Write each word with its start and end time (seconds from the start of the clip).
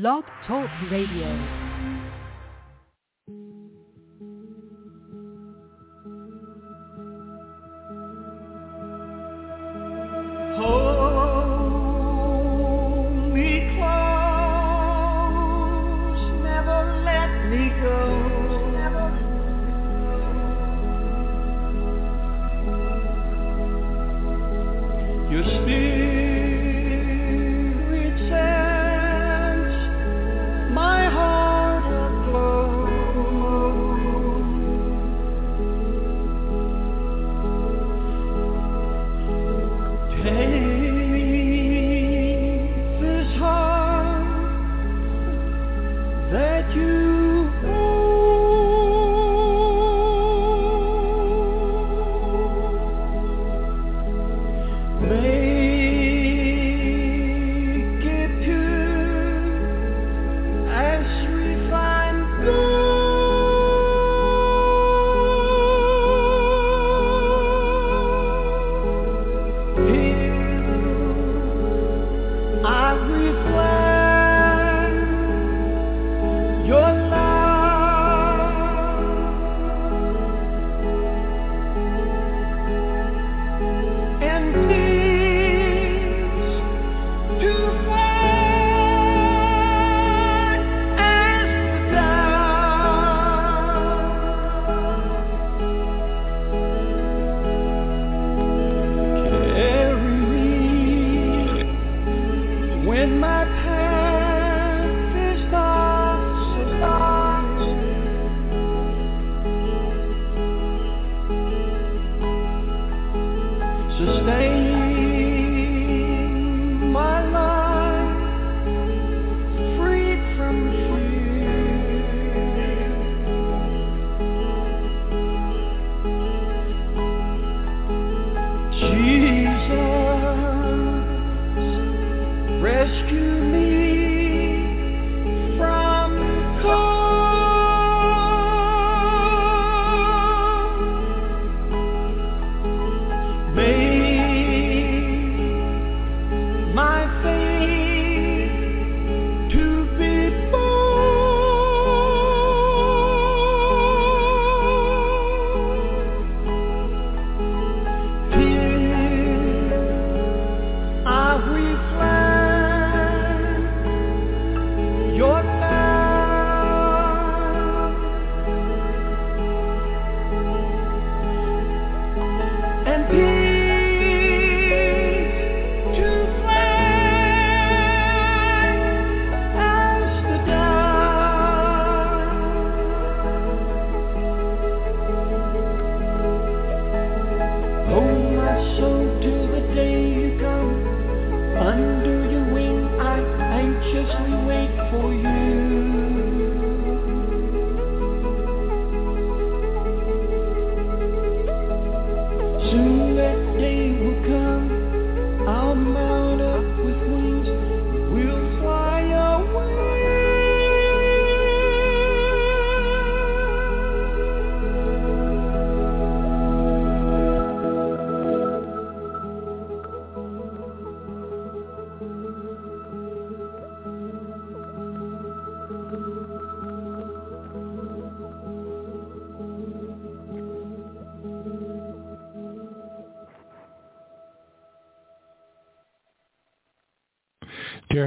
Blog 0.00 0.24
Talk 0.44 0.68
Radio. 0.90 1.63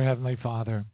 Heavenly 0.08 0.38
Father, 0.42 0.86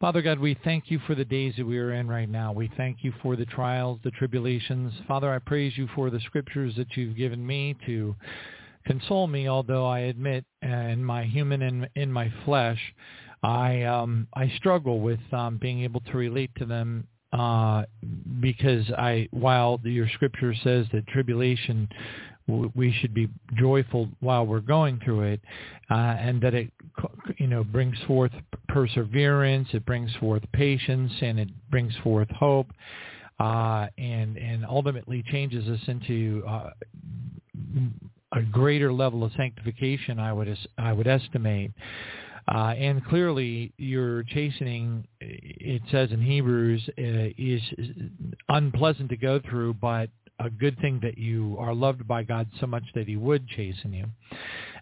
Father 0.00 0.22
God, 0.22 0.38
we 0.38 0.56
thank 0.62 0.88
you 0.88 1.00
for 1.04 1.16
the 1.16 1.24
days 1.24 1.54
that 1.56 1.66
we 1.66 1.78
are 1.78 1.94
in 1.94 2.06
right 2.06 2.28
now. 2.28 2.52
We 2.52 2.70
thank 2.76 2.98
you 3.02 3.12
for 3.20 3.34
the 3.34 3.44
trials, 3.46 3.98
the 4.04 4.12
tribulations. 4.12 4.92
Father, 5.08 5.32
I 5.32 5.40
praise 5.40 5.76
you 5.76 5.88
for 5.96 6.10
the 6.10 6.20
scriptures 6.20 6.74
that 6.76 6.96
you've 6.96 7.16
given 7.16 7.44
me 7.44 7.74
to 7.86 8.14
console 8.86 9.26
me, 9.26 9.48
although 9.48 9.86
I 9.86 10.00
admit 10.00 10.44
uh, 10.64 10.68
in 10.68 11.04
my 11.04 11.24
human 11.24 11.62
and 11.62 11.88
in 11.96 12.12
my 12.12 12.32
flesh, 12.44 12.78
I 13.42 13.82
um, 13.82 14.28
I 14.34 14.52
struggle 14.58 15.00
with 15.00 15.20
um, 15.32 15.58
being 15.58 15.82
able 15.82 16.00
to 16.02 16.16
relate 16.16 16.50
to 16.58 16.66
them 16.66 17.08
uh, 17.32 17.82
because 18.40 18.88
I, 18.92 19.28
while 19.32 19.80
your 19.82 20.08
scripture 20.10 20.54
says 20.62 20.86
that 20.92 21.08
tribulation 21.08 21.88
we 22.46 22.92
should 23.00 23.14
be 23.14 23.28
joyful 23.54 24.08
while 24.20 24.46
we're 24.46 24.60
going 24.60 25.00
through 25.04 25.22
it, 25.22 25.40
uh, 25.90 25.94
and 25.94 26.42
that 26.42 26.54
it, 26.54 26.70
you 27.38 27.46
know, 27.46 27.64
brings 27.64 27.96
forth 28.06 28.32
perseverance, 28.68 29.68
it 29.72 29.86
brings 29.86 30.14
forth 30.16 30.42
patience, 30.52 31.12
and 31.22 31.40
it 31.40 31.48
brings 31.70 31.94
forth 32.02 32.28
hope, 32.30 32.66
uh, 33.40 33.86
and 33.96 34.36
and 34.36 34.64
ultimately 34.66 35.24
changes 35.30 35.68
us 35.68 35.80
into 35.88 36.42
uh, 36.46 36.70
a 38.32 38.42
greater 38.42 38.92
level 38.92 39.24
of 39.24 39.32
sanctification. 39.36 40.18
I 40.18 40.32
would 40.32 40.56
I 40.76 40.92
would 40.92 41.06
estimate. 41.06 41.72
Uh, 42.46 42.74
and 42.76 43.02
clearly, 43.06 43.72
your 43.78 44.22
chastening, 44.24 45.06
it 45.18 45.80
says 45.90 46.10
in 46.12 46.20
Hebrews, 46.20 46.82
uh, 46.98 47.32
is 47.38 47.62
unpleasant 48.50 49.08
to 49.08 49.16
go 49.16 49.40
through, 49.48 49.74
but 49.74 50.10
a 50.38 50.50
good 50.50 50.78
thing 50.80 51.00
that 51.02 51.18
you 51.18 51.56
are 51.58 51.74
loved 51.74 52.06
by 52.06 52.22
God 52.22 52.48
so 52.60 52.66
much 52.66 52.84
that 52.94 53.06
he 53.06 53.16
would 53.16 53.46
chasten 53.48 53.92
you. 53.92 54.06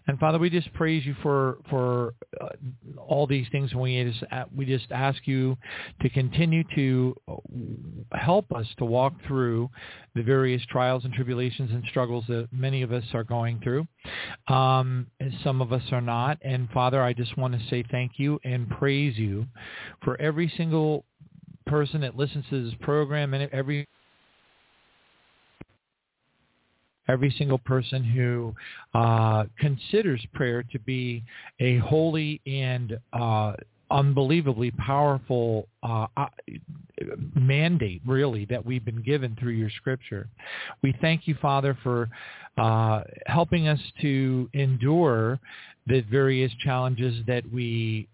And 0.05 0.19
Father, 0.19 0.37
we 0.37 0.49
just 0.49 0.71
praise 0.73 1.05
you 1.05 1.15
for 1.21 1.59
for 1.69 2.13
uh, 2.41 2.49
all 2.97 3.25
these 3.25 3.47
things. 3.51 3.71
And 3.71 3.79
we 3.79 4.03
just 4.03 4.23
we 4.53 4.65
just 4.65 4.91
ask 4.91 5.25
you 5.25 5.57
to 6.01 6.09
continue 6.09 6.63
to 6.75 7.15
help 8.11 8.51
us 8.51 8.67
to 8.79 8.85
walk 8.85 9.13
through 9.25 9.69
the 10.13 10.21
various 10.21 10.61
trials 10.65 11.05
and 11.05 11.13
tribulations 11.13 11.71
and 11.71 11.83
struggles 11.89 12.25
that 12.27 12.49
many 12.51 12.81
of 12.81 12.91
us 12.91 13.05
are 13.13 13.23
going 13.23 13.61
through. 13.61 13.87
Um, 14.47 15.07
some 15.43 15.61
of 15.61 15.71
us 15.71 15.83
are 15.91 16.01
not. 16.01 16.37
And 16.41 16.69
Father, 16.71 17.01
I 17.01 17.13
just 17.13 17.37
want 17.37 17.53
to 17.53 17.69
say 17.69 17.83
thank 17.89 18.13
you 18.17 18.39
and 18.43 18.69
praise 18.69 19.17
you 19.17 19.45
for 20.03 20.19
every 20.19 20.51
single 20.57 21.05
person 21.65 22.01
that 22.01 22.17
listens 22.17 22.43
to 22.49 22.65
this 22.65 22.75
program 22.81 23.33
and 23.33 23.49
every 23.53 23.87
every 27.07 27.33
single 27.37 27.57
person 27.57 28.03
who 28.03 28.53
uh, 28.93 29.45
considers 29.59 30.25
prayer 30.33 30.63
to 30.63 30.79
be 30.79 31.23
a 31.59 31.77
holy 31.79 32.41
and 32.45 32.97
uh, 33.13 33.53
unbelievably 33.93 34.71
powerful 34.71 35.67
uh, 35.83 36.07
uh, 36.17 36.27
mandate, 37.35 38.01
really, 38.05 38.45
that 38.45 38.65
we've 38.65 38.83
been 38.83 39.03
given 39.03 39.37
through 39.39 39.53
your 39.53 39.69
scripture. 39.69 40.27
We 40.81 40.95
thank 40.99 41.27
you, 41.27 41.35
Father, 41.41 41.77
for 41.83 42.09
uh, 42.57 43.03
helping 43.27 43.67
us 43.67 43.79
to 44.01 44.49
endure 44.53 45.39
the 45.85 46.01
various 46.09 46.51
challenges 46.63 47.23
that 47.27 47.43
we 47.51 48.07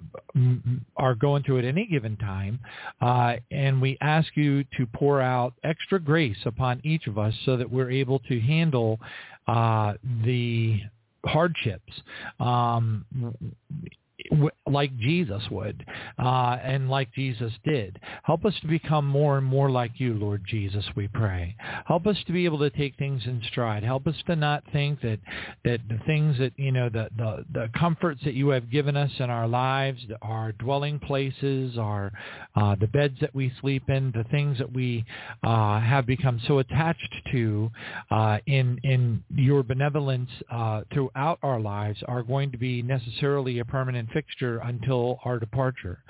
are 0.98 1.16
going 1.16 1.44
through 1.44 1.60
at 1.60 1.66
any 1.66 1.86
given 1.86 2.18
time. 2.18 2.60
Uh, 3.00 3.36
and 3.52 3.81
we 3.81 3.98
ask 4.02 4.28
you 4.36 4.64
to 4.76 4.86
pour 4.94 5.22
out 5.22 5.54
extra 5.64 6.00
grace 6.00 6.38
upon 6.46 6.81
each 6.84 7.08
of 7.08 7.18
us 7.18 7.34
so 7.46 7.58
that 7.58 7.70
we're 7.70 7.92
able 7.92 8.20
to 8.20 8.40
handle 8.40 9.00
uh, 9.48 9.94
the 10.26 10.80
hardships 11.26 11.94
um, 12.40 13.06
like 14.68 14.95
Jesus 14.98 15.42
would 15.50 15.86
uh, 16.18 16.57
and 16.63 16.89
like 16.89 17.13
Jesus 17.13 17.51
did. 17.63 18.00
Help 18.24 18.45
us 18.45 18.54
to 18.62 18.68
become 18.68 19.06
more 19.06 19.38
and 19.38 19.45
more 19.45 19.69
like 19.69 20.00
you, 20.00 20.13
Lord 20.13 20.44
Jesus, 20.48 20.86
we 20.95 21.07
pray. 21.07 21.56
Help 21.88 22.06
us 22.06 22.18
to 22.27 22.33
be 22.33 22.45
able 22.45 22.60
to 22.60 22.69
take 22.69 22.98
things 22.98 23.24
in 23.25 23.42
stride. 23.50 23.83
Help 23.83 24.07
us 24.07 24.16
to 24.27 24.36
not 24.36 24.63
think 24.71 25.01
that, 25.01 25.19
that 25.63 25.80
the 25.89 26.00
things 26.06 26.38
that, 26.38 26.54
you 26.57 26.71
know, 26.71 26.89
the, 26.89 27.10
the, 27.18 27.45
the 27.54 27.69
comforts 27.77 28.21
that 28.24 28.33
you 28.33 28.50
have 28.50 28.69
given 28.69 28.95
us 28.95 29.12
in 29.19 29.30
our 29.30 29.48
lives, 29.48 30.01
our 30.21 30.51
dwelling 30.54 31.00
places, 31.00 31.77
our, 31.77 32.12
uh, 32.56 32.75
the 32.80 32.88
beds 32.88 33.16
that 33.21 33.33
we 33.33 33.51
sleep 33.62 33.89
in, 33.89 34.12
the 34.12 34.25
things 34.25 34.57
that 34.57 34.71
we 34.71 35.06
uh, 35.44 35.80
have 35.80 36.06
become 36.06 36.39
so 36.48 36.60
attached 36.60 37.16
to 37.31 37.71
uh, 38.12 38.38
in, 38.45 38.80
in 38.83 39.24
your 39.36 39.63
benevolence 39.63 40.30
uh, 40.51 40.81
throughout 40.94 41.39
our 41.42 41.60
lives 41.60 42.00
are 42.07 42.24
going 42.24 42.51
to 42.51 42.57
be 42.57 42.81
necessarily 42.81 43.60
a 43.60 43.66
permanent 43.66 44.08
fixture 44.09 44.59
until 44.59 45.19
our 45.25 45.39
departure 45.39 46.03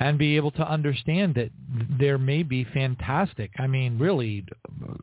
and 0.00 0.18
be 0.18 0.36
able 0.36 0.50
to 0.52 0.68
understand 0.68 1.34
that 1.34 1.50
there 1.98 2.18
may 2.18 2.42
be 2.42 2.64
fantastic, 2.64 3.50
I 3.58 3.66
mean, 3.66 3.98
really 3.98 4.44
uh, 4.88 4.94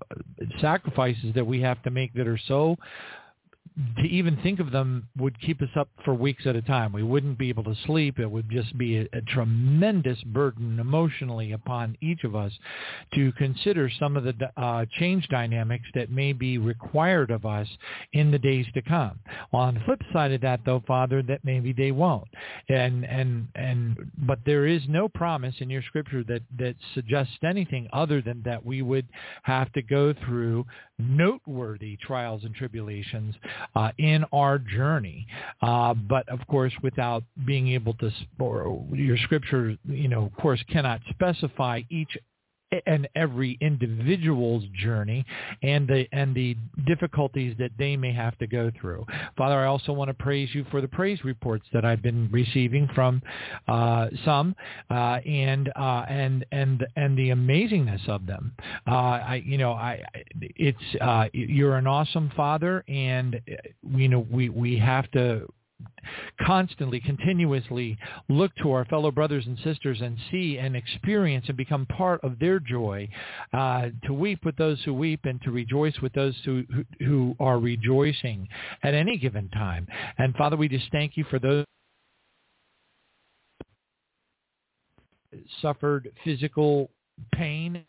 sacrifices 0.60 1.34
that 1.36 1.46
we 1.46 1.62
have 1.62 1.82
to 1.84 1.90
make 1.90 2.14
that 2.14 2.28
are 2.28 2.40
so 2.48 2.78
to 3.98 4.04
even 4.04 4.38
think 4.44 4.60
of 4.60 4.72
them 4.72 5.08
would 5.18 5.40
keep 5.40 5.62
us 5.62 5.70
up 5.78 5.88
for 6.04 6.14
weeks 6.14 6.46
at 6.46 6.58
a 6.58 6.62
time. 6.62 6.92
We 6.92 7.04
wouldn't 7.04 7.38
be 7.38 7.50
able 7.50 7.64
to 7.64 7.76
sleep. 7.86 8.20
It 8.20 8.30
would 8.30 8.50
just 8.50 8.78
be 8.78 8.98
a, 8.98 9.08
a, 9.14 9.22
tremendous 9.22 10.22
burden 10.26 10.78
emotionally 10.80 11.54
upon 11.54 11.96
each 12.02 12.26
of 12.26 12.36
us 12.36 12.52
to 13.14 13.32
consider 13.34 13.90
some 13.98 14.18
of 14.18 14.26
the 14.26 14.34
uh, 14.58 14.86
change 15.00 15.28
dynamics 15.30 15.86
that 15.96 16.12
may 16.12 16.34
be 16.34 16.58
required 16.58 17.32
of 17.32 17.46
us 17.46 17.68
in 18.12 18.30
the 18.30 18.40
days 18.40 18.66
to 18.74 18.82
come. 18.82 19.20
On 19.54 19.76
the 19.76 19.80
flip 19.82 20.02
side 20.12 20.34
of 20.34 20.42
that, 20.42 20.60
though, 20.66 20.84
Father, 20.86 21.24
that 21.24 21.46
maybe 21.46 21.72
they 21.72 21.92
won't. 21.92 22.28
And 22.68 23.06
and 23.06 23.48
and 23.56 23.98
but 24.18 24.40
there 24.46 24.66
is 24.66 24.82
no 24.90 25.08
promise 25.08 25.56
in 25.60 25.70
your 25.70 25.82
Scripture 25.84 26.24
that 26.26 26.42
that 26.58 26.76
suggests 26.94 27.38
anything 27.44 27.88
other 27.94 28.22
than 28.22 28.42
that 28.44 28.66
we 28.66 28.82
would 28.82 29.08
have 29.44 29.72
to 29.74 29.82
go 29.82 30.14
through 30.26 30.66
noteworthy 31.00 31.98
trials 31.98 32.44
and 32.44 32.54
tribulations 32.54 33.36
uh, 33.76 33.92
in 33.98 34.26
our 34.32 34.58
journey. 34.58 35.28
Uh, 35.62 35.94
but 35.94 36.28
of 36.30 36.40
course, 36.48 36.74
without 36.82 37.24
being 37.46 37.70
able 37.70 37.94
to, 37.96 38.12
or 38.40 38.84
your 38.94 39.18
scripture, 39.18 39.76
you 39.86 40.08
know, 40.08 40.26
of 40.26 40.36
course, 40.36 40.64
cannot 40.70 41.02
specify 41.10 41.82
each 41.90 42.18
and 42.86 43.08
every 43.16 43.58
individual's 43.62 44.64
journey 44.74 45.26
and 45.64 45.88
the 45.88 46.08
and 46.12 46.34
the 46.34 46.56
difficulties 46.88 47.56
that 47.60 47.72
they 47.78 47.98
may 47.98 48.14
have 48.14 48.38
to 48.38 48.48
go 48.48 48.72
through. 48.80 49.06
Father, 49.38 49.56
I 49.56 49.66
also 49.66 49.92
want 49.92 50.10
to 50.10 50.14
praise 50.14 50.50
you 50.54 50.66
for 50.72 50.82
the 50.82 50.88
praise 50.88 51.24
reports 51.24 51.66
that 51.74 51.84
I've 51.84 52.02
been 52.02 52.30
receiving 52.32 52.88
from 52.96 53.22
uh, 53.68 54.08
some 54.24 54.56
uh, 54.90 55.20
and 55.26 55.72
uh, 55.76 56.06
and 56.10 56.46
and 56.52 56.86
and 56.96 57.18
the 57.18 57.30
amazingness 57.30 58.08
of 58.08 58.26
them. 58.26 58.54
Uh, 58.88 58.92
I 58.92 59.44
you 59.46 59.58
know 59.58 59.74
I 59.74 60.04
it's 60.42 60.78
uh, 61.02 61.26
you're 61.34 61.76
an 61.76 61.88
awesome 61.88 62.32
father 62.36 62.84
and 62.88 63.40
you 63.96 64.08
know 64.08 64.26
we 64.32 64.50
we 64.50 64.78
have 64.78 65.10
to 65.12 65.48
constantly, 66.46 67.00
continuously 67.00 67.98
look 68.30 68.52
to 68.62 68.72
our 68.72 68.86
fellow 68.86 69.12
brothers 69.12 69.46
and 69.46 69.58
sisters 69.64 70.02
and 70.02 70.18
see 70.30 70.58
and 70.58 70.76
experience 70.76 71.46
and 71.48 71.58
become 71.58 71.86
part 71.86 72.24
of 72.24 72.40
their 72.40 72.60
joy, 72.60 73.08
uh, 73.54 73.88
to 74.06 74.14
weep 74.14 74.44
with 74.46 74.56
those 74.58 74.82
who 74.84 74.94
weep 74.94 75.22
and 75.26 75.42
to 75.42 75.52
rejoice 75.52 76.00
with 76.02 76.14
those 76.14 76.36
who, 76.46 76.64
who, 76.74 77.06
who 77.06 77.36
are 77.40 77.60
rejoicing 77.60 78.48
at 78.84 78.94
any 78.94 79.18
given 79.18 79.50
time. 79.50 79.88
And 80.18 80.36
Father, 80.36 80.58
we 80.58 80.68
just 80.68 80.92
thank 80.92 81.18
you 81.18 81.26
for 81.30 81.40
those 81.40 81.66
suffered 85.62 86.12
physical 86.24 86.90
pain 87.34 87.86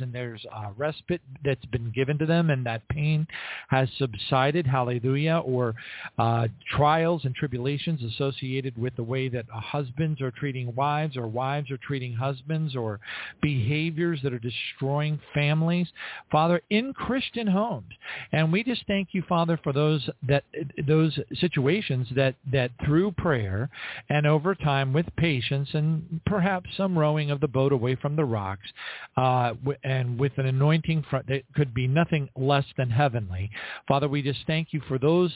and 0.00 0.12
there's 0.12 0.44
a 0.44 0.72
respite 0.76 1.20
that's 1.44 1.64
been 1.66 1.90
given 1.94 2.18
to 2.18 2.26
them 2.26 2.50
and 2.50 2.64
that 2.66 2.86
pain 2.88 3.26
has 3.68 3.88
subsided, 3.98 4.66
hallelujah, 4.66 5.42
or 5.44 5.74
uh, 6.18 6.46
trials 6.76 7.24
and 7.24 7.34
tribulations 7.34 8.02
associated 8.14 8.76
with 8.78 8.94
the 8.96 9.02
way 9.02 9.28
that 9.28 9.44
husbands 9.50 10.20
are 10.20 10.30
treating 10.30 10.74
wives 10.74 11.16
or 11.16 11.26
wives 11.26 11.70
are 11.70 11.78
treating 11.78 12.12
husbands 12.12 12.76
or 12.76 13.00
behaviors 13.40 14.20
that 14.22 14.32
are 14.32 14.38
destroying 14.38 15.18
families, 15.34 15.88
Father, 16.30 16.60
in 16.70 16.92
Christian 16.92 17.46
homes. 17.46 17.92
And 18.32 18.52
we 18.52 18.62
just 18.62 18.84
thank 18.86 19.08
you, 19.12 19.22
Father, 19.28 19.58
for 19.62 19.72
those 19.72 20.08
that 20.28 20.44
those 20.86 21.18
situations 21.34 22.08
that, 22.14 22.34
that 22.52 22.70
through 22.84 23.12
prayer 23.12 23.70
and 24.08 24.26
over 24.26 24.54
time 24.54 24.92
with 24.92 25.06
patience 25.16 25.68
and 25.72 26.20
perhaps 26.26 26.68
some 26.76 26.98
rowing 26.98 27.30
of 27.30 27.40
the 27.40 27.48
boat 27.48 27.72
away 27.72 27.94
from 27.94 28.16
the 28.16 28.24
rocks, 28.24 28.66
uh, 29.16 29.54
and 29.84 30.18
with 30.18 30.32
an 30.38 30.46
anointing 30.46 31.04
that 31.28 31.42
could 31.54 31.74
be 31.74 31.86
nothing 31.86 32.28
less 32.36 32.64
than 32.76 32.90
heavenly. 32.90 33.50
Father, 33.88 34.08
we 34.08 34.22
just 34.22 34.40
thank 34.46 34.72
you 34.72 34.80
for 34.88 34.98
those 34.98 35.32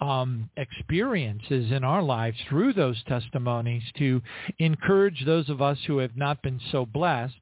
um, 0.00 0.50
experiences 0.56 1.72
in 1.72 1.84
our 1.84 2.02
lives 2.02 2.36
through 2.48 2.72
those 2.72 3.02
testimonies 3.04 3.82
to 3.98 4.20
encourage 4.58 5.24
those 5.24 5.48
of 5.48 5.62
us 5.62 5.78
who 5.86 5.98
have 5.98 6.16
not 6.16 6.42
been 6.42 6.60
so 6.70 6.84
blessed 6.86 7.34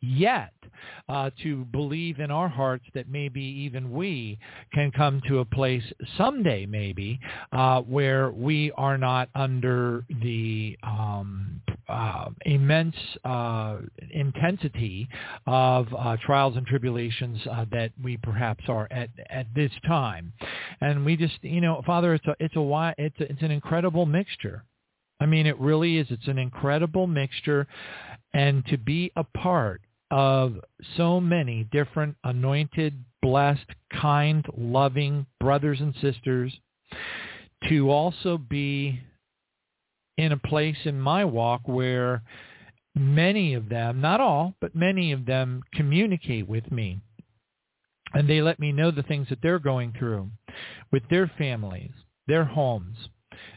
yet 0.00 0.52
uh, 1.08 1.30
to 1.42 1.64
believe 1.66 2.20
in 2.20 2.30
our 2.30 2.48
hearts 2.48 2.84
that 2.94 3.08
maybe 3.08 3.42
even 3.42 3.90
we 3.90 4.38
can 4.72 4.90
come 4.92 5.20
to 5.26 5.40
a 5.40 5.44
place 5.44 5.82
someday 6.16 6.66
maybe 6.66 7.18
uh, 7.52 7.80
where 7.82 8.30
we 8.30 8.70
are 8.72 8.98
not 8.98 9.28
under 9.34 10.04
the 10.22 10.76
um, 10.82 11.60
uh, 11.88 12.30
immense 12.44 12.96
uh, 13.24 13.78
intensity 14.10 15.08
of 15.46 15.86
uh, 15.96 16.16
trials 16.24 16.56
and 16.56 16.66
tribulations 16.66 17.38
uh, 17.50 17.64
that 17.70 17.92
we 18.02 18.16
perhaps 18.16 18.64
are 18.68 18.88
at 18.90 19.08
at 19.30 19.46
this 19.54 19.70
time, 19.86 20.32
and 20.80 21.04
we 21.04 21.16
just 21.16 21.38
you 21.42 21.60
know 21.60 21.80
Father 21.86 21.95
it's 22.04 22.26
a 22.26 22.36
it's 22.38 22.56
a 22.56 22.94
it's 22.98 23.20
a, 23.20 23.30
it's 23.30 23.42
an 23.42 23.50
incredible 23.50 24.06
mixture. 24.06 24.64
I 25.20 25.26
mean 25.26 25.46
it 25.46 25.58
really 25.58 25.98
is. 25.98 26.06
It's 26.10 26.28
an 26.28 26.38
incredible 26.38 27.06
mixture, 27.06 27.66
and 28.32 28.64
to 28.66 28.78
be 28.78 29.12
a 29.16 29.24
part 29.24 29.80
of 30.10 30.56
so 30.96 31.20
many 31.20 31.64
different 31.72 32.16
anointed, 32.22 33.04
blessed, 33.22 33.66
kind, 33.92 34.44
loving 34.56 35.26
brothers 35.40 35.80
and 35.80 35.94
sisters 36.00 36.52
to 37.68 37.90
also 37.90 38.38
be 38.38 39.00
in 40.16 40.32
a 40.32 40.36
place 40.36 40.76
in 40.84 41.00
my 41.00 41.24
walk 41.24 41.62
where 41.66 42.22
many 42.94 43.54
of 43.54 43.68
them, 43.68 44.00
not 44.00 44.20
all, 44.20 44.54
but 44.60 44.74
many 44.74 45.12
of 45.12 45.26
them 45.26 45.62
communicate 45.74 46.48
with 46.48 46.70
me. 46.70 47.00
And 48.14 48.28
they 48.28 48.40
let 48.40 48.58
me 48.58 48.72
know 48.72 48.90
the 48.90 49.02
things 49.02 49.28
that 49.30 49.38
they're 49.42 49.58
going 49.58 49.92
through 49.98 50.30
with 50.92 51.02
their 51.10 51.30
families, 51.38 51.90
their 52.26 52.44
homes, 52.44 52.96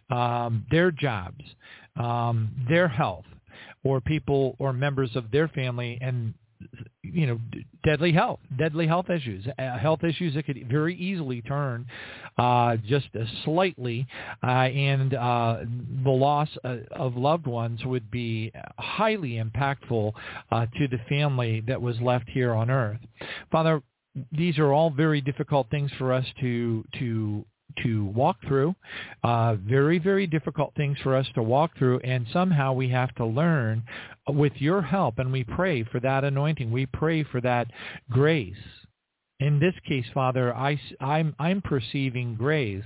um, 0.10 0.66
their 0.72 0.92
jobs, 0.92 1.44
um, 1.98 2.50
their 2.68 2.88
health, 2.88 3.26
or 3.84 4.02
people 4.02 4.56
or 4.60 4.74
members 4.74 5.16
of 5.16 5.32
their 5.32 5.48
family 5.50 5.98
and 6.02 6.34
you 7.02 7.26
know, 7.26 7.40
deadly 7.84 8.12
health, 8.12 8.40
deadly 8.58 8.86
health 8.86 9.10
issues, 9.10 9.46
uh, 9.58 9.78
health 9.78 10.04
issues 10.04 10.34
that 10.36 10.46
could 10.46 10.68
very 10.70 10.96
easily 10.96 11.42
turn 11.42 11.86
uh, 12.38 12.76
just 12.88 13.08
slightly, 13.46 14.06
uh, 14.44 14.48
and 14.48 15.14
uh, 15.14 15.58
the 16.04 16.10
loss 16.10 16.50
uh, 16.64 16.78
of 16.92 17.16
loved 17.16 17.48
ones 17.48 17.84
would 17.86 18.12
be 18.12 18.52
highly 18.78 19.42
impactful 19.42 20.12
uh, 20.52 20.66
to 20.78 20.88
the 20.90 21.00
family 21.08 21.64
that 21.68 21.82
was 21.82 22.00
left 22.02 22.30
here 22.30 22.54
on 22.54 22.70
earth. 22.70 23.00
Father, 23.52 23.82
these 24.32 24.58
are 24.58 24.74
all 24.74 24.90
very 24.90 25.22
difficult 25.22 25.70
things 25.70 25.92
for 25.98 26.14
us 26.14 26.26
to 26.42 26.84
to 27.00 27.46
to 27.84 28.06
walk 28.06 28.38
through, 28.48 28.76
uh, 29.24 29.56
very, 29.56 30.00
very 30.00 30.28
difficult 30.28 30.74
things 30.76 30.98
for 31.04 31.16
us 31.16 31.28
to 31.36 31.44
walk 31.44 31.78
through, 31.78 32.00
and 32.00 32.26
somehow 32.34 32.74
we 32.74 32.90
have 32.90 33.14
to 33.16 33.26
learn 33.26 33.84
with 34.28 34.54
your 34.56 34.82
help, 34.82 35.20
and 35.20 35.32
we 35.32 35.44
pray 35.44 35.84
for 35.84 36.00
that 36.00 36.24
anointing. 36.24 36.72
We 36.72 36.86
pray 36.88 37.24
for 37.24 37.42
that 37.42 37.68
grace. 38.10 38.56
In 39.40 39.60
this 39.60 39.76
case, 39.88 40.06
Father, 40.14 40.54
I, 40.54 40.80
I'm, 41.00 41.36
I'm 41.40 41.62
perceiving 41.62 42.36
grace 42.36 42.84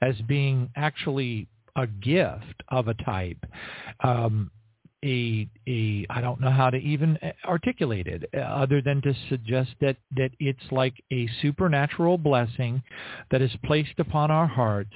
as 0.00 0.14
being 0.26 0.70
actually 0.76 1.48
a 1.74 1.86
gift 1.86 2.62
of 2.68 2.88
a 2.88 2.94
type. 2.94 3.44
Um, 4.02 4.50
a 5.06 5.48
a 5.68 6.06
I 6.10 6.20
don't 6.20 6.40
know 6.40 6.50
how 6.50 6.70
to 6.70 6.76
even 6.78 7.18
articulate 7.44 8.06
it 8.06 8.28
uh, 8.36 8.40
other 8.40 8.82
than 8.82 9.00
to 9.02 9.14
suggest 9.28 9.70
that 9.80 9.96
that 10.16 10.30
it's 10.40 10.72
like 10.72 10.94
a 11.12 11.28
supernatural 11.40 12.18
blessing 12.18 12.82
that 13.30 13.40
is 13.40 13.52
placed 13.64 13.98
upon 13.98 14.30
our 14.30 14.46
hearts 14.46 14.92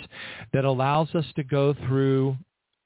that 0.52 0.64
allows 0.64 1.14
us 1.14 1.26
to 1.37 1.45
go 1.45 1.75
through 1.87 2.37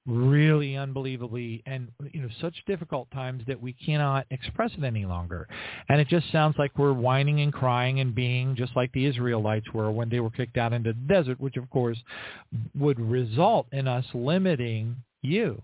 really 0.07 0.77
unbelievably 0.77 1.63
and 1.65 1.89
you 2.13 2.21
know 2.21 2.29
such 2.39 2.55
difficult 2.67 3.11
times 3.11 3.43
that 3.47 3.61
we 3.61 3.73
cannot 3.73 4.27
express 4.31 4.71
it 4.77 4.85
any 4.85 5.07
longer. 5.07 5.49
And 5.89 5.99
it 5.99 6.09
just 6.09 6.31
sounds 6.31 6.57
like 6.59 6.79
we're 6.79 6.93
whining 6.93 7.41
and 7.41 7.53
crying 7.53 8.01
and 8.01 8.15
being 8.15 8.55
just 8.55 8.77
like 8.77 8.93
the 8.93 9.07
israelites 9.07 9.67
were 9.73 9.91
when 9.91 10.11
they 10.11 10.21
were 10.21 10.31
kicked 10.31 10.59
out 10.59 10.75
into 10.75 10.93
the 10.93 11.15
desert 11.15 11.41
which 11.41 11.57
of 11.57 11.71
course 11.71 11.99
would 12.75 13.01
result 13.01 13.67
in 13.73 13.89
us 13.89 14.05
limiting 14.13 14.97
you 15.25 15.63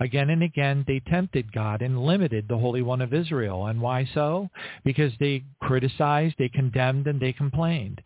Again 0.00 0.30
and 0.30 0.42
again, 0.42 0.84
they 0.86 1.00
tempted 1.00 1.52
God 1.52 1.82
and 1.82 2.04
limited 2.04 2.46
the 2.48 2.58
Holy 2.58 2.82
One 2.82 3.00
of 3.00 3.14
Israel. 3.14 3.66
And 3.66 3.80
why 3.80 4.08
so? 4.12 4.50
Because 4.84 5.12
they 5.18 5.44
criticized, 5.60 6.36
they 6.38 6.48
condemned, 6.48 7.06
and 7.06 7.20
they 7.20 7.32
complained. 7.32 8.00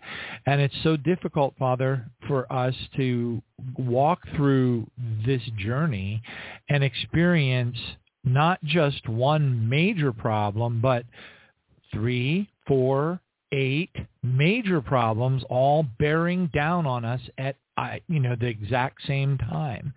And 0.47 0.61
it's 0.61 0.83
so 0.83 0.97
difficult, 0.97 1.55
Father, 1.59 2.07
for 2.27 2.51
us 2.53 2.75
to 2.97 3.43
walk 3.77 4.21
through 4.37 4.89
this 5.27 5.43
journey 5.57 6.23
and 6.69 6.85
experience 6.85 7.79
not 8.25 8.63
just 8.65 9.09
one 9.09 9.69
major 9.69 10.13
problem, 10.13 10.81
but 10.81 11.05
three, 11.93 12.49
four, 12.67 13.21
eight 13.53 13.95
major 14.23 14.83
problems 14.83 15.43
all 15.49 15.85
bearing 15.99 16.49
down 16.53 16.87
on 16.87 17.05
us 17.05 17.21
at 17.39 17.57
I, 17.79 18.01
you 18.09 18.19
know, 18.19 18.35
the 18.35 18.47
exact 18.47 19.07
same 19.07 19.39
time. 19.39 19.95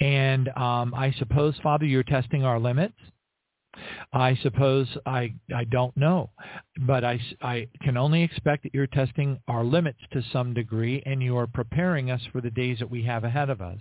And 0.00 0.48
um, 0.56 0.92
I 0.92 1.14
suppose, 1.18 1.54
Father, 1.62 1.86
you're 1.86 2.02
testing 2.02 2.44
our 2.44 2.58
limits. 2.58 2.98
I 4.12 4.36
suppose 4.42 4.86
I 5.06 5.32
I 5.54 5.64
don't 5.64 5.96
know, 5.96 6.30
but 6.86 7.04
I, 7.04 7.18
I 7.40 7.68
can 7.80 7.96
only 7.96 8.22
expect 8.22 8.64
that 8.64 8.74
you're 8.74 8.86
testing 8.86 9.40
our 9.48 9.64
limits 9.64 10.00
to 10.12 10.22
some 10.30 10.52
degree, 10.52 11.02
and 11.06 11.22
you 11.22 11.38
are 11.38 11.46
preparing 11.46 12.10
us 12.10 12.20
for 12.32 12.42
the 12.42 12.50
days 12.50 12.80
that 12.80 12.90
we 12.90 13.02
have 13.04 13.24
ahead 13.24 13.48
of 13.48 13.62
us. 13.62 13.80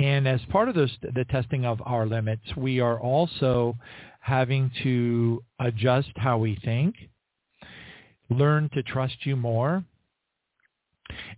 And 0.00 0.26
as 0.26 0.40
part 0.50 0.68
of 0.68 0.74
those, 0.74 0.96
the 1.14 1.26
testing 1.26 1.64
of 1.64 1.80
our 1.84 2.06
limits, 2.06 2.56
we 2.56 2.80
are 2.80 2.98
also 2.98 3.76
having 4.20 4.70
to 4.82 5.44
adjust 5.60 6.10
how 6.16 6.38
we 6.38 6.58
think, 6.64 6.96
learn 8.30 8.68
to 8.70 8.82
trust 8.82 9.26
you 9.26 9.36
more, 9.36 9.84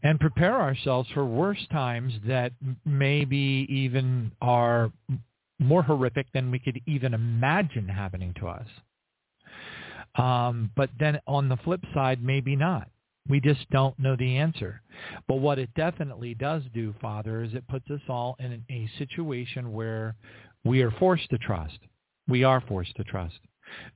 and 0.03 0.21
prepare 0.21 0.61
ourselves 0.61 1.09
for 1.15 1.25
worse 1.25 1.67
times 1.71 2.13
that 2.27 2.53
maybe 2.85 3.67
even 3.69 4.33
are 4.41 4.93
more 5.59 5.83
horrific 5.83 6.27
than 6.33 6.51
we 6.51 6.59
could 6.59 6.81
even 6.87 7.15
imagine 7.15 7.89
happening 7.89 8.35
to 8.41 8.49
us. 8.49 8.67
Um, 10.17 10.71
but 10.77 10.91
then 10.99 11.21
on 11.27 11.49
the 11.49 11.57
flip 11.59 11.81
side, 11.93 12.23
maybe 12.23 12.57
not. 12.57 12.89
We 13.29 13.41
just 13.41 13.69
don't 13.71 13.99
know 13.99 14.17
the 14.17 14.37
answer. 14.37 14.83
But 15.27 15.37
what 15.37 15.59
it 15.59 15.71
definitely 15.75 16.35
does 16.35 16.63
do, 16.75 16.95
Father, 17.01 17.43
is 17.43 17.55
it 17.55 17.67
puts 17.69 17.91
us 17.91 18.01
all 18.09 18.37
in 18.39 18.63
a 18.71 18.91
situation 18.99 19.73
where 19.73 20.15
we 20.65 20.83
are 20.83 20.91
forced 20.93 21.31
to 21.31 21.39
trust. 21.39 21.79
We 22.29 22.45
are 22.45 22.63
forced 22.69 22.95
to 22.97 23.05
trust. 23.05 23.39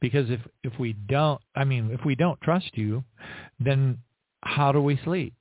Because 0.00 0.30
if, 0.30 0.40
if 0.64 0.72
we 0.78 0.94
don't, 0.94 1.40
I 1.54 1.64
mean, 1.64 1.90
if 1.92 2.04
we 2.04 2.14
don't 2.14 2.40
trust 2.40 2.70
you, 2.76 3.04
then 3.60 3.98
how 4.42 4.72
do 4.72 4.80
we 4.80 4.98
sleep? 5.04 5.34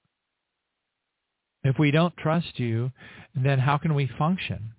If 1.68 1.78
we 1.78 1.92
don't 1.92 2.16
trust 2.16 2.60
you, 2.60 2.92
then 3.36 3.60
how 3.60 3.78
can 3.78 3.94
we 3.94 4.10
function? 4.18 4.72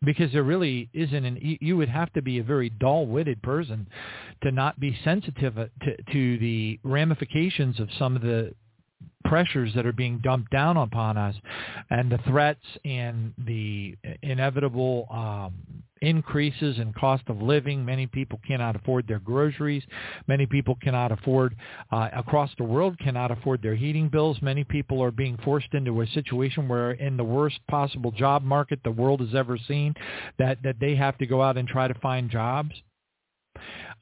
Because 0.00 0.32
there 0.32 0.44
really 0.44 0.88
isn't 0.92 1.24
an, 1.24 1.38
you 1.42 1.76
would 1.76 1.88
have 1.88 2.12
to 2.12 2.22
be 2.22 2.38
a 2.38 2.44
very 2.44 2.70
dull-witted 2.70 3.42
person 3.42 3.88
to 4.44 4.52
not 4.52 4.78
be 4.78 4.96
sensitive 5.02 5.58
uh, 5.58 5.66
to, 5.82 5.96
to 6.12 6.38
the 6.38 6.78
ramifications 6.84 7.80
of 7.80 7.88
some 7.98 8.14
of 8.14 8.22
the 8.22 8.54
pressures 9.28 9.72
that 9.74 9.86
are 9.86 9.92
being 9.92 10.18
dumped 10.22 10.50
down 10.50 10.76
upon 10.76 11.16
us 11.16 11.34
and 11.90 12.10
the 12.10 12.18
threats 12.28 12.64
and 12.84 13.32
the 13.46 13.96
inevitable 14.22 15.06
um, 15.10 15.54
increases 16.02 16.78
in 16.78 16.92
cost 16.92 17.22
of 17.28 17.40
living. 17.40 17.84
Many 17.84 18.06
people 18.06 18.40
cannot 18.46 18.76
afford 18.76 19.08
their 19.08 19.18
groceries. 19.18 19.82
Many 20.26 20.46
people 20.46 20.76
cannot 20.82 21.12
afford, 21.12 21.56
uh, 21.90 22.08
across 22.14 22.50
the 22.58 22.64
world, 22.64 22.98
cannot 22.98 23.30
afford 23.30 23.62
their 23.62 23.74
heating 23.74 24.08
bills. 24.08 24.38
Many 24.42 24.64
people 24.64 25.02
are 25.02 25.10
being 25.10 25.38
forced 25.44 25.72
into 25.72 26.02
a 26.02 26.06
situation 26.08 26.68
where 26.68 26.92
in 26.92 27.16
the 27.16 27.24
worst 27.24 27.58
possible 27.68 28.10
job 28.10 28.42
market 28.42 28.80
the 28.84 28.90
world 28.90 29.20
has 29.20 29.34
ever 29.34 29.58
seen, 29.66 29.94
that, 30.38 30.62
that 30.62 30.76
they 30.80 30.94
have 30.94 31.16
to 31.18 31.26
go 31.26 31.42
out 31.42 31.56
and 31.56 31.66
try 31.68 31.88
to 31.88 31.94
find 31.94 32.30
jobs. 32.30 32.70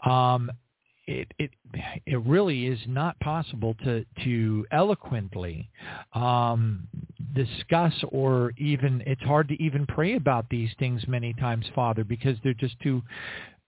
Um, 0.04 0.50
it 1.06 1.32
it 1.38 1.50
it 2.06 2.20
really 2.24 2.66
is 2.66 2.78
not 2.86 3.18
possible 3.20 3.74
to 3.84 4.04
to 4.24 4.66
eloquently 4.70 5.70
um, 6.14 6.86
discuss 7.34 7.92
or 8.10 8.52
even 8.56 9.02
it's 9.06 9.22
hard 9.22 9.48
to 9.48 9.62
even 9.62 9.86
pray 9.86 10.14
about 10.16 10.48
these 10.50 10.70
things 10.78 11.06
many 11.06 11.32
times, 11.34 11.66
Father, 11.74 12.04
because 12.04 12.36
they're 12.42 12.54
just 12.54 12.78
too 12.80 13.02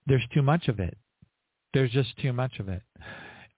there's 0.07 0.27
too 0.33 0.43
much 0.43 0.69
of 0.69 0.81
it. 0.81 0.97
There's 1.75 1.91
just 1.91 2.17
too 2.19 2.33
much 2.33 2.59
of 2.59 2.69
it. 2.69 2.83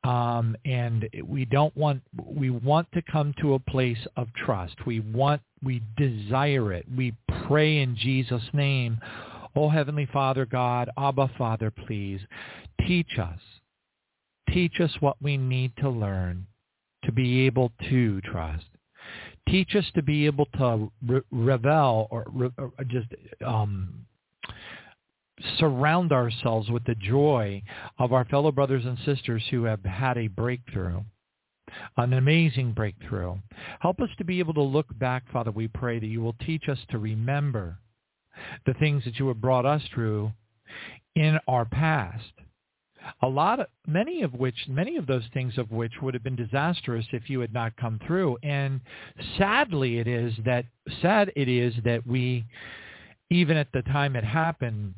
Um, 0.04 0.56
and 0.64 1.08
we 1.24 1.44
don't 1.44 1.76
want 1.76 2.02
we 2.24 2.50
want 2.50 2.90
to 2.92 3.02
come 3.02 3.34
to 3.40 3.54
a 3.54 3.58
place 3.58 4.06
of 4.16 4.28
trust. 4.34 4.74
We 4.86 5.00
want 5.00 5.42
we 5.62 5.82
desire 5.96 6.72
it. 6.72 6.86
We 6.96 7.14
pray 7.46 7.78
in 7.78 7.96
Jesus' 7.96 8.48
name. 8.52 8.98
Oh 9.54 9.68
Heavenly 9.68 10.08
Father 10.12 10.46
God, 10.46 10.90
Abba 10.96 11.30
Father, 11.38 11.70
please 11.70 12.20
teach 12.86 13.18
us 13.18 13.38
Teach 14.52 14.80
us 14.80 14.90
what 15.00 15.16
we 15.20 15.36
need 15.36 15.72
to 15.78 15.90
learn 15.90 16.46
to 17.04 17.12
be 17.12 17.46
able 17.46 17.72
to 17.88 18.20
trust. 18.22 18.66
Teach 19.48 19.74
us 19.74 19.84
to 19.94 20.02
be 20.02 20.26
able 20.26 20.46
to 20.58 20.90
re- 21.06 21.20
revel 21.30 22.08
or, 22.10 22.24
re- 22.32 22.50
or 22.58 22.72
just 22.86 23.06
um, 23.46 24.06
surround 25.58 26.12
ourselves 26.12 26.70
with 26.70 26.84
the 26.84 26.94
joy 26.96 27.62
of 27.98 28.12
our 28.12 28.24
fellow 28.26 28.52
brothers 28.52 28.84
and 28.84 28.98
sisters 29.04 29.42
who 29.50 29.64
have 29.64 29.82
had 29.84 30.18
a 30.18 30.28
breakthrough, 30.28 31.00
an 31.96 32.12
amazing 32.12 32.72
breakthrough. 32.72 33.36
Help 33.80 34.00
us 34.00 34.10
to 34.18 34.24
be 34.24 34.38
able 34.38 34.54
to 34.54 34.62
look 34.62 34.86
back, 34.98 35.24
Father, 35.32 35.50
we 35.50 35.68
pray 35.68 35.98
that 35.98 36.06
you 36.06 36.20
will 36.20 36.36
teach 36.44 36.68
us 36.68 36.78
to 36.90 36.98
remember 36.98 37.78
the 38.66 38.74
things 38.74 39.04
that 39.04 39.18
you 39.18 39.28
have 39.28 39.40
brought 39.40 39.66
us 39.66 39.82
through 39.94 40.32
in 41.14 41.38
our 41.48 41.64
past 41.64 42.32
a 43.22 43.28
lot 43.28 43.60
of 43.60 43.66
many 43.86 44.22
of 44.22 44.34
which 44.34 44.56
many 44.68 44.96
of 44.96 45.06
those 45.06 45.24
things 45.32 45.56
of 45.58 45.70
which 45.70 45.92
would 46.02 46.14
have 46.14 46.22
been 46.22 46.36
disastrous 46.36 47.06
if 47.12 47.28
you 47.30 47.40
had 47.40 47.52
not 47.52 47.76
come 47.76 48.00
through. 48.06 48.36
And 48.42 48.80
sadly 49.36 49.98
it 49.98 50.06
is 50.06 50.34
that 50.44 50.66
sad 51.00 51.32
it 51.36 51.48
is 51.48 51.74
that 51.84 52.06
we 52.06 52.44
even 53.30 53.56
at 53.56 53.68
the 53.72 53.82
time 53.82 54.16
it 54.16 54.24
happened 54.24 54.94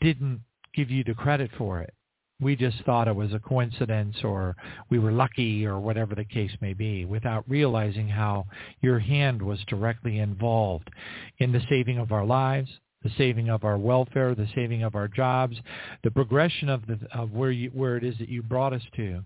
didn't 0.00 0.40
give 0.74 0.90
you 0.90 1.04
the 1.04 1.14
credit 1.14 1.50
for 1.58 1.80
it. 1.80 1.92
We 2.40 2.56
just 2.56 2.82
thought 2.84 3.06
it 3.06 3.14
was 3.14 3.32
a 3.32 3.38
coincidence 3.38 4.16
or 4.24 4.56
we 4.90 4.98
were 4.98 5.12
lucky 5.12 5.64
or 5.64 5.78
whatever 5.78 6.16
the 6.16 6.24
case 6.24 6.50
may 6.60 6.72
be 6.72 7.04
without 7.04 7.48
realizing 7.48 8.08
how 8.08 8.46
your 8.80 8.98
hand 8.98 9.40
was 9.40 9.60
directly 9.68 10.18
involved 10.18 10.90
in 11.38 11.52
the 11.52 11.62
saving 11.68 11.98
of 11.98 12.10
our 12.10 12.24
lives 12.24 12.70
the 13.02 13.10
saving 13.18 13.48
of 13.48 13.64
our 13.64 13.78
welfare, 13.78 14.34
the 14.34 14.48
saving 14.54 14.82
of 14.82 14.94
our 14.94 15.08
jobs, 15.08 15.56
the 16.04 16.10
progression 16.10 16.68
of 16.68 16.86
the 16.86 16.98
of 17.14 17.32
where 17.32 17.50
you 17.50 17.70
where 17.70 17.96
it 17.96 18.04
is 18.04 18.16
that 18.18 18.28
you 18.28 18.42
brought 18.42 18.72
us 18.72 18.82
to. 18.96 19.22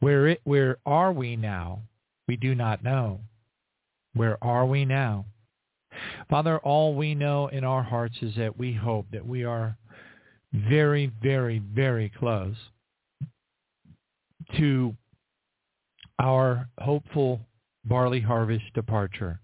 Where 0.00 0.28
it 0.28 0.40
where 0.44 0.78
are 0.84 1.12
we 1.12 1.36
now? 1.36 1.80
We 2.26 2.36
do 2.36 2.54
not 2.54 2.82
know. 2.82 3.20
Where 4.14 4.42
are 4.42 4.66
we 4.66 4.84
now? 4.84 5.26
Father, 6.28 6.58
all 6.58 6.94
we 6.94 7.14
know 7.14 7.48
in 7.48 7.64
our 7.64 7.82
hearts 7.82 8.16
is 8.22 8.34
that 8.36 8.58
we 8.58 8.72
hope 8.72 9.06
that 9.12 9.26
we 9.26 9.44
are 9.44 9.76
very, 10.52 11.12
very, 11.22 11.58
very 11.58 12.10
close 12.18 12.56
to 14.56 14.94
our 16.20 16.68
hopeful 16.80 17.40
barley 17.84 18.20
harvest 18.20 18.64
departure, 18.74 19.40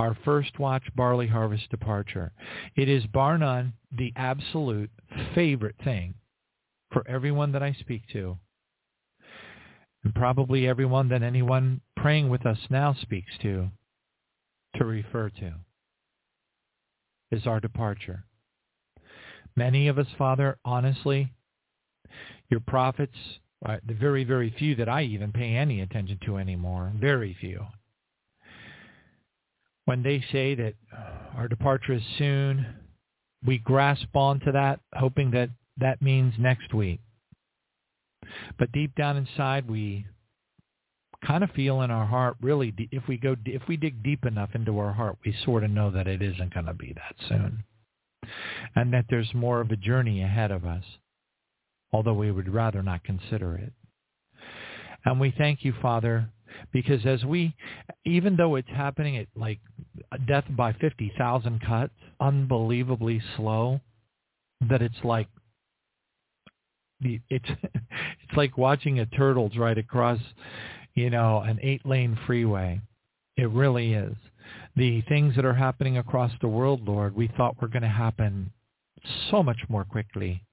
our 0.00 0.16
first 0.24 0.58
watch 0.58 0.84
barley 0.96 1.26
harvest 1.26 1.68
departure. 1.68 2.32
It 2.74 2.88
is 2.88 3.04
bar 3.04 3.36
none 3.36 3.74
the 3.92 4.14
absolute 4.16 4.90
favorite 5.34 5.76
thing 5.84 6.14
for 6.90 7.06
everyone 7.06 7.52
that 7.52 7.62
I 7.62 7.76
speak 7.78 8.04
to, 8.14 8.38
and 10.02 10.14
probably 10.14 10.66
everyone 10.66 11.10
that 11.10 11.22
anyone 11.22 11.82
praying 11.98 12.30
with 12.30 12.46
us 12.46 12.56
now 12.70 12.96
speaks 13.02 13.30
to, 13.42 13.68
to 14.76 14.84
refer 14.86 15.28
to, 15.28 15.52
is 17.30 17.46
our 17.46 17.60
departure. 17.60 18.24
Many 19.54 19.88
of 19.88 19.98
us, 19.98 20.06
Father, 20.16 20.56
honestly, 20.64 21.30
your 22.48 22.60
prophets, 22.60 23.18
uh, 23.66 23.76
the 23.86 23.92
very, 23.92 24.24
very 24.24 24.54
few 24.58 24.74
that 24.76 24.88
I 24.88 25.02
even 25.02 25.30
pay 25.30 25.56
any 25.56 25.82
attention 25.82 26.18
to 26.24 26.38
anymore, 26.38 26.90
very 26.98 27.36
few, 27.38 27.66
when 29.90 30.04
they 30.04 30.22
say 30.30 30.54
that 30.54 30.74
uh, 30.96 31.36
our 31.36 31.48
departure 31.48 31.94
is 31.94 32.02
soon, 32.16 32.64
we 33.44 33.58
grasp 33.58 34.14
onto 34.14 34.52
that, 34.52 34.78
hoping 34.94 35.32
that 35.32 35.50
that 35.78 36.00
means 36.00 36.32
next 36.38 36.72
week. 36.72 37.00
But 38.56 38.70
deep 38.70 38.94
down 38.94 39.16
inside, 39.16 39.68
we 39.68 40.06
kind 41.26 41.42
of 41.42 41.50
feel 41.50 41.82
in 41.82 41.90
our 41.90 42.06
heart, 42.06 42.36
really, 42.40 42.72
if 42.92 43.08
we 43.08 43.16
go, 43.16 43.34
if 43.44 43.62
we 43.66 43.76
dig 43.76 44.00
deep 44.04 44.24
enough 44.24 44.50
into 44.54 44.78
our 44.78 44.92
heart, 44.92 45.16
we 45.26 45.34
sort 45.44 45.64
of 45.64 45.72
know 45.72 45.90
that 45.90 46.06
it 46.06 46.22
isn't 46.22 46.54
going 46.54 46.66
to 46.66 46.74
be 46.74 46.94
that 46.94 47.16
soon, 47.28 47.64
and 48.76 48.92
that 48.92 49.06
there's 49.10 49.34
more 49.34 49.60
of 49.60 49.72
a 49.72 49.76
journey 49.76 50.22
ahead 50.22 50.52
of 50.52 50.64
us, 50.64 50.84
although 51.92 52.14
we 52.14 52.30
would 52.30 52.48
rather 52.48 52.80
not 52.80 53.02
consider 53.02 53.56
it. 53.56 53.72
And 55.04 55.18
we 55.18 55.34
thank 55.36 55.64
you, 55.64 55.74
Father, 55.82 56.30
because 56.72 57.04
as 57.06 57.24
we, 57.24 57.54
even 58.04 58.36
though 58.36 58.56
it's 58.56 58.68
happening 58.68 59.16
at 59.16 59.26
like 59.34 59.60
death 60.26 60.44
by 60.56 60.72
50,000 60.74 61.60
cuts, 61.66 61.92
unbelievably 62.20 63.22
slow, 63.36 63.80
that 64.68 64.82
it's 64.82 65.02
like 65.02 65.28
it's 67.02 67.48
it's 67.64 68.36
like 68.36 68.58
watching 68.58 69.00
a 69.00 69.06
turtle 69.06 69.50
right 69.56 69.78
across, 69.78 70.18
you 70.94 71.10
know, 71.10 71.40
an 71.40 71.58
eight-lane 71.62 72.18
freeway. 72.26 72.80
It 73.36 73.50
really 73.50 73.94
is. 73.94 74.14
The 74.76 75.02
things 75.02 75.34
that 75.36 75.44
are 75.44 75.54
happening 75.54 75.98
across 75.98 76.32
the 76.40 76.48
world, 76.48 76.86
Lord, 76.86 77.14
we 77.14 77.28
thought 77.36 77.60
were 77.60 77.68
going 77.68 77.82
to 77.82 77.88
happen 77.88 78.52
so 79.30 79.42
much 79.42 79.58
more 79.68 79.84
quickly. 79.84 80.44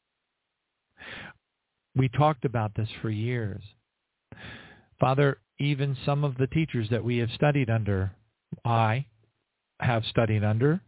We 1.96 2.10
talked 2.10 2.46
about 2.46 2.76
this 2.76 2.90
for 3.02 3.10
years. 3.10 3.62
Father, 5.00 5.40
even 5.60 5.98
some 6.06 6.24
of 6.24 6.38
the 6.38 6.48
teachers 6.48 6.90
that 6.90 7.04
we 7.04 7.18
have 7.18 7.30
studied 7.32 7.70
under, 7.70 8.12
I 8.64 9.06
have 9.80 10.04
studied 10.06 10.44
under, 10.44 10.82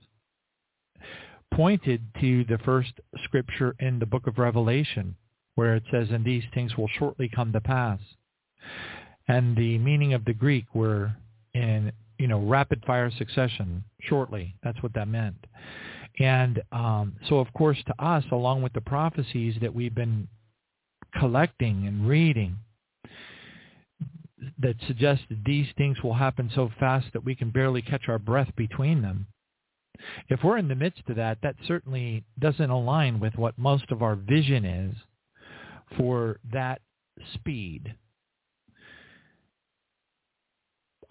pointed 1.53 2.01
to 2.21 2.43
the 2.45 2.59
first 2.59 2.93
scripture 3.23 3.75
in 3.79 3.99
the 3.99 4.05
book 4.05 4.27
of 4.27 4.37
Revelation 4.37 5.15
where 5.59 5.75
it 5.75 5.83
says, 5.91 6.07
and 6.09 6.23
these 6.23 6.43
things 6.53 6.77
will 6.77 6.87
shortly 6.97 7.27
come 7.27 7.51
to 7.51 7.59
pass. 7.59 7.99
And 9.27 9.57
the 9.57 9.77
meaning 9.77 10.13
of 10.13 10.23
the 10.23 10.33
Greek 10.33 10.73
were 10.73 11.11
in, 11.53 11.91
you 12.17 12.27
know, 12.27 12.39
rapid 12.39 12.83
fire 12.87 13.11
succession, 13.17 13.83
shortly. 13.99 14.55
That's 14.63 14.81
what 14.81 14.93
that 14.93 15.09
meant. 15.09 15.35
And 16.17 16.61
um, 16.71 17.17
so, 17.27 17.39
of 17.39 17.51
course, 17.51 17.77
to 17.87 18.03
us, 18.03 18.23
along 18.31 18.61
with 18.61 18.71
the 18.71 18.79
prophecies 18.79 19.55
that 19.61 19.73
we've 19.73 19.93
been 19.93 20.29
collecting 21.19 21.87
and 21.87 22.07
reading, 22.07 22.55
that 24.59 24.75
suggest 24.87 25.23
that 25.29 25.43
these 25.45 25.67
things 25.77 26.01
will 26.03 26.13
happen 26.13 26.51
so 26.53 26.69
fast 26.79 27.07
that 27.13 27.23
we 27.23 27.35
can 27.35 27.51
barely 27.51 27.81
catch 27.81 28.07
our 28.07 28.19
breath 28.19 28.49
between 28.55 29.01
them. 29.01 29.27
If 30.29 30.43
we're 30.43 30.57
in 30.57 30.67
the 30.67 30.75
midst 30.75 31.03
of 31.09 31.17
that, 31.17 31.39
that 31.43 31.55
certainly 31.67 32.23
doesn't 32.39 32.69
align 32.69 33.19
with 33.19 33.35
what 33.35 33.57
most 33.57 33.91
of 33.91 34.01
our 34.01 34.15
vision 34.15 34.63
is 34.65 34.95
for 35.97 36.39
that 36.53 36.81
speed. 37.33 37.95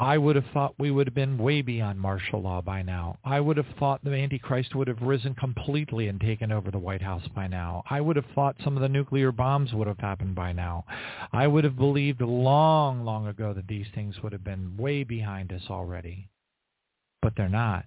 I 0.01 0.17
would 0.17 0.37
have 0.37 0.45
thought 0.55 0.79
we 0.79 0.93
would 0.93 1.09
have 1.09 1.15
been 1.15 1.39
way 1.39 1.61
beyond 1.61 1.99
martial 2.01 2.41
law 2.41 2.63
by 2.63 2.83
now. 2.83 3.19
I 3.25 3.41
would 3.41 3.57
have 3.57 3.67
thought 3.81 4.05
the 4.05 4.15
Antichrist 4.15 4.77
would 4.77 4.87
have 4.87 5.03
risen 5.03 5.35
completely 5.35 6.07
and 6.07 6.21
taken 6.21 6.53
over 6.53 6.71
the 6.71 6.79
White 6.79 7.03
House 7.03 7.27
by 7.35 7.49
now. 7.49 7.83
I 7.91 8.01
would 8.01 8.15
have 8.15 8.25
thought 8.33 8.55
some 8.63 8.77
of 8.77 8.83
the 8.83 8.89
nuclear 8.89 9.33
bombs 9.33 9.73
would 9.73 9.89
have 9.89 9.99
happened 9.99 10.37
by 10.37 10.53
now. 10.53 10.85
I 11.33 11.49
would 11.49 11.65
have 11.65 11.77
believed 11.77 12.21
long, 12.21 13.05
long 13.05 13.27
ago 13.27 13.53
that 13.55 13.67
these 13.67 13.89
things 13.93 14.23
would 14.23 14.33
have 14.33 14.45
been 14.45 14.77
way 14.77 15.03
behind 15.03 15.53
us 15.53 15.63
already. 15.69 16.29
But 17.21 17.33
they're 17.37 17.49
not. 17.49 17.85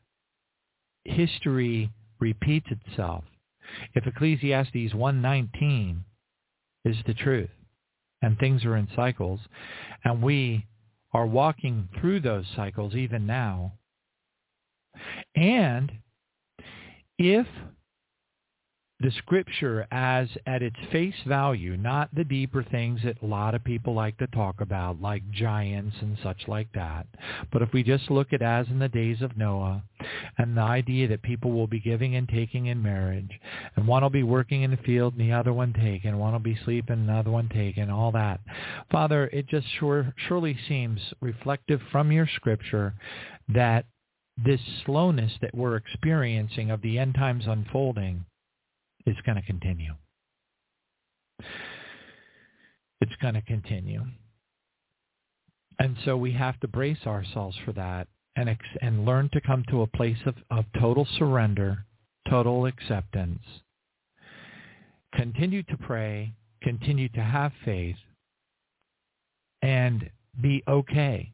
History 1.06 1.92
repeats 2.20 2.68
itself. 2.72 3.24
If 3.94 4.06
Ecclesiastes 4.06 4.94
119 4.94 6.04
is 6.84 6.98
the 7.08 7.14
truth, 7.14 7.50
and 8.22 8.38
things 8.38 8.66
are 8.66 8.76
in 8.76 8.90
cycles, 8.96 9.40
and 10.04 10.22
we 10.22 10.66
are 11.14 11.26
walking 11.26 11.90
through 12.00 12.22
those 12.22 12.46
cycles 12.56 12.96
even 12.96 13.26
now. 13.26 13.74
And 15.36 15.92
if 17.18 17.48
the 19.02 19.12
scripture 19.18 19.88
as 19.92 20.28
at 20.46 20.62
its 20.62 20.76
face 20.92 21.16
value, 21.28 21.76
not 21.76 22.14
the 22.14 22.24
deeper 22.24 22.64
things 22.64 23.00
that 23.04 23.22
a 23.24 23.26
lot 23.26 23.56
of 23.56 23.64
people 23.64 23.96
like 23.96 24.16
to 24.18 24.28
talk 24.28 24.62
about, 24.62 25.02
like 25.02 25.24
giants 25.32 25.96
and 26.02 26.18
such 26.22 26.48
like 26.48 26.72
that. 26.74 27.08
But 27.52 27.64
if 27.64 27.74
we 27.74 27.82
just 27.82 28.12
look 28.12 28.32
at 28.32 28.44
as 28.44 28.68
in 28.68 28.78
the 28.78 28.88
days 28.88 29.22
of 29.22 29.38
Noah 29.38 29.84
and 30.38 30.56
the 30.56 30.62
idea 30.62 31.08
that 31.08 31.24
people 31.24 31.52
will 31.52 31.66
be 31.66 31.80
giving 31.80 32.16
and 32.16 32.30
taking 32.30 32.68
in 32.68 32.84
marriage, 32.84 33.32
and 33.76 33.88
one 33.88 34.04
will 34.04 34.12
be 34.12 34.24
working 34.24 34.62
in 34.62 34.72
the 34.72 34.78
field 34.78 35.14
and 35.18 35.22
the 35.22 35.34
other 35.34 35.54
one 35.54 35.74
taken, 35.74 36.20
one 36.20 36.34
will 36.34 36.40
be 36.40 36.60
sleeping 36.64 37.00
and 37.00 37.10
the 37.10 37.14
other 37.14 37.32
one 37.32 37.50
taken, 37.50 37.90
all 37.90 38.12
that. 38.12 38.40
Father, 38.92 39.28
it 39.34 39.48
just 39.48 39.68
sure, 39.80 40.14
surely 40.28 40.56
seems 40.68 41.00
reflective 41.22 41.82
from 41.92 42.12
your 42.12 42.28
scripture 42.36 42.94
that 43.50 43.86
this 44.38 44.62
slowness 44.86 45.34
that 45.42 45.56
we're 45.56 45.76
experiencing 45.76 46.70
of 46.70 46.82
the 46.82 47.00
end 47.00 47.16
times 47.16 47.46
unfolding 47.48 48.26
is 49.06 49.16
going 49.26 49.36
to 49.36 49.42
continue. 49.42 49.94
It's 53.02 53.16
going 53.22 53.34
to 53.34 53.42
continue. 53.42 54.04
And 55.80 55.98
so 56.06 56.16
we 56.16 56.34
have 56.34 56.60
to 56.60 56.68
brace 56.68 57.06
ourselves 57.08 57.58
for 57.66 57.72
that 57.74 58.08
and, 58.36 58.50
ex- 58.50 58.78
and 58.82 59.06
learn 59.06 59.30
to 59.34 59.42
come 59.42 59.64
to 59.70 59.82
a 59.82 59.88
place 59.88 60.20
of, 60.26 60.36
of 60.52 60.66
total 60.80 61.08
surrender, 61.18 61.86
total 62.30 62.68
acceptance. 62.68 63.42
Continue 65.16 65.64
to 65.64 65.78
pray, 65.78 66.34
continue 66.62 67.10
to 67.10 67.22
have 67.22 67.52
faith, 67.66 67.98
and 69.62 70.10
be 70.40 70.64
okay. 70.68 71.34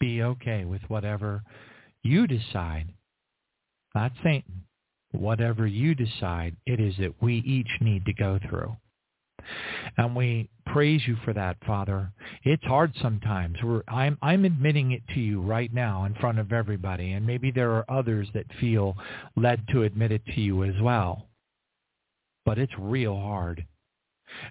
Be 0.00 0.22
okay 0.22 0.64
with 0.64 0.82
whatever 0.88 1.42
you 2.02 2.26
decide, 2.26 2.88
not 3.94 4.12
Satan, 4.22 4.64
whatever 5.12 5.66
you 5.66 5.94
decide 5.94 6.56
it 6.66 6.80
is 6.80 6.94
that 6.98 7.20
we 7.20 7.36
each 7.38 7.80
need 7.80 8.04
to 8.06 8.12
go 8.12 8.38
through. 8.48 8.76
And 9.96 10.14
we 10.14 10.48
praise 10.66 11.02
you 11.06 11.16
for 11.24 11.32
that, 11.32 11.56
Father. 11.66 12.12
It's 12.44 12.64
hard 12.64 12.92
sometimes. 13.00 13.56
We're, 13.62 13.82
I'm, 13.88 14.18
I'm 14.22 14.44
admitting 14.44 14.92
it 14.92 15.02
to 15.14 15.20
you 15.20 15.40
right 15.40 15.72
now 15.72 16.04
in 16.04 16.14
front 16.14 16.38
of 16.38 16.52
everybody, 16.52 17.12
and 17.12 17.26
maybe 17.26 17.50
there 17.50 17.72
are 17.72 17.90
others 17.90 18.28
that 18.34 18.46
feel 18.60 18.96
led 19.36 19.66
to 19.72 19.82
admit 19.82 20.12
it 20.12 20.24
to 20.26 20.40
you 20.40 20.64
as 20.64 20.74
well. 20.80 21.26
But 22.44 22.58
it's 22.58 22.72
real 22.78 23.16
hard. 23.16 23.64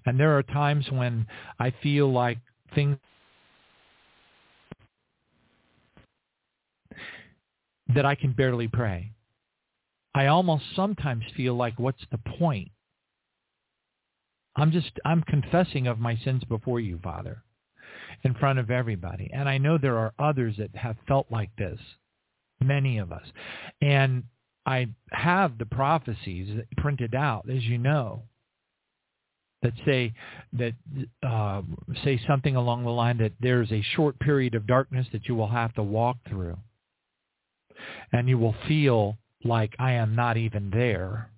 And 0.06 0.20
there 0.20 0.38
are 0.38 0.44
times 0.44 0.86
when 0.92 1.26
I 1.60 1.72
feel 1.82 2.12
like 2.12 2.40
things 2.76 2.98
that 7.94 8.06
I 8.06 8.16
can 8.16 8.34
barely 8.34 8.68
pray. 8.68 9.12
I 10.20 10.28
almost 10.28 10.66
sometimes 10.76 11.24
feel 11.38 11.56
like, 11.56 11.80
what's 11.80 12.04
the 12.12 12.18
point? 12.18 12.72
I'm 14.58 14.74
just, 14.74 14.92
I'm 15.06 15.24
confessing 15.24 15.88
of 15.88 15.98
my 15.98 16.18
sins 16.26 16.44
before 16.44 16.82
you, 16.82 17.00
Father, 17.02 17.42
in 18.26 18.34
front 18.34 18.60
of 18.60 18.70
everybody. 18.70 19.32
And 19.34 19.48
I 19.48 19.60
know 19.60 19.78
there 19.78 19.98
are 19.98 20.14
others 20.20 20.56
that 20.58 20.76
have 20.76 20.98
felt 21.08 21.28
like 21.32 21.56
this, 21.58 21.80
many 22.60 22.98
of 22.98 23.14
us. 23.14 23.24
And 23.80 24.24
I 24.66 24.90
have 25.14 25.58
the 25.58 25.66
prophecies 25.66 26.66
printed 26.76 27.16
out, 27.16 27.50
as 27.50 27.64
you 27.64 27.78
know, 27.78 28.24
that 29.62 29.72
say 29.86 30.12
that 30.52 30.74
uh, 31.26 31.62
say 32.04 32.20
something 32.28 32.58
along 32.58 32.84
the 32.84 32.90
line 32.90 33.20
that 33.20 33.32
there's 33.40 33.72
a 33.72 33.82
short 33.96 34.20
period 34.20 34.54
of 34.54 34.68
darkness 34.68 35.08
that 35.14 35.30
you 35.30 35.36
will 35.36 35.48
have 35.48 35.74
to 35.76 35.84
walk 35.84 36.18
through, 36.28 36.58
and 38.12 38.28
you 38.28 38.38
will 38.38 38.56
feel 38.68 39.18
like 39.44 39.76
I 39.80 39.94
am 39.94 40.16
not 40.16 40.38
even 40.38 40.72
there. 40.72 41.30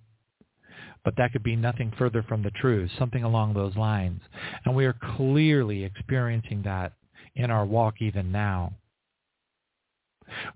but 1.04 1.16
that 1.16 1.32
could 1.32 1.42
be 1.42 1.56
nothing 1.56 1.92
further 1.98 2.22
from 2.24 2.42
the 2.44 2.50
truth, 2.52 2.90
something 2.98 3.24
along 3.24 3.54
those 3.54 3.76
lines. 3.76 4.20
And 4.64 4.76
we 4.76 4.86
are 4.86 4.96
clearly 5.16 5.84
experiencing 5.84 6.62
that 6.64 6.94
in 7.36 7.50
our 7.50 7.66
walk 7.66 7.96
even 8.00 8.32
now. 8.32 8.74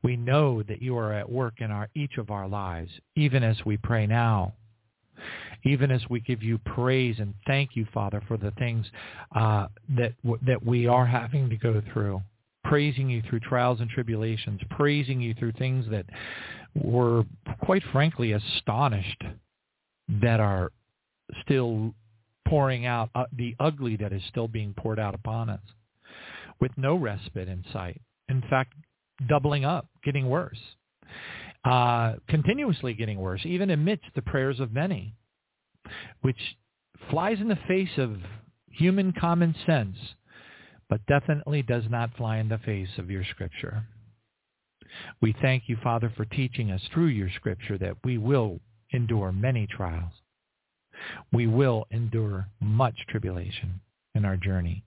We 0.02 0.16
know 0.16 0.62
that 0.64 0.82
you 0.82 0.96
are 0.98 1.12
at 1.12 1.30
work 1.30 1.54
in 1.58 1.70
our, 1.70 1.88
each 1.94 2.18
of 2.18 2.30
our 2.30 2.48
lives, 2.48 2.90
even 3.16 3.42
as 3.42 3.56
we 3.66 3.76
pray 3.78 4.06
now. 4.06 4.54
Even 5.64 5.90
as 5.90 6.02
we 6.10 6.20
give 6.20 6.42
you 6.42 6.58
praise 6.58 7.16
and 7.18 7.34
thank 7.46 7.70
you, 7.76 7.86
Father, 7.94 8.22
for 8.28 8.36
the 8.36 8.52
things 8.52 8.86
uh, 9.36 9.68
that 9.96 10.12
that 10.46 10.64
we 10.64 10.86
are 10.86 11.06
having 11.06 11.50
to 11.50 11.56
go 11.56 11.82
through, 11.92 12.22
praising 12.68 13.08
you 13.08 13.22
through 13.28 13.40
trials 13.40 13.80
and 13.80 13.88
tribulations, 13.90 14.60
praising 14.70 15.20
you 15.20 15.34
through 15.34 15.52
things 15.52 15.84
that 15.90 16.06
were, 16.74 17.24
quite 17.62 17.82
frankly, 17.92 18.32
astonished 18.32 19.22
that 20.20 20.40
are 20.40 20.70
still 21.42 21.94
pouring 22.46 22.86
out, 22.86 23.10
uh, 23.14 23.24
the 23.36 23.54
ugly 23.60 23.96
that 23.96 24.12
is 24.12 24.22
still 24.28 24.48
being 24.48 24.74
poured 24.74 24.98
out 24.98 25.14
upon 25.14 25.50
us, 25.50 25.60
with 26.60 26.70
no 26.76 26.94
respite 26.94 27.48
in 27.48 27.64
sight. 27.72 28.00
In 28.28 28.42
fact, 28.48 28.72
doubling 29.28 29.64
up, 29.64 29.86
getting 30.04 30.28
worse, 30.28 30.58
uh, 31.64 32.14
continuously 32.28 32.94
getting 32.94 33.18
worse, 33.18 33.40
even 33.44 33.70
amidst 33.70 34.06
the 34.14 34.22
prayers 34.22 34.60
of 34.60 34.72
many, 34.72 35.14
which 36.22 36.38
flies 37.10 37.38
in 37.40 37.48
the 37.48 37.58
face 37.68 37.96
of 37.96 38.16
human 38.70 39.12
common 39.12 39.54
sense, 39.66 39.96
but 40.88 41.04
definitely 41.06 41.62
does 41.62 41.84
not 41.90 42.16
fly 42.16 42.38
in 42.38 42.48
the 42.48 42.58
face 42.58 42.98
of 42.98 43.10
your 43.10 43.24
scripture. 43.24 43.84
We 45.20 45.34
thank 45.42 45.64
you, 45.68 45.76
Father, 45.82 46.12
for 46.16 46.24
teaching 46.24 46.70
us 46.70 46.82
through 46.92 47.08
your 47.08 47.30
scripture 47.30 47.76
that 47.78 47.96
we 48.04 48.18
will 48.18 48.60
endure 48.92 49.32
many 49.32 49.66
trials. 49.66 50.12
We 51.32 51.46
will 51.46 51.86
endure 51.90 52.46
much 52.60 52.94
tribulation 53.08 53.80
in 54.14 54.24
our 54.24 54.36
journey. 54.36 54.84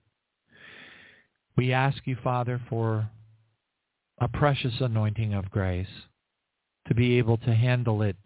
We 1.56 1.72
ask 1.72 1.98
you, 2.06 2.16
Father, 2.22 2.60
for 2.68 3.10
a 4.18 4.28
precious 4.28 4.74
anointing 4.80 5.34
of 5.34 5.50
grace 5.50 5.86
to 6.88 6.94
be 6.94 7.18
able 7.18 7.36
to 7.38 7.54
handle 7.54 8.02
it 8.02 8.16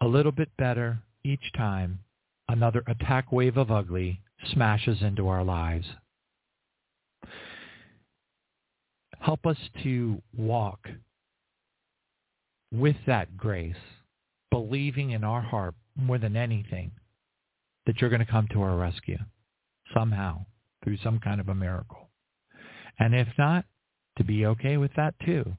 a 0.00 0.06
little 0.06 0.32
bit 0.32 0.48
better 0.56 0.98
each 1.24 1.52
time 1.56 2.00
another 2.48 2.82
attack 2.86 3.32
wave 3.32 3.56
of 3.56 3.70
ugly 3.70 4.20
smashes 4.52 5.02
into 5.02 5.28
our 5.28 5.44
lives. 5.44 5.86
Help 9.20 9.46
us 9.46 9.56
to 9.82 10.22
walk 10.36 10.88
with 12.72 12.96
that 13.06 13.36
grace, 13.36 13.74
believing 14.50 15.10
in 15.10 15.24
our 15.24 15.40
heart 15.40 15.74
more 15.96 16.18
than 16.18 16.36
anything 16.36 16.92
that 17.86 18.00
you're 18.00 18.10
going 18.10 18.24
to 18.24 18.30
come 18.30 18.48
to 18.52 18.62
our 18.62 18.76
rescue 18.76 19.18
somehow 19.94 20.44
through 20.82 20.98
some 20.98 21.18
kind 21.18 21.40
of 21.40 21.48
a 21.48 21.54
miracle. 21.54 22.10
And 22.98 23.14
if 23.14 23.28
not, 23.38 23.64
to 24.18 24.24
be 24.24 24.46
okay 24.46 24.76
with 24.76 24.92
that 24.96 25.14
too, 25.24 25.56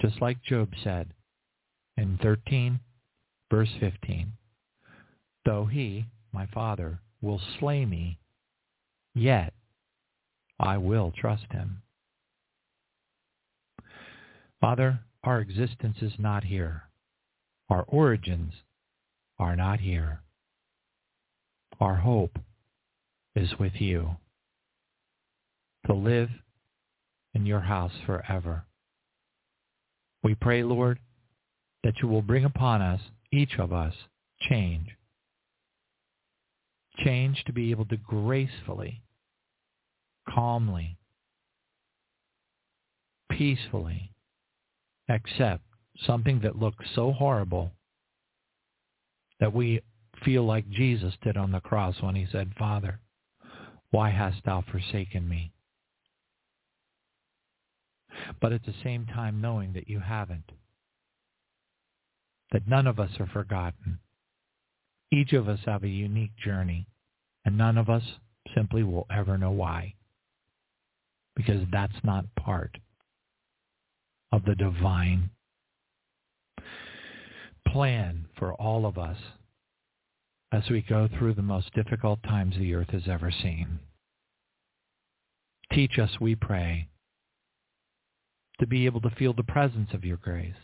just 0.00 0.20
like 0.20 0.42
Job 0.42 0.70
said 0.82 1.12
in 1.96 2.18
13, 2.22 2.80
verse 3.50 3.70
15. 3.80 4.32
Though 5.44 5.66
he, 5.66 6.06
my 6.32 6.46
father, 6.46 7.00
will 7.20 7.40
slay 7.58 7.84
me, 7.84 8.18
yet 9.14 9.52
I 10.58 10.78
will 10.78 11.12
trust 11.16 11.46
him. 11.50 11.82
Father, 14.60 15.00
our 15.22 15.40
existence 15.40 15.96
is 16.00 16.12
not 16.18 16.44
here. 16.44 16.82
Our 17.68 17.82
origins 17.88 18.52
are 19.38 19.56
not 19.56 19.80
here. 19.80 20.20
Our 21.80 21.96
hope 21.96 22.38
is 23.34 23.58
with 23.58 23.74
you 23.74 24.16
to 25.86 25.92
live 25.92 26.30
in 27.34 27.46
your 27.46 27.60
house 27.60 27.92
forever. 28.06 28.64
We 30.22 30.34
pray, 30.34 30.62
Lord, 30.62 30.98
that 31.82 31.94
you 32.00 32.08
will 32.08 32.22
bring 32.22 32.44
upon 32.44 32.80
us, 32.80 33.00
each 33.32 33.58
of 33.58 33.72
us, 33.72 33.94
change. 34.48 34.88
Change 37.04 37.42
to 37.44 37.52
be 37.52 37.70
able 37.70 37.84
to 37.86 37.96
gracefully, 37.96 39.02
calmly, 40.28 40.96
peacefully 43.30 44.12
accept 45.08 45.62
something 46.06 46.40
that 46.40 46.58
looks 46.58 46.84
so 46.94 47.12
horrible 47.12 47.72
that 49.40 49.52
we 49.52 49.80
feel 50.24 50.44
like 50.44 50.68
Jesus 50.70 51.14
did 51.22 51.36
on 51.36 51.52
the 51.52 51.60
cross 51.60 51.96
when 52.00 52.14
he 52.14 52.26
said, 52.30 52.52
Father, 52.58 53.00
why 53.90 54.10
hast 54.10 54.44
thou 54.44 54.64
forsaken 54.70 55.28
me? 55.28 55.52
but 58.40 58.52
at 58.52 58.64
the 58.64 58.74
same 58.82 59.06
time 59.06 59.40
knowing 59.40 59.72
that 59.72 59.88
you 59.88 60.00
haven't. 60.00 60.50
That 62.52 62.68
none 62.68 62.86
of 62.86 63.00
us 63.00 63.10
are 63.18 63.26
forgotten. 63.26 63.98
Each 65.10 65.32
of 65.32 65.48
us 65.48 65.60
have 65.66 65.84
a 65.84 65.88
unique 65.88 66.36
journey, 66.36 66.86
and 67.44 67.58
none 67.58 67.78
of 67.78 67.88
us 67.88 68.02
simply 68.54 68.82
will 68.82 69.06
ever 69.14 69.38
know 69.38 69.50
why. 69.50 69.94
Because 71.36 71.62
that's 71.72 72.04
not 72.04 72.26
part 72.36 72.78
of 74.32 74.44
the 74.44 74.54
divine 74.54 75.30
plan 77.66 78.26
for 78.38 78.54
all 78.54 78.86
of 78.86 78.98
us 78.98 79.16
as 80.52 80.62
we 80.70 80.80
go 80.80 81.08
through 81.08 81.34
the 81.34 81.42
most 81.42 81.72
difficult 81.74 82.22
times 82.22 82.54
the 82.56 82.74
earth 82.74 82.90
has 82.90 83.08
ever 83.08 83.30
seen. 83.30 83.80
Teach 85.72 85.98
us, 85.98 86.10
we 86.20 86.36
pray, 86.36 86.88
to 88.60 88.66
be 88.66 88.86
able 88.86 89.00
to 89.00 89.10
feel 89.10 89.32
the 89.32 89.42
presence 89.42 89.90
of 89.92 90.04
your 90.04 90.16
grace. 90.16 90.54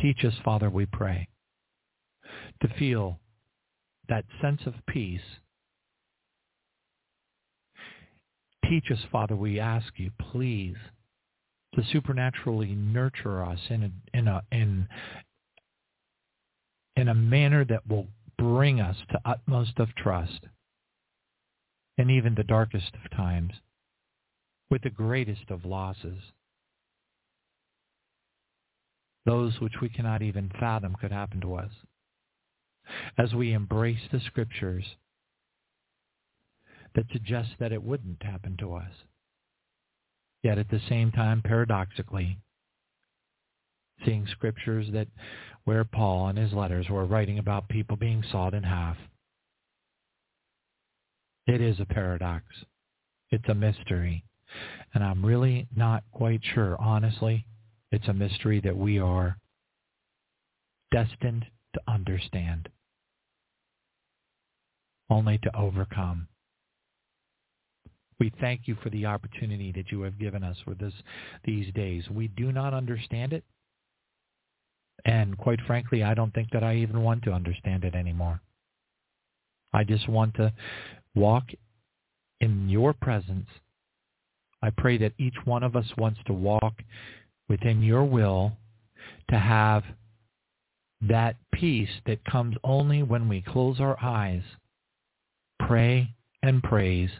Teach 0.00 0.24
us, 0.24 0.34
Father, 0.44 0.70
we 0.70 0.86
pray, 0.86 1.28
to 2.62 2.68
feel 2.78 3.18
that 4.08 4.24
sense 4.40 4.60
of 4.66 4.74
peace. 4.86 5.20
Teach 8.68 8.90
us, 8.90 8.98
Father, 9.12 9.36
we 9.36 9.60
ask 9.60 9.92
you, 9.96 10.10
please, 10.32 10.76
to 11.74 11.82
supernaturally 11.92 12.74
nurture 12.74 13.44
us 13.44 13.60
in 13.68 13.84
a, 13.84 14.18
in 14.18 14.28
a, 14.28 14.42
in, 14.50 14.88
in 16.96 17.08
a 17.08 17.14
manner 17.14 17.64
that 17.64 17.86
will 17.86 18.06
bring 18.38 18.80
us 18.80 18.96
to 19.10 19.20
utmost 19.24 19.78
of 19.78 19.94
trust 19.94 20.40
in 21.98 22.10
even 22.10 22.34
the 22.34 22.44
darkest 22.44 22.92
of 22.94 23.10
times 23.16 23.52
with 24.70 24.82
the 24.82 24.90
greatest 24.90 25.50
of 25.50 25.64
losses. 25.64 26.18
Those 29.24 29.60
which 29.60 29.74
we 29.80 29.88
cannot 29.88 30.22
even 30.22 30.50
fathom 30.58 30.96
could 31.00 31.12
happen 31.12 31.40
to 31.40 31.54
us. 31.54 31.70
As 33.18 33.34
we 33.34 33.52
embrace 33.52 34.08
the 34.12 34.20
scriptures 34.20 34.84
that 36.96 37.04
suggests 37.12 37.52
that 37.60 37.72
it 37.72 37.82
wouldn't 37.82 38.22
happen 38.22 38.56
to 38.58 38.74
us. 38.74 38.90
Yet 40.42 40.58
at 40.58 40.70
the 40.70 40.80
same 40.88 41.12
time, 41.12 41.42
paradoxically, 41.42 42.38
seeing 44.04 44.26
scriptures 44.30 44.86
that 44.92 45.08
where 45.64 45.84
Paul 45.84 46.28
in 46.28 46.36
his 46.36 46.52
letters 46.52 46.88
were 46.88 47.04
writing 47.04 47.38
about 47.38 47.68
people 47.68 47.96
being 47.96 48.24
sawed 48.30 48.54
in 48.54 48.62
half. 48.62 48.96
It 51.46 51.60
is 51.60 51.78
a 51.80 51.86
paradox. 51.86 52.44
It's 53.30 53.48
a 53.48 53.54
mystery. 53.54 54.24
And 54.94 55.04
I'm 55.04 55.24
really 55.24 55.68
not 55.76 56.04
quite 56.12 56.40
sure, 56.54 56.76
honestly. 56.80 57.44
It's 57.90 58.08
a 58.08 58.14
mystery 58.14 58.60
that 58.60 58.76
we 58.76 58.98
are 58.98 59.36
destined 60.90 61.46
to 61.74 61.80
understand, 61.88 62.68
only 65.10 65.38
to 65.38 65.56
overcome. 65.56 66.28
We 68.18 68.32
thank 68.40 68.62
you 68.66 68.76
for 68.82 68.90
the 68.90 69.06
opportunity 69.06 69.72
that 69.72 69.92
you 69.92 70.00
have 70.02 70.18
given 70.18 70.42
us 70.42 70.56
for 70.64 70.74
this 70.74 70.94
these 71.44 71.72
days. 71.74 72.04
We 72.10 72.28
do 72.28 72.50
not 72.52 72.74
understand 72.74 73.32
it. 73.32 73.44
And 75.04 75.36
quite 75.36 75.60
frankly, 75.66 76.02
I 76.02 76.14
don't 76.14 76.32
think 76.34 76.50
that 76.52 76.64
I 76.64 76.76
even 76.76 77.02
want 77.02 77.22
to 77.24 77.32
understand 77.32 77.84
it 77.84 77.94
anymore. 77.94 78.40
I 79.72 79.84
just 79.84 80.08
want 80.08 80.34
to 80.36 80.52
walk 81.14 81.44
in 82.40 82.68
your 82.68 82.94
presence 82.94 83.46
I 84.62 84.70
pray 84.70 84.98
that 84.98 85.12
each 85.18 85.36
one 85.44 85.62
of 85.62 85.76
us 85.76 85.86
wants 85.96 86.20
to 86.26 86.32
walk 86.32 86.74
within 87.48 87.82
your 87.82 88.04
will 88.04 88.52
to 89.30 89.38
have 89.38 89.84
that 91.02 91.36
peace 91.52 91.90
that 92.06 92.24
comes 92.24 92.56
only 92.64 93.02
when 93.02 93.28
we 93.28 93.42
close 93.42 93.80
our 93.80 93.96
eyes, 94.02 94.42
pray 95.60 96.14
and 96.42 96.62
praise, 96.62 97.10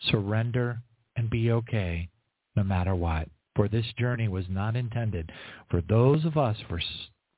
surrender 0.00 0.78
and 1.16 1.30
be 1.30 1.50
okay 1.50 2.08
no 2.56 2.62
matter 2.62 2.94
what. 2.94 3.28
For 3.56 3.68
this 3.68 3.86
journey 3.96 4.28
was 4.28 4.46
not 4.48 4.74
intended 4.74 5.30
for 5.70 5.80
those 5.80 6.24
of 6.24 6.36
us, 6.36 6.56
for 6.68 6.80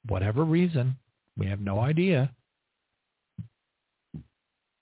whatever 0.06 0.44
reason, 0.44 0.96
We 1.36 1.46
have 1.48 1.60
no 1.60 1.80
idea. 1.80 2.32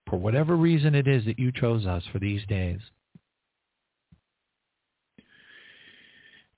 For 0.08 0.16
whatever 0.16 0.56
reason 0.56 0.94
it 0.94 1.08
is 1.08 1.24
that 1.24 1.40
you 1.40 1.50
chose 1.50 1.84
us 1.84 2.04
for 2.12 2.20
these 2.20 2.46
days. 2.46 2.78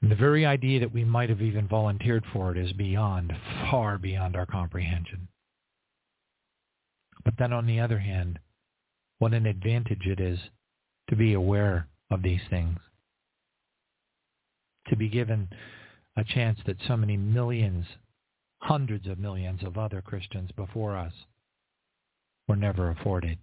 And 0.02 0.11
the 0.11 0.16
very 0.16 0.44
idea 0.44 0.81
that 0.81 0.92
we 0.92 1.05
might 1.05 1.31
have 1.31 1.40
even 1.40 1.66
volunteered 1.66 2.24
for 2.33 2.52
it 2.52 2.59
is 2.59 2.72
beyond, 2.74 3.33
far 3.70 3.96
beyond 3.96 4.37
our 4.37 4.44
comprehension. 4.44 5.29
But 7.24 7.35
then 7.38 7.52
on 7.52 7.66
the 7.66 7.81
other 7.81 7.98
hand, 7.98 8.38
what 9.18 9.33
an 9.33 9.46
advantage 9.46 10.07
it 10.07 10.20
is 10.20 10.38
to 11.09 11.16
be 11.16 11.35
aware 11.35 11.87
of 12.11 12.23
these 12.23 12.40
things. 12.51 12.79
To 14.88 14.97
be 14.97 15.09
given 15.09 15.49
a 16.16 16.25
chance 16.25 16.59
that 16.66 16.77
so 16.87 16.97
many 16.97 17.16
millions, 17.16 17.87
hundreds 18.59 19.07
of 19.07 19.19
millions 19.19 19.62
of 19.62 19.77
other 19.77 20.01
Christians 20.01 20.51
before 20.57 20.97
us 20.97 21.12
were 22.49 22.57
never 22.57 22.90
afforded. 22.90 23.38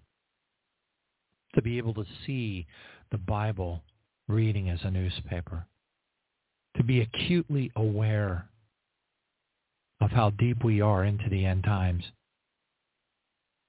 To 1.55 1.61
be 1.61 1.77
able 1.77 1.93
to 1.95 2.05
see 2.25 2.65
the 3.11 3.17
Bible 3.17 3.83
reading 4.27 4.69
as 4.69 4.79
a 4.83 4.91
newspaper 4.91 5.67
to 6.77 6.83
be 6.83 7.01
acutely 7.01 7.71
aware 7.75 8.49
of 10.01 10.11
how 10.11 10.31
deep 10.31 10.63
we 10.63 10.81
are 10.81 11.03
into 11.03 11.29
the 11.29 11.45
end 11.45 11.63
times. 11.63 12.03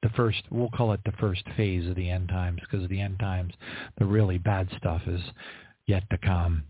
The 0.04 0.10
first, 0.10 0.42
we'll 0.50 0.68
call 0.68 0.92
it 0.92 1.00
the 1.06 1.12
first 1.12 1.42
phase 1.56 1.88
of 1.88 1.96
the 1.96 2.10
end 2.10 2.28
times 2.28 2.60
because 2.60 2.86
the 2.90 3.00
end 3.00 3.18
times, 3.18 3.54
the 3.98 4.04
really 4.04 4.36
bad 4.36 4.68
stuff 4.76 5.00
is 5.06 5.22
yet 5.86 6.02
to 6.10 6.18
come. 6.18 6.62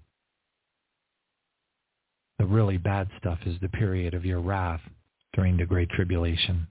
The 2.39 2.45
really 2.47 2.79
bad 2.79 3.09
stuff 3.19 3.41
is 3.45 3.57
the 3.61 3.69
period 3.69 4.15
of 4.15 4.25
your 4.25 4.39
wrath 4.39 4.83
during 5.33 5.57
the 5.57 5.67
Great 5.67 5.91
Tribulation. 5.91 6.69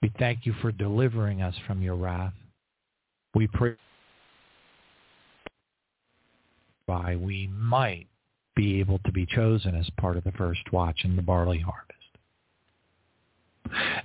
We 0.00 0.10
thank 0.18 0.46
you 0.46 0.54
for 0.62 0.72
delivering 0.72 1.42
us 1.42 1.54
from 1.66 1.82
your 1.82 1.96
wrath. 1.96 2.32
We 3.34 3.48
pray 3.48 3.74
by, 6.86 7.16
we 7.16 7.48
might 7.48 8.06
be 8.60 8.78
able 8.78 8.98
to 9.06 9.10
be 9.10 9.24
chosen 9.24 9.74
as 9.74 9.88
part 9.96 10.18
of 10.18 10.24
the 10.24 10.32
first 10.32 10.70
watch 10.70 11.00
in 11.04 11.16
the 11.16 11.22
barley 11.22 11.60
harvest. 11.60 11.96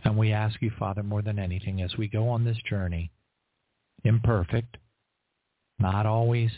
And 0.06 0.18
we 0.18 0.32
ask 0.32 0.62
you, 0.62 0.72
Father, 0.80 1.04
more 1.04 1.22
than 1.22 1.38
anything, 1.38 1.82
as 1.82 1.98
we 1.98 2.08
go 2.08 2.30
on 2.30 2.46
this 2.46 2.56
journey, 2.70 3.12
imperfect, 4.06 4.78
not 5.78 6.06
always 6.06 6.52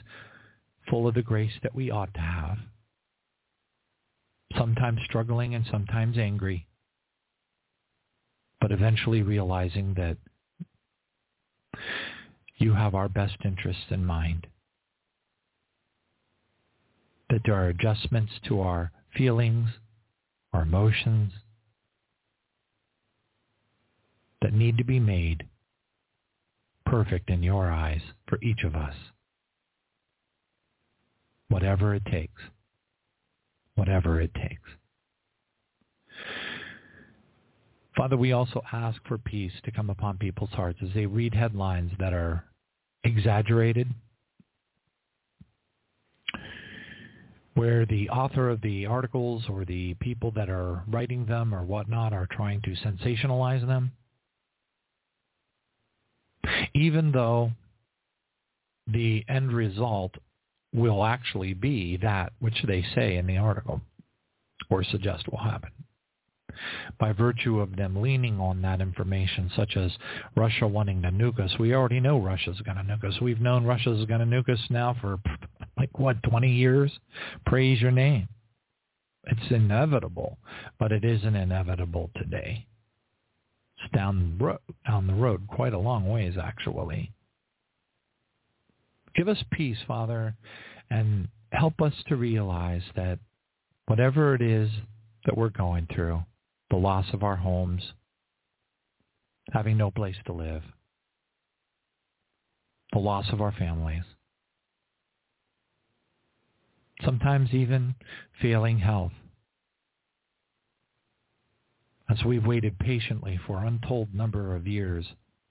full 0.87 1.07
of 1.07 1.15
the 1.15 1.23
grace 1.23 1.53
that 1.63 1.73
we 1.73 1.89
ought 1.89 2.13
to 2.13 2.19
have, 2.19 2.59
sometimes 4.55 4.99
struggling 5.05 5.55
and 5.55 5.65
sometimes 5.71 6.19
angry, 6.19 6.67
but 8.61 8.71
eventually 8.71 9.23
realizing 9.23 9.95
that 9.95 10.17
you 12.57 12.75
have 12.75 12.93
our 12.93 13.09
best 13.09 13.37
interests 13.43 13.85
in 13.89 14.05
mind 14.05 14.45
that 17.29 17.41
there 17.45 17.55
are 17.55 17.69
adjustments 17.69 18.31
to 18.47 18.61
our 18.61 18.91
feelings, 19.15 19.69
our 20.53 20.61
emotions 20.61 21.31
that 24.41 24.53
need 24.53 24.77
to 24.77 24.83
be 24.83 24.99
made 24.99 25.45
perfect 26.85 27.29
in 27.29 27.43
your 27.43 27.69
eyes 27.69 28.01
for 28.27 28.39
each 28.41 28.63
of 28.63 28.75
us. 28.75 28.95
Whatever 31.49 31.95
it 31.95 32.05
takes. 32.05 32.41
Whatever 33.75 34.21
it 34.21 34.33
takes. 34.33 34.69
Father, 37.95 38.15
we 38.15 38.31
also 38.31 38.61
ask 38.71 39.01
for 39.07 39.17
peace 39.17 39.53
to 39.65 39.71
come 39.71 39.89
upon 39.89 40.17
people's 40.17 40.51
hearts 40.51 40.79
as 40.83 40.89
they 40.93 41.05
read 41.05 41.33
headlines 41.33 41.91
that 41.99 42.13
are 42.13 42.43
exaggerated, 43.03 43.87
where 47.57 47.87
the 47.87 48.07
author 48.09 48.49
of 48.49 48.61
the 48.61 48.85
articles 48.85 49.43
or 49.49 49.65
the 49.65 49.95
people 49.95 50.29
that 50.29 50.47
are 50.47 50.83
writing 50.87 51.25
them 51.25 51.55
or 51.55 51.63
whatnot 51.63 52.13
are 52.13 52.27
trying 52.29 52.61
to 52.61 52.75
sensationalize 52.85 53.65
them. 53.65 53.91
Even 56.75 57.11
though 57.11 57.51
the 58.85 59.25
end 59.27 59.51
result 59.51 60.13
will 60.71 61.03
actually 61.03 61.55
be 61.55 61.97
that 61.97 62.31
which 62.39 62.63
they 62.67 62.85
say 62.93 63.17
in 63.17 63.25
the 63.25 63.37
article 63.37 63.81
or 64.69 64.83
suggest 64.83 65.27
will 65.31 65.39
happen. 65.39 65.71
By 66.99 67.11
virtue 67.11 67.59
of 67.59 67.75
them 67.75 68.01
leaning 68.01 68.39
on 68.39 68.61
that 68.61 68.81
information, 68.81 69.51
such 69.55 69.77
as 69.77 69.91
Russia 70.35 70.67
wanting 70.67 71.01
to 71.01 71.09
nuke 71.09 71.39
us, 71.39 71.57
we 71.59 71.73
already 71.73 71.99
know 71.99 72.19
Russia's 72.19 72.61
going 72.61 72.77
to 72.77 72.83
nuke 72.83 73.03
us. 73.03 73.19
We've 73.19 73.41
known 73.41 73.65
Russia's 73.65 74.05
going 74.05 74.19
to 74.19 74.25
nuke 74.27 74.49
us 74.49 74.61
now 74.69 74.95
for 75.01 75.17
like 75.77 75.97
what, 75.99 76.21
20 76.23 76.51
years? 76.51 76.91
Praise 77.45 77.81
your 77.81 77.91
name. 77.91 78.27
It's 79.25 79.51
inevitable, 79.51 80.37
but 80.79 80.91
it 80.91 81.03
isn't 81.03 81.35
inevitable 81.35 82.09
today. 82.15 82.65
It's 83.77 83.93
down 83.93 84.37
the 84.37 84.45
road, 84.45 84.59
down 84.87 85.07
the 85.07 85.13
road 85.13 85.47
quite 85.47 85.73
a 85.73 85.79
long 85.79 86.09
ways, 86.09 86.35
actually. 86.41 87.11
Give 89.15 89.27
us 89.27 89.43
peace, 89.51 89.77
Father, 89.87 90.35
and 90.89 91.27
help 91.51 91.81
us 91.81 91.93
to 92.07 92.15
realize 92.15 92.83
that 92.95 93.19
whatever 93.87 94.35
it 94.35 94.41
is 94.41 94.69
that 95.25 95.37
we're 95.37 95.49
going 95.49 95.87
through, 95.93 96.23
the 96.69 96.77
loss 96.77 97.05
of 97.13 97.23
our 97.23 97.35
homes, 97.35 97.83
having 99.51 99.77
no 99.77 99.91
place 99.91 100.15
to 100.25 100.33
live, 100.33 100.63
the 102.93 102.99
loss 102.99 103.25
of 103.31 103.41
our 103.41 103.51
families, 103.53 104.03
sometimes 107.03 107.53
even 107.53 107.95
failing 108.41 108.79
health. 108.79 109.11
As 112.09 112.23
we've 112.25 112.45
waited 112.45 112.79
patiently 112.79 113.39
for 113.45 113.65
untold 113.65 114.13
number 114.13 114.55
of 114.55 114.65
years, 114.65 115.05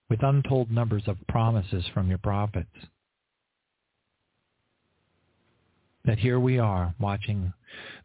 with 0.08 0.22
untold 0.22 0.70
numbers 0.70 1.02
of 1.06 1.16
promises 1.28 1.84
from 1.92 2.08
your 2.08 2.18
prophets, 2.18 2.70
that 6.04 6.18
here 6.18 6.40
we 6.40 6.58
are 6.58 6.94
watching 6.98 7.52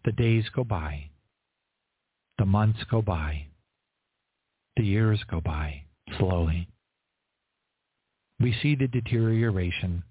the 0.03 0.11
days 0.11 0.45
go 0.53 0.63
by, 0.63 1.09
the 2.37 2.45
months 2.45 2.83
go 2.89 3.01
by, 3.01 3.45
the 4.75 4.83
years 4.83 5.23
go 5.29 5.39
by 5.39 5.83
slowly. 6.17 6.67
We 8.39 8.55
see 8.61 8.75
the 8.75 8.87
deterioration 8.87 10.03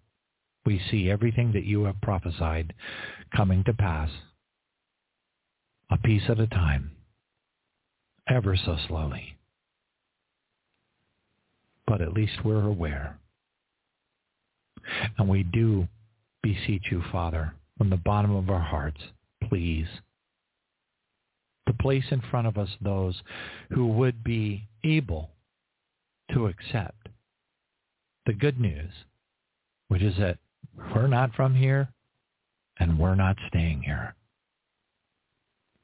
we 0.71 0.81
see 0.89 1.11
everything 1.11 1.51
that 1.51 1.65
you 1.65 1.83
have 1.83 2.01
prophesied 2.01 2.73
coming 3.35 3.65
to 3.65 3.75
pass, 3.75 4.09
a 5.91 5.99
piece 5.99 6.23
at 6.29 6.39
a 6.39 6.47
time, 6.47 6.93
ever 8.29 8.57
so 8.57 8.77
slowly. 8.87 9.37
But 11.89 12.01
at 12.01 12.13
least 12.13 12.45
we're 12.45 12.65
aware. 12.65 13.19
And 15.19 15.29
we 15.29 15.43
do 15.43 15.89
beseech 16.41 16.85
you, 16.93 17.03
Father, 17.11 17.53
from 17.77 17.91
the 17.91 17.97
bottom 17.97 18.37
of 18.37 18.49
our 18.49 18.61
hearts, 18.61 19.01
please, 19.49 19.89
to 21.67 21.75
place 21.81 22.07
in 22.13 22.23
front 22.31 22.47
of 22.47 22.57
us 22.57 22.69
those 22.81 23.21
who 23.71 23.89
would 23.89 24.23
be 24.23 24.69
able 24.85 25.31
to 26.33 26.47
accept 26.47 27.09
the 28.25 28.33
good 28.33 28.61
news, 28.61 28.93
which 29.89 30.03
is 30.03 30.15
that 30.17 30.39
we're 30.77 31.07
not 31.07 31.35
from 31.35 31.55
here 31.55 31.89
and 32.79 32.99
we're 32.99 33.15
not 33.15 33.37
staying 33.49 33.83
here. 33.83 34.15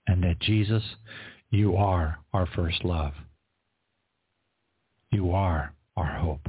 And 0.07 0.23
that 0.23 0.41
Jesus, 0.41 0.83
you 1.51 1.77
are 1.77 2.19
our 2.33 2.47
first 2.55 2.85
love. 2.85 3.13
You 5.11 5.33
are 5.33 5.73
our 5.97 6.19
hope. 6.19 6.49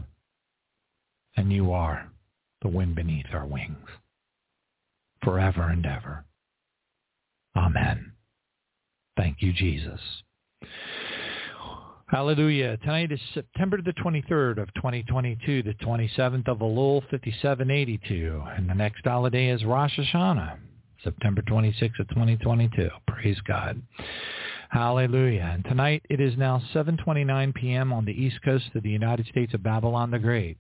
And 1.36 1.52
you 1.52 1.72
are 1.72 2.10
the 2.62 2.68
wind 2.68 2.96
beneath 2.96 3.28
our 3.34 3.46
wings 3.46 3.88
forever 5.24 5.64
and 5.64 5.86
ever. 5.86 6.26
Amen. 7.56 8.14
Thank 9.16 9.38
you, 9.42 9.52
Jesus. 9.54 10.00
Hallelujah. 12.10 12.78
Tonight 12.78 13.12
is 13.12 13.20
September 13.34 13.82
the 13.82 13.92
23rd 13.94 14.62
of 14.62 14.74
2022, 14.76 15.64
the 15.64 15.74
27th 15.74 16.48
of 16.48 16.60
Elul 16.60 17.02
5782. 17.12 18.44
And 18.56 18.70
the 18.70 18.74
next 18.74 19.02
holiday 19.04 19.50
is 19.50 19.66
Rosh 19.66 20.00
Hashanah, 20.00 20.58
September 21.04 21.42
26th 21.42 22.00
of 22.00 22.08
2022. 22.10 22.90
Praise 23.08 23.40
God. 23.42 23.82
Hallelujah. 24.70 25.52
And 25.54 25.66
tonight 25.66 26.02
it 26.10 26.22
is 26.22 26.38
now 26.38 26.62
7.29 26.74 27.54
p.m. 27.56 27.92
on 27.92 28.06
the 28.06 28.14
east 28.14 28.38
coast 28.46 28.70
of 28.74 28.84
the 28.84 28.90
United 28.90 29.26
States 29.28 29.54
of 29.54 29.62
Babylon 29.62 30.12
the 30.12 30.20
Great. 30.20 30.58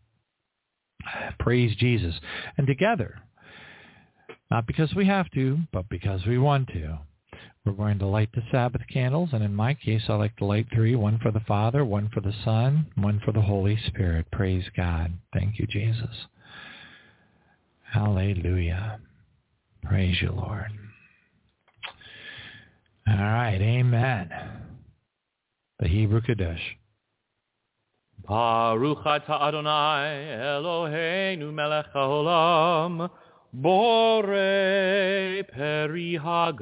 Praise 1.39 1.75
Jesus. 1.77 2.15
And 2.57 2.67
together 2.67 3.21
Not 4.51 4.67
because 4.67 4.93
we 4.95 5.05
have 5.05 5.29
to, 5.31 5.60
but 5.73 5.89
because 5.89 6.25
we 6.25 6.38
want 6.38 6.67
to. 6.69 6.99
We're 7.65 7.73
going 7.73 8.00
to 8.00 8.08
light 8.08 8.30
the 8.34 8.43
Sabbath 8.52 8.82
candles, 8.91 9.30
and 9.34 9.43
in 9.43 9.54
my 9.54 9.73
case, 9.73 10.04
I 10.08 10.13
like 10.13 10.36
to 10.38 10.45
light 10.45 10.67
three, 10.73 10.95
one 10.95 11.19
for 11.19 11.32
the 11.32 11.41
Father, 11.41 11.84
one 11.84 12.10
for 12.13 12.21
the 12.21 12.34
Son, 12.45 12.88
one 12.95 13.21
for 13.26 13.34
the 13.34 13.41
Holy 13.41 13.78
Spirit. 13.88 14.32
Praise 14.32 14.63
God. 14.76 15.12
Thank 15.34 15.60
you, 15.60 15.67
Jesus. 15.67 16.28
Hallelujah. 17.91 19.00
Praise 19.84 20.21
you, 20.21 20.32
Lord. 20.32 20.71
All 23.08 23.15
right, 23.15 23.60
amen. 23.62 24.30
The 25.80 25.88
Hebrew 25.88 26.21
Kaddish. 26.21 26.62
Baruch 28.28 29.06
atah 29.06 29.41
Adonai 29.41 30.36
Eloheinu 30.39 31.54
melech 31.54 31.86
haolam 31.95 33.10
Bore 33.53 35.43
peri 35.43 36.17
hagafen. 36.17 36.57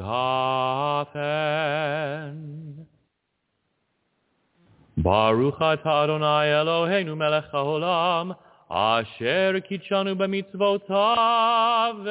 Baruch 4.97 5.59
atah 5.59 6.03
Adonai 6.03 6.47
Eloheinu 6.47 7.15
melech 7.17 7.51
haolam 7.51 8.35
Asher 8.69 9.61
kitshanu 9.61 10.15
b'mitzvotav 10.15 12.03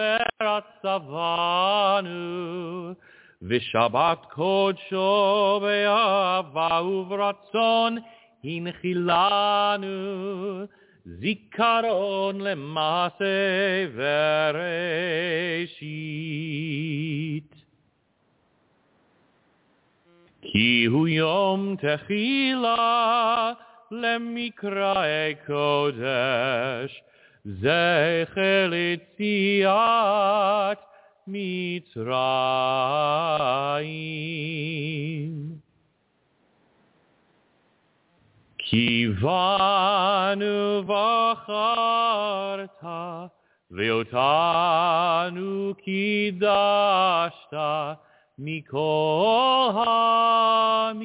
veratzavanu 0.83 2.97
V'shabat 3.43 4.31
kodsho 4.37 5.61
ve'ava 5.63 6.83
uvratzon 6.85 8.05
hinchilanu 8.45 9.97
זיכרון 11.06 12.42
למעשה 12.42 13.26
וראשית. 15.54 15.90
כי 20.42 20.86
הוא 20.86 21.08
יום 21.08 21.76
תחילה 21.78 23.54
למקראי 23.92 25.36
קודש, 25.46 27.04
זכר 27.46 28.70
ליציאת 28.70 29.70
מצרים. 31.28 32.10
כי 38.75 39.07
בנו 39.23 40.83
בחרת 40.87 42.85
ואותנו 43.71 44.55
קידשת 45.85 47.55
מכל 48.39 49.71
העמים, 49.87 51.05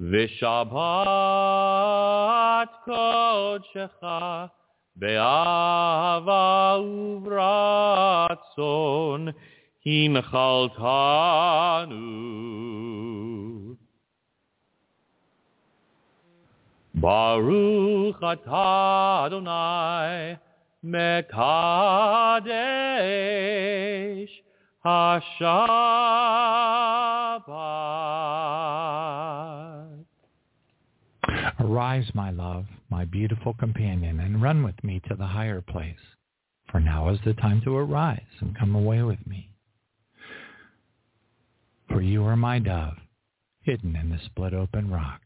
ושבת 0.00 0.68
קודשך 2.84 4.04
באהבה 4.96 6.76
וברצון 6.80 8.38
הנחלתנו. 9.86 11.48
Baruch 17.00 18.20
atah 18.20 19.26
Adonai 19.26 20.38
mekadesh 20.84 21.48
hashabbat. 24.84 25.68
Arise, 31.60 32.10
my 32.14 32.30
love, 32.30 32.66
my 32.90 33.04
beautiful 33.04 33.54
companion, 33.54 34.20
and 34.20 34.42
run 34.42 34.62
with 34.64 34.82
me 34.82 35.00
to 35.08 35.14
the 35.14 35.26
higher 35.26 35.60
place. 35.60 35.94
For 36.70 36.80
now 36.80 37.10
is 37.10 37.20
the 37.24 37.34
time 37.34 37.60
to 37.64 37.76
arise 37.76 38.20
and 38.40 38.58
come 38.58 38.74
away 38.74 39.02
with 39.02 39.24
me. 39.26 39.50
For 41.88 42.00
you 42.02 42.24
are 42.24 42.36
my 42.36 42.58
dove, 42.58 42.96
hidden 43.62 43.94
in 43.96 44.10
the 44.10 44.18
split 44.26 44.52
open 44.52 44.90
rock. 44.90 45.20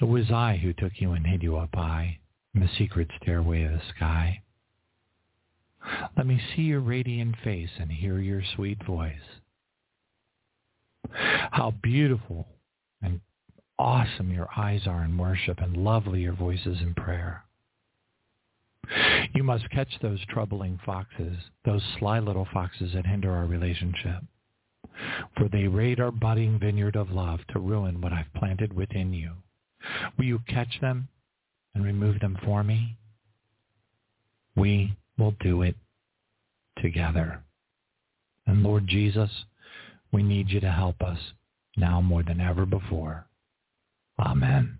It 0.00 0.04
was 0.06 0.30
I 0.30 0.56
who 0.56 0.72
took 0.72 1.00
you 1.00 1.12
and 1.12 1.26
hid 1.26 1.42
you 1.42 1.58
up 1.58 1.74
high 1.74 2.18
in 2.54 2.60
the 2.60 2.68
secret 2.78 3.10
stairway 3.20 3.64
of 3.64 3.72
the 3.72 3.82
sky. 3.94 4.42
Let 6.16 6.26
me 6.26 6.40
see 6.54 6.62
your 6.62 6.80
radiant 6.80 7.36
face 7.44 7.70
and 7.78 7.90
hear 7.90 8.18
your 8.18 8.42
sweet 8.54 8.82
voice. 8.84 9.40
How 11.12 11.74
beautiful 11.82 12.48
and 13.02 13.20
awesome 13.78 14.32
your 14.32 14.48
eyes 14.56 14.86
are 14.86 15.04
in 15.04 15.18
worship 15.18 15.58
and 15.60 15.76
lovely 15.76 16.22
your 16.22 16.34
voices 16.34 16.80
in 16.80 16.94
prayer. 16.94 17.44
You 19.34 19.44
must 19.44 19.70
catch 19.70 19.98
those 20.00 20.24
troubling 20.26 20.80
foxes, 20.84 21.36
those 21.64 21.82
sly 21.98 22.18
little 22.18 22.48
foxes 22.52 22.92
that 22.94 23.06
hinder 23.06 23.30
our 23.30 23.46
relationship. 23.46 24.22
For 25.36 25.48
they 25.48 25.68
raid 25.68 26.00
our 26.00 26.10
budding 26.10 26.58
vineyard 26.58 26.96
of 26.96 27.10
love 27.10 27.40
to 27.48 27.60
ruin 27.60 28.00
what 28.00 28.12
I've 28.12 28.32
planted 28.34 28.72
within 28.72 29.12
you. 29.12 29.32
Will 30.16 30.24
you 30.24 30.40
catch 30.48 30.80
them 30.80 31.08
and 31.74 31.84
remove 31.84 32.20
them 32.20 32.38
for 32.44 32.62
me? 32.62 32.96
We 34.56 34.96
will 35.18 35.34
do 35.40 35.62
it 35.62 35.76
together. 36.82 37.42
And 38.46 38.62
Lord 38.62 38.86
Jesus, 38.86 39.30
we 40.12 40.22
need 40.22 40.50
you 40.50 40.60
to 40.60 40.70
help 40.70 41.00
us 41.02 41.18
now 41.76 42.00
more 42.00 42.22
than 42.22 42.40
ever 42.40 42.66
before. 42.66 43.26
Amen. 44.18 44.78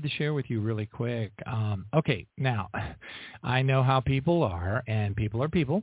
Wanted 0.00 0.10
to 0.10 0.16
share 0.16 0.32
with 0.32 0.48
you 0.48 0.60
really 0.60 0.86
quick. 0.86 1.32
Um, 1.46 1.84
okay, 1.94 2.26
now 2.38 2.68
I 3.42 3.62
know 3.62 3.82
how 3.82 4.00
people 4.00 4.42
are, 4.42 4.82
and 4.86 5.14
people 5.14 5.42
are 5.42 5.48
people, 5.48 5.82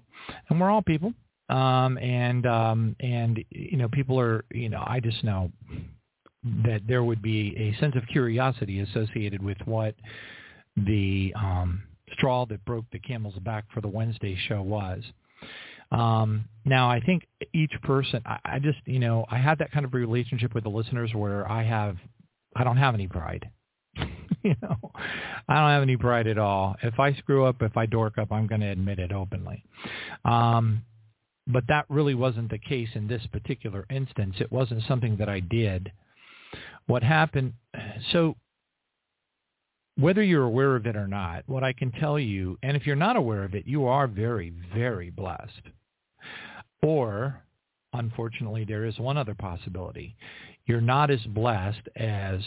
and 0.50 0.60
we're 0.60 0.72
all 0.72 0.82
people. 0.82 1.14
Um, 1.50 1.98
and 2.00 2.46
um, 2.46 2.96
and 3.00 3.44
you 3.52 3.78
know, 3.78 3.88
people 3.90 4.20
are. 4.20 4.44
You 4.52 4.70
know, 4.70 4.84
I 4.86 5.00
just 5.00 5.24
know 5.24 5.52
that 6.66 6.82
there 6.88 7.04
would 7.04 7.22
be 7.22 7.56
a 7.58 7.80
sense 7.80 7.96
of 7.96 8.04
curiosity 8.12 8.80
associated 8.80 9.44
with 9.44 9.58
what 9.66 9.96
the 10.76 11.34
um, 11.36 11.84
straw 12.14 12.46
that 12.48 12.64
broke 12.66 12.86
the 12.92 13.00
camel's 13.00 13.38
back 13.40 13.66
for 13.74 13.82
the 13.82 13.88
Wednesday 13.88 14.38
show 14.48 14.62
was. 14.62 15.04
Um, 15.92 16.46
now, 16.66 16.90
I 16.90 17.00
think 17.00 17.26
each 17.54 17.72
person, 17.84 18.22
I, 18.26 18.40
I 18.44 18.60
just, 18.60 18.80
you 18.86 19.00
know, 19.00 19.26
I 19.32 19.38
had 19.38 19.58
that 19.60 19.72
kind 19.72 19.86
of 19.86 19.94
relationship 19.94 20.54
with 20.54 20.66
the 20.66 20.70
listeners 20.70 21.12
where 21.14 21.50
I 21.50 21.64
have, 21.64 21.96
I 22.58 22.66
don't 22.66 22.76
have 22.76 22.94
any 22.94 23.08
pride. 23.08 23.50
you 24.52 24.56
know, 24.62 24.92
I 25.50 25.56
don't 25.56 25.70
have 25.72 25.82
any 25.82 25.98
pride 25.98 26.28
at 26.28 26.38
all. 26.38 26.76
If 26.82 27.00
I 27.00 27.14
screw 27.16 27.46
up, 27.46 27.62
if 27.62 27.76
I 27.76 27.86
dork 27.86 28.18
up, 28.18 28.32
I'm 28.32 28.48
going 28.48 28.62
to 28.62 28.68
admit 28.68 29.00
it 29.00 29.12
openly. 29.12 29.64
Um, 30.24 30.84
but 31.48 31.66
that 31.68 31.86
really 31.90 32.16
wasn't 32.16 32.50
the 32.50 32.58
case 32.58 32.90
in 32.94 33.08
this 33.08 33.26
particular 33.32 33.86
instance. 33.90 34.36
It 34.40 34.52
wasn't 34.52 34.84
something 34.88 35.18
that 35.18 35.28
I 35.28 35.42
did. 35.42 35.92
What 36.88 37.04
happened, 37.04 37.54
so 38.12 38.36
whether 39.98 40.24
you're 40.24 40.44
aware 40.44 40.76
of 40.76 40.86
it 40.86 40.96
or 40.96 41.08
not, 41.08 41.44
what 41.48 41.64
I 41.64 41.74
can 41.74 41.92
tell 41.92 42.18
you, 42.18 42.58
and 42.64 42.78
if 42.78 42.86
you're 42.86 42.96
not 42.96 43.18
aware 43.18 43.44
of 43.44 43.54
it, 43.54 43.68
you 43.68 43.86
are 43.86 44.08
very, 44.08 44.54
very 44.74 45.10
blessed. 45.10 45.64
Or, 46.82 47.42
unfortunately, 47.94 48.64
there 48.64 48.86
is 48.86 48.98
one 49.00 49.18
other 49.18 49.36
possibility. 49.36 50.16
You're 50.66 50.82
not 50.82 51.10
as 51.10 51.22
blessed 51.26 51.90
as 51.96 52.42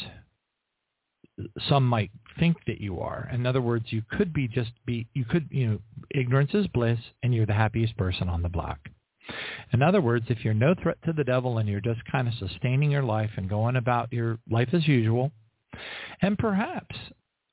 some 1.69 1.87
might 1.87 2.11
think 2.39 2.57
that 2.67 2.81
you 2.81 3.01
are. 3.01 3.29
In 3.33 3.47
other 3.47 3.61
words, 3.61 3.87
you 3.89 4.03
could 4.11 4.33
be 4.33 4.49
just 4.49 4.73
be, 4.87 5.07
you 5.15 5.25
could, 5.25 5.49
you 5.51 5.67
know, 5.67 5.79
ignorance 6.11 6.51
is 6.55 6.67
bliss 6.69 6.99
and 7.23 7.35
you're 7.35 7.47
the 7.47 7.53
happiest 7.53 7.97
person 7.97 8.29
on 8.29 8.43
the 8.43 8.49
block. 8.49 8.79
In 9.73 9.83
other 9.83 10.01
words, 10.01 10.27
if 10.29 10.45
you're 10.45 10.55
no 10.55 10.75
threat 10.83 10.99
to 11.05 11.13
the 11.13 11.25
devil 11.25 11.59
and 11.59 11.69
you're 11.69 11.81
just 11.81 12.01
kind 12.11 12.27
of 12.27 12.35
sustaining 12.35 12.91
your 12.91 13.03
life 13.03 13.31
and 13.37 13.49
going 13.49 13.77
about 13.77 14.13
your 14.13 14.39
life 14.51 14.69
as 14.73 14.87
usual, 14.89 15.31
and 16.23 16.37
perhaps 16.37 16.97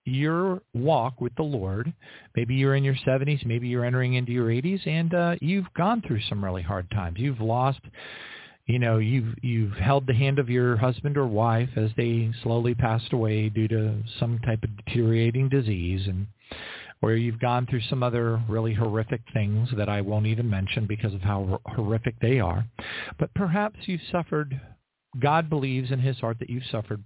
your 0.05 0.61
walk 0.73 1.19
with 1.19 1.35
the 1.35 1.43
Lord, 1.43 1.93
maybe 2.35 2.55
you're 2.55 2.75
in 2.75 2.83
your 2.83 2.95
70s, 3.05 3.45
maybe 3.45 3.67
you're 3.67 3.85
entering 3.85 4.13
into 4.13 4.31
your 4.31 4.47
80s, 4.47 4.87
and 4.87 5.13
uh, 5.13 5.35
you've 5.41 5.71
gone 5.75 6.01
through 6.01 6.21
some 6.29 6.43
really 6.43 6.61
hard 6.61 6.89
times. 6.91 7.19
You've 7.19 7.41
lost, 7.41 7.81
you 8.67 8.79
know, 8.79 8.97
you've 8.97 9.33
you've 9.41 9.73
held 9.73 10.05
the 10.05 10.13
hand 10.13 10.39
of 10.39 10.49
your 10.49 10.75
husband 10.75 11.17
or 11.17 11.25
wife 11.25 11.69
as 11.77 11.89
they 11.95 12.29
slowly 12.43 12.75
passed 12.75 13.13
away 13.13 13.47
due 13.47 13.69
to 13.69 13.95
some 14.19 14.39
type 14.39 14.61
of 14.61 14.85
deteriorating 14.85 15.47
disease, 15.47 16.05
and 16.05 16.27
or 17.01 17.13
you've 17.13 17.39
gone 17.39 17.65
through 17.65 17.81
some 17.89 18.03
other 18.03 18.41
really 18.49 18.73
horrific 18.73 19.21
things 19.33 19.69
that 19.77 19.87
I 19.87 20.01
won't 20.01 20.25
even 20.25 20.49
mention 20.49 20.85
because 20.85 21.13
of 21.13 21.21
how 21.21 21.61
horrific 21.65 22.19
they 22.19 22.41
are. 22.41 22.65
But 23.17 23.33
perhaps 23.33 23.79
you've 23.85 24.01
suffered. 24.11 24.59
God 25.17 25.49
believes 25.49 25.89
in 25.89 25.99
his 25.99 26.17
heart 26.17 26.37
that 26.39 26.49
you've 26.49 26.65
suffered 26.69 27.01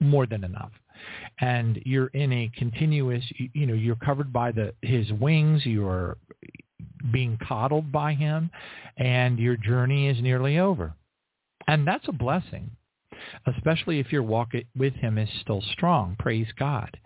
more 0.00 0.26
than 0.26 0.42
enough 0.44 0.72
and 1.40 1.80
you're 1.84 2.08
in 2.08 2.32
a 2.32 2.50
continuous 2.56 3.24
you 3.52 3.66
know 3.66 3.74
you're 3.74 3.96
covered 3.96 4.32
by 4.32 4.52
the 4.52 4.72
his 4.82 5.10
wings 5.12 5.64
you're 5.64 6.16
being 7.12 7.38
coddled 7.46 7.90
by 7.90 8.12
him 8.14 8.50
and 8.98 9.38
your 9.38 9.56
journey 9.56 10.08
is 10.08 10.20
nearly 10.22 10.58
over 10.58 10.94
and 11.66 11.86
that's 11.86 12.06
a 12.08 12.12
blessing 12.12 12.70
especially 13.46 13.98
if 13.98 14.12
your 14.12 14.22
walk 14.22 14.52
with 14.76 14.94
him 14.94 15.18
is 15.18 15.28
still 15.40 15.62
strong. 15.72 16.16
Praise 16.18 16.46
God. 16.58 16.96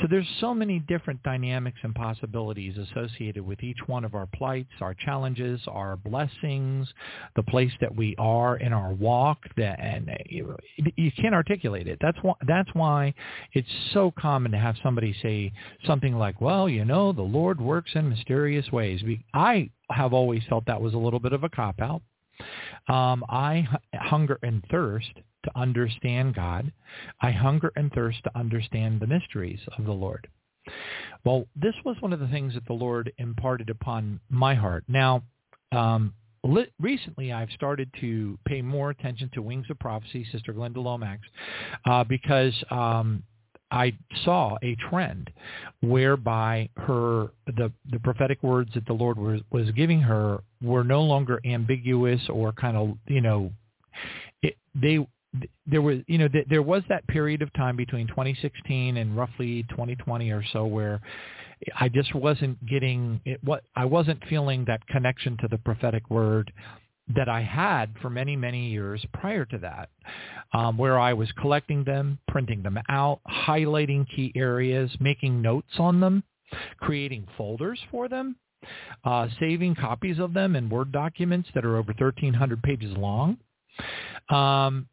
So 0.00 0.06
there's 0.08 0.28
so 0.40 0.54
many 0.54 0.78
different 0.80 1.22
dynamics 1.22 1.78
and 1.82 1.94
possibilities 1.94 2.76
associated 2.76 3.44
with 3.44 3.62
each 3.62 3.78
one 3.86 4.04
of 4.04 4.14
our 4.14 4.26
plights, 4.26 4.70
our 4.80 4.94
challenges, 4.94 5.60
our 5.66 5.96
blessings, 5.96 6.88
the 7.34 7.42
place 7.42 7.72
that 7.80 7.94
we 7.94 8.14
are 8.18 8.56
in 8.56 8.72
our 8.72 8.92
walk. 8.92 9.38
That 9.56 9.80
and 9.80 10.10
uh, 10.10 10.14
you, 10.26 10.56
you 10.96 11.10
can't 11.12 11.34
articulate 11.34 11.86
it. 11.86 11.98
That's 12.00 12.18
why 12.22 12.34
that's 12.46 12.70
why 12.72 13.14
it's 13.52 13.68
so 13.92 14.12
common 14.18 14.52
to 14.52 14.58
have 14.58 14.76
somebody 14.82 15.14
say 15.22 15.52
something 15.86 16.16
like, 16.16 16.40
"Well, 16.40 16.68
you 16.68 16.84
know, 16.84 17.12
the 17.12 17.22
Lord 17.22 17.60
works 17.60 17.92
in 17.94 18.08
mysterious 18.08 18.70
ways." 18.72 19.02
I 19.34 19.70
have 19.90 20.12
always 20.12 20.42
felt 20.48 20.66
that 20.66 20.80
was 20.80 20.94
a 20.94 20.98
little 20.98 21.20
bit 21.20 21.32
of 21.32 21.44
a 21.44 21.48
cop 21.48 21.80
out. 21.80 22.02
Um, 22.88 23.24
I 23.28 23.66
hunger 23.94 24.38
and 24.42 24.64
thirst 24.70 25.10
to 25.44 25.58
understand 25.58 26.34
God. 26.34 26.72
I 27.20 27.30
hunger 27.30 27.72
and 27.76 27.92
thirst 27.92 28.22
to 28.24 28.38
understand 28.38 29.00
the 29.00 29.06
mysteries 29.06 29.60
of 29.78 29.84
the 29.84 29.92
Lord. 29.92 30.28
Well, 31.24 31.46
this 31.54 31.74
was 31.84 31.96
one 32.00 32.12
of 32.12 32.20
the 32.20 32.28
things 32.28 32.54
that 32.54 32.66
the 32.66 32.72
Lord 32.72 33.12
imparted 33.18 33.70
upon 33.70 34.20
my 34.28 34.54
heart. 34.54 34.84
Now, 34.88 35.22
um, 35.72 36.12
li- 36.42 36.72
recently 36.80 37.32
I've 37.32 37.50
started 37.50 37.90
to 38.00 38.38
pay 38.44 38.62
more 38.62 38.90
attention 38.90 39.30
to 39.34 39.42
Wings 39.42 39.66
of 39.70 39.78
Prophecy, 39.78 40.26
Sister 40.32 40.52
Glynda 40.52 40.82
Lomax, 40.82 41.22
uh, 41.84 42.04
because 42.04 42.54
um, 42.70 43.22
I 43.70 43.92
saw 44.24 44.56
a 44.62 44.76
trend 44.88 45.30
whereby 45.82 46.68
her 46.76 47.28
the 47.46 47.72
the 47.90 47.98
prophetic 48.00 48.42
words 48.42 48.70
that 48.74 48.86
the 48.86 48.92
Lord 48.92 49.18
was 49.18 49.40
was 49.50 49.70
giving 49.72 50.00
her 50.00 50.38
were 50.62 50.84
no 50.84 51.02
longer 51.02 51.40
ambiguous 51.44 52.20
or 52.28 52.52
kind 52.52 52.76
of 52.76 52.96
you 53.08 53.20
know 53.20 53.50
it, 54.42 54.56
they 54.74 55.06
there 55.66 55.82
was 55.82 55.98
you 56.06 56.18
know 56.18 56.28
there 56.48 56.62
was 56.62 56.82
that 56.88 57.06
period 57.08 57.42
of 57.42 57.52
time 57.54 57.76
between 57.76 58.06
2016 58.06 58.96
and 58.96 59.16
roughly 59.16 59.64
2020 59.70 60.30
or 60.30 60.44
so 60.52 60.64
where 60.64 61.00
I 61.78 61.88
just 61.88 62.14
wasn't 62.14 62.64
getting 62.66 63.20
it 63.24 63.42
what 63.42 63.64
I 63.74 63.84
wasn't 63.84 64.22
feeling 64.28 64.64
that 64.66 64.86
connection 64.86 65.36
to 65.38 65.48
the 65.48 65.58
prophetic 65.58 66.08
word 66.10 66.52
that 67.14 67.28
I 67.28 67.42
had 67.42 67.94
for 68.02 68.10
many, 68.10 68.36
many 68.36 68.68
years 68.68 69.04
prior 69.12 69.44
to 69.46 69.58
that, 69.58 69.90
um, 70.52 70.76
where 70.76 70.98
I 70.98 71.12
was 71.12 71.30
collecting 71.32 71.84
them, 71.84 72.18
printing 72.28 72.62
them 72.62 72.78
out, 72.88 73.20
highlighting 73.28 74.08
key 74.08 74.32
areas, 74.34 74.90
making 74.98 75.40
notes 75.40 75.72
on 75.78 76.00
them, 76.00 76.24
creating 76.78 77.26
folders 77.36 77.78
for 77.90 78.08
them, 78.08 78.36
uh, 79.04 79.28
saving 79.38 79.76
copies 79.76 80.18
of 80.18 80.32
them 80.32 80.56
in 80.56 80.68
Word 80.68 80.90
documents 80.90 81.48
that 81.54 81.64
are 81.64 81.76
over 81.76 81.92
1,300 81.92 82.62
pages 82.62 82.96
long. 82.96 83.38
Um, 84.28 84.88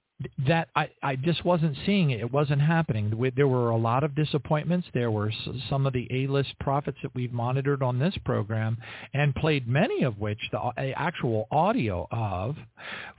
that 0.47 0.69
I, 0.75 0.89
I 1.01 1.15
just 1.15 1.43
wasn't 1.43 1.75
seeing 1.85 2.11
it. 2.11 2.21
It 2.21 2.31
wasn't 2.31 2.61
happening. 2.61 3.31
There 3.35 3.47
were 3.47 3.71
a 3.71 3.77
lot 3.77 4.03
of 4.03 4.15
disappointments. 4.15 4.87
There 4.93 5.11
were 5.11 5.31
some 5.69 5.85
of 5.85 5.93
the 5.93 6.07
A-list 6.11 6.57
prophets 6.59 6.97
that 7.03 7.13
we've 7.15 7.33
monitored 7.33 7.83
on 7.83 7.99
this 7.99 8.15
program 8.25 8.77
and 9.13 9.35
played 9.35 9.67
many 9.67 10.03
of 10.03 10.19
which 10.19 10.39
the 10.51 10.93
actual 10.95 11.47
audio 11.51 12.07
of 12.11 12.55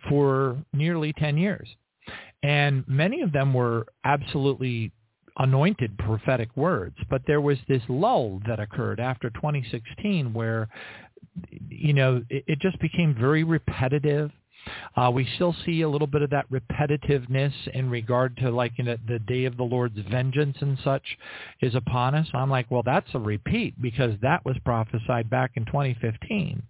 for 0.09 0.57
nearly 0.73 1.13
10 1.15 1.37
years. 1.37 1.69
And 2.43 2.85
many 2.87 3.23
of 3.23 3.33
them 3.33 3.55
were 3.55 3.87
absolutely 4.05 4.93
anointed 5.39 5.97
prophetic 5.99 6.57
words. 6.57 6.97
But 7.11 7.23
there 7.27 7.41
was 7.41 7.59
this 7.69 7.83
lull 7.89 8.41
that 8.47 8.61
occurred 8.61 9.01
after 9.01 9.31
2016 9.31 10.33
where, 10.33 10.69
you 11.69 11.93
know, 11.93 12.23
it, 12.31 12.45
it 12.47 12.59
just 12.61 12.79
became 12.81 13.15
very 13.19 13.45
repetitive 13.45 14.31
uh, 14.97 15.11
we 15.13 15.29
still 15.35 15.55
see 15.65 15.83
a 15.83 15.89
little 15.89 16.07
bit 16.07 16.23
of 16.23 16.31
that 16.31 16.47
repetitiveness 16.51 17.53
in 17.75 17.91
regard 17.91 18.37
to 18.39 18.51
like 18.51 18.73
you 18.77 18.85
know, 18.85 18.97
the 19.07 19.19
day 19.21 19.45
of 19.45 19.57
the 19.57 19.63
Lord's 19.63 19.99
vengeance 20.11 20.57
and 20.61 20.79
such 20.85 21.03
is 21.61 21.75
upon 21.75 22.15
us. 22.15 22.27
I'm 22.35 22.51
like, 22.51 22.71
well, 22.71 22.83
that's 22.85 23.09
a 23.15 23.19
repeat 23.19 23.81
because 23.81 24.15
that 24.23 24.45
was 24.45 24.57
prophesied 24.65 25.29
back 25.31 25.53
in 25.55 25.65
2015. 25.67 26.63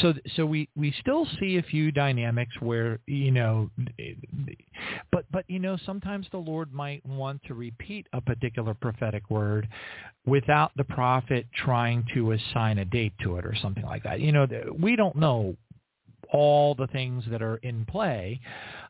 So, 0.00 0.14
so 0.36 0.46
we, 0.46 0.68
we 0.76 0.94
still 1.00 1.26
see 1.40 1.56
a 1.56 1.62
few 1.62 1.90
dynamics 1.90 2.52
where, 2.60 3.00
you 3.06 3.30
know, 3.30 3.70
but, 5.10 5.24
but, 5.30 5.44
you 5.48 5.58
know, 5.58 5.76
sometimes 5.84 6.26
the 6.30 6.38
Lord 6.38 6.72
might 6.72 7.04
want 7.04 7.42
to 7.44 7.54
repeat 7.54 8.06
a 8.12 8.20
particular 8.20 8.74
prophetic 8.74 9.28
word 9.28 9.68
without 10.26 10.70
the 10.76 10.84
prophet 10.84 11.46
trying 11.64 12.04
to 12.14 12.32
assign 12.32 12.78
a 12.78 12.84
date 12.84 13.12
to 13.22 13.36
it 13.36 13.44
or 13.44 13.54
something 13.60 13.84
like 13.84 14.04
that. 14.04 14.20
You 14.20 14.32
know, 14.32 14.46
we 14.78 14.96
don't 14.96 15.16
know 15.16 15.56
all 16.32 16.74
the 16.74 16.86
things 16.88 17.24
that 17.30 17.42
are 17.42 17.56
in 17.58 17.84
play, 17.86 18.40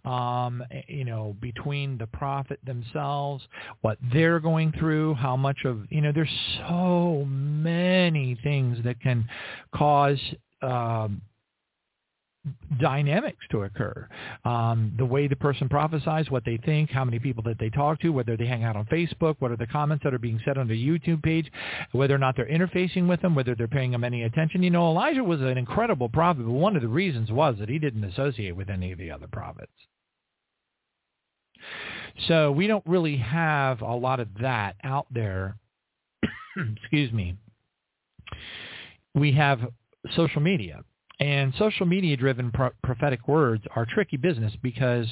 um, 0.05 0.63
you 0.89 1.05
know, 1.05 1.37
between 1.41 1.99
the 1.99 2.07
prophet 2.07 2.59
themselves, 2.65 3.43
what 3.81 3.99
they're 4.13 4.41
going 4.41 4.73
through, 4.79 5.15
how 5.15 5.37
much 5.37 5.59
of, 5.65 5.81
you 5.91 6.01
know, 6.01 6.13
there's 6.13 6.29
so 6.69 7.25
many 7.29 8.37
things 8.43 8.79
that 8.85 9.01
can 9.01 9.27
cause 9.75 10.19
um, 10.63 11.23
dynamics 12.81 13.45
to 13.51 13.63
occur. 13.63 14.09
Um, 14.45 14.93
the 14.97 15.05
way 15.05 15.29
the 15.29 15.37
person 15.37 15.69
prophesies, 15.69 16.31
what 16.31 16.45
they 16.45 16.59
think, 16.65 16.91
how 16.91 17.05
many 17.05 17.19
people 17.19 17.43
that 17.45 17.59
they 17.59 17.69
talk 17.69 18.01
to, 18.01 18.11
whether 18.11 18.37
they 18.37 18.47
hang 18.47 18.65
out 18.65 18.77
on 18.77 18.87
Facebook, 18.87 19.37
what 19.41 19.51
are 19.51 19.57
the 19.57 19.67
comments 19.67 20.05
that 20.05 20.15
are 20.15 20.19
being 20.19 20.41
said 20.45 20.57
on 20.57 20.67
the 20.67 20.75
YouTube 20.75 21.23
page, 21.23 21.51
whether 21.93 22.15
or 22.15 22.19
not 22.19 22.37
they're 22.37 22.47
interfacing 22.47 23.07
with 23.07 23.21
them, 23.21 23.35
whether 23.35 23.55
they're 23.55 23.69
paying 23.69 23.91
them 23.91 24.05
any 24.05 24.23
attention. 24.23 24.63
You 24.63 24.71
know, 24.71 24.89
Elijah 24.89 25.23
was 25.23 25.41
an 25.43 25.59
incredible 25.59 26.09
prophet, 26.09 26.45
but 26.47 26.53
one 26.53 26.77
of 26.77 26.83
the 26.83 26.89
reasons 26.89 27.31
was 27.31 27.57
that 27.59 27.69
he 27.69 27.79
didn't 27.79 28.05
associate 28.05 28.57
with 28.57 28.71
any 28.71 28.93
of 28.93 28.99
the 28.99 29.11
other 29.11 29.27
prophets. 29.27 29.73
So 32.27 32.51
we 32.53 32.67
don't 32.67 32.87
really 32.87 33.19
have 33.19 33.83
a 33.83 33.95
lot 33.95 34.19
of 34.19 34.29
that 34.41 34.77
out 34.83 35.07
there. 35.11 35.57
Excuse 36.57 37.13
me. 37.13 37.37
We 39.15 39.33
have 39.33 39.61
social 40.15 40.41
media 40.41 40.85
and 41.21 41.53
social 41.59 41.85
media 41.85 42.17
driven 42.17 42.51
pro- 42.51 42.71
prophetic 42.83 43.29
words 43.29 43.63
are 43.77 43.87
tricky 43.87 44.17
business 44.17 44.53
because 44.63 45.07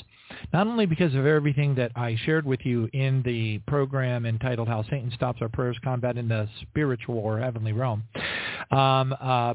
not 0.53 0.67
only 0.67 0.87
because 0.87 1.15
of 1.15 1.27
everything 1.27 1.75
that 1.75 1.93
I 1.95 2.17
shared 2.25 2.47
with 2.47 2.61
you 2.65 2.89
in 2.95 3.23
the 3.25 3.59
program 3.67 4.25
entitled 4.25 4.69
How 4.69 4.83
Satan 4.85 5.13
Stops 5.15 5.41
Our 5.43 5.51
Prayers 5.51 5.77
Combat 5.85 6.17
in 6.17 6.27
the 6.29 6.49
Spiritual 6.63 7.19
or 7.19 7.39
Heavenly 7.39 7.73
Realm, 7.73 8.03
um, 8.71 9.15
uh, 9.21 9.55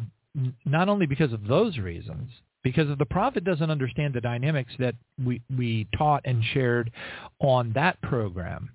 not 0.65 0.89
only 0.89 1.07
because 1.07 1.33
of 1.33 1.47
those 1.47 1.77
reasons, 1.79 2.29
because 2.63 2.89
if 2.89 2.99
the 2.99 3.05
prophet 3.05 3.43
doesn't 3.43 3.69
understand 3.69 4.13
the 4.13 4.21
dynamics 4.21 4.73
that 4.79 4.95
we, 5.23 5.41
we 5.57 5.87
taught 5.97 6.21
and 6.25 6.43
shared 6.53 6.91
on 7.39 7.73
that 7.73 7.99
program, 8.01 8.69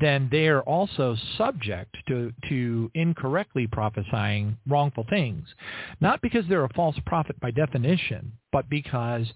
then 0.00 0.28
they 0.30 0.48
are 0.48 0.62
also 0.62 1.16
subject 1.36 1.96
to, 2.08 2.32
to 2.48 2.90
incorrectly 2.94 3.66
prophesying 3.66 4.56
wrongful 4.66 5.06
things. 5.08 5.46
Not 6.00 6.20
because 6.20 6.44
they're 6.48 6.64
a 6.64 6.72
false 6.74 6.96
prophet 7.06 7.38
by 7.40 7.50
definition, 7.50 8.32
but 8.52 8.68
because 8.68 9.26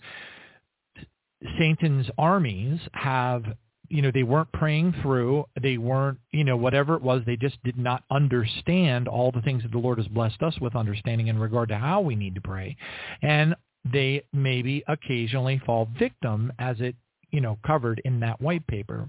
Satan's 1.58 2.06
armies 2.18 2.80
have, 2.92 3.44
you 3.88 4.02
know, 4.02 4.10
they 4.12 4.22
weren't 4.22 4.52
praying 4.52 4.94
through, 5.02 5.44
they 5.60 5.78
weren't, 5.78 6.18
you 6.32 6.44
know, 6.44 6.56
whatever 6.56 6.94
it 6.94 7.02
was, 7.02 7.22
they 7.24 7.36
just 7.36 7.62
did 7.64 7.78
not 7.78 8.04
understand 8.10 9.08
all 9.08 9.32
the 9.32 9.42
things 9.42 9.62
that 9.62 9.72
the 9.72 9.78
Lord 9.78 9.98
has 9.98 10.08
blessed 10.08 10.42
us 10.42 10.58
with 10.60 10.76
understanding 10.76 11.28
in 11.28 11.38
regard 11.38 11.68
to 11.70 11.76
how 11.76 12.00
we 12.00 12.14
need 12.14 12.34
to 12.34 12.40
pray. 12.40 12.76
And 13.22 13.54
they 13.90 14.24
maybe 14.32 14.84
occasionally 14.86 15.60
fall 15.64 15.88
victim 15.98 16.52
as 16.58 16.76
it, 16.80 16.94
you 17.30 17.40
know, 17.40 17.58
covered 17.66 18.00
in 18.04 18.20
that 18.20 18.40
white 18.40 18.66
paper 18.66 19.08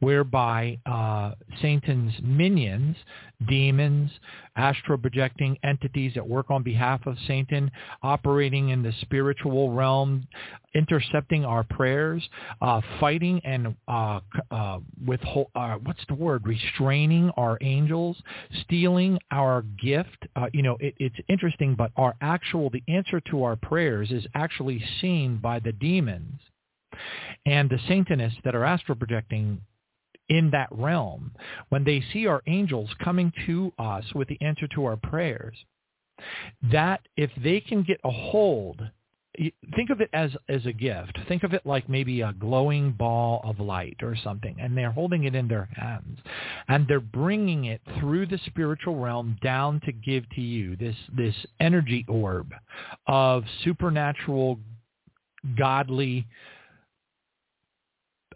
whereby 0.00 0.78
uh, 0.86 1.32
Satan's 1.60 2.14
minions, 2.22 2.96
demons, 3.48 4.10
astral 4.56 4.98
projecting 4.98 5.56
entities 5.62 6.12
that 6.14 6.26
work 6.26 6.50
on 6.50 6.62
behalf 6.62 7.06
of 7.06 7.16
Satan, 7.26 7.70
operating 8.02 8.70
in 8.70 8.82
the 8.82 8.92
spiritual 9.00 9.72
realm, 9.72 10.26
intercepting 10.74 11.44
our 11.44 11.64
prayers, 11.64 12.22
uh, 12.60 12.80
fighting 12.98 13.40
and 13.44 13.74
uh, 13.88 14.20
uh, 14.50 14.78
with 15.06 15.20
uh, 15.54 15.76
what's 15.84 16.04
the 16.08 16.14
word? 16.14 16.46
Restraining 16.46 17.30
our 17.36 17.58
angels, 17.60 18.16
stealing 18.62 19.18
our 19.30 19.62
gift. 19.82 20.26
Uh, 20.36 20.46
you 20.52 20.62
know, 20.62 20.76
it, 20.80 20.94
it's 20.98 21.16
interesting, 21.28 21.74
but 21.74 21.90
our 21.96 22.14
actual 22.20 22.70
the 22.70 22.82
answer 22.88 23.20
to 23.30 23.42
our 23.42 23.56
prayers 23.56 24.10
is 24.10 24.26
actually 24.34 24.82
seen 25.00 25.38
by 25.38 25.58
the 25.58 25.72
demons 25.72 26.40
and 27.46 27.70
the 27.70 27.78
Satanists 27.88 28.38
that 28.44 28.54
are 28.54 28.64
astral 28.64 28.96
projecting 28.96 29.60
in 30.28 30.50
that 30.50 30.68
realm, 30.70 31.32
when 31.70 31.84
they 31.84 32.02
see 32.12 32.26
our 32.26 32.42
angels 32.46 32.88
coming 33.02 33.32
to 33.46 33.72
us 33.78 34.04
with 34.14 34.28
the 34.28 34.40
answer 34.40 34.68
to 34.74 34.84
our 34.84 34.96
prayers, 34.96 35.56
that 36.70 37.00
if 37.16 37.30
they 37.42 37.60
can 37.60 37.82
get 37.82 38.00
a 38.04 38.10
hold, 38.10 38.80
think 39.74 39.90
of 39.90 40.00
it 40.00 40.10
as, 40.12 40.30
as 40.48 40.64
a 40.66 40.72
gift. 40.72 41.18
Think 41.28 41.42
of 41.42 41.52
it 41.52 41.64
like 41.64 41.88
maybe 41.88 42.20
a 42.20 42.32
glowing 42.32 42.92
ball 42.92 43.40
of 43.44 43.58
light 43.58 43.96
or 44.02 44.16
something, 44.22 44.56
and 44.60 44.76
they're 44.76 44.90
holding 44.90 45.24
it 45.24 45.34
in 45.34 45.48
their 45.48 45.68
hands, 45.74 46.18
and 46.68 46.86
they're 46.86 47.00
bringing 47.00 47.66
it 47.66 47.80
through 47.98 48.26
the 48.26 48.38
spiritual 48.46 48.96
realm 48.96 49.36
down 49.42 49.80
to 49.84 49.92
give 49.92 50.28
to 50.30 50.40
you 50.40 50.76
this, 50.76 50.96
this 51.16 51.34
energy 51.58 52.04
orb 52.08 52.52
of 53.06 53.44
supernatural, 53.64 54.58
godly 55.58 56.26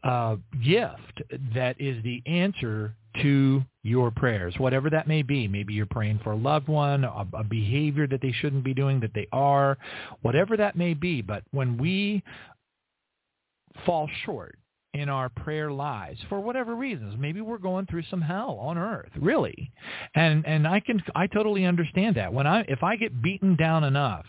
uh, 0.05 0.37
gift 0.63 1.23
that 1.55 1.81
is 1.81 2.03
the 2.05 2.23
answer 2.27 2.95
to 3.23 3.63
your 3.83 4.11
prayers, 4.11 4.55
whatever 4.59 4.91
that 4.91 5.07
may 5.07 5.23
be. 5.23 5.49
Maybe 5.49 5.73
you're 5.73 5.87
praying 5.87 6.21
for 6.23 6.33
a 6.33 6.37
loved 6.37 6.69
one, 6.69 7.05
a, 7.05 7.27
a, 7.33 7.45
behavior 7.45 8.07
that 8.09 8.21
they 8.21 8.33
shouldn't 8.33 8.65
be 8.65 8.75
doing 8.75 9.01
that 9.01 9.13
they 9.15 9.29
are, 9.33 9.79
whatever 10.23 10.57
that 10.57 10.77
may 10.77 10.95
be. 10.95 11.23
But 11.23 11.45
when 11.53 11.79
we 11.79 12.23
fall 13.87 14.09
short 14.25 14.59
in 14.95 15.09
our 15.09 15.29
prayer 15.29 15.71
lives 15.71 16.21
for 16.29 16.41
whatever 16.41 16.75
reasons, 16.75 17.15
maybe 17.19 17.41
we're 17.41 17.59
going 17.59 17.87
through 17.87 18.05
some 18.11 18.21
hell 18.21 18.59
on 18.61 18.77
earth, 18.77 19.11
really. 19.17 19.71
And 20.15 20.45
and 20.47 20.67
I 20.67 20.81
can 20.81 21.03
I 21.15 21.27
totally 21.29 21.65
understand 21.65 22.17
that. 22.17 22.33
When 22.33 22.47
I 22.47 22.63
if 22.69 22.83
I 22.83 22.97
get 22.97 23.23
beaten 23.23 23.57
down 23.57 23.85
enough 23.85 24.27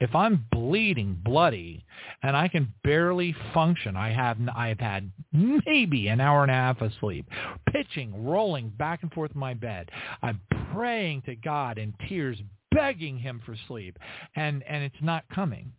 if 0.00 0.14
I'm 0.14 0.46
bleeding 0.50 1.18
bloody 1.22 1.84
and 2.22 2.36
I 2.36 2.48
can 2.48 2.72
barely 2.82 3.34
function, 3.52 3.96
I 3.96 4.12
have 4.12 4.38
I've 4.56 4.80
had 4.80 5.10
maybe 5.32 6.08
an 6.08 6.20
hour 6.20 6.42
and 6.42 6.50
a 6.50 6.54
half 6.54 6.80
of 6.80 6.92
sleep, 7.00 7.26
pitching, 7.70 8.24
rolling 8.24 8.70
back 8.70 9.02
and 9.02 9.12
forth 9.12 9.32
in 9.34 9.40
my 9.40 9.54
bed. 9.54 9.90
I'm 10.22 10.40
praying 10.72 11.22
to 11.22 11.36
God 11.36 11.78
in 11.78 11.94
tears, 12.08 12.38
begging 12.72 13.18
him 13.18 13.42
for 13.44 13.54
sleep, 13.68 13.98
and 14.34 14.62
and 14.62 14.82
it's 14.82 15.02
not 15.02 15.24
coming. 15.34 15.72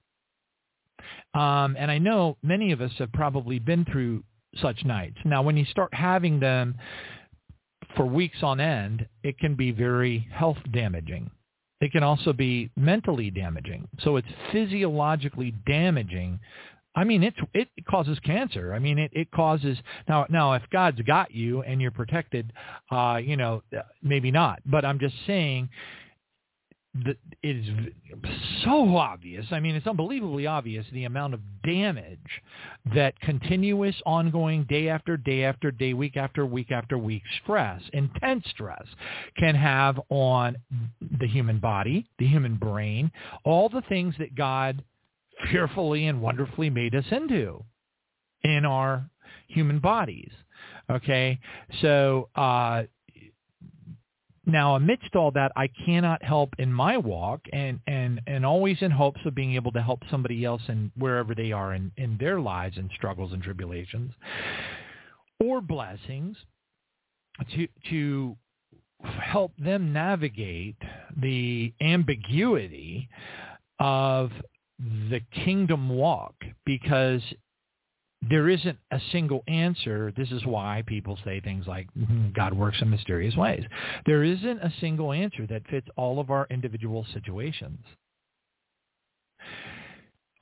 Um, 1.34 1.76
and 1.80 1.90
I 1.90 1.98
know 1.98 2.38
many 2.44 2.72
of 2.72 2.80
us 2.82 2.92
have 3.00 3.12
probably 3.12 3.58
been 3.58 3.86
through 3.86 4.24
such 4.58 4.86
nights. 4.86 5.18
Now, 5.26 5.42
when 5.42 5.58
you 5.58 5.66
start 5.66 5.94
having 5.94 6.40
them 6.40 6.76
for 7.96 8.06
weeks 8.06 8.44
on 8.44 8.60
end, 8.60 9.08
it 9.24 9.40
can 9.40 9.56
be 9.56 9.72
very 9.72 10.28
health 10.32 10.58
damaging. 10.72 11.32
It 11.82 11.92
can 11.92 12.04
also 12.04 12.32
be 12.32 12.70
mentally 12.78 13.32
damaging. 13.32 13.88
So 14.04 14.16
it's 14.18 14.28
physiologically 14.52 15.54
damaging. 15.66 16.40
I 16.96 17.04
mean, 17.04 17.24
it 17.24 17.34
it 17.54 17.70
causes 17.90 18.20
cancer. 18.20 18.74
I 18.74 18.80
mean, 18.80 19.00
it, 19.00 19.12
it 19.14 19.32
causes 19.32 19.78
now. 20.08 20.26
Now, 20.30 20.54
if 20.54 20.64
God's 20.72 21.02
got 21.02 21.34
you 21.34 21.64
and 21.64 21.82
you're 21.82 21.92
protected, 21.92 22.54
uh, 22.92 23.20
you 23.24 23.36
know, 23.36 23.64
maybe 24.04 24.30
not. 24.30 24.62
But 24.66 24.86
I'm 24.86 25.00
just 25.00 25.16
saying, 25.26 25.70
that 26.94 27.18
it 27.42 27.56
is 27.56 27.66
so 28.64 28.98
obvious. 28.98 29.46
I 29.52 29.60
mean, 29.60 29.76
it's 29.76 29.88
unbelievably 29.88 30.46
obvious 30.48 30.86
the 30.92 31.06
amount 31.06 31.34
of 31.34 31.39
damage 31.64 32.20
that 32.94 33.20
continuous, 33.22 33.96
ongoing, 34.06 34.66
day 34.70 34.89
after 34.89 35.16
day 35.18 35.46
after 35.46 35.72
day, 35.72 35.94
week 35.94 36.18
after 36.18 36.46
week 36.46 36.72
after 36.72 36.98
week 36.98 37.24
stress, 37.44 37.82
intense 37.94 38.46
stress, 38.50 38.86
can 39.38 39.56
have 39.56 40.00
on 40.10 40.58
the 41.20 41.28
human 41.28 41.60
body, 41.60 42.08
the 42.20 42.28
human 42.28 42.58
brain, 42.58 43.12
all 43.46 43.70
the 43.70 43.84
things 43.88 44.14
that 44.20 44.36
God 44.36 44.84
fearfully 45.52 46.08
and 46.08 46.22
wonderfully 46.22 46.70
made 46.70 46.94
us 46.96 47.06
into. 47.12 47.64
in 48.44 48.66
our 48.66 49.10
human 49.48 49.80
bodies. 49.80 50.32
Okay, 50.89 51.39
so 51.82 52.30
uh, 52.36 52.84
now 54.52 54.76
amidst 54.76 55.16
all 55.16 55.32
that, 55.32 55.52
I 55.56 55.68
cannot 55.86 56.24
help 56.24 56.54
in 56.60 56.72
my 56.72 56.97
walk, 56.97 57.41
and 57.52 57.80
and 57.88 58.22
and 58.28 58.45
always 58.45 58.78
in 58.82 58.91
hopes 58.91 59.22
of 59.26 59.36
being 59.36 59.56
able 59.56 59.72
to 59.74 59.82
help 59.82 60.02
somebody 60.10 60.45
else 60.45 60.62
in 60.68 60.91
wherever 60.95 61.34
they 61.36 61.52
are 61.52 61.74
in 61.74 61.91
in 61.97 62.18
their 62.20 62.39
lives 62.39 62.78
and 62.78 62.89
struggles 62.95 63.34
and 63.34 63.41
tribulations, 63.41 64.12
or 65.39 65.62
blessings, 65.62 66.38
to 67.56 67.68
to 67.89 68.38
help 69.04 69.52
them 69.58 69.93
navigate 69.93 70.78
the 71.18 71.74
ambiguity 71.82 73.10
of 73.80 74.32
the 75.10 75.22
kingdom 75.43 75.89
walk. 75.89 76.36
Because 76.66 77.22
there 78.30 78.50
isn't 78.50 78.78
a 78.92 79.00
single 79.12 79.44
answer. 79.48 80.12
This 80.16 80.32
is 80.32 80.46
why 80.46 80.84
people 80.86 81.18
say 81.24 81.40
things 81.40 81.68
like 81.68 81.92
"Mhm, 81.94 82.34
God 82.34 82.54
works 82.54 82.82
in 82.82 82.90
mysterious 82.90 83.36
ways. 83.36 83.66
There 84.06 84.24
isn't 84.24 84.60
a 84.60 84.72
single 84.80 85.12
answer 85.12 85.48
that 85.48 85.68
fits 85.68 85.88
all 85.96 86.20
of 86.20 86.30
our 86.30 86.46
individual 86.50 87.04
situations. 87.06 87.84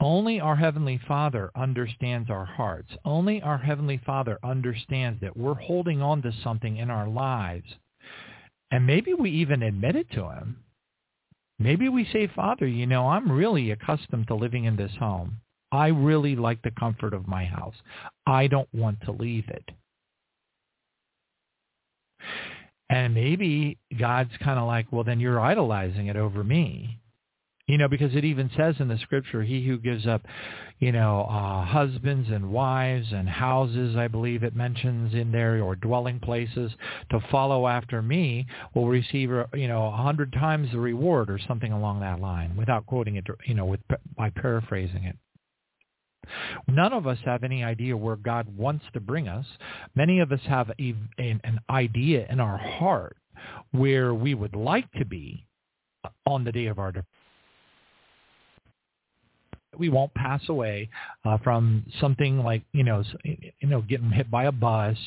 Only 0.02 0.40
our 0.40 0.56
Heavenly 0.56 0.98
Father 0.98 1.52
understands 1.56 2.30
our 2.30 2.46
hearts. 2.46 2.96
Only 3.04 3.42
our 3.42 3.58
Heavenly 3.58 3.98
Father 3.98 4.40
understands 4.44 5.20
that 5.22 5.36
we're 5.36 5.56
holding 5.56 6.02
on 6.02 6.22
to 6.22 6.32
something 6.32 6.78
in 6.78 6.90
our 6.90 7.08
lives. 7.08 7.76
And 8.72 8.86
maybe 8.86 9.14
we 9.14 9.30
even 9.32 9.64
admit 9.64 9.96
it 9.96 10.10
to 10.12 10.30
Him. 10.30 10.64
Maybe 11.60 11.90
we 11.90 12.06
say, 12.06 12.28
Father, 12.28 12.66
you 12.68 12.86
know, 12.88 13.10
I'm 13.10 13.30
really 13.30 13.72
accustomed 13.72 14.28
to 14.28 14.36
living 14.36 14.64
in 14.64 14.78
this 14.78 14.96
home. 14.96 15.42
I 15.72 15.88
really 15.88 16.36
like 16.36 16.62
the 16.62 16.72
comfort 16.72 17.14
of 17.14 17.28
my 17.28 17.46
house. 17.46 17.76
I 18.26 18.48
don't 18.48 18.70
want 18.74 19.02
to 19.02 19.12
leave 19.12 19.48
it. 19.50 19.70
And 22.90 23.14
maybe 23.14 23.78
God's 24.00 24.32
kind 24.44 24.60
of 24.60 24.66
like, 24.66 24.88
well, 24.92 25.04
then 25.04 25.20
you're 25.20 25.40
idolizing 25.40 26.08
it 26.08 26.16
over 26.16 26.44
me. 26.44 27.00
You 27.68 27.78
know, 27.78 27.88
because 27.88 28.16
it 28.16 28.26
even 28.26 28.50
says 28.58 28.74
in 28.80 28.88
the 28.88 28.98
scripture, 28.98 29.44
he 29.44 29.64
who 29.64 29.78
gives 29.78 30.08
up, 30.08 30.24
you 30.80 30.92
know, 30.92 31.28
uh, 31.30 31.64
husbands 31.64 32.28
and 32.32 32.52
wives 32.52 33.06
and 33.12 33.30
houses, 33.30 33.96
I 33.96 34.08
believe 34.08 34.42
it 34.42 34.56
mentions 34.56 35.14
in 35.14 35.32
there, 35.32 35.62
or 35.62 35.76
dwelling 35.76 36.20
places 36.20 36.72
to 37.12 37.20
follow 37.30 37.68
after 37.68 38.02
me 38.02 38.48
will 38.74 38.88
receive, 38.88 39.30
you 39.54 39.68
know, 39.68 39.86
a 39.86 39.92
hundred 39.92 40.34
times 40.34 40.72
the 40.72 40.80
reward 40.80 41.30
or 41.30 41.40
something 41.48 41.72
along 41.72 42.00
that 42.00 42.20
line 42.20 42.56
without 42.58 42.88
quoting 42.88 43.18
it, 43.18 43.28
you 43.46 43.54
know, 43.54 43.66
with, 43.66 43.82
by 44.18 44.32
paraphrasing 44.32 45.04
it. 45.04 45.16
None 46.68 46.94
of 46.94 47.08
us 47.08 47.18
have 47.26 47.44
any 47.44 47.64
idea 47.64 47.96
where 47.98 48.16
God 48.16 48.56
wants 48.56 48.86
to 48.94 49.00
bring 49.00 49.28
us. 49.28 49.46
Many 49.96 50.20
of 50.20 50.32
us 50.32 50.42
have 50.48 50.70
a, 50.80 50.96
an, 51.18 51.42
an 51.44 51.60
idea 51.70 52.28
in 52.30 52.40
our 52.40 52.58
heart 52.58 53.18
where 53.72 54.14
we 54.14 54.34
would 54.34 54.56
like 54.56 54.92
to 54.94 55.06
be 55.06 55.46
on 56.26 56.44
the 56.44 56.52
day 56.52 56.68
of 56.68 56.80
our 56.80 56.92
departure. 56.92 57.08
We 59.78 59.90
won't 59.90 60.14
pass 60.14 60.42
away 60.50 60.90
uh, 61.24 61.38
from 61.38 61.86
something 62.02 62.40
like 62.44 62.64
you 62.74 62.84
know, 62.84 63.04
you 63.24 63.68
know, 63.68 63.82
getting 63.82 64.10
hit 64.10 64.30
by 64.30 64.46
a 64.46 64.52
bus, 64.52 64.98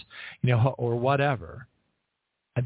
you 0.40 0.50
know, 0.50 0.74
or 0.78 0.96
whatever. 0.96 1.66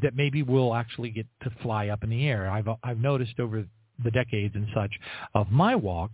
That 0.01 0.15
maybe 0.15 0.43
we'll 0.43 0.75
actually 0.75 1.09
get 1.09 1.25
to 1.43 1.49
fly 1.61 1.87
up 1.89 2.03
in 2.03 2.09
the 2.09 2.27
air. 2.27 2.49
I've 2.49 2.67
I've 2.83 2.99
noticed 2.99 3.39
over 3.39 3.65
the 4.03 4.11
decades 4.11 4.55
and 4.55 4.67
such 4.73 4.91
of 5.33 5.51
my 5.51 5.75
walk 5.75 6.11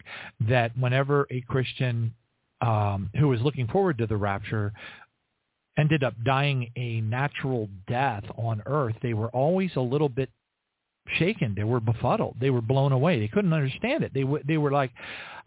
that 0.48 0.76
whenever 0.78 1.28
a 1.30 1.42
Christian 1.42 2.14
um, 2.64 3.10
who 3.20 3.28
was 3.28 3.42
looking 3.42 3.68
forward 3.68 3.98
to 3.98 4.08
the 4.08 4.18
rapture 4.18 4.74
ended 5.78 6.04
up 6.04 6.14
dying 6.24 6.72
a 6.76 7.02
natural 7.02 7.68
death 7.88 8.24
on 8.38 8.62
earth, 8.66 8.96
they 9.02 9.14
were 9.14 9.30
always 9.30 9.72
a 9.76 9.82
little 9.82 10.10
bit 10.10 10.30
shaken. 11.18 11.54
They 11.56 11.64
were 11.64 11.80
befuddled. 11.80 12.38
They 12.40 12.50
were 12.50 12.62
blown 12.62 12.92
away. 12.92 13.20
They 13.20 13.28
couldn't 13.28 13.54
understand 13.54 14.04
it. 14.04 14.14
They 14.14 14.22
w- 14.22 14.44
they 14.48 14.58
were 14.58 14.72
like, 14.72 14.92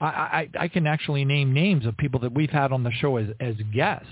I, 0.01 0.07
I 0.07 0.64
I 0.64 0.69
can 0.69 0.87
actually 0.87 1.25
name 1.25 1.55
names 1.55 1.87
of 1.87 1.97
people 1.97 2.21
that 2.21 2.35
we've 2.35 2.51
had 2.51 2.73
on 2.73 2.83
the 2.83 2.91
show 2.91 3.17
as 3.17 3.29
as 3.41 3.55
guests 3.73 4.09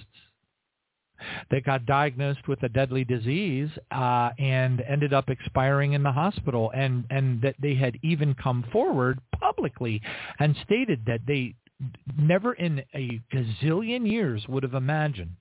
that 1.50 1.64
got 1.64 1.86
diagnosed 1.86 2.46
with 2.48 2.62
a 2.62 2.68
deadly 2.68 3.04
disease 3.04 3.70
uh, 3.90 4.30
and 4.38 4.82
ended 4.82 5.12
up 5.12 5.28
expiring 5.28 5.92
in 5.92 6.02
the 6.02 6.12
hospital, 6.12 6.70
and 6.74 7.04
and 7.10 7.42
that 7.42 7.56
they 7.60 7.74
had 7.74 7.98
even 8.02 8.34
come 8.34 8.64
forward 8.72 9.18
publicly 9.38 10.00
and 10.38 10.56
stated 10.64 11.00
that 11.06 11.20
they 11.26 11.54
never 12.16 12.52
in 12.52 12.82
a 12.94 13.20
gazillion 13.32 14.10
years 14.10 14.46
would 14.48 14.62
have 14.62 14.74
imagined 14.74 15.36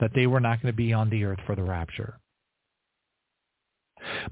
that 0.00 0.10
they 0.14 0.26
were 0.26 0.40
not 0.40 0.60
going 0.60 0.72
to 0.72 0.76
be 0.76 0.92
on 0.92 1.10
the 1.10 1.24
earth 1.24 1.40
for 1.46 1.54
the 1.54 1.62
rapture. 1.62 2.18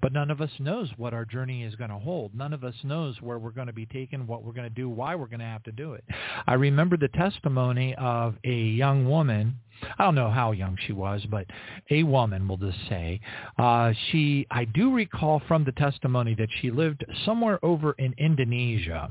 But 0.01 0.13
none 0.13 0.31
of 0.31 0.41
us 0.41 0.51
knows 0.59 0.91
what 0.97 1.15
our 1.15 1.25
journey 1.25 1.65
is 1.65 1.75
going 1.75 1.91
to 1.91 1.99
hold. 1.99 2.35
None 2.35 2.53
of 2.53 2.65
us 2.65 2.75
knows 2.85 3.21
where 3.23 3.39
we're 3.39 3.51
going 3.51 3.67
to 3.67 3.73
be 3.73 3.87
taken, 3.87 4.27
what 4.27 4.45
we're 4.45 4.53
going 4.53 4.69
to 4.69 4.75
do, 4.75 4.89
why 4.89 5.15
we're 5.15 5.27
going 5.27 5.41
to 5.41 5.47
have 5.47 5.63
to 5.65 5.73
do 5.73 5.95
it. 5.95 6.05
I 6.47 6.55
remember 6.55 6.97
the 6.97 7.09
testimony 7.09 7.95
of 7.97 8.37
a 8.45 8.55
young 8.55 9.09
woman. 9.09 9.55
I 9.99 10.05
don't 10.05 10.15
know 10.15 10.31
how 10.31 10.53
young 10.53 10.77
she 10.87 10.93
was, 10.93 11.25
but 11.31 11.47
a 11.91 12.03
woman, 12.03 12.47
we'll 12.47 12.59
just 12.59 12.79
say. 12.89 13.21
Uh, 13.59 13.93
she, 14.11 14.47
I 14.51 14.65
do 14.67 14.93
recall 14.93 15.43
from 15.49 15.65
the 15.65 15.73
testimony 15.73 16.35
that 16.37 16.49
she 16.61 16.71
lived 16.71 17.05
somewhere 17.25 17.59
over 17.65 17.93
in 17.93 18.15
Indonesia 18.19 19.11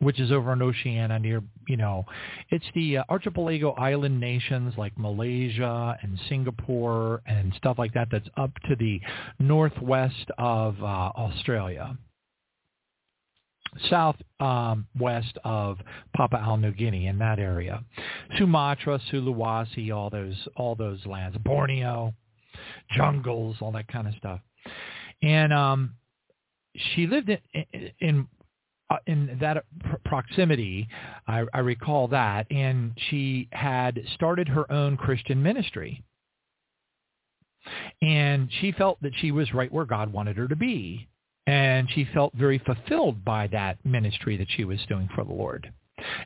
which 0.00 0.20
is 0.20 0.30
over 0.30 0.52
in 0.52 0.62
Oceania 0.62 1.18
near, 1.18 1.42
you 1.66 1.76
know, 1.76 2.06
it's 2.50 2.64
the 2.74 2.98
uh, 2.98 3.04
archipelago 3.08 3.72
island 3.72 4.20
nations 4.20 4.74
like 4.76 4.92
Malaysia 4.96 5.96
and 6.02 6.18
Singapore 6.28 7.20
and 7.26 7.52
stuff 7.56 7.78
like 7.78 7.92
that 7.94 8.08
that's 8.10 8.28
up 8.36 8.52
to 8.68 8.76
the 8.76 9.00
northwest 9.38 10.30
of 10.38 10.80
uh, 10.82 10.86
Australia. 10.86 11.96
South 13.90 14.16
um, 14.40 14.86
of 15.44 15.76
Papua 16.16 16.56
New 16.56 16.72
Guinea 16.72 17.06
in 17.06 17.18
that 17.18 17.38
area, 17.38 17.84
Sumatra, 18.38 18.98
Sulawesi, 19.12 19.94
all 19.94 20.08
those 20.08 20.48
all 20.56 20.74
those 20.74 21.04
lands, 21.04 21.36
Borneo, 21.44 22.14
jungles, 22.96 23.56
all 23.60 23.72
that 23.72 23.86
kind 23.88 24.08
of 24.08 24.14
stuff, 24.14 24.40
and 25.22 25.52
um, 25.52 25.94
she 26.94 27.06
lived 27.06 27.28
in, 27.28 27.38
in, 27.72 27.90
in 28.00 28.28
uh, 28.90 28.96
in 29.06 29.38
that 29.40 29.64
proximity, 30.04 30.88
I, 31.26 31.44
I 31.52 31.58
recall 31.58 32.08
that, 32.08 32.46
and 32.50 32.92
she 33.10 33.48
had 33.52 34.00
started 34.14 34.48
her 34.48 34.70
own 34.72 34.96
Christian 34.96 35.42
ministry. 35.42 36.02
And 38.00 38.48
she 38.60 38.72
felt 38.72 39.00
that 39.02 39.12
she 39.20 39.30
was 39.30 39.52
right 39.52 39.70
where 39.70 39.84
God 39.84 40.12
wanted 40.12 40.36
her 40.36 40.48
to 40.48 40.56
be. 40.56 41.08
And 41.46 41.88
she 41.90 42.06
felt 42.12 42.34
very 42.34 42.58
fulfilled 42.58 43.24
by 43.24 43.46
that 43.48 43.78
ministry 43.84 44.36
that 44.36 44.48
she 44.50 44.64
was 44.64 44.80
doing 44.88 45.08
for 45.14 45.24
the 45.24 45.32
Lord. 45.32 45.72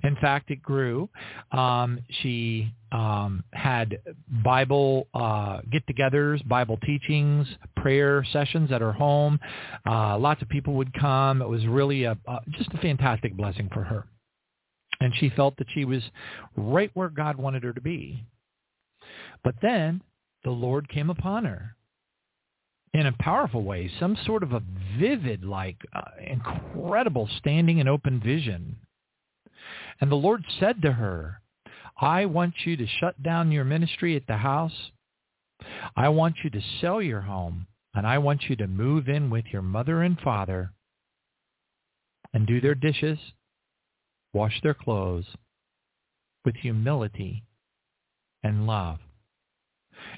In 0.02 0.16
fact, 0.16 0.50
it 0.50 0.62
grew. 0.62 1.08
Um, 1.50 2.00
she 2.22 2.72
um, 2.90 3.42
had 3.52 3.98
Bible 4.44 5.06
uh, 5.14 5.60
get-togethers, 5.70 6.46
Bible 6.46 6.78
teachings, 6.84 7.46
prayer 7.76 8.24
sessions 8.32 8.70
at 8.70 8.80
her 8.80 8.92
home. 8.92 9.40
Uh, 9.86 10.18
lots 10.18 10.42
of 10.42 10.48
people 10.48 10.74
would 10.74 10.92
come. 10.94 11.42
It 11.42 11.48
was 11.48 11.66
really 11.66 12.04
a, 12.04 12.16
uh, 12.26 12.40
just 12.50 12.72
a 12.72 12.78
fantastic 12.78 13.36
blessing 13.36 13.70
for 13.72 13.82
her. 13.84 14.06
And 15.00 15.12
she 15.18 15.30
felt 15.30 15.56
that 15.56 15.66
she 15.74 15.84
was 15.84 16.02
right 16.56 16.90
where 16.94 17.08
God 17.08 17.36
wanted 17.36 17.62
her 17.64 17.72
to 17.72 17.80
be. 17.80 18.24
But 19.42 19.56
then 19.62 20.02
the 20.44 20.50
Lord 20.50 20.88
came 20.88 21.10
upon 21.10 21.44
her 21.44 21.76
in 22.94 23.06
a 23.06 23.12
powerful 23.20 23.62
way, 23.62 23.90
some 23.98 24.16
sort 24.26 24.42
of 24.42 24.52
a 24.52 24.62
vivid, 24.98 25.44
like 25.44 25.78
uh, 25.94 26.02
incredible 26.24 27.28
standing 27.38 27.80
and 27.80 27.88
open 27.88 28.20
vision 28.20 28.76
and 30.02 30.10
the 30.10 30.16
Lord 30.16 30.44
said 30.58 30.82
to 30.82 30.92
her, 30.92 31.40
I 31.98 32.26
want 32.26 32.54
you 32.64 32.76
to 32.76 32.86
shut 32.86 33.22
down 33.22 33.52
your 33.52 33.64
ministry 33.64 34.16
at 34.16 34.26
the 34.26 34.36
house. 34.36 34.90
I 35.94 36.08
want 36.08 36.34
you 36.42 36.50
to 36.50 36.60
sell 36.80 37.00
your 37.00 37.20
home. 37.20 37.68
And 37.94 38.04
I 38.04 38.18
want 38.18 38.42
you 38.48 38.56
to 38.56 38.66
move 38.66 39.08
in 39.08 39.30
with 39.30 39.44
your 39.52 39.62
mother 39.62 40.02
and 40.02 40.18
father 40.18 40.72
and 42.34 42.48
do 42.48 42.60
their 42.60 42.74
dishes, 42.74 43.18
wash 44.32 44.60
their 44.62 44.74
clothes 44.74 45.26
with 46.44 46.56
humility 46.56 47.44
and 48.42 48.66
love 48.66 48.98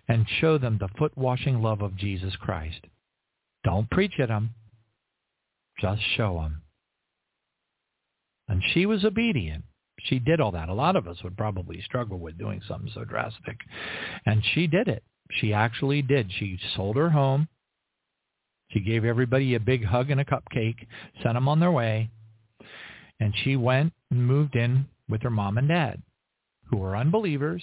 and 0.09 0.24
show 0.41 0.57
them 0.57 0.78
the 0.78 0.89
foot-washing 0.97 1.61
love 1.61 1.82
of 1.82 1.97
Jesus 1.97 2.37
Christ. 2.37 2.87
Don't 3.64 3.91
preach 3.91 4.18
at 4.18 4.28
them. 4.28 4.55
Just 5.78 6.01
show 6.16 6.37
them. 6.41 6.62
And 8.49 8.62
she 8.72 8.87
was 8.87 9.05
obedient. 9.05 9.64
She 10.05 10.19
did 10.19 10.41
all 10.41 10.53
that. 10.53 10.69
A 10.69 10.75
lot 10.75 10.97
of 10.97 11.07
us 11.09 11.23
would 11.23 11.37
probably 11.37 11.83
struggle 11.83 12.19
with 12.19 12.39
doing 12.39 12.61
something 12.67 12.91
so 12.95 13.05
drastic. 13.05 13.59
And 14.27 14.43
she 14.55 14.67
did 14.67 14.89
it. 14.89 15.03
She 15.31 15.53
actually 15.53 16.03
did. 16.03 16.31
She 16.39 16.59
sold 16.77 16.97
her 16.97 17.11
home. 17.11 17.49
She 18.71 18.81
gave 18.81 19.05
everybody 19.05 19.55
a 19.55 19.61
big 19.61 19.85
hug 19.85 20.11
and 20.11 20.21
a 20.21 20.25
cupcake, 20.25 20.87
sent 21.23 21.35
them 21.35 21.49
on 21.49 21.61
their 21.61 21.71
way, 21.71 22.11
and 23.21 23.33
she 23.45 23.57
went 23.57 23.93
and 24.11 24.27
moved 24.27 24.57
in 24.57 24.87
with 25.09 25.23
her 25.23 25.31
mom 25.31 25.59
and 25.59 25.69
dad. 25.69 26.03
who 26.71 26.79
were 26.79 26.97
unbelievers, 26.97 27.63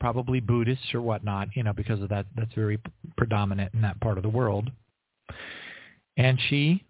probably 0.00 0.40
Buddhists 0.40 0.94
or 0.94 1.00
whatnot, 1.02 1.48
you 1.54 1.62
know, 1.62 1.72
because 1.72 2.00
of 2.00 2.08
that, 2.08 2.26
that's 2.36 2.54
very 2.54 2.78
predominant 3.16 3.74
in 3.74 3.82
that 3.82 4.00
part 4.00 4.16
of 4.16 4.22
the 4.22 4.28
world. 4.28 4.70
And 6.16 6.38
she 6.48 6.84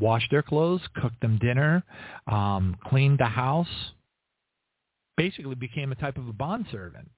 washed 0.00 0.30
their 0.30 0.42
clothes, 0.42 0.82
cooked 1.00 1.20
them 1.20 1.38
dinner, 1.38 1.82
um, 2.26 2.76
cleaned 2.84 3.18
the 3.18 3.26
house, 3.26 3.92
basically 5.16 5.54
became 5.54 5.92
a 5.92 5.96
type 5.96 6.16
of 6.16 6.28
a 6.28 6.32
bondservant. 6.32 7.10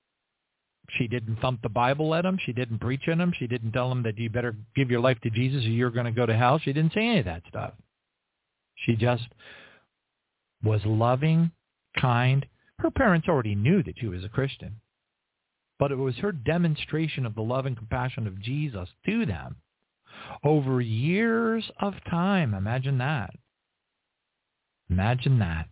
She 0.98 1.06
didn't 1.06 1.36
thump 1.36 1.62
the 1.62 1.68
Bible 1.68 2.14
at 2.14 2.22
them. 2.22 2.38
She 2.44 2.52
didn't 2.52 2.80
preach 2.80 3.06
in 3.06 3.18
them. 3.18 3.32
She 3.38 3.46
didn't 3.46 3.72
tell 3.72 3.88
them 3.88 4.02
that 4.02 4.18
you 4.18 4.28
better 4.28 4.56
give 4.74 4.90
your 4.90 5.00
life 5.00 5.20
to 5.20 5.30
Jesus 5.30 5.64
or 5.64 5.68
you're 5.68 5.90
going 5.90 6.06
to 6.06 6.12
go 6.12 6.26
to 6.26 6.36
hell. 6.36 6.58
She 6.58 6.72
didn't 6.72 6.94
say 6.94 7.06
any 7.06 7.18
of 7.20 7.26
that 7.26 7.42
stuff. 7.48 7.74
She 8.74 8.96
just 8.96 9.28
was 10.64 10.80
loving, 10.84 11.52
kind. 11.98 12.44
Her 12.78 12.90
parents 12.90 13.28
already 13.28 13.54
knew 13.54 13.82
that 13.84 13.98
she 13.98 14.08
was 14.08 14.24
a 14.24 14.28
Christian. 14.28 14.80
But 15.78 15.92
it 15.92 15.96
was 15.96 16.16
her 16.16 16.32
demonstration 16.32 17.24
of 17.24 17.34
the 17.34 17.42
love 17.42 17.66
and 17.66 17.76
compassion 17.76 18.26
of 18.26 18.42
Jesus 18.42 18.88
to 19.06 19.26
them 19.26 19.56
over 20.44 20.80
years 20.80 21.70
of 21.80 21.94
time. 22.08 22.54
Imagine 22.54 22.98
that. 22.98 23.30
Imagine 24.88 25.38
that. 25.38 25.68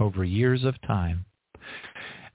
Over 0.00 0.24
years 0.24 0.64
of 0.64 0.80
time. 0.82 1.26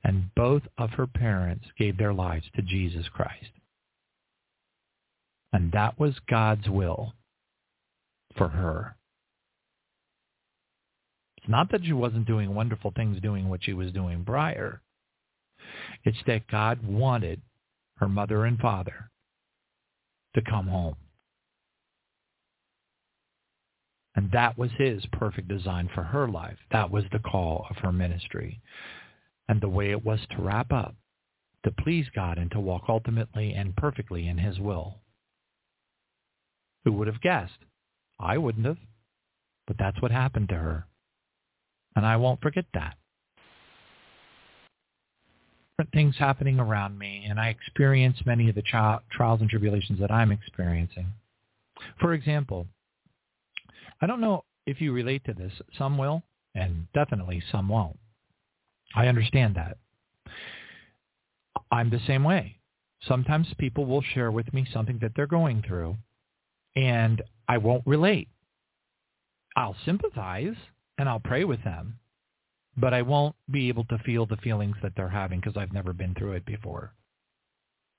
And 0.03 0.33
both 0.35 0.63
of 0.77 0.91
her 0.91 1.07
parents 1.07 1.65
gave 1.77 1.97
their 1.97 2.13
lives 2.13 2.45
to 2.55 2.61
Jesus 2.61 3.07
Christ. 3.13 3.51
And 5.51 5.71
that 5.71 5.99
was 5.99 6.13
God's 6.29 6.69
will 6.69 7.13
for 8.37 8.49
her. 8.49 8.95
It's 11.37 11.49
not 11.49 11.71
that 11.71 11.83
she 11.83 11.93
wasn't 11.93 12.27
doing 12.27 12.53
wonderful 12.53 12.91
things 12.95 13.21
doing 13.21 13.49
what 13.49 13.63
she 13.63 13.73
was 13.73 13.91
doing 13.91 14.23
prior. 14.23 14.81
It's 16.03 16.17
that 16.27 16.47
God 16.47 16.85
wanted 16.85 17.41
her 17.97 18.07
mother 18.07 18.45
and 18.45 18.57
father 18.59 19.09
to 20.35 20.41
come 20.41 20.67
home. 20.67 20.95
And 24.19 24.29
that 24.33 24.57
was 24.57 24.69
his 24.77 25.05
perfect 25.13 25.47
design 25.47 25.89
for 25.95 26.03
her 26.03 26.27
life. 26.27 26.57
That 26.73 26.91
was 26.91 27.05
the 27.09 27.19
call 27.19 27.65
of 27.69 27.77
her 27.77 27.93
ministry. 27.93 28.59
And 29.47 29.61
the 29.61 29.69
way 29.69 29.91
it 29.91 30.03
was 30.03 30.19
to 30.31 30.41
wrap 30.41 30.73
up, 30.73 30.93
to 31.63 31.71
please 31.71 32.05
God 32.13 32.37
and 32.37 32.51
to 32.51 32.59
walk 32.59 32.83
ultimately 32.89 33.53
and 33.53 33.73
perfectly 33.77 34.27
in 34.27 34.37
his 34.37 34.59
will. 34.59 34.97
Who 36.83 36.91
would 36.91 37.07
have 37.07 37.21
guessed? 37.21 37.59
I 38.19 38.37
wouldn't 38.37 38.65
have. 38.65 38.79
But 39.67 39.77
that's 39.79 40.01
what 40.01 40.11
happened 40.11 40.49
to 40.49 40.55
her. 40.55 40.85
And 41.95 42.05
I 42.05 42.17
won't 42.17 42.41
forget 42.41 42.65
that. 42.73 42.97
Different 45.77 45.93
things 45.93 46.15
happening 46.19 46.59
around 46.59 46.99
me, 46.99 47.25
and 47.29 47.39
I 47.39 47.47
experience 47.47 48.17
many 48.25 48.49
of 48.49 48.55
the 48.55 48.63
trials 48.63 49.39
and 49.39 49.49
tribulations 49.49 50.01
that 50.01 50.11
I'm 50.11 50.33
experiencing. 50.33 51.07
For 52.01 52.11
example, 52.11 52.67
I 54.01 54.07
don't 54.07 54.21
know 54.21 54.45
if 54.65 54.81
you 54.81 54.93
relate 54.93 55.23
to 55.25 55.33
this. 55.33 55.53
Some 55.77 55.97
will, 55.97 56.23
and 56.55 56.87
definitely 56.93 57.41
some 57.51 57.67
won't. 57.67 57.99
I 58.95 59.07
understand 59.07 59.55
that. 59.55 59.77
I'm 61.71 61.89
the 61.89 61.99
same 62.07 62.23
way. 62.23 62.57
Sometimes 63.01 63.47
people 63.57 63.85
will 63.85 64.01
share 64.01 64.31
with 64.31 64.53
me 64.53 64.67
something 64.73 64.99
that 65.01 65.13
they're 65.15 65.27
going 65.27 65.63
through, 65.65 65.97
and 66.75 67.21
I 67.47 67.57
won't 67.57 67.85
relate. 67.85 68.27
I'll 69.55 69.75
sympathize, 69.85 70.55
and 70.97 71.07
I'll 71.07 71.19
pray 71.19 71.43
with 71.43 71.63
them, 71.63 71.99
but 72.77 72.93
I 72.93 73.01
won't 73.01 73.35
be 73.49 73.69
able 73.69 73.85
to 73.85 73.97
feel 73.99 74.25
the 74.25 74.37
feelings 74.37 74.75
that 74.81 74.93
they're 74.95 75.09
having 75.09 75.39
because 75.39 75.57
I've 75.57 75.73
never 75.73 75.93
been 75.93 76.13
through 76.15 76.33
it 76.33 76.45
before. 76.45 76.93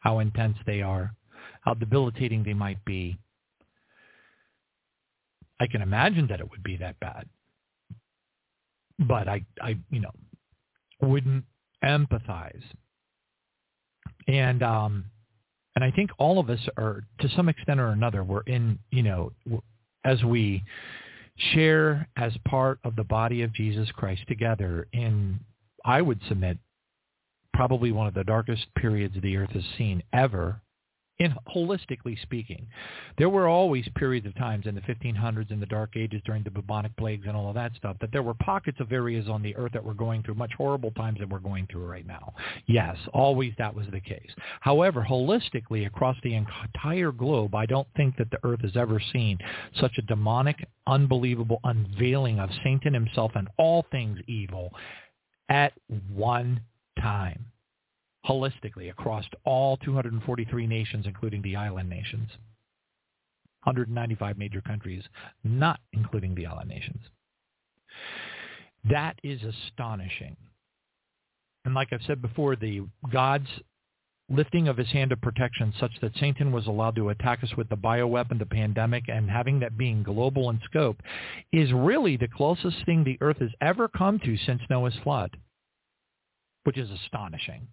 How 0.00 0.18
intense 0.18 0.56
they 0.66 0.82
are, 0.82 1.14
how 1.62 1.74
debilitating 1.74 2.42
they 2.42 2.54
might 2.54 2.84
be, 2.84 3.18
I 5.60 5.66
can 5.66 5.82
imagine 5.82 6.26
that 6.28 6.40
it 6.40 6.50
would 6.50 6.62
be 6.62 6.76
that 6.78 6.98
bad. 6.98 7.28
But 8.98 9.28
I, 9.28 9.44
I, 9.62 9.76
you 9.90 10.00
know, 10.00 10.10
wouldn't 11.00 11.44
empathize. 11.84 12.62
And 14.26 14.62
um, 14.62 15.04
and 15.74 15.84
I 15.84 15.90
think 15.90 16.10
all 16.18 16.38
of 16.38 16.50
us 16.50 16.60
are, 16.76 17.04
to 17.20 17.28
some 17.36 17.48
extent 17.48 17.80
or 17.80 17.88
another, 17.88 18.24
we're 18.24 18.42
in, 18.42 18.78
you 18.90 19.02
know, 19.02 19.32
as 20.04 20.22
we 20.24 20.62
share 21.54 22.08
as 22.16 22.32
part 22.46 22.80
of 22.84 22.96
the 22.96 23.04
body 23.04 23.42
of 23.42 23.52
Jesus 23.54 23.90
Christ 23.92 24.22
together 24.28 24.88
in, 24.92 25.40
I 25.84 26.02
would 26.02 26.20
submit, 26.28 26.58
probably 27.54 27.92
one 27.92 28.06
of 28.06 28.14
the 28.14 28.24
darkest 28.24 28.66
periods 28.76 29.14
the 29.22 29.36
earth 29.36 29.50
has 29.50 29.64
seen 29.78 30.02
ever 30.12 30.60
in 31.20 31.34
holistically 31.54 32.20
speaking. 32.22 32.66
There 33.18 33.28
were 33.28 33.46
always 33.46 33.86
periods 33.94 34.26
of 34.26 34.34
times 34.36 34.66
in 34.66 34.74
the 34.74 34.80
1500s, 34.80 35.50
and 35.50 35.60
the 35.60 35.66
Dark 35.66 35.96
Ages, 35.96 36.22
during 36.24 36.42
the 36.42 36.50
bubonic 36.50 36.96
plagues 36.96 37.26
and 37.28 37.36
all 37.36 37.48
of 37.48 37.54
that 37.54 37.72
stuff, 37.76 37.96
that 38.00 38.10
there 38.10 38.22
were 38.22 38.34
pockets 38.34 38.80
of 38.80 38.90
areas 38.90 39.28
on 39.28 39.42
the 39.42 39.54
earth 39.56 39.72
that 39.72 39.84
were 39.84 39.94
going 39.94 40.22
through 40.22 40.34
much 40.34 40.52
horrible 40.56 40.90
times 40.92 41.18
that 41.18 41.28
we're 41.28 41.38
going 41.38 41.68
through 41.70 41.84
right 41.84 42.06
now. 42.06 42.32
Yes, 42.66 42.96
always 43.12 43.52
that 43.58 43.74
was 43.74 43.86
the 43.92 44.00
case. 44.00 44.30
However, 44.60 45.06
holistically 45.08 45.86
across 45.86 46.16
the 46.24 46.34
entire 46.34 47.12
globe, 47.12 47.54
I 47.54 47.66
don't 47.66 47.88
think 47.96 48.16
that 48.16 48.30
the 48.30 48.38
earth 48.42 48.62
has 48.62 48.76
ever 48.76 48.98
seen 49.12 49.38
such 49.78 49.98
a 49.98 50.02
demonic, 50.02 50.66
unbelievable 50.86 51.60
unveiling 51.64 52.40
of 52.40 52.48
Satan 52.64 52.94
himself 52.94 53.32
and 53.34 53.48
all 53.58 53.84
things 53.90 54.18
evil 54.26 54.72
at 55.50 55.74
one 56.08 56.62
time 56.98 57.49
holistically 58.26 58.90
across 58.90 59.24
all 59.44 59.76
243 59.78 60.66
nations, 60.66 61.06
including 61.06 61.42
the 61.42 61.56
island 61.56 61.88
nations. 61.88 62.28
195 63.64 64.38
major 64.38 64.60
countries, 64.60 65.04
not 65.44 65.80
including 65.92 66.34
the 66.34 66.46
island 66.46 66.68
nations. 66.68 67.00
That 68.88 69.18
is 69.22 69.40
astonishing. 69.42 70.36
And 71.64 71.74
like 71.74 71.92
I've 71.92 72.00
said 72.06 72.22
before, 72.22 72.56
the 72.56 72.86
God's 73.12 73.48
lifting 74.30 74.68
of 74.68 74.76
his 74.76 74.88
hand 74.88 75.12
of 75.12 75.20
protection 75.20 75.74
such 75.78 75.90
that 76.00 76.16
Satan 76.18 76.52
was 76.52 76.66
allowed 76.66 76.94
to 76.94 77.10
attack 77.10 77.42
us 77.42 77.54
with 77.56 77.68
the 77.68 77.76
bioweapon, 77.76 78.38
the 78.38 78.46
pandemic, 78.46 79.04
and 79.08 79.28
having 79.28 79.60
that 79.60 79.76
being 79.76 80.02
global 80.02 80.48
in 80.48 80.60
scope 80.64 81.02
is 81.52 81.72
really 81.72 82.16
the 82.16 82.28
closest 82.28 82.76
thing 82.86 83.04
the 83.04 83.18
earth 83.20 83.38
has 83.40 83.50
ever 83.60 83.88
come 83.88 84.18
to 84.20 84.36
since 84.38 84.62
Noah's 84.70 84.96
flood, 85.02 85.36
which 86.62 86.78
is 86.78 86.90
astonishing 86.90 87.66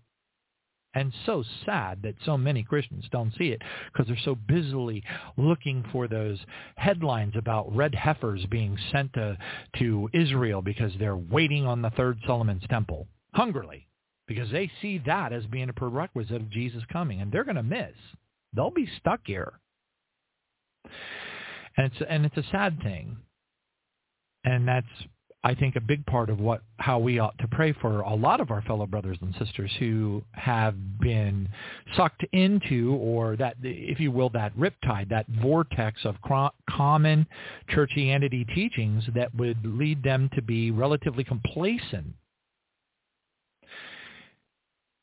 and 0.98 1.14
so 1.28 1.44
sad 1.64 2.02
that 2.02 2.16
so 2.26 2.38
many 2.38 2.64
Christians 2.64 3.06
don't 3.12 3.32
see 3.38 3.50
it 3.50 3.62
because 3.92 4.08
they're 4.08 4.18
so 4.26 4.34
busily 4.34 5.04
looking 5.38 5.86
for 5.92 6.08
those 6.08 6.40
headlines 6.76 7.36
about 7.38 7.76
red 7.76 7.94
heifers 7.94 8.44
being 8.48 8.78
sent 8.92 9.14
to, 9.14 9.38
to 9.78 10.10
Israel 10.12 10.64
because 10.64 10.92
they're 10.98 11.16
waiting 11.16 11.68
on 11.68 11.84
the 11.84 11.92
third 11.92 12.18
Solomon's 12.26 12.64
temple 12.68 13.08
hungrily 13.34 13.88
because 14.28 14.50
they 14.52 14.72
see 14.82 15.00
that 15.06 15.32
as 15.32 15.46
being 15.46 15.70
a 15.70 15.74
prerequisite 15.74 16.42
of 16.42 16.50
Jesus 16.50 16.82
coming 16.92 17.22
and 17.22 17.32
they're 17.32 17.44
going 17.44 17.56
to 17.56 17.64
miss. 17.64 17.94
They'll 18.54 18.72
be 18.72 18.90
stuck 19.00 19.22
here. 19.26 19.54
And 21.78 21.92
it's, 21.92 22.02
and 22.10 22.26
it's 22.26 22.38
a 22.38 22.52
sad 22.52 22.82
thing. 22.82 23.18
And 24.44 24.68
that's 24.68 24.88
I 25.48 25.56
think 25.56 25.78
a 25.78 25.82
big 25.82 26.06
part 26.06 26.30
of 26.30 26.42
what 26.42 26.62
how 26.76 27.00
we 27.00 27.20
ought 27.20 27.38
to 27.38 27.48
pray 27.48 27.72
for 27.72 28.02
a 28.02 28.14
lot 28.14 28.42
of 28.42 28.52
our 28.52 28.62
fellow 28.64 28.86
brothers 28.86 29.18
and 29.22 29.34
sisters 29.40 29.72
who 29.80 30.22
have 30.34 31.00
been 31.00 31.48
sucked 31.96 32.26
into 32.34 32.94
or 33.00 33.38
that 33.38 33.56
if 33.64 33.98
you 34.02 34.12
will 34.12 34.30
that 34.32 34.54
riptide 34.58 35.08
that 35.08 35.26
vortex 35.42 36.04
of 36.04 36.16
common 36.70 37.26
churchianity 37.70 38.46
teachings 38.54 39.06
that 39.16 39.34
would 39.36 39.66
lead 39.66 40.04
them 40.04 40.30
to 40.36 40.42
be 40.42 40.70
relatively 40.70 41.24
complacent. 41.24 42.08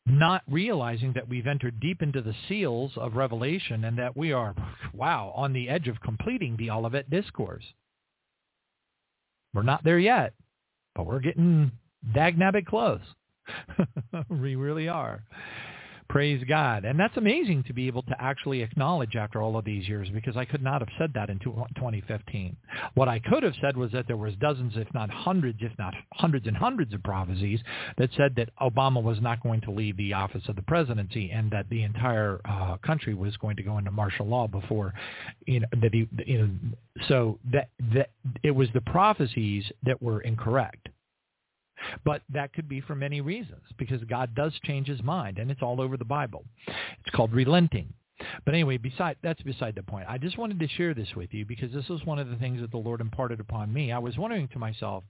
Not 0.05 0.43
realizing 0.47 1.15
that 1.15 1.27
we've 1.27 1.47
entered 1.47 1.81
deep 1.81 2.03
into 2.03 2.21
the 2.21 2.35
seals 2.51 2.93
of 2.99 3.15
revelation 3.15 3.85
and 3.85 3.99
that 3.99 4.15
we 4.15 4.35
are 4.35 4.55
wow 4.93 5.33
on 5.35 5.55
the 5.55 5.71
edge 5.71 5.89
of 5.89 6.03
completing 6.03 6.59
the 6.59 6.71
Olivet 6.71 7.09
discourse 7.09 7.65
we're 9.55 9.63
not 9.63 9.85
there 9.85 9.99
yet, 9.99 10.35
but 10.95 11.07
we're 11.07 11.21
getting 11.21 11.71
dagnabbit 12.15 12.67
close. 12.67 13.01
we 14.29 14.57
really 14.57 14.89
are. 14.89 15.25
Praise 16.09 16.45
God. 16.47 16.85
And 16.85 17.01
that's 17.01 17.17
amazing 17.17 17.65
to 17.65 17.73
be 17.73 17.87
able 17.87 18.03
to 18.03 18.17
actually 18.21 18.63
acknowledge 18.63 19.17
after 19.17 19.41
all 19.41 19.57
of 19.57 19.65
these 19.65 19.89
years 19.89 20.09
because 20.11 20.37
I 20.37 20.45
could 20.45 20.63
not 20.63 20.81
have 20.81 20.91
said 20.99 21.13
that 21.15 21.31
in 21.31 21.39
2015. 21.39 22.57
What 22.95 23.09
I 23.09 23.19
could 23.19 23.43
have 23.43 23.55
said 23.61 23.77
was 23.77 23.91
that 23.93 24.07
there 24.07 24.17
was 24.17 24.35
dozens, 24.37 24.75
if 24.77 24.93
not 24.93 25.11
hundreds, 25.11 25.59
if 25.63 25.73
not 25.79 25.95
hundreds 26.13 26.47
and 26.47 26.57
hundreds 26.57 26.93
of 26.93 27.03
prophecies 27.03 27.61
that 27.97 28.11
said 28.17 28.35
that 28.37 28.51
Obama 28.61 29.03
was 29.03 29.21
not 29.21 29.43
going 29.43 29.63
to 29.63 29.71
leave 29.71 29.97
the 29.97 30.13
office 30.13 30.43
of 30.49 30.57
the 30.57 30.63
presidency 30.63 31.31
and 31.31 31.51
that 31.51 31.69
the 31.71 31.83
entire 31.83 32.41
uh, 32.45 32.77
country 32.79 33.15
was 33.15 33.37
going 33.39 33.57
to 33.57 33.63
go 33.63 33.79
into 33.79 33.91
martial 33.91 34.27
law 34.27 34.47
before, 34.47 34.93
you 35.47 35.61
know, 35.61 35.69
that 35.81 35.95
he, 35.95 36.09
you 36.27 36.39
know, 36.39 36.51
so 37.09 37.39
that, 37.51 37.71
that 37.93 38.11
it 38.43 38.51
was 38.51 38.69
the 38.75 38.81
prophecies 38.83 39.65
that 39.85 40.01
were 40.03 40.21
incorrect. 40.21 40.89
But 42.05 42.23
that 42.31 42.53
could 42.53 42.69
be 42.69 42.81
for 42.81 42.95
many 42.95 43.21
reasons 43.21 43.63
because 43.79 44.03
God 44.05 44.35
does 44.35 44.53
change 44.65 44.89
his 44.89 45.03
mind 45.03 45.39
and 45.39 45.51
it's 45.51 45.63
all 45.63 45.81
over 45.81 45.97
the 45.97 46.05
Bible. 46.05 46.45
It's 46.67 47.15
called 47.15 47.33
relenting. 47.33 47.93
But 48.45 48.55
anyway, 48.55 48.77
beside 48.77 49.17
that's 49.23 49.43
beside 49.43 49.75
the 49.75 49.83
point. 49.83 50.07
I 50.09 50.19
just 50.19 50.39
wanted 50.39 50.61
to 50.61 50.69
share 50.69 50.95
this 50.95 51.09
with 51.17 51.35
you 51.35 51.45
because 51.45 51.73
this 51.73 51.89
was 51.89 52.05
one 52.05 52.19
of 52.19 52.29
the 52.29 52.37
things 52.37 52.61
that 52.61 52.71
the 52.71 52.77
Lord 52.77 53.01
imparted 53.01 53.41
upon 53.41 53.73
me. 53.73 53.93
I 53.93 53.99
was 53.99 54.17
wondering 54.17 54.49
to 54.49 54.59
myself, 54.59 55.05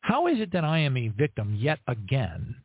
how 0.00 0.26
is 0.26 0.40
it 0.40 0.52
that 0.52 0.64
I 0.64 0.80
am 0.80 0.96
a 0.96 1.08
victim 1.08 1.54
yet 1.58 1.78
again? 1.88 2.56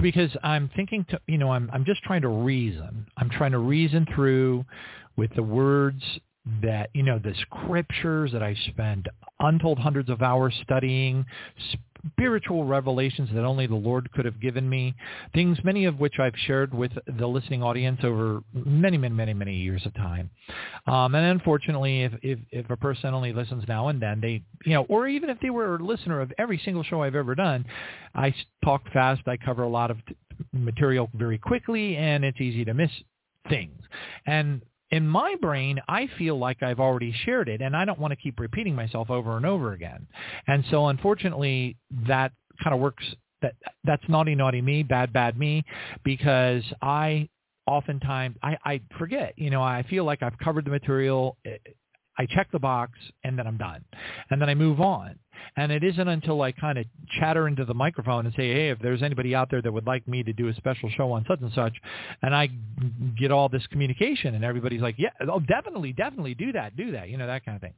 Because 0.00 0.30
I'm 0.42 0.70
thinking 0.74 1.04
to, 1.10 1.20
you 1.26 1.36
know, 1.36 1.52
I'm 1.52 1.70
I'm 1.72 1.84
just 1.84 2.02
trying 2.02 2.22
to 2.22 2.28
reason. 2.28 3.06
I'm 3.18 3.28
trying 3.28 3.52
to 3.52 3.58
reason 3.58 4.06
through 4.14 4.64
with 5.16 5.34
the 5.34 5.42
words 5.42 6.02
that 6.62 6.90
you 6.92 7.02
know 7.02 7.18
the 7.18 7.34
scriptures 7.42 8.32
that 8.32 8.42
I 8.42 8.56
spend 8.68 9.08
untold 9.40 9.78
hundreds 9.78 10.10
of 10.10 10.22
hours 10.22 10.54
studying, 10.62 11.24
spiritual 12.16 12.64
revelations 12.64 13.28
that 13.32 13.44
only 13.44 13.66
the 13.66 13.76
Lord 13.76 14.10
could 14.12 14.24
have 14.24 14.40
given 14.40 14.68
me, 14.68 14.94
things 15.34 15.58
many 15.62 15.84
of 15.84 16.00
which 16.00 16.18
I've 16.18 16.34
shared 16.46 16.74
with 16.74 16.90
the 17.18 17.26
listening 17.26 17.62
audience 17.62 18.00
over 18.02 18.42
many, 18.52 18.98
many, 18.98 19.14
many, 19.14 19.34
many 19.34 19.54
years 19.54 19.86
of 19.86 19.94
time. 19.94 20.30
Um, 20.86 21.14
and 21.14 21.26
unfortunately, 21.26 22.02
if, 22.02 22.12
if 22.22 22.38
if 22.50 22.70
a 22.70 22.76
person 22.76 23.14
only 23.14 23.32
listens 23.32 23.64
now 23.68 23.88
and 23.88 24.02
then, 24.02 24.20
they 24.20 24.42
you 24.64 24.74
know, 24.74 24.84
or 24.88 25.06
even 25.06 25.30
if 25.30 25.38
they 25.40 25.50
were 25.50 25.76
a 25.76 25.84
listener 25.84 26.20
of 26.20 26.32
every 26.38 26.60
single 26.64 26.82
show 26.82 27.02
I've 27.02 27.14
ever 27.14 27.34
done, 27.34 27.64
I 28.14 28.34
talk 28.64 28.82
fast, 28.92 29.22
I 29.26 29.36
cover 29.36 29.62
a 29.62 29.68
lot 29.68 29.90
of 29.90 29.98
material 30.52 31.08
very 31.14 31.38
quickly, 31.38 31.96
and 31.96 32.24
it's 32.24 32.40
easy 32.40 32.64
to 32.64 32.74
miss 32.74 32.90
things. 33.48 33.80
And 34.26 34.62
in 34.92 35.08
my 35.08 35.34
brain, 35.40 35.80
I 35.88 36.08
feel 36.18 36.38
like 36.38 36.62
I've 36.62 36.78
already 36.78 37.12
shared 37.24 37.48
it, 37.48 37.62
and 37.62 37.74
I 37.74 37.84
don't 37.86 37.98
want 37.98 38.12
to 38.12 38.16
keep 38.16 38.38
repeating 38.38 38.74
myself 38.74 39.10
over 39.10 39.36
and 39.38 39.46
over 39.46 39.72
again. 39.72 40.06
And 40.46 40.62
so, 40.70 40.88
unfortunately, 40.88 41.76
that 42.06 42.32
kind 42.62 42.74
of 42.74 42.80
works. 42.80 43.04
That 43.40 43.54
that's 43.82 44.02
naughty, 44.08 44.36
naughty 44.36 44.60
me, 44.60 44.84
bad, 44.84 45.12
bad 45.12 45.36
me, 45.36 45.64
because 46.04 46.62
I 46.80 47.28
oftentimes 47.66 48.36
I, 48.42 48.56
I 48.64 48.80
forget. 48.98 49.32
You 49.36 49.50
know, 49.50 49.62
I 49.62 49.82
feel 49.88 50.04
like 50.04 50.22
I've 50.22 50.38
covered 50.38 50.66
the 50.66 50.70
material. 50.70 51.38
Eh, 51.46 51.56
I 52.18 52.26
check 52.26 52.50
the 52.52 52.58
box 52.58 52.98
and 53.24 53.38
then 53.38 53.46
I'm 53.46 53.56
done. 53.56 53.84
And 54.30 54.40
then 54.40 54.48
I 54.48 54.54
move 54.54 54.80
on. 54.80 55.18
And 55.56 55.72
it 55.72 55.82
isn't 55.82 56.08
until 56.08 56.40
I 56.42 56.52
kind 56.52 56.78
of 56.78 56.84
chatter 57.18 57.48
into 57.48 57.64
the 57.64 57.74
microphone 57.74 58.26
and 58.26 58.34
say, 58.34 58.52
hey, 58.52 58.68
if 58.70 58.78
there's 58.78 59.02
anybody 59.02 59.34
out 59.34 59.50
there 59.50 59.62
that 59.62 59.72
would 59.72 59.86
like 59.86 60.06
me 60.06 60.22
to 60.22 60.32
do 60.32 60.48
a 60.48 60.54
special 60.54 60.90
show 60.90 61.10
on 61.12 61.24
such 61.26 61.40
and 61.40 61.52
such, 61.52 61.74
and 62.22 62.34
I 62.34 62.50
get 63.18 63.32
all 63.32 63.48
this 63.48 63.66
communication 63.68 64.34
and 64.34 64.44
everybody's 64.44 64.82
like, 64.82 64.96
yeah, 64.98 65.10
oh, 65.28 65.40
definitely, 65.40 65.92
definitely 65.92 66.34
do 66.34 66.52
that, 66.52 66.76
do 66.76 66.92
that, 66.92 67.08
you 67.08 67.16
know, 67.16 67.26
that 67.26 67.44
kind 67.44 67.56
of 67.56 67.62
thing. 67.62 67.74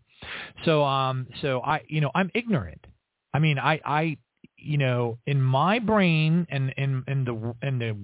So, 0.65 0.85
um, 0.85 1.27
so 1.41 1.61
I, 1.63 1.81
you 1.89 2.01
know, 2.01 2.11
I'm 2.15 2.31
ignorant. 2.35 2.85
I 3.33 3.39
mean, 3.39 3.59
I, 3.59 3.81
I 3.85 4.17
you 4.65 4.79
know, 4.79 5.19
in 5.27 5.41
my 5.41 5.79
brain 5.79 6.47
and 6.51 6.73
in, 6.77 7.05
in 7.07 7.25
the 7.25 7.55
in 7.67 7.79
the 7.79 7.97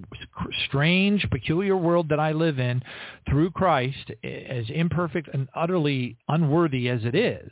strange, 0.67 1.27
peculiar 1.29 1.75
world 1.75 2.09
that 2.09 2.19
I 2.19 2.31
live 2.31 2.59
in, 2.59 2.81
through 3.29 3.51
Christ, 3.51 4.11
as 4.23 4.65
imperfect 4.69 5.29
and 5.33 5.47
utterly 5.55 6.17
unworthy 6.27 6.89
as 6.89 7.03
it 7.03 7.15
is, 7.15 7.49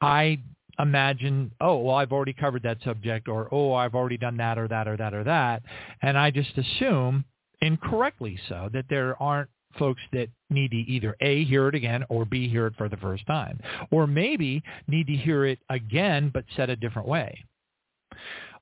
I 0.00 0.38
imagine, 0.78 1.52
oh, 1.60 1.78
well, 1.78 1.96
I've 1.96 2.12
already 2.12 2.32
covered 2.32 2.62
that 2.62 2.78
subject, 2.84 3.28
or 3.28 3.48
oh, 3.52 3.72
I've 3.72 3.94
already 3.94 4.16
done 4.16 4.36
that, 4.38 4.58
or 4.58 4.68
that, 4.68 4.88
or 4.88 4.96
that, 4.96 5.14
or 5.14 5.24
that, 5.24 5.62
and 6.02 6.16
I 6.16 6.30
just 6.30 6.56
assume, 6.56 7.24
incorrectly 7.60 8.38
so, 8.48 8.70
that 8.72 8.86
there 8.88 9.20
aren't 9.22 9.50
folks 9.78 10.00
that 10.12 10.28
need 10.48 10.70
to 10.72 10.76
either 10.76 11.16
A, 11.20 11.44
hear 11.44 11.68
it 11.68 11.74
again, 11.74 12.04
or 12.08 12.24
B, 12.24 12.48
hear 12.48 12.66
it 12.66 12.74
for 12.76 12.88
the 12.88 12.96
first 12.96 13.26
time. 13.26 13.60
Or 13.90 14.06
maybe 14.06 14.62
need 14.88 15.06
to 15.06 15.14
hear 15.14 15.44
it 15.44 15.60
again, 15.68 16.30
but 16.32 16.44
said 16.56 16.70
a 16.70 16.76
different 16.76 17.06
way 17.06 17.44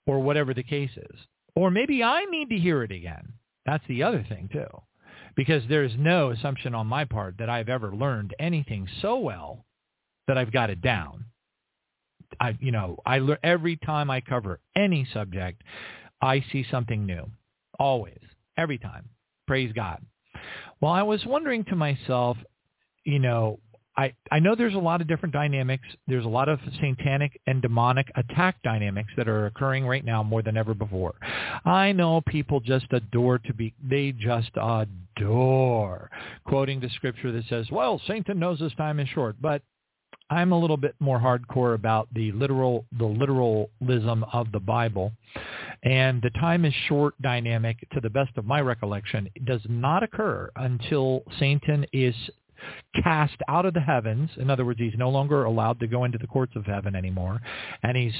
or 0.08 0.18
whatever 0.18 0.54
the 0.54 0.62
case 0.62 0.90
is. 0.96 1.20
Or 1.54 1.70
maybe 1.70 2.02
I 2.02 2.24
need 2.24 2.48
to 2.48 2.58
hear 2.58 2.82
it 2.82 2.90
again. 2.90 3.34
That's 3.66 3.84
the 3.88 4.02
other 4.02 4.24
thing 4.28 4.48
too. 4.50 4.66
Because 5.36 5.62
there's 5.68 5.92
no 5.96 6.30
assumption 6.30 6.74
on 6.74 6.86
my 6.88 7.04
part 7.04 7.36
that 7.38 7.50
I've 7.50 7.68
ever 7.68 7.94
learned 7.94 8.34
anything 8.40 8.88
so 9.02 9.18
well 9.18 9.64
that 10.26 10.38
I've 10.38 10.52
got 10.52 10.70
it 10.70 10.80
down. 10.80 11.26
I, 12.40 12.56
you 12.58 12.72
know, 12.72 12.98
I 13.06 13.18
learn 13.18 13.38
every 13.42 13.76
time 13.76 14.10
I 14.10 14.20
cover 14.20 14.60
any 14.74 15.06
subject, 15.12 15.62
I 16.20 16.44
see 16.52 16.64
something 16.70 17.06
new. 17.06 17.30
Always, 17.78 18.18
every 18.56 18.78
time. 18.78 19.08
Praise 19.46 19.72
God. 19.72 20.04
Well, 20.80 20.92
I 20.92 21.02
was 21.02 21.24
wondering 21.24 21.64
to 21.64 21.76
myself, 21.76 22.36
you 23.04 23.18
know, 23.18 23.60
I, 23.98 24.14
I 24.30 24.38
know 24.38 24.54
there's 24.54 24.76
a 24.76 24.78
lot 24.78 25.00
of 25.00 25.08
different 25.08 25.32
dynamics. 25.32 25.82
There's 26.06 26.24
a 26.24 26.28
lot 26.28 26.48
of 26.48 26.60
satanic 26.80 27.40
and 27.48 27.60
demonic 27.60 28.06
attack 28.14 28.62
dynamics 28.62 29.10
that 29.16 29.28
are 29.28 29.46
occurring 29.46 29.86
right 29.86 30.04
now 30.04 30.22
more 30.22 30.40
than 30.40 30.56
ever 30.56 30.72
before. 30.72 31.16
I 31.64 31.90
know 31.90 32.20
people 32.20 32.60
just 32.60 32.86
adore 32.92 33.38
to 33.38 33.52
be, 33.52 33.74
they 33.82 34.12
just 34.12 34.50
adore 34.56 36.10
quoting 36.46 36.78
the 36.78 36.88
scripture 36.90 37.32
that 37.32 37.46
says, 37.48 37.66
well, 37.72 38.00
Satan 38.06 38.38
knows 38.38 38.60
his 38.60 38.72
time 38.74 39.00
is 39.00 39.08
short. 39.08 39.34
But 39.40 39.62
I'm 40.30 40.52
a 40.52 40.58
little 40.58 40.76
bit 40.76 40.94
more 41.00 41.18
hardcore 41.18 41.74
about 41.74 42.06
the 42.14 42.30
literal, 42.30 42.84
the 42.96 43.06
literalism 43.06 44.24
of 44.32 44.52
the 44.52 44.60
Bible. 44.60 45.12
And 45.82 46.22
the 46.22 46.30
time 46.30 46.64
is 46.64 46.74
short 46.86 47.20
dynamic, 47.20 47.78
to 47.94 48.00
the 48.00 48.10
best 48.10 48.36
of 48.36 48.44
my 48.44 48.60
recollection, 48.60 49.28
does 49.44 49.62
not 49.68 50.04
occur 50.04 50.50
until 50.54 51.24
Satan 51.40 51.84
is 51.92 52.14
cast 53.02 53.36
out 53.48 53.66
of 53.66 53.74
the 53.74 53.80
heavens. 53.80 54.30
In 54.36 54.50
other 54.50 54.64
words, 54.64 54.78
he's 54.78 54.94
no 54.96 55.10
longer 55.10 55.44
allowed 55.44 55.80
to 55.80 55.86
go 55.86 56.04
into 56.04 56.18
the 56.18 56.26
courts 56.26 56.54
of 56.56 56.64
heaven 56.64 56.94
anymore. 56.94 57.40
And 57.82 57.96
he's 57.96 58.14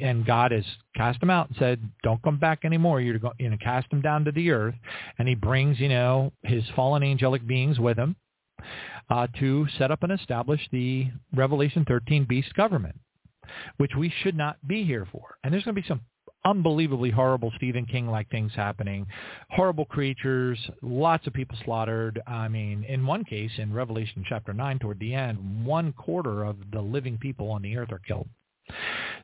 and 0.00 0.24
God 0.24 0.52
has 0.52 0.64
cast 0.96 1.22
him 1.22 1.30
out 1.30 1.48
and 1.48 1.56
said, 1.58 1.80
"Don't 2.02 2.22
come 2.22 2.38
back 2.38 2.64
anymore. 2.64 3.00
You're 3.00 3.18
going 3.18 3.34
you 3.38 3.50
know 3.50 3.56
cast 3.62 3.92
him 3.92 4.00
down 4.00 4.24
to 4.24 4.32
the 4.32 4.50
earth." 4.50 4.74
And 5.18 5.28
he 5.28 5.34
brings 5.34 5.78
you 5.80 5.88
know 5.88 6.32
his 6.42 6.64
fallen 6.74 7.02
angelic 7.02 7.46
beings 7.46 7.78
with 7.78 7.98
him 7.98 8.16
uh, 9.10 9.26
to 9.38 9.66
set 9.78 9.90
up 9.90 10.02
and 10.02 10.12
establish 10.12 10.60
the 10.70 11.08
Revelation 11.34 11.84
13 11.86 12.24
beast 12.24 12.54
government, 12.54 12.96
which 13.76 13.92
we 13.96 14.12
should 14.22 14.36
not 14.36 14.56
be 14.66 14.84
here 14.84 15.06
for. 15.10 15.36
And 15.42 15.52
there's 15.52 15.64
going 15.64 15.74
to 15.74 15.82
be 15.82 15.88
some 15.88 16.02
unbelievably 16.44 17.10
horrible 17.10 17.52
Stephen 17.56 17.86
King-like 17.86 18.30
things 18.30 18.52
happening, 18.54 19.06
horrible 19.50 19.84
creatures, 19.84 20.58
lots 20.82 21.26
of 21.26 21.32
people 21.32 21.56
slaughtered. 21.64 22.20
I 22.26 22.48
mean, 22.48 22.84
in 22.84 23.06
one 23.06 23.24
case, 23.24 23.52
in 23.58 23.72
Revelation 23.72 24.24
chapter 24.28 24.52
9, 24.52 24.78
toward 24.78 24.98
the 24.98 25.14
end, 25.14 25.64
one 25.64 25.92
quarter 25.92 26.44
of 26.44 26.56
the 26.72 26.80
living 26.80 27.18
people 27.18 27.50
on 27.50 27.62
the 27.62 27.76
earth 27.76 27.92
are 27.92 28.00
killed. 28.00 28.28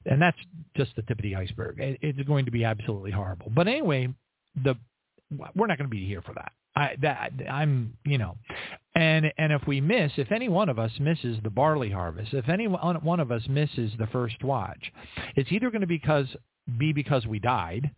And 0.07 0.21
that's 0.21 0.39
just 0.77 0.95
the 0.97 1.03
tip 1.03 1.19
of 1.19 1.23
the 1.23 1.37
iceberg. 1.37 1.77
It's 1.79 2.23
going 2.27 2.45
to 2.45 2.51
be 2.51 2.65
absolutely 2.65 3.11
horrible. 3.11 3.51
But 3.55 3.69
anyway, 3.69 4.09
the 4.63 4.77
we're 5.55 5.67
not 5.67 5.79
going 5.79 5.91
to 5.91 5.95
be 5.95 6.07
here 6.07 6.23
for 6.23 6.35
that. 6.35 6.53
I 6.75 6.97
that 7.03 7.33
I'm 7.51 7.95
you 8.05 8.19
know, 8.19 8.37
and 8.95 9.33
and 9.37 9.53
if 9.53 9.67
we 9.67 9.81
miss, 9.81 10.13
if 10.17 10.33
any 10.33 10.49
one 10.49 10.69
of 10.69 10.79
us 10.79 10.93
misses 11.01 11.39
the 11.43 11.51
barley 11.51 11.91
harvest, 11.91 12.35
if 12.35 12.49
any 12.49 12.67
one 12.67 13.21
of 13.21 13.33
us 13.33 13.43
misses 13.49 13.93
the 13.99 14.07
first 14.09 14.43
watch, 14.43 14.93
it's 15.37 15.51
either 15.51 15.71
going 15.71 15.81
to 15.81 15.87
be 15.87 15.99
because 15.99 16.27
be 16.77 16.93
because 16.93 17.27
we 17.27 17.39
died, 17.39 17.91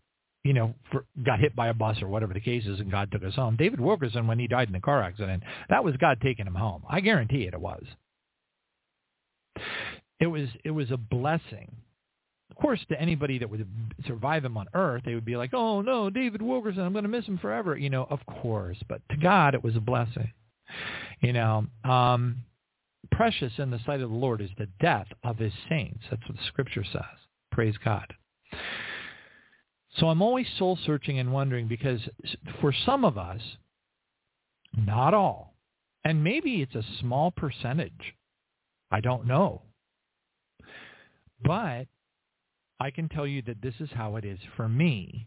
you 0.44 0.52
know, 0.52 0.74
for, 0.90 1.04
got 1.24 1.40
hit 1.40 1.54
by 1.56 1.68
a 1.68 1.74
bus 1.74 2.00
or 2.02 2.08
whatever 2.08 2.32
the 2.32 2.40
case 2.40 2.66
is, 2.66 2.80
and 2.80 2.90
God 2.90 3.10
took 3.10 3.24
us 3.24 3.34
home. 3.34 3.56
David 3.56 3.80
Wilkerson, 3.80 4.26
when 4.26 4.38
he 4.38 4.46
died 4.46 4.68
in 4.68 4.74
a 4.74 4.80
car 4.80 5.02
accident, 5.02 5.42
that 5.68 5.84
was 5.84 5.96
God 5.96 6.18
taking 6.22 6.46
him 6.46 6.54
home. 6.54 6.82
I 6.88 7.00
guarantee 7.00 7.44
it, 7.44 7.54
it 7.54 7.60
was. 7.60 7.84
It 10.20 10.26
was 10.26 10.48
it 10.64 10.70
was 10.70 10.90
a 10.90 10.96
blessing. 10.96 11.74
Of 12.50 12.56
course, 12.56 12.80
to 12.88 13.00
anybody 13.00 13.38
that 13.38 13.48
would 13.48 13.66
survive 14.06 14.44
him 14.44 14.56
on 14.56 14.66
earth, 14.74 15.02
they 15.04 15.14
would 15.14 15.24
be 15.24 15.36
like, 15.36 15.54
"Oh 15.54 15.80
no, 15.80 16.10
David 16.10 16.42
Wilkerson, 16.42 16.82
I'm 16.82 16.92
going 16.92 17.04
to 17.04 17.08
miss 17.08 17.24
him 17.24 17.38
forever." 17.38 17.76
You 17.76 17.90
know, 17.90 18.06
of 18.10 18.20
course. 18.26 18.76
But 18.88 19.00
to 19.10 19.16
God, 19.16 19.54
it 19.54 19.64
was 19.64 19.76
a 19.76 19.80
blessing. 19.80 20.30
You 21.20 21.32
know, 21.32 21.66
um, 21.84 22.36
precious 23.10 23.52
in 23.58 23.70
the 23.70 23.80
sight 23.84 24.00
of 24.00 24.10
the 24.10 24.16
Lord 24.16 24.40
is 24.40 24.50
the 24.58 24.68
death 24.80 25.06
of 25.24 25.38
His 25.38 25.52
saints. 25.68 26.04
That's 26.10 26.22
what 26.28 26.36
the 26.36 26.44
Scripture 26.48 26.84
says. 26.84 27.02
Praise 27.50 27.74
God. 27.84 28.12
So 29.98 30.08
I'm 30.08 30.22
always 30.22 30.46
soul 30.58 30.78
searching 30.86 31.18
and 31.18 31.32
wondering 31.32 31.66
because 31.66 32.00
for 32.60 32.72
some 32.86 33.04
of 33.04 33.18
us, 33.18 33.40
not 34.76 35.14
all, 35.14 35.54
and 36.04 36.22
maybe 36.22 36.62
it's 36.62 36.74
a 36.74 36.84
small 37.00 37.30
percentage, 37.30 38.14
I 38.90 39.00
don't 39.00 39.26
know. 39.26 39.62
But 41.42 41.86
I 42.78 42.90
can 42.90 43.08
tell 43.08 43.26
you 43.26 43.42
that 43.42 43.62
this 43.62 43.74
is 43.80 43.90
how 43.94 44.16
it 44.16 44.24
is 44.24 44.38
for 44.56 44.68
me. 44.68 45.26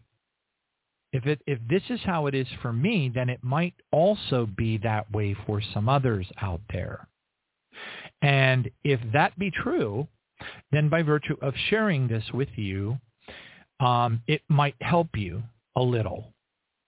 If 1.12 1.26
it 1.26 1.40
if 1.46 1.60
this 1.68 1.82
is 1.90 2.00
how 2.04 2.26
it 2.26 2.34
is 2.34 2.48
for 2.60 2.72
me, 2.72 3.10
then 3.14 3.28
it 3.28 3.44
might 3.44 3.74
also 3.92 4.46
be 4.46 4.78
that 4.78 5.10
way 5.12 5.36
for 5.46 5.60
some 5.72 5.88
others 5.88 6.26
out 6.40 6.60
there. 6.72 7.06
And 8.22 8.70
if 8.82 9.00
that 9.12 9.38
be 9.38 9.50
true, 9.50 10.08
then 10.72 10.88
by 10.88 11.02
virtue 11.02 11.36
of 11.40 11.54
sharing 11.68 12.08
this 12.08 12.24
with 12.32 12.48
you, 12.56 12.98
um, 13.80 14.22
it 14.26 14.42
might 14.48 14.76
help 14.80 15.08
you 15.16 15.42
a 15.76 15.82
little. 15.82 16.32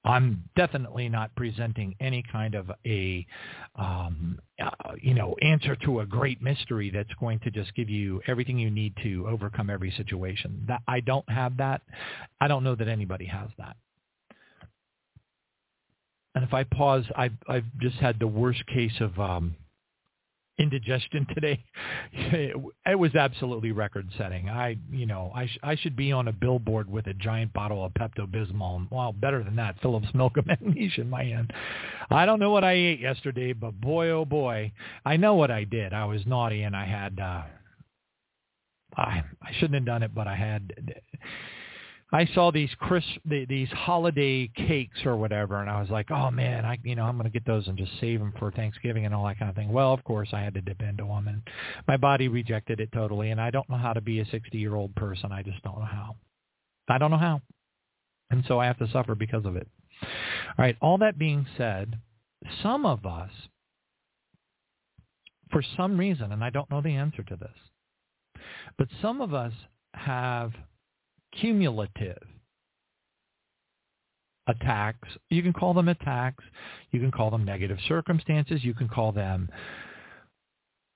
I'm 0.05 0.45
definitely 0.55 1.09
not 1.09 1.35
presenting 1.35 1.97
any 1.99 2.23
kind 2.31 2.55
of 2.55 2.71
a, 2.87 3.27
um, 3.75 4.39
uh, 4.63 4.71
you 5.03 5.15
know, 5.15 5.35
answer 5.43 5.75
to 5.85 6.01
a 6.01 6.07
great 6.07 6.41
mystery 6.41 6.91
that's 6.95 7.13
going 7.19 7.41
to 7.41 7.51
just 7.51 7.75
give 7.75 7.91
you 7.91 8.23
everything 8.29 8.57
you 8.57 8.71
need 8.71 8.95
to 9.03 9.27
overcome 9.29 9.69
every 9.69 9.91
situation. 9.91 10.65
That 10.69 10.83
I 10.87 11.01
don't 11.01 11.29
have 11.29 11.57
that. 11.57 11.83
I 12.41 12.47
don't 12.47 12.63
know 12.63 12.77
that 12.77 12.87
anybody 12.87 13.27
has 13.27 13.49
that. 13.59 13.77
And 16.37 16.45
if 16.45 16.55
I 16.55 16.65
pause, 16.65 17.05
I've 17.17 17.33
I've 17.49 17.65
just 17.81 17.97
had 17.97 18.21
the 18.21 18.29
worst 18.29 18.65
case 18.67 19.01
of 19.01 19.19
um, 19.19 19.57
indigestion 20.59 21.27
today. 21.35 21.63
It 22.89 22.99
was 22.99 23.15
absolutely 23.15 23.73
record-setting. 23.73 24.49
I, 24.49 24.77
you 24.91 25.07
know, 25.07 25.33
I 25.35 25.47
sh- 25.47 25.59
I 25.63 25.77
should 25.77 25.97
be 25.97 26.13
on 26.13 26.29
a 26.29 26.33
billboard 26.33 26.89
with 26.91 27.07
a 27.09 27.15
giant 27.15 27.53
bottle 27.53 27.85
of 27.85 27.93
Pepto-Bismol. 27.95 28.89
Well, 28.91 29.13
better 29.13 29.43
than 29.43 29.57
that, 29.57 29.75
Phillips 29.83 30.07
Milk 30.15 30.37
of 30.37 30.47
Magnesia 30.47 31.01
in 31.03 31.11
my 31.11 31.25
hand. 31.25 31.53
I 32.11 32.25
don't 32.27 32.39
know 32.41 32.51
what 32.51 32.65
I 32.65 32.73
ate 32.73 33.01
yesterday, 33.01 33.53
but 33.53 33.81
boy, 33.81 34.11
oh 34.11 34.25
boy, 34.25 34.73
I 35.05 35.17
know 35.17 35.35
what 35.35 35.51
I 35.51 35.65
did. 35.65 35.93
I 35.93 36.05
was 36.05 36.25
naughty 36.27 36.63
and 36.63 36.77
I 36.77 36.87
had. 36.87 37.19
uh 37.21 37.43
I 38.97 39.23
I 39.43 39.53
shouldn't 39.59 39.75
have 39.75 39.85
done 39.85 40.03
it, 40.03 40.15
but 40.15 40.27
I 40.27 40.37
had 40.37 40.73
I 42.13 42.25
saw 42.35 42.53
these 42.53 42.71
Chris 42.79 43.05
these 43.25 43.69
holiday 43.71 44.49
cakes 44.55 45.05
or 45.05 45.17
whatever, 45.17 45.61
and 45.61 45.69
I 45.69 45.81
was 45.81 45.91
like, 45.91 46.11
oh 46.13 46.31
man, 46.31 46.65
I 46.65 46.79
you 46.85 46.95
know 46.95 47.05
I'm 47.05 47.17
going 47.17 47.25
to 47.25 47.33
get 47.33 47.45
those 47.45 47.67
and 47.67 47.77
just 47.77 47.99
save 48.01 48.21
them 48.21 48.33
for 48.39 48.53
Thanksgiving 48.53 49.07
and 49.07 49.15
all 49.15 49.27
that 49.27 49.39
kind 49.39 49.49
of 49.49 49.57
thing. 49.57 49.73
Well, 49.73 49.93
of 49.93 50.05
course 50.05 50.29
I 50.33 50.41
had 50.41 50.55
to 50.55 50.61
dip 50.61 50.83
into 50.83 51.05
them, 51.05 51.27
and 51.27 51.43
my 51.89 51.97
body 51.97 52.29
rejected 52.29 52.79
it 52.79 52.93
totally. 52.93 53.31
And 53.31 53.41
I 53.41 53.51
don't 53.51 53.69
know 53.69 53.77
how 53.77 53.93
to 53.93 54.01
be 54.01 54.21
a 54.21 54.27
60 54.27 54.57
year 54.57 54.77
old 54.77 54.95
person. 54.95 55.33
I 55.33 55.43
just 55.43 55.63
don't 55.65 55.79
know 55.79 55.85
how. 55.85 56.15
I 56.89 56.99
don't 56.99 57.11
know 57.11 57.17
how, 57.17 57.43
and 58.31 58.45
so 58.47 58.61
I 58.61 58.67
have 58.67 58.79
to 58.79 58.91
suffer 58.93 59.17
because 59.17 59.45
of 59.45 59.57
it. 59.57 59.67
All 60.03 60.65
right. 60.65 60.77
All 60.81 60.99
that 60.99 61.19
being 61.19 61.45
said, 61.57 61.99
some 62.63 62.87
of 62.87 63.05
us, 63.05 63.31
for 65.51 65.63
some 65.77 65.99
reason, 65.99 66.31
and 66.31 66.45
I 66.45 66.51
don't 66.51 66.71
know 66.71 66.81
the 66.81 66.95
answer 66.95 67.25
to 67.25 67.37
this, 67.37 68.45
but 68.79 68.87
some 69.03 69.21
of 69.21 69.35
us 69.35 69.53
have 69.95 70.53
cumulative 71.41 72.23
attacks. 74.47 75.09
You 75.31 75.43
can 75.43 75.53
call 75.53 75.75
them 75.75 75.89
attacks. 75.89 76.45
You 76.93 77.01
can 77.01 77.11
call 77.11 77.31
them 77.31 77.45
negative 77.45 77.79
circumstances. 77.89 78.65
You 78.65 78.75
can 78.75 78.89
call 78.89 79.13
them, 79.13 79.49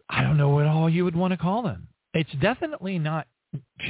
I 0.08 0.22
don't 0.22 0.36
know 0.36 0.50
what 0.50 0.66
all 0.66 0.88
you 0.88 1.04
would 1.04 1.16
want 1.16 1.32
to 1.32 1.36
call 1.36 1.62
them. 1.62 1.88
It's 2.14 2.30
definitely 2.40 2.98
not 2.98 3.26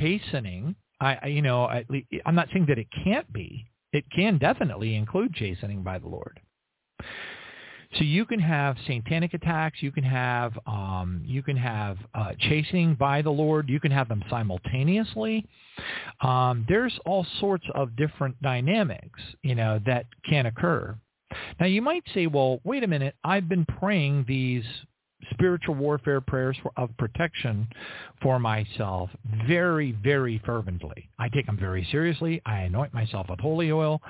chastening. 0.00 0.74
I, 1.00 1.18
I 1.22 1.26
you 1.28 1.42
know, 1.42 1.64
I, 1.64 1.84
I'm 2.26 2.34
not 2.34 2.48
saying 2.52 2.66
that 2.68 2.78
it 2.78 2.88
can't 3.04 3.30
be. 3.32 3.66
It 3.92 4.04
can 4.14 4.38
definitely 4.38 4.94
include 4.94 5.34
chastening 5.34 5.82
by 5.82 5.98
the 5.98 6.08
Lord. 6.08 6.40
So 7.94 8.04
you 8.04 8.24
can 8.24 8.38
have 8.38 8.76
satanic 8.86 9.34
attacks. 9.34 9.82
You 9.82 9.90
can 9.90 10.04
have 10.04 10.56
um, 10.66 11.22
you 11.24 11.42
can 11.42 11.56
have 11.56 11.98
uh, 12.14 12.32
chasing 12.38 12.94
by 12.94 13.20
the 13.20 13.30
Lord. 13.30 13.68
You 13.68 13.80
can 13.80 13.90
have 13.90 14.08
them 14.08 14.22
simultaneously. 14.30 15.44
Um, 16.20 16.64
there's 16.68 16.96
all 17.04 17.26
sorts 17.40 17.64
of 17.74 17.96
different 17.96 18.40
dynamics, 18.42 19.20
you 19.42 19.56
know, 19.56 19.80
that 19.86 20.06
can 20.28 20.46
occur. 20.46 20.96
Now 21.58 21.66
you 21.66 21.82
might 21.82 22.04
say, 22.14 22.26
well, 22.26 22.60
wait 22.64 22.84
a 22.84 22.88
minute. 22.88 23.14
I've 23.24 23.48
been 23.48 23.64
praying 23.64 24.24
these 24.28 24.64
spiritual 25.30 25.74
warfare 25.74 26.20
prayers 26.20 26.56
for, 26.62 26.72
of 26.76 26.96
protection 26.96 27.68
for 28.22 28.38
myself 28.38 29.10
very, 29.46 29.92
very 29.92 30.40
fervently. 30.44 31.08
I 31.18 31.28
take 31.28 31.46
them 31.46 31.58
very 31.58 31.86
seriously. 31.90 32.42
I 32.44 32.60
anoint 32.60 32.92
myself 32.92 33.26
with 33.30 33.40
holy 33.40 33.72
oil. 33.72 34.00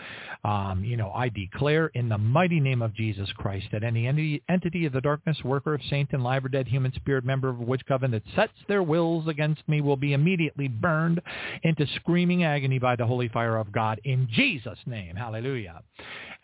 Um, 0.44 0.82
you 0.84 0.96
know, 0.96 1.10
I 1.12 1.28
declare 1.28 1.88
in 1.94 2.08
the 2.08 2.18
mighty 2.18 2.60
name 2.60 2.82
of 2.82 2.94
Jesus 2.94 3.30
Christ 3.36 3.66
that 3.72 3.84
any 3.84 4.42
entity 4.48 4.86
of 4.86 4.92
the 4.92 5.00
darkness, 5.00 5.36
worker 5.44 5.74
of 5.74 5.80
saint 5.90 6.10
and 6.12 6.22
live 6.22 6.44
or 6.44 6.48
dead 6.48 6.68
human 6.68 6.92
spirit, 6.94 7.24
member 7.24 7.48
of 7.48 7.60
a 7.60 7.64
witch 7.64 7.82
coven 7.86 8.10
that 8.12 8.22
sets 8.34 8.52
their 8.68 8.82
wills 8.82 9.28
against 9.28 9.66
me 9.68 9.80
will 9.80 9.96
be 9.96 10.12
immediately 10.12 10.68
burned 10.68 11.20
into 11.62 11.86
screaming 11.96 12.44
agony 12.44 12.78
by 12.78 12.96
the 12.96 13.06
holy 13.06 13.28
fire 13.28 13.56
of 13.56 13.72
God 13.72 14.00
in 14.04 14.28
Jesus' 14.30 14.78
name. 14.86 15.16
Hallelujah 15.16 15.82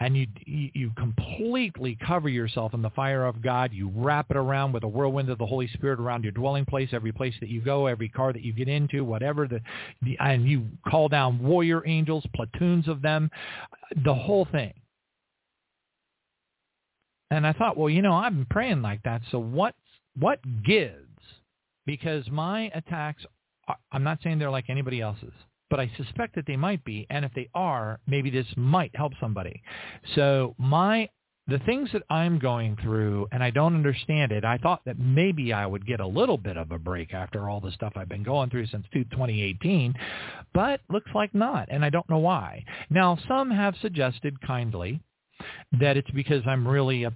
and 0.01 0.17
you 0.17 0.27
you 0.45 0.91
completely 0.97 1.97
cover 2.07 2.29
yourself 2.29 2.75
in 2.75 2.83
the 2.83 2.91
fire 2.91 3.25
of 3.25 3.41
God. 3.41 3.73
You 3.73 3.91
wrap 3.95 4.27
it 4.31 4.37
around 4.37 4.56
with 4.73 4.83
a 4.83 4.89
whirlwind 4.89 5.29
of 5.31 5.39
the 5.39 5.47
Holy 5.47 5.69
Spirit 5.69 6.01
around 6.01 6.23
your 6.23 6.33
dwelling 6.33 6.65
place, 6.65 6.91
every 6.93 7.13
place 7.13 7.35
that 7.41 7.49
you 7.49 7.61
go, 7.61 7.87
every 7.87 8.09
car 8.09 8.33
that 8.33 8.43
you 8.43 8.53
get 8.53 8.69
into, 8.69 9.05
whatever 9.05 9.47
the, 9.47 9.61
the 10.03 10.17
and 10.21 10.47
you 10.49 10.67
call 10.89 11.09
down 11.09 11.43
warrior 11.43 11.87
angels, 11.87 12.25
platoons 12.35 12.89
of 12.89 13.03
them, 13.03 13.31
the 14.05 14.15
whole 14.15 14.47
thing. 14.51 14.73
And 17.31 17.47
I 17.47 17.53
thought, 17.53 17.77
well, 17.77 17.91
you 17.91 18.03
know, 18.03 18.15
I've 18.15 18.33
been 18.33 18.47
praying 18.47 18.83
like 18.83 19.03
that, 19.03 19.23
so 19.31 19.39
what 19.39 19.75
what 20.19 20.41
gives? 20.65 21.03
Because 21.85 22.29
my 22.31 22.71
attacks, 22.75 23.25
I'm 23.93 24.03
not 24.03 24.19
saying 24.23 24.39
they're 24.39 24.51
like 24.51 24.71
anybody 24.71 25.01
else's 25.01 25.33
but 25.71 25.81
I 25.81 25.91
suspect 25.97 26.35
that 26.37 26.47
they 26.47 26.57
might 26.57 26.85
be. 26.85 27.07
And 27.11 27.25
if 27.25 27.33
they 27.35 27.49
are, 27.55 27.99
maybe 28.07 28.31
this 28.31 28.47
might 28.57 28.95
help 28.95 29.13
somebody. 29.21 29.63
So 30.15 30.55
my 30.59 31.09
the 31.49 31.59
things 31.61 31.89
that 31.93 32.03
I'm 32.11 32.39
going 32.39 32.77
through, 32.83 33.29
and 33.31 33.43
I 33.43 33.51
don't 33.51 33.75
understand 33.75 34.33
it, 34.33 34.45
I 34.45 34.59
thought 34.59 34.81
that 34.85 34.99
maybe 34.99 35.53
I 35.53 35.65
would 35.65 35.87
get 35.87 36.01
a 36.01 36.07
little 36.07 36.39
bit 36.39 36.57
of 36.57 36.73
a 36.73 36.79
break 36.79 37.15
after 37.15 37.49
all 37.49 37.61
the 37.61 37.71
stuff 37.71 37.93
I've 37.95 38.09
been 38.09 38.25
going 38.25 38.51
through 38.51 38.67
since 38.67 38.85
2018, 38.93 39.95
but 40.53 40.81
looks 40.91 41.11
like 41.15 41.35
not, 41.35 41.69
and 41.71 41.85
I 41.85 41.91
don't 41.91 42.09
know 42.11 42.19
why. 42.19 42.65
Now, 42.91 43.17
some 43.29 43.51
have 43.51 43.75
suggested 43.81 44.41
kindly 44.41 45.01
that 45.79 45.97
it's 45.97 46.11
because 46.11 46.43
I'm 46.47 46.67
really 46.67 47.05
a, 47.05 47.13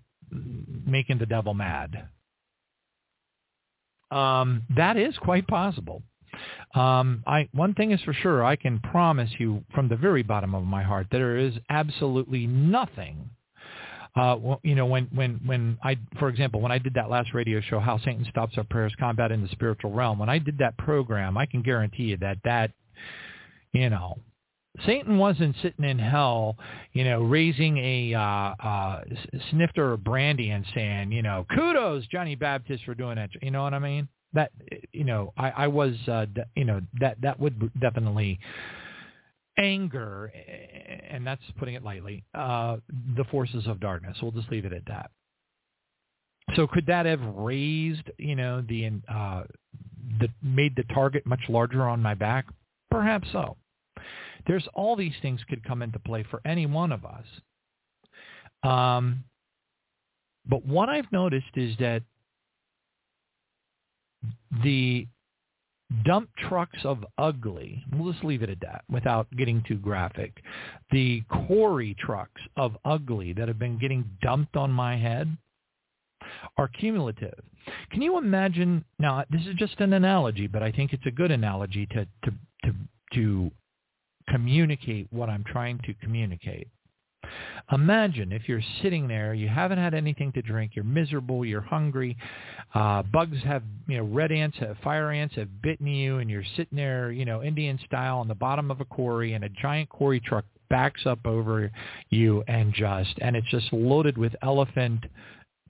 making 0.86 1.18
the 1.18 1.26
devil 1.26 1.54
mad. 1.54 2.08
Um, 4.12 4.62
that 4.76 4.96
is 4.96 5.16
quite 5.18 5.46
possible. 5.48 6.02
Um, 6.74 7.24
I 7.26 7.48
one 7.52 7.74
thing 7.74 7.90
is 7.90 8.00
for 8.02 8.12
sure, 8.12 8.44
I 8.44 8.54
can 8.54 8.78
promise 8.78 9.30
you 9.38 9.64
from 9.74 9.88
the 9.88 9.96
very 9.96 10.22
bottom 10.22 10.54
of 10.54 10.62
my 10.64 10.82
heart 10.82 11.08
there 11.10 11.36
is 11.36 11.54
absolutely 11.68 12.46
nothing. 12.46 13.30
Uh, 14.16 14.36
well, 14.40 14.60
you 14.62 14.74
know, 14.74 14.86
when 14.86 15.08
when 15.14 15.40
when 15.44 15.78
I, 15.82 15.96
for 16.18 16.28
example, 16.28 16.60
when 16.60 16.72
I 16.72 16.78
did 16.78 16.94
that 16.94 17.10
last 17.10 17.32
radio 17.32 17.60
show, 17.60 17.78
how 17.78 17.98
Satan 17.98 18.26
stops 18.28 18.54
our 18.56 18.64
prayers, 18.64 18.92
combat 18.98 19.30
in 19.30 19.42
the 19.42 19.48
spiritual 19.48 19.92
realm. 19.92 20.18
When 20.18 20.28
I 20.28 20.38
did 20.38 20.58
that 20.58 20.76
program, 20.78 21.38
I 21.38 21.46
can 21.46 21.62
guarantee 21.62 22.04
you 22.04 22.16
that 22.18 22.38
that, 22.44 22.72
you 23.72 23.88
know, 23.88 24.18
Satan 24.84 25.18
wasn't 25.18 25.54
sitting 25.62 25.84
in 25.84 25.98
hell, 25.98 26.56
you 26.92 27.04
know, 27.04 27.22
raising 27.22 27.78
a 27.78 28.14
uh, 28.14 28.20
uh, 28.20 29.00
snifter 29.50 29.92
of 29.92 30.02
brandy 30.02 30.50
and 30.50 30.64
saying, 30.74 31.12
you 31.12 31.22
know, 31.22 31.46
kudos 31.54 32.06
Johnny 32.08 32.34
Baptist 32.34 32.84
for 32.84 32.94
doing 32.94 33.16
that. 33.16 33.30
You 33.40 33.52
know 33.52 33.62
what 33.62 33.74
I 33.74 33.78
mean? 33.78 34.08
that 34.32 34.52
you 34.92 35.04
know 35.04 35.32
I, 35.36 35.50
I 35.50 35.66
was 35.66 35.94
uh, 36.08 36.26
you 36.54 36.64
know 36.64 36.80
that 37.00 37.20
that 37.22 37.40
would 37.40 37.70
definitely 37.80 38.38
anger 39.60 40.32
and 41.10 41.26
that's 41.26 41.42
putting 41.58 41.74
it 41.74 41.84
lightly 41.84 42.24
uh, 42.34 42.76
the 43.16 43.24
forces 43.30 43.66
of 43.66 43.80
darkness. 43.80 44.16
We'll 44.22 44.32
just 44.32 44.50
leave 44.50 44.64
it 44.64 44.72
at 44.72 44.86
that. 44.86 45.10
So 46.56 46.66
could 46.66 46.86
that 46.86 47.06
have 47.06 47.20
raised 47.36 48.10
you 48.18 48.34
know 48.34 48.62
the 48.62 48.90
uh, 49.08 49.42
the 50.18 50.28
made 50.42 50.74
the 50.76 50.84
target 50.94 51.26
much 51.26 51.40
larger 51.48 51.88
on 51.88 52.00
my 52.00 52.14
back? 52.14 52.46
Perhaps 52.90 53.28
so. 53.32 53.56
There's 54.46 54.66
all 54.74 54.96
these 54.96 55.12
things 55.22 55.40
could 55.48 55.62
come 55.64 55.82
into 55.82 55.98
play 55.98 56.24
for 56.30 56.40
any 56.44 56.66
one 56.66 56.92
of 56.92 57.04
us. 57.04 57.24
Um, 58.62 59.24
but 60.46 60.64
what 60.64 60.88
I've 60.88 61.10
noticed 61.12 61.56
is 61.56 61.76
that 61.78 62.02
the 64.64 65.06
dump 66.04 66.30
trucks 66.48 66.78
of 66.84 67.04
ugly, 67.18 67.84
we'll 67.92 68.12
just 68.12 68.24
leave 68.24 68.42
it 68.42 68.50
at 68.50 68.60
that 68.60 68.84
without 68.90 69.26
getting 69.36 69.62
too 69.66 69.76
graphic, 69.76 70.42
the 70.90 71.22
quarry 71.46 71.96
trucks 71.98 72.40
of 72.56 72.76
ugly 72.84 73.32
that 73.32 73.48
have 73.48 73.58
been 73.58 73.78
getting 73.78 74.04
dumped 74.22 74.56
on 74.56 74.70
my 74.70 74.96
head 74.96 75.36
are 76.56 76.68
cumulative. 76.68 77.38
Can 77.90 78.02
you 78.02 78.18
imagine, 78.18 78.84
now 78.98 79.24
this 79.30 79.42
is 79.46 79.54
just 79.56 79.80
an 79.80 79.92
analogy, 79.92 80.46
but 80.46 80.62
I 80.62 80.70
think 80.70 80.92
it's 80.92 81.06
a 81.06 81.10
good 81.10 81.30
analogy 81.30 81.86
to, 81.86 82.06
to, 82.24 82.34
to, 82.64 82.74
to 83.14 83.50
communicate 84.28 85.08
what 85.10 85.28
I'm 85.28 85.44
trying 85.44 85.78
to 85.84 85.94
communicate. 85.94 86.68
Imagine 87.72 88.32
if 88.32 88.48
you're 88.48 88.62
sitting 88.82 89.06
there, 89.06 89.32
you 89.32 89.48
haven't 89.48 89.78
had 89.78 89.94
anything 89.94 90.32
to 90.32 90.42
drink, 90.42 90.72
you're 90.74 90.84
miserable, 90.84 91.44
you're 91.44 91.60
hungry, 91.60 92.16
uh, 92.74 93.02
bugs 93.04 93.38
have, 93.44 93.62
you 93.86 93.98
know, 93.98 94.04
red 94.04 94.32
ants, 94.32 94.58
have, 94.58 94.76
fire 94.78 95.10
ants 95.12 95.36
have 95.36 95.62
bitten 95.62 95.86
you, 95.86 96.18
and 96.18 96.28
you're 96.28 96.44
sitting 96.56 96.76
there, 96.76 97.12
you 97.12 97.24
know, 97.24 97.42
Indian 97.42 97.78
style 97.86 98.18
on 98.18 98.28
the 98.28 98.34
bottom 98.34 98.70
of 98.70 98.80
a 98.80 98.84
quarry, 98.84 99.34
and 99.34 99.44
a 99.44 99.48
giant 99.48 99.88
quarry 99.88 100.20
truck 100.20 100.44
backs 100.68 101.02
up 101.06 101.24
over 101.26 101.70
you 102.10 102.42
and 102.48 102.72
just, 102.74 103.14
and 103.20 103.36
it's 103.36 103.48
just 103.50 103.72
loaded 103.72 104.18
with 104.18 104.34
elephant 104.42 105.04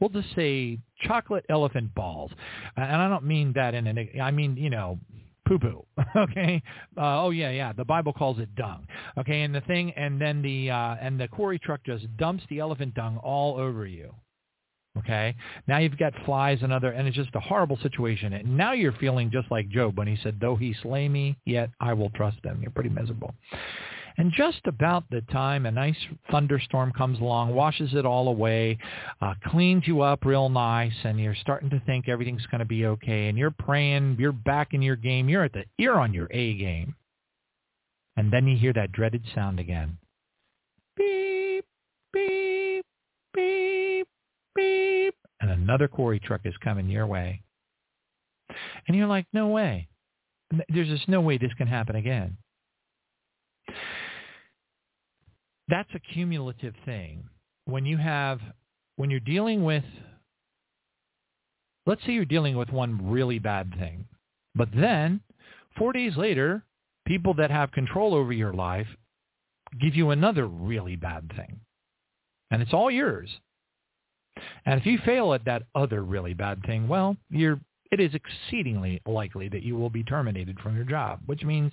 we'll 0.01 0.11
just 0.11 0.35
say 0.35 0.79
chocolate 1.03 1.45
elephant 1.49 1.95
balls. 1.95 2.31
And 2.77 3.03
I 3.03 3.09
don't 3.09 3.25
mean 3.25 3.53
that 3.55 3.75
in 3.75 3.87
an, 3.87 4.09
I 4.21 4.31
mean, 4.31 4.57
you 4.57 4.71
know, 4.71 4.99
poo-poo. 5.51 5.85
Okay. 6.17 6.63
Uh, 6.97 7.23
oh 7.23 7.31
yeah, 7.31 7.51
yeah. 7.51 7.73
The 7.73 7.85
Bible 7.85 8.13
calls 8.13 8.39
it 8.39 8.55
dung. 8.55 8.87
Okay. 9.19 9.43
And 9.43 9.55
the 9.55 9.61
thing, 9.63 9.93
and 9.93 10.21
then 10.21 10.43
the 10.43 10.71
uh, 10.71 10.97
and 11.01 11.19
the 11.21 11.29
quarry 11.29 11.59
truck 11.59 11.81
just 11.85 12.05
dumps 12.17 12.43
the 12.51 12.59
elephant 12.59 12.95
dung 12.95 13.19
all 13.19 13.57
over 13.57 13.87
you. 13.87 14.13
Okay. 14.99 15.35
Now 15.69 15.79
you've 15.79 15.99
got 15.99 16.13
flies 16.25 16.59
and 16.63 16.73
other, 16.73 16.91
and 16.91 17.07
it's 17.07 17.17
just 17.17 17.35
a 17.35 17.41
horrible 17.41 17.79
situation. 17.83 18.33
And 18.33 18.57
now 18.57 18.73
you're 18.73 18.93
feeling 18.93 19.31
just 19.31 19.51
like 19.51 19.69
Job 19.69 19.97
when 19.99 20.09
he 20.09 20.17
said, 20.23 20.39
"Though 20.41 20.57
he 20.57 20.75
slay 20.83 21.09
me, 21.09 21.37
yet 21.47 21.71
I 21.81 21.93
will 21.93 22.11
trust 22.11 22.45
him." 22.45 22.59
You're 22.61 22.73
pretty 22.73 22.91
miserable. 22.91 23.35
And 24.17 24.33
just 24.33 24.61
about 24.67 25.05
the 25.11 25.21
time 25.33 25.67
a 25.67 25.71
nice 25.71 25.97
thunderstorm 26.31 26.93
comes 26.93 27.21
along, 27.21 27.55
washes 27.55 27.95
it 27.95 28.05
all 28.05 28.29
away, 28.29 28.79
uh, 29.21 29.35
cleans 29.47 29.85
you 29.87 30.03
up 30.03 30.25
real 30.25 30.49
nice, 30.49 30.93
and 31.05 31.19
you're 31.19 31.35
starting 31.35 31.71
to 31.71 31.81
think 31.87 32.09
everything's 32.09 32.47
going 32.47 32.61
to 32.61 32.65
be 32.65 32.87
okay, 32.87 33.29
and 33.29 33.39
you're 33.39 33.51
praying, 33.51 34.17
you're 34.19 34.33
back 34.33 34.75
in 34.75 34.83
your 34.83 34.97
game, 34.97 35.29
you're 35.29 35.45
at 35.45 35.53
the, 35.53 35.65
you're 35.79 35.99
on 35.99 36.13
your 36.13 36.29
A 36.31 36.55
game. 36.55 36.95
And 38.17 38.33
then 38.33 38.47
you 38.47 38.57
hear 38.57 38.73
that 38.73 38.93
dreaded 38.93 39.25
sound 39.35 39.61
again. 39.61 39.97
Beep, 40.97 41.65
beep, 42.13 42.85
beep, 43.33 44.09
beep. 44.55 45.15
And 45.41 45.51
another 45.51 45.89
quarry 45.89 46.21
truck 46.21 46.43
is 46.45 46.55
coming 46.63 46.89
your 46.89 47.07
way. 47.07 47.43
And 48.87 48.97
you're 48.97 49.07
like, 49.07 49.27
no 49.33 49.49
way. 49.49 49.89
There's 50.69 50.89
just 50.89 51.09
no 51.09 51.21
way 51.21 51.39
this 51.39 51.55
can 51.55 51.69
happen 51.69 51.95
again 51.95 52.37
that's 55.71 55.91
a 55.95 55.99
cumulative 55.99 56.75
thing. 56.85 57.25
When 57.65 57.87
you 57.87 57.97
have, 57.97 58.41
when 58.97 59.11
you're 59.11 59.21
dealing 59.21 59.65
with, 59.65 59.85
let's 61.87 62.05
say 62.05 62.13
you're 62.13 62.25
dealing 62.25 62.57
with 62.57 62.71
one 62.71 63.11
really 63.11 63.39
bad 63.39 63.73
thing, 63.79 64.07
but 64.55 64.69
then 64.75 65.21
four 65.79 65.93
days 65.93 66.17
later, 66.17 66.65
people 67.07 67.35
that 67.35 67.51
have 67.51 67.73
control 67.73 68.15
over 68.15 68.33
your 68.33 68.53
life 68.53 68.87
give 69.81 69.95
you 69.95 70.11
another 70.11 70.47
really 70.47 70.97
bad 70.97 71.33
thing. 71.37 71.61
And 72.51 72.61
it's 72.61 72.73
all 72.73 72.91
yours. 72.91 73.31
And 74.67 74.81
if 74.81 74.87
you 74.87 74.99
fail 75.05 75.35
at 75.35 75.45
that 75.45 75.63
other 75.75 76.03
really 76.03 76.35
bad 76.35 76.63
thing, 76.65 76.89
well, 76.89 77.17
you're, 77.31 77.61
it 77.93 78.01
is 78.01 78.13
exceedingly 78.15 79.01
likely 79.07 79.49
that 79.49 79.63
you 79.63 79.77
will 79.77 79.91
be 79.91 80.03
terminated 80.03 80.59
from 80.61 80.77
your 80.77 80.85
job, 80.85 81.21
which 81.27 81.43
means 81.43 81.73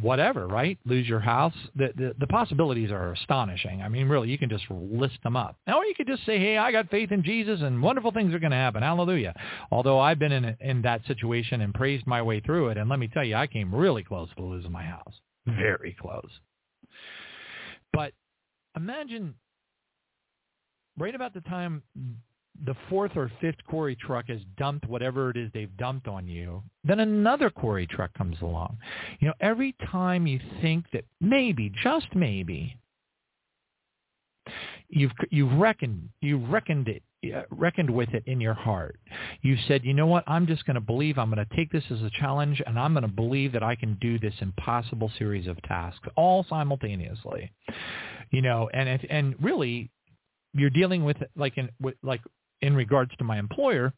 whatever, 0.00 0.46
right? 0.46 0.78
Lose 0.84 1.08
your 1.08 1.20
house. 1.20 1.54
The, 1.74 1.92
the, 1.96 2.14
the 2.18 2.26
possibilities 2.26 2.90
are 2.90 3.12
astonishing. 3.12 3.82
I 3.82 3.88
mean, 3.88 4.08
really, 4.08 4.28
you 4.28 4.38
can 4.38 4.48
just 4.48 4.64
list 4.70 5.18
them 5.22 5.36
up. 5.36 5.56
Or 5.66 5.84
you 5.84 5.94
could 5.96 6.06
just 6.06 6.24
say, 6.26 6.38
hey, 6.38 6.58
I 6.58 6.70
got 6.72 6.90
faith 6.90 7.12
in 7.12 7.24
Jesus 7.24 7.60
and 7.62 7.82
wonderful 7.82 8.12
things 8.12 8.32
are 8.34 8.38
going 8.38 8.52
to 8.52 8.56
happen. 8.56 8.82
Hallelujah. 8.82 9.34
Although 9.70 9.98
I've 9.98 10.18
been 10.18 10.32
in, 10.32 10.56
in 10.60 10.82
that 10.82 11.04
situation 11.06 11.60
and 11.60 11.74
praised 11.74 12.06
my 12.06 12.22
way 12.22 12.40
through 12.40 12.68
it. 12.68 12.78
And 12.78 12.88
let 12.88 12.98
me 12.98 13.08
tell 13.08 13.24
you, 13.24 13.34
I 13.34 13.46
came 13.46 13.74
really 13.74 14.04
close 14.04 14.28
to 14.36 14.44
losing 14.44 14.72
my 14.72 14.84
house. 14.84 15.14
Very 15.46 15.96
close. 16.00 16.30
But 17.92 18.12
imagine 18.76 19.34
right 20.98 21.14
about 21.14 21.34
the 21.34 21.40
time 21.40 21.82
the 22.64 22.74
fourth 22.88 23.12
or 23.16 23.30
fifth 23.40 23.64
quarry 23.68 23.96
truck 23.96 24.26
has 24.28 24.40
dumped 24.56 24.88
whatever 24.88 25.30
it 25.30 25.36
is 25.36 25.50
they've 25.52 25.76
dumped 25.76 26.08
on 26.08 26.26
you, 26.26 26.62
then 26.84 27.00
another 27.00 27.50
quarry 27.50 27.86
truck 27.86 28.12
comes 28.14 28.36
along. 28.42 28.78
You 29.20 29.28
know, 29.28 29.34
every 29.40 29.74
time 29.90 30.26
you 30.26 30.40
think 30.60 30.84
that 30.92 31.04
maybe, 31.20 31.72
just 31.82 32.14
maybe, 32.14 32.76
you've 34.88 35.12
you've 35.30 35.52
reckoned 35.52 36.08
you've 36.20 36.48
reckoned 36.48 36.88
it 36.88 37.02
reckoned 37.50 37.90
with 37.90 38.08
it 38.14 38.22
in 38.26 38.40
your 38.40 38.54
heart. 38.54 38.98
You 39.42 39.56
said, 39.68 39.84
you 39.84 39.92
know 39.92 40.06
what? 40.06 40.24
I'm 40.26 40.46
just 40.46 40.64
going 40.64 40.74
to 40.74 40.80
believe. 40.80 41.18
I'm 41.18 41.30
going 41.30 41.44
to 41.46 41.56
take 41.56 41.70
this 41.70 41.84
as 41.90 42.00
a 42.00 42.10
challenge, 42.18 42.62
and 42.66 42.78
I'm 42.78 42.94
going 42.94 43.02
to 43.02 43.08
believe 43.08 43.52
that 43.52 43.62
I 43.62 43.74
can 43.74 43.98
do 44.00 44.18
this 44.18 44.34
impossible 44.40 45.10
series 45.18 45.46
of 45.46 45.60
tasks 45.62 46.08
all 46.16 46.46
simultaneously. 46.48 47.52
You 48.30 48.42
know, 48.42 48.70
and 48.72 48.88
if, 48.88 49.02
and 49.10 49.34
really, 49.42 49.90
you're 50.54 50.70
dealing 50.70 51.04
with 51.04 51.18
like 51.36 51.58
in 51.58 51.68
like 52.02 52.22
in 52.62 52.74
regards 52.74 53.10
to 53.16 53.24
my 53.24 53.38
employer, 53.38 53.92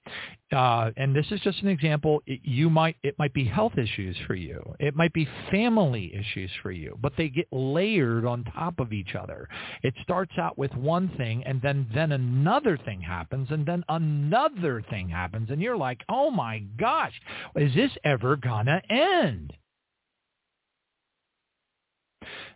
uh, 0.52 0.90
and 0.96 1.14
this 1.14 1.26
is 1.30 1.40
just 1.40 1.60
an 1.62 1.68
example, 1.68 2.22
it, 2.26 2.40
you 2.44 2.70
might 2.70 2.96
it 3.02 3.14
might 3.18 3.34
be 3.34 3.44
health 3.44 3.76
issues 3.76 4.16
for 4.26 4.34
you, 4.34 4.62
it 4.78 4.94
might 4.94 5.12
be 5.12 5.26
family 5.50 6.12
issues 6.14 6.50
for 6.62 6.70
you, 6.70 6.96
but 7.00 7.12
they 7.16 7.28
get 7.28 7.46
layered 7.52 8.24
on 8.24 8.44
top 8.44 8.78
of 8.78 8.92
each 8.92 9.14
other. 9.14 9.48
It 9.82 9.94
starts 10.02 10.32
out 10.38 10.56
with 10.56 10.72
one 10.74 11.10
thing, 11.16 11.42
and 11.44 11.60
then 11.62 11.86
then 11.94 12.12
another 12.12 12.78
thing 12.78 13.00
happens, 13.00 13.48
and 13.50 13.66
then 13.66 13.84
another 13.88 14.82
thing 14.90 15.08
happens, 15.08 15.50
and 15.50 15.60
you're 15.60 15.76
like, 15.76 16.00
oh 16.08 16.30
my 16.30 16.60
gosh, 16.78 17.14
is 17.56 17.74
this 17.74 17.92
ever 18.04 18.36
gonna 18.36 18.80
end? 18.90 19.52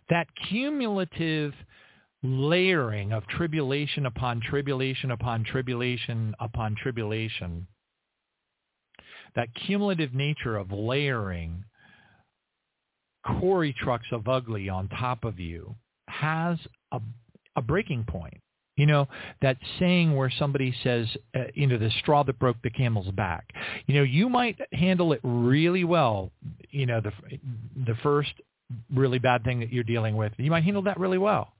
That 0.09 0.27
cumulative 0.49 1.53
layering 2.23 3.13
of 3.13 3.25
tribulation 3.27 4.05
upon 4.05 4.41
tribulation 4.41 5.11
upon 5.11 5.43
tribulation 5.43 6.33
upon 6.39 6.75
tribulation, 6.75 7.67
that 9.35 9.49
cumulative 9.65 10.13
nature 10.13 10.57
of 10.57 10.71
layering 10.71 11.63
quarry 13.39 13.75
trucks 13.77 14.07
of 14.11 14.27
ugly 14.27 14.69
on 14.69 14.87
top 14.89 15.23
of 15.23 15.39
you 15.39 15.75
has 16.07 16.57
a, 16.91 16.99
a 17.55 17.61
breaking 17.61 18.05
point. 18.05 18.39
You 18.77 18.85
know, 18.85 19.07
that 19.41 19.57
saying 19.79 20.15
where 20.15 20.31
somebody 20.37 20.73
says, 20.83 21.07
uh, 21.35 21.45
you 21.55 21.65
know, 21.65 21.79
the 21.79 21.89
straw 21.99 22.23
that 22.23 22.37
broke 22.37 22.57
the 22.61 22.69
camel's 22.69 23.09
back. 23.09 23.47
You 23.87 23.95
know, 23.95 24.03
you 24.03 24.29
might 24.29 24.55
handle 24.71 25.13
it 25.13 25.19
really 25.23 25.83
well, 25.83 26.31
you 26.69 26.85
know, 26.85 27.01
the 27.01 27.11
the 27.87 27.95
first 28.03 28.33
really 28.93 29.17
bad 29.17 29.43
thing 29.43 29.59
that 29.61 29.73
you're 29.73 29.83
dealing 29.83 30.15
with. 30.15 30.31
You 30.37 30.51
might 30.51 30.63
handle 30.63 30.83
that 30.83 30.99
really 30.99 31.17
well. 31.17 31.53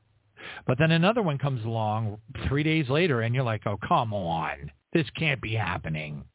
But 0.66 0.78
then 0.78 0.92
another 0.92 1.22
one 1.22 1.38
comes 1.38 1.66
along 1.66 2.20
three 2.48 2.64
days 2.64 2.90
later 2.90 3.22
and 3.22 3.34
you're 3.34 3.44
like, 3.44 3.66
oh, 3.66 3.78
come 3.88 4.14
on. 4.14 4.72
This 4.94 5.10
can't 5.18 5.42
be 5.42 5.54
happening. 5.54 6.26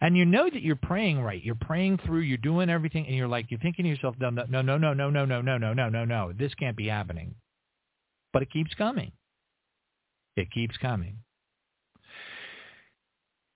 And 0.00 0.16
you 0.16 0.24
know 0.24 0.48
that 0.50 0.62
you're 0.62 0.76
praying 0.76 1.20
right. 1.20 1.42
You're 1.42 1.54
praying 1.54 1.98
through. 2.04 2.20
You're 2.20 2.38
doing 2.38 2.68
everything. 2.68 3.06
And 3.06 3.16
you're 3.16 3.28
like, 3.28 3.50
you're 3.50 3.60
thinking 3.60 3.84
to 3.84 3.88
yourself, 3.90 4.16
no, 4.18 4.30
no, 4.30 4.44
no, 4.48 4.62
no, 4.62 4.76
no, 4.76 4.92
no, 4.94 5.10
no, 5.10 5.24
no, 5.24 5.40
no, 5.40 5.72
no, 5.72 5.88
no, 5.88 6.04
no. 6.04 6.32
This 6.36 6.54
can't 6.54 6.76
be 6.76 6.88
happening. 6.88 7.34
But 8.32 8.42
it 8.42 8.50
keeps 8.50 8.74
coming. 8.74 9.12
It 10.36 10.50
keeps 10.50 10.76
coming. 10.76 11.18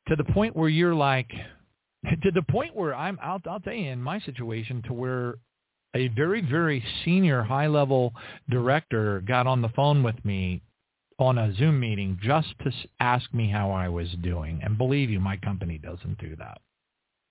To 0.08 0.16
the 0.16 0.24
point 0.24 0.56
where 0.56 0.68
you're 0.68 0.94
like, 0.94 1.30
to 2.22 2.30
the 2.32 2.42
point 2.42 2.74
where 2.74 2.94
I'm, 2.94 3.18
I'll, 3.22 3.40
I'll 3.48 3.60
tell 3.60 3.72
you 3.72 3.90
in 3.90 4.02
my 4.02 4.18
situation 4.20 4.82
to 4.86 4.92
where 4.92 5.36
a 5.94 6.08
very, 6.08 6.40
very 6.40 6.84
senior 7.04 7.42
high-level 7.42 8.14
director 8.50 9.22
got 9.26 9.46
on 9.46 9.62
the 9.62 9.68
phone 9.70 10.02
with 10.02 10.24
me 10.24 10.62
on 11.18 11.38
a 11.38 11.54
Zoom 11.54 11.78
meeting 11.78 12.18
just 12.22 12.48
to 12.64 12.72
ask 12.98 13.32
me 13.32 13.50
how 13.50 13.70
I 13.70 13.88
was 13.88 14.08
doing. 14.22 14.60
And 14.62 14.78
believe 14.78 15.10
you, 15.10 15.20
my 15.20 15.36
company 15.36 15.78
doesn't 15.78 16.18
do 16.18 16.34
that. 16.36 16.60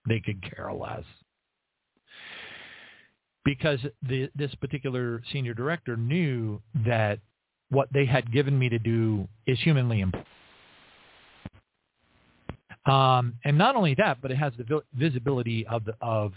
They 0.08 0.20
could 0.20 0.42
care 0.42 0.72
less. 0.72 1.04
Because 3.44 3.80
the, 4.08 4.30
this 4.36 4.54
particular 4.56 5.24
senior 5.32 5.54
director 5.54 5.98
knew 5.98 6.62
that 6.86 7.20
what 7.70 7.90
they 7.92 8.06
had 8.06 8.32
given 8.32 8.58
me 8.58 8.70
to 8.70 8.78
do 8.78 9.28
is 9.48 9.60
humanly 9.60 10.02
important. 10.02 10.28
Um, 12.86 13.36
and 13.44 13.58
not 13.58 13.76
only 13.76 13.96
that, 13.96 14.22
but 14.22 14.32
it 14.32 14.38
has 14.38 14.54
the 14.58 14.82
visibility 14.94 15.66
of 15.68 15.86
the, 15.86 15.94
of 16.02 16.34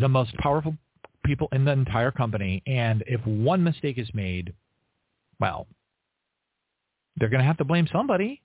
the 0.00 0.08
most 0.08 0.34
powerful 0.36 0.76
people 1.24 1.48
in 1.52 1.64
the 1.64 1.72
entire 1.72 2.10
company. 2.10 2.62
And 2.66 3.02
if 3.06 3.24
one 3.26 3.64
mistake 3.64 3.98
is 3.98 4.08
made, 4.14 4.52
well, 5.40 5.66
they're 7.16 7.28
going 7.28 7.40
to 7.40 7.46
have 7.46 7.58
to 7.58 7.64
blame 7.64 7.88
somebody. 7.92 8.40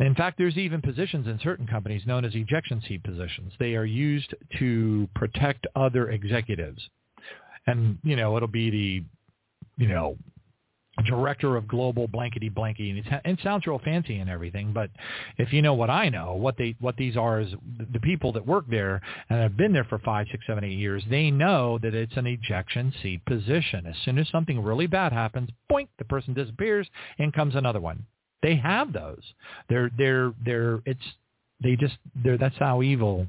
In 0.00 0.14
fact, 0.14 0.38
there's 0.38 0.56
even 0.56 0.80
positions 0.80 1.26
in 1.26 1.40
certain 1.42 1.66
companies 1.66 2.06
known 2.06 2.24
as 2.24 2.34
ejection 2.34 2.80
seat 2.86 3.02
positions. 3.02 3.52
They 3.58 3.74
are 3.74 3.84
used 3.84 4.32
to 4.58 5.08
protect 5.14 5.66
other 5.74 6.10
executives. 6.10 6.80
And, 7.66 7.98
you 8.04 8.14
know, 8.14 8.36
it'll 8.36 8.48
be 8.48 8.70
the, 8.70 9.82
you 9.82 9.88
know, 9.88 10.16
director 11.06 11.56
of 11.56 11.68
global 11.68 12.08
blankety 12.08 12.50
blanky 12.50 12.90
and 12.90 13.22
it 13.24 13.38
sounds 13.42 13.66
real 13.66 13.80
fancy 13.84 14.18
and 14.18 14.28
everything 14.28 14.72
but 14.72 14.90
if 15.36 15.52
you 15.52 15.62
know 15.62 15.74
what 15.74 15.90
i 15.90 16.08
know 16.08 16.34
what 16.34 16.56
they 16.56 16.74
what 16.80 16.96
these 16.96 17.16
are 17.16 17.40
is 17.40 17.52
the 17.92 18.00
people 18.00 18.32
that 18.32 18.46
work 18.46 18.64
there 18.68 19.00
and 19.30 19.40
have 19.40 19.56
been 19.56 19.72
there 19.72 19.84
for 19.84 19.98
five 20.00 20.26
six 20.30 20.44
seven 20.46 20.64
eight 20.64 20.78
years 20.78 21.02
they 21.10 21.30
know 21.30 21.78
that 21.78 21.94
it's 21.94 22.16
an 22.16 22.26
ejection 22.26 22.92
seat 23.02 23.24
position. 23.24 23.86
As 23.86 23.96
soon 24.04 24.18
as 24.18 24.28
something 24.28 24.62
really 24.62 24.86
bad 24.86 25.12
happens 25.12 25.50
boink 25.70 25.88
the 25.98 26.04
person 26.04 26.34
disappears 26.34 26.88
and 27.18 27.32
comes 27.32 27.54
another 27.54 27.80
one. 27.80 28.06
They 28.42 28.56
have 28.56 28.92
those. 28.92 29.22
They're 29.68 29.90
they're 29.96 30.32
they're 30.44 30.80
it's 30.84 31.00
they 31.62 31.76
just 31.76 31.96
they're 32.22 32.38
that's 32.38 32.56
how 32.58 32.82
evil 32.82 33.26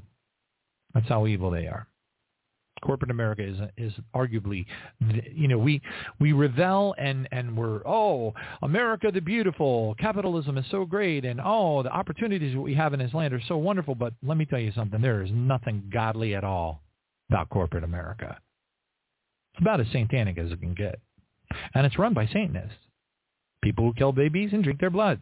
that's 0.94 1.08
how 1.08 1.26
evil 1.26 1.50
they 1.50 1.66
are 1.66 1.86
corporate 2.80 3.10
America 3.10 3.42
is 3.42 3.58
is 3.76 3.92
arguably, 4.14 4.66
you 5.34 5.48
know, 5.48 5.58
we 5.58 5.80
we 6.18 6.32
revel 6.32 6.94
and 6.98 7.28
and 7.32 7.56
we're 7.56 7.86
oh 7.86 8.34
America 8.62 9.10
the 9.12 9.20
beautiful, 9.20 9.94
capitalism 9.98 10.58
is 10.58 10.64
so 10.70 10.84
great, 10.84 11.24
and 11.24 11.40
oh 11.42 11.82
the 11.82 11.90
opportunities 11.90 12.56
we 12.56 12.74
have 12.74 12.92
in 12.92 13.00
this 13.00 13.14
land 13.14 13.34
are 13.34 13.42
so 13.48 13.56
wonderful. 13.56 13.94
But 13.94 14.14
let 14.22 14.36
me 14.36 14.44
tell 14.44 14.58
you 14.58 14.72
something, 14.72 15.00
there 15.00 15.22
is 15.22 15.30
nothing 15.32 15.90
godly 15.92 16.34
at 16.34 16.44
all 16.44 16.82
about 17.28 17.50
corporate 17.50 17.84
America. 17.84 18.38
It's 19.54 19.60
about 19.60 19.80
as 19.80 19.86
satanic 19.92 20.38
as 20.38 20.52
it 20.52 20.60
can 20.60 20.74
get, 20.74 20.98
and 21.74 21.84
it's 21.86 21.98
run 21.98 22.14
by 22.14 22.26
Satanists, 22.26 22.78
people 23.62 23.84
who 23.84 23.94
kill 23.94 24.12
babies 24.12 24.50
and 24.52 24.62
drink 24.62 24.80
their 24.80 24.90
blood. 24.90 25.20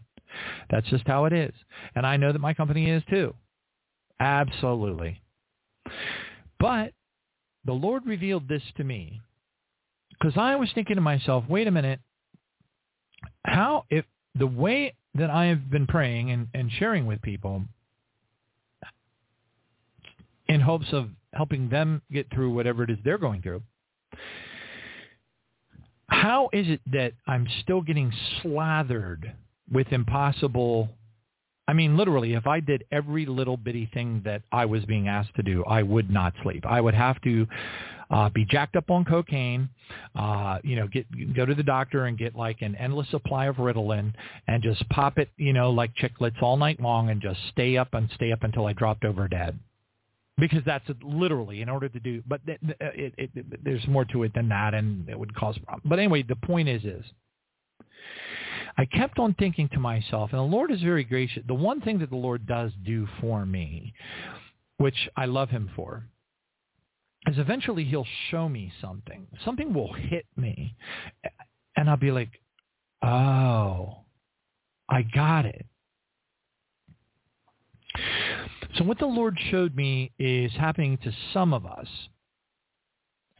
That's 0.70 0.88
just 0.88 1.06
how 1.06 1.24
it 1.24 1.32
is, 1.32 1.54
and 1.94 2.06
I 2.06 2.18
know 2.18 2.32
that 2.32 2.40
my 2.40 2.52
company 2.52 2.90
is 2.90 3.02
too. 3.08 3.34
Absolutely. 4.20 5.22
But 6.58 6.92
the 7.64 7.72
Lord 7.72 8.06
revealed 8.06 8.48
this 8.48 8.62
to 8.76 8.84
me 8.84 9.20
because 10.10 10.36
I 10.36 10.56
was 10.56 10.70
thinking 10.74 10.96
to 10.96 11.02
myself, 11.02 11.44
wait 11.48 11.66
a 11.66 11.70
minute, 11.70 12.00
how 13.44 13.84
if 13.90 14.04
the 14.34 14.46
way 14.46 14.94
that 15.14 15.30
I 15.30 15.46
have 15.46 15.70
been 15.70 15.86
praying 15.86 16.30
and, 16.30 16.48
and 16.54 16.70
sharing 16.78 17.06
with 17.06 17.22
people 17.22 17.62
in 20.48 20.60
hopes 20.60 20.86
of 20.92 21.10
helping 21.32 21.68
them 21.68 22.02
get 22.10 22.32
through 22.32 22.54
whatever 22.54 22.84
it 22.84 22.90
is 22.90 22.98
they're 23.04 23.18
going 23.18 23.42
through, 23.42 23.62
how 26.08 26.48
is 26.52 26.68
it 26.68 26.80
that 26.92 27.12
I'm 27.26 27.46
still 27.62 27.82
getting 27.82 28.12
slathered 28.42 29.34
with 29.70 29.92
impossible 29.92 30.88
I 31.68 31.74
mean, 31.74 31.98
literally, 31.98 32.32
if 32.32 32.46
I 32.46 32.60
did 32.60 32.84
every 32.90 33.26
little 33.26 33.58
bitty 33.58 33.90
thing 33.92 34.22
that 34.24 34.40
I 34.50 34.64
was 34.64 34.86
being 34.86 35.06
asked 35.06 35.34
to 35.36 35.42
do, 35.42 35.62
I 35.64 35.82
would 35.82 36.10
not 36.10 36.32
sleep. 36.42 36.64
I 36.66 36.80
would 36.80 36.94
have 36.94 37.20
to 37.22 37.46
uh, 38.10 38.30
be 38.30 38.46
jacked 38.46 38.74
up 38.74 38.90
on 38.90 39.04
cocaine, 39.04 39.68
uh, 40.18 40.60
you 40.64 40.76
know, 40.76 40.88
get 40.88 41.06
go 41.34 41.44
to 41.44 41.54
the 41.54 41.62
doctor 41.62 42.06
and 42.06 42.16
get 42.16 42.34
like 42.34 42.62
an 42.62 42.74
endless 42.76 43.06
supply 43.10 43.46
of 43.46 43.56
Ritalin 43.56 44.14
and 44.46 44.62
just 44.62 44.88
pop 44.88 45.18
it, 45.18 45.28
you 45.36 45.52
know, 45.52 45.70
like 45.70 45.94
chiclets 45.94 46.40
all 46.42 46.56
night 46.56 46.80
long 46.80 47.10
and 47.10 47.20
just 47.20 47.38
stay 47.52 47.76
up 47.76 47.92
and 47.92 48.08
stay 48.14 48.32
up 48.32 48.44
until 48.44 48.64
I 48.64 48.72
dropped 48.72 49.04
over 49.04 49.28
dead. 49.28 49.58
Because 50.38 50.62
that's 50.64 50.88
literally 51.02 51.60
in 51.60 51.68
order 51.68 51.88
to 51.88 52.00
do, 52.00 52.22
but 52.26 52.40
it, 52.46 52.60
it, 52.80 53.12
it, 53.34 53.64
there's 53.64 53.86
more 53.88 54.04
to 54.06 54.22
it 54.22 54.32
than 54.34 54.48
that, 54.50 54.72
and 54.72 55.06
it 55.08 55.18
would 55.18 55.34
cause 55.34 55.58
problems. 55.58 55.82
But 55.84 55.98
anyway, 55.98 56.22
the 56.22 56.36
point 56.36 56.68
is, 56.68 56.84
is 56.84 57.04
I 58.78 58.84
kept 58.84 59.18
on 59.18 59.34
thinking 59.34 59.68
to 59.70 59.80
myself, 59.80 60.30
and 60.32 60.38
the 60.38 60.56
Lord 60.56 60.70
is 60.70 60.80
very 60.80 61.02
gracious. 61.02 61.42
The 61.46 61.54
one 61.54 61.80
thing 61.80 61.98
that 61.98 62.10
the 62.10 62.16
Lord 62.16 62.46
does 62.46 62.70
do 62.86 63.08
for 63.20 63.44
me, 63.44 63.92
which 64.76 65.08
I 65.16 65.26
love 65.26 65.50
him 65.50 65.68
for, 65.74 66.04
is 67.26 67.38
eventually 67.38 67.82
he'll 67.84 68.06
show 68.30 68.48
me 68.48 68.72
something. 68.80 69.26
Something 69.44 69.74
will 69.74 69.92
hit 69.92 70.26
me, 70.36 70.76
and 71.76 71.90
I'll 71.90 71.96
be 71.96 72.12
like, 72.12 72.40
oh, 73.02 74.04
I 74.88 75.02
got 75.02 75.44
it. 75.44 75.66
So 78.76 78.84
what 78.84 79.00
the 79.00 79.06
Lord 79.06 79.36
showed 79.50 79.74
me 79.74 80.12
is 80.20 80.52
happening 80.52 80.98
to 80.98 81.10
some 81.32 81.52
of 81.52 81.66
us 81.66 81.88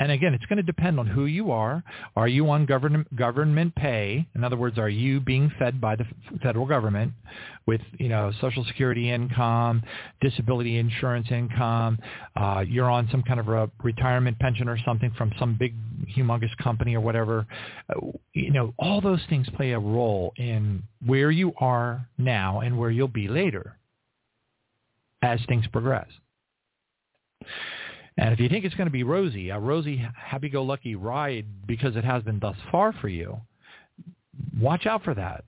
and 0.01 0.13
again, 0.13 0.33
it's 0.33 0.47
going 0.47 0.59
to 0.59 0.63
depend 0.63 1.01
on 1.01 1.09
who 1.09 1.27
you 1.27 1.51
are. 1.51 1.83
Are 2.15 2.29
you 2.29 2.49
on 2.51 2.67
government 2.67 3.15
government 3.17 3.75
pay? 3.75 4.29
In 4.37 4.45
other 4.45 4.57
words, 4.57 4.79
are 4.79 4.89
you 4.89 5.19
being 5.19 5.51
fed 5.59 5.81
by 5.81 5.97
the 5.97 6.05
federal 6.41 6.67
government 6.67 7.13
with 7.67 7.81
you 7.99 8.09
know 8.09 8.31
Social 8.41 8.65
Security 8.65 9.11
income, 9.11 9.83
disability 10.21 10.79
insurance 10.79 11.27
income? 11.33 11.99
Uh, 12.37 12.65
you're 12.67 12.89
on 12.89 13.09
some 13.11 13.25
kind 13.25 13.41
of 13.41 13.49
a 13.49 13.69
retirement 13.83 14.39
pension 14.39 14.69
or 14.69 14.79
something 14.85 15.11
from 15.19 15.33
some 15.37 15.57
big 15.59 15.75
humongous 16.17 16.57
company 16.63 16.95
or 16.95 17.01
whatever. 17.01 17.45
Uh, 17.91 18.07
you 18.35 18.53
know, 18.53 18.73
all 18.79 19.01
those 19.01 19.21
things 19.29 19.49
play 19.57 19.73
a 19.73 19.79
role 19.81 20.33
in 20.37 20.81
where 21.05 21.33
you 21.33 21.53
are 21.59 22.07
now 22.19 22.61
and 22.61 22.79
where 22.79 22.91
you'll 22.91 23.09
be 23.09 23.27
later 23.27 23.77
as 25.23 25.41
things 25.49 25.67
progress. 25.73 26.07
And 28.19 28.35
if 28.35 28.41
you 28.41 28.49
think 28.49 28.65
it's 28.65 28.75
going 28.75 28.89
to 28.89 28.93
be 28.93 29.05
rosy, 29.05 29.51
a 29.51 29.59
rosy, 29.61 30.05
happy-go-lucky 30.17 30.97
ride 30.97 31.47
because 31.67 31.95
it 31.95 32.05
has 32.05 32.25
been 32.25 32.41
thus 32.41 32.57
far 32.73 32.93
for 32.93 33.07
you, 33.07 33.41
watch 34.61 34.87
out 34.87 35.05
for 35.05 35.15
that. 35.15 35.45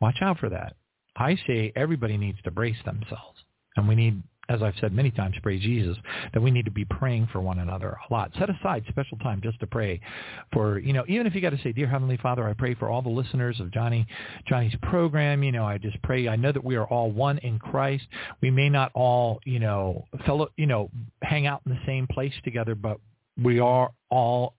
Watch 0.00 0.18
out 0.22 0.38
for 0.38 0.48
that. 0.50 0.76
I 1.16 1.36
say 1.48 1.72
everybody 1.74 2.16
needs 2.16 2.40
to 2.42 2.52
brace 2.52 2.76
themselves, 2.84 3.38
and 3.76 3.88
we 3.88 3.96
need 3.96 4.22
as 4.50 4.62
I've 4.62 4.74
said 4.80 4.92
many 4.92 5.12
times, 5.12 5.36
praise 5.42 5.62
Jesus, 5.62 5.96
that 6.34 6.40
we 6.40 6.50
need 6.50 6.64
to 6.64 6.72
be 6.72 6.84
praying 6.84 7.28
for 7.32 7.40
one 7.40 7.60
another 7.60 7.96
a 8.08 8.12
lot. 8.12 8.32
Set 8.36 8.50
aside 8.50 8.84
special 8.88 9.16
time 9.18 9.40
just 9.42 9.60
to 9.60 9.66
pray 9.66 10.00
for, 10.52 10.80
you 10.80 10.92
know, 10.92 11.04
even 11.06 11.26
if 11.26 11.36
you 11.36 11.40
got 11.40 11.50
to 11.50 11.62
say, 11.62 11.70
Dear 11.70 11.86
Heavenly 11.86 12.16
Father, 12.16 12.46
I 12.46 12.52
pray 12.52 12.74
for 12.74 12.90
all 12.90 13.00
the 13.00 13.08
listeners 13.08 13.60
of 13.60 13.70
Johnny, 13.70 14.06
Johnny's 14.46 14.74
program. 14.82 15.44
You 15.44 15.52
know, 15.52 15.64
I 15.64 15.78
just 15.78 16.02
pray. 16.02 16.26
I 16.26 16.34
know 16.34 16.50
that 16.50 16.64
we 16.64 16.74
are 16.74 16.86
all 16.86 17.12
one 17.12 17.38
in 17.38 17.60
Christ. 17.60 18.04
We 18.40 18.50
may 18.50 18.68
not 18.68 18.90
all, 18.94 19.40
you 19.44 19.60
know, 19.60 20.04
fellow, 20.26 20.48
you 20.56 20.66
know, 20.66 20.90
hang 21.22 21.46
out 21.46 21.62
in 21.64 21.72
the 21.72 21.80
same 21.86 22.08
place 22.08 22.34
together, 22.42 22.74
but 22.74 22.98
we 23.40 23.60
are 23.60 23.92
all 24.10 24.54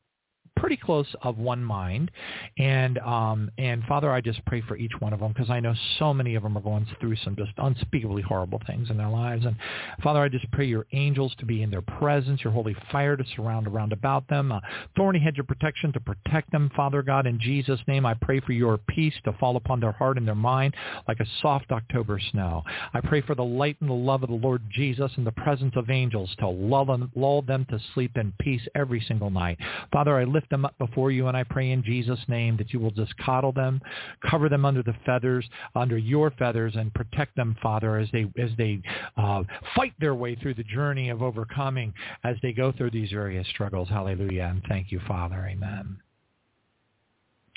pretty 0.62 0.78
close 0.78 1.08
of 1.24 1.40
one 1.40 1.64
mind. 1.64 2.12
And 2.58 3.00
um, 3.00 3.50
and 3.58 3.84
Father, 3.86 4.12
I 4.12 4.22
just 4.22 4.46
pray 4.46 4.62
for 4.62 4.78
each 4.78 4.92
one 5.00 5.12
of 5.12 5.20
them 5.20 5.34
because 5.34 5.50
I 5.50 5.60
know 5.60 5.74
so 5.98 6.14
many 6.14 6.36
of 6.36 6.44
them 6.44 6.56
are 6.56 6.62
going 6.62 6.86
through 7.00 7.16
some 7.18 7.36
just 7.36 7.52
unspeakably 7.58 8.22
horrible 8.22 8.62
things 8.68 8.90
in 8.92 8.98
their 8.98 9.10
lives. 9.10 9.46
And 9.46 9.56
Father, 10.04 10.20
I 10.20 10.30
just 10.30 10.50
pray 10.52 10.66
your 10.66 10.86
angels 10.94 11.34
to 11.40 11.46
be 11.46 11.64
in 11.64 11.72
their 11.72 11.82
presence, 11.82 12.44
your 12.44 12.54
holy 12.54 12.76
fire 12.92 13.18
to 13.18 13.24
surround 13.36 13.68
around 13.68 13.92
about 13.92 14.28
them, 14.28 14.52
a 14.52 14.62
thorny 14.96 15.20
hedge 15.20 15.40
of 15.40 15.48
protection 15.48 15.92
to 15.94 16.00
protect 16.00 16.52
them, 16.52 16.70
Father 16.76 17.02
God. 17.02 17.26
In 17.26 17.40
Jesus' 17.40 17.80
name, 17.88 18.06
I 18.06 18.14
pray 18.14 18.40
for 18.40 18.54
your 18.54 18.78
peace 18.78 19.16
to 19.26 19.34
fall 19.34 19.56
upon 19.56 19.80
their 19.80 19.92
heart 19.92 20.18
and 20.18 20.28
their 20.28 20.36
mind 20.36 20.76
like 21.08 21.20
a 21.20 21.26
soft 21.42 21.72
October 21.72 22.20
snow. 22.32 22.64
I 22.94 23.02
pray 23.02 23.22
for 23.22 23.34
the 23.34 23.44
light 23.44 23.78
and 23.82 23.90
the 23.90 23.94
love 23.94 24.22
of 24.22 24.30
the 24.30 24.36
Lord 24.36 24.62
Jesus 24.72 25.12
and 25.18 25.26
the 25.26 25.32
presence 25.32 25.74
of 25.76 25.90
angels 25.90 26.30
to 26.40 26.48
lull 26.48 26.86
them, 26.86 27.12
lull 27.16 27.42
them 27.42 27.66
to 27.72 27.80
sleep 27.96 28.16
in 28.16 28.32
peace 28.40 28.62
every 28.76 29.04
single 29.08 29.32
night. 29.32 29.58
Father, 29.92 30.18
I 30.18 30.26
lift 30.26 30.51
them 30.52 30.66
up 30.66 30.78
before 30.78 31.10
you, 31.10 31.28
and 31.28 31.36
I 31.36 31.44
pray 31.44 31.72
in 31.72 31.84
Jesus' 31.84 32.20
name 32.28 32.56
that 32.58 32.72
you 32.72 32.80
will 32.80 32.92
just 32.92 33.18
coddle 33.18 33.52
them, 33.52 33.82
cover 34.30 34.48
them 34.50 34.66
under 34.66 34.84
the 34.84 34.96
feathers, 35.06 35.50
under 35.76 35.98
your 35.98 36.30
feathers, 36.32 36.76
and 36.76 36.94
protect 36.94 37.36
them, 37.36 37.56
Father, 37.64 37.98
as 37.98 38.08
they 38.12 38.28
as 38.38 38.52
they 38.58 38.82
uh, 39.18 39.44
fight 39.76 39.94
their 40.00 40.14
way 40.14 40.36
through 40.36 40.54
the 40.54 40.64
journey 40.64 41.10
of 41.10 41.24
overcoming 41.24 41.94
as 42.24 42.36
they 42.44 42.54
go 42.54 42.72
through 42.72 42.92
these 42.92 43.10
various 43.10 43.48
struggles. 43.48 43.90
Hallelujah, 43.90 44.50
and 44.52 44.62
thank 44.70 44.92
you, 44.92 45.02
Father. 45.08 45.48
Amen. 45.50 45.98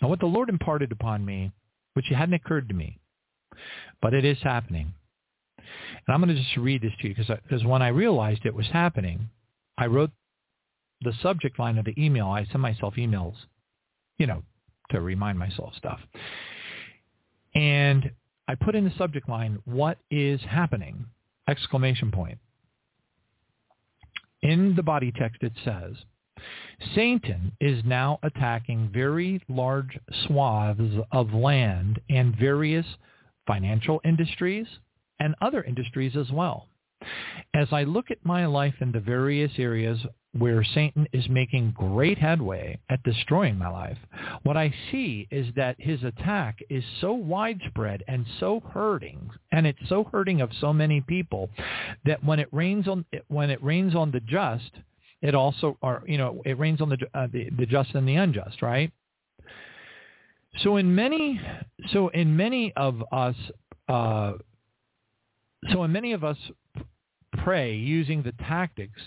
Now, 0.01 0.09
what 0.09 0.21
the 0.21 0.27
Lord 0.27 0.49
imparted 0.49 0.93
upon 0.93 1.25
me, 1.25 1.53
which 1.93 2.07
hadn't 2.09 2.35
occurred 2.35 2.69
to 2.69 2.75
me, 2.75 2.99
but 4.01 4.15
it 4.15 4.25
is 4.25 4.39
happening. 4.43 4.95
And 5.59 6.15
I'm 6.15 6.23
going 6.23 6.35
to 6.35 6.43
just 6.43 6.57
read 6.57 6.83
this 6.83 6.93
to 7.01 7.09
you 7.09 7.15
because 7.15 7.39
because 7.49 7.65
when 7.65 7.83
I 7.83 7.89
realized 7.89 8.45
it 8.45 8.55
was 8.55 8.67
happening, 8.67 9.29
I 9.79 9.87
wrote 9.87 10.11
the 11.03 11.13
subject 11.23 11.59
line 11.59 11.79
of 11.79 11.85
the 11.85 11.95
email, 12.03 12.29
I 12.29 12.45
send 12.47 12.61
myself 12.61 12.95
emails, 12.95 13.35
you 14.19 14.27
know, 14.27 14.43
to 14.91 15.01
remind 15.01 15.39
myself 15.39 15.75
stuff. 15.77 16.01
And 17.55 18.11
I 18.49 18.55
put 18.55 18.75
in 18.75 18.85
the 18.85 18.93
subject 18.99 19.29
line, 19.29 19.59
what 19.65 19.99
is 20.11 20.41
happening? 20.43 21.07
Exclamation 21.49 22.11
point. 22.11 22.39
In 24.43 24.75
the 24.77 24.83
body 24.83 25.13
text 25.13 25.43
it 25.43 25.53
says, 25.65 25.97
Satan 26.95 27.53
is 27.61 27.83
now 27.85 28.19
attacking 28.23 28.91
very 28.93 29.41
large 29.49 29.99
swaths 30.27 30.81
of 31.13 31.33
land 31.33 32.01
and 32.11 32.37
various 32.37 32.87
financial 33.47 34.01
industries 34.05 34.67
and 35.21 35.35
other 35.41 35.63
industries 35.63 36.17
as 36.17 36.31
well. 36.31 36.69
As 37.55 37.69
I 37.73 37.85
look 37.85 38.11
at 38.11 38.25
my 38.25 38.47
life 38.47 38.75
in 38.81 38.93
the 38.93 39.01
various 39.01 39.53
areas 39.59 40.05
where 40.39 40.65
Satan 40.65 41.07
is 41.13 41.29
making 41.29 41.73
great 41.77 42.19
headway 42.19 42.79
at 42.91 43.03
destroying 43.03 43.57
my 43.57 43.69
life, 43.69 43.99
what 44.43 44.57
I 44.57 44.73
see 44.91 45.29
is 45.31 45.47
that 45.57 45.77
his 45.79 46.03
attack 46.03 46.59
is 46.69 46.83
so 47.01 47.13
widespread 47.13 48.03
and 48.09 48.27
so 48.41 48.61
hurting, 48.73 49.31
and 49.53 49.67
it's 49.67 49.89
so 49.89 50.05
hurting 50.05 50.41
of 50.41 50.51
so 50.61 50.73
many 50.73 51.01
people 51.01 51.51
that 52.05 52.23
when 52.25 52.39
it 52.41 52.49
rains 52.53 52.89
on 52.89 53.05
when 53.29 53.51
it 53.51 53.63
rains 53.63 53.95
on 53.95 54.11
the 54.11 54.21
just, 54.21 54.71
it 55.23 55.35
also 55.35 55.79
or 55.83 56.03
you 56.07 56.19
know 56.19 56.43
it 56.45 56.59
rains 56.59 56.81
on 56.81 56.89
the 56.89 56.99
uh, 57.15 57.29
the, 57.33 57.49
the 57.57 57.67
just 57.67 57.95
and 57.95 58.09
the 58.09 58.17
unjust, 58.17 58.61
right? 58.63 58.93
So 60.63 60.77
in 60.77 60.95
many 60.95 61.41
so 61.93 62.09
in 62.09 62.37
many 62.37 62.73
of 62.77 63.03
us 63.13 63.37
uh, 63.89 64.33
so 65.73 65.85
in 65.85 65.93
many 65.93 66.13
of 66.13 66.25
us 66.25 66.37
pray 67.43 67.75
using 67.75 68.23
the 68.23 68.33
tactics 68.33 69.01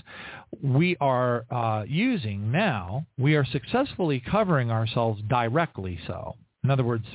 we 0.62 0.96
are 1.00 1.46
uh, 1.52 1.84
using 1.88 2.52
now, 2.52 3.06
we 3.18 3.36
are 3.36 3.46
successfully 3.46 4.22
covering 4.32 4.72
ourselves 4.72 5.22
directly 5.30 6.00
so. 6.08 6.36
In 6.64 6.72
other 6.72 6.84
words, 6.84 7.06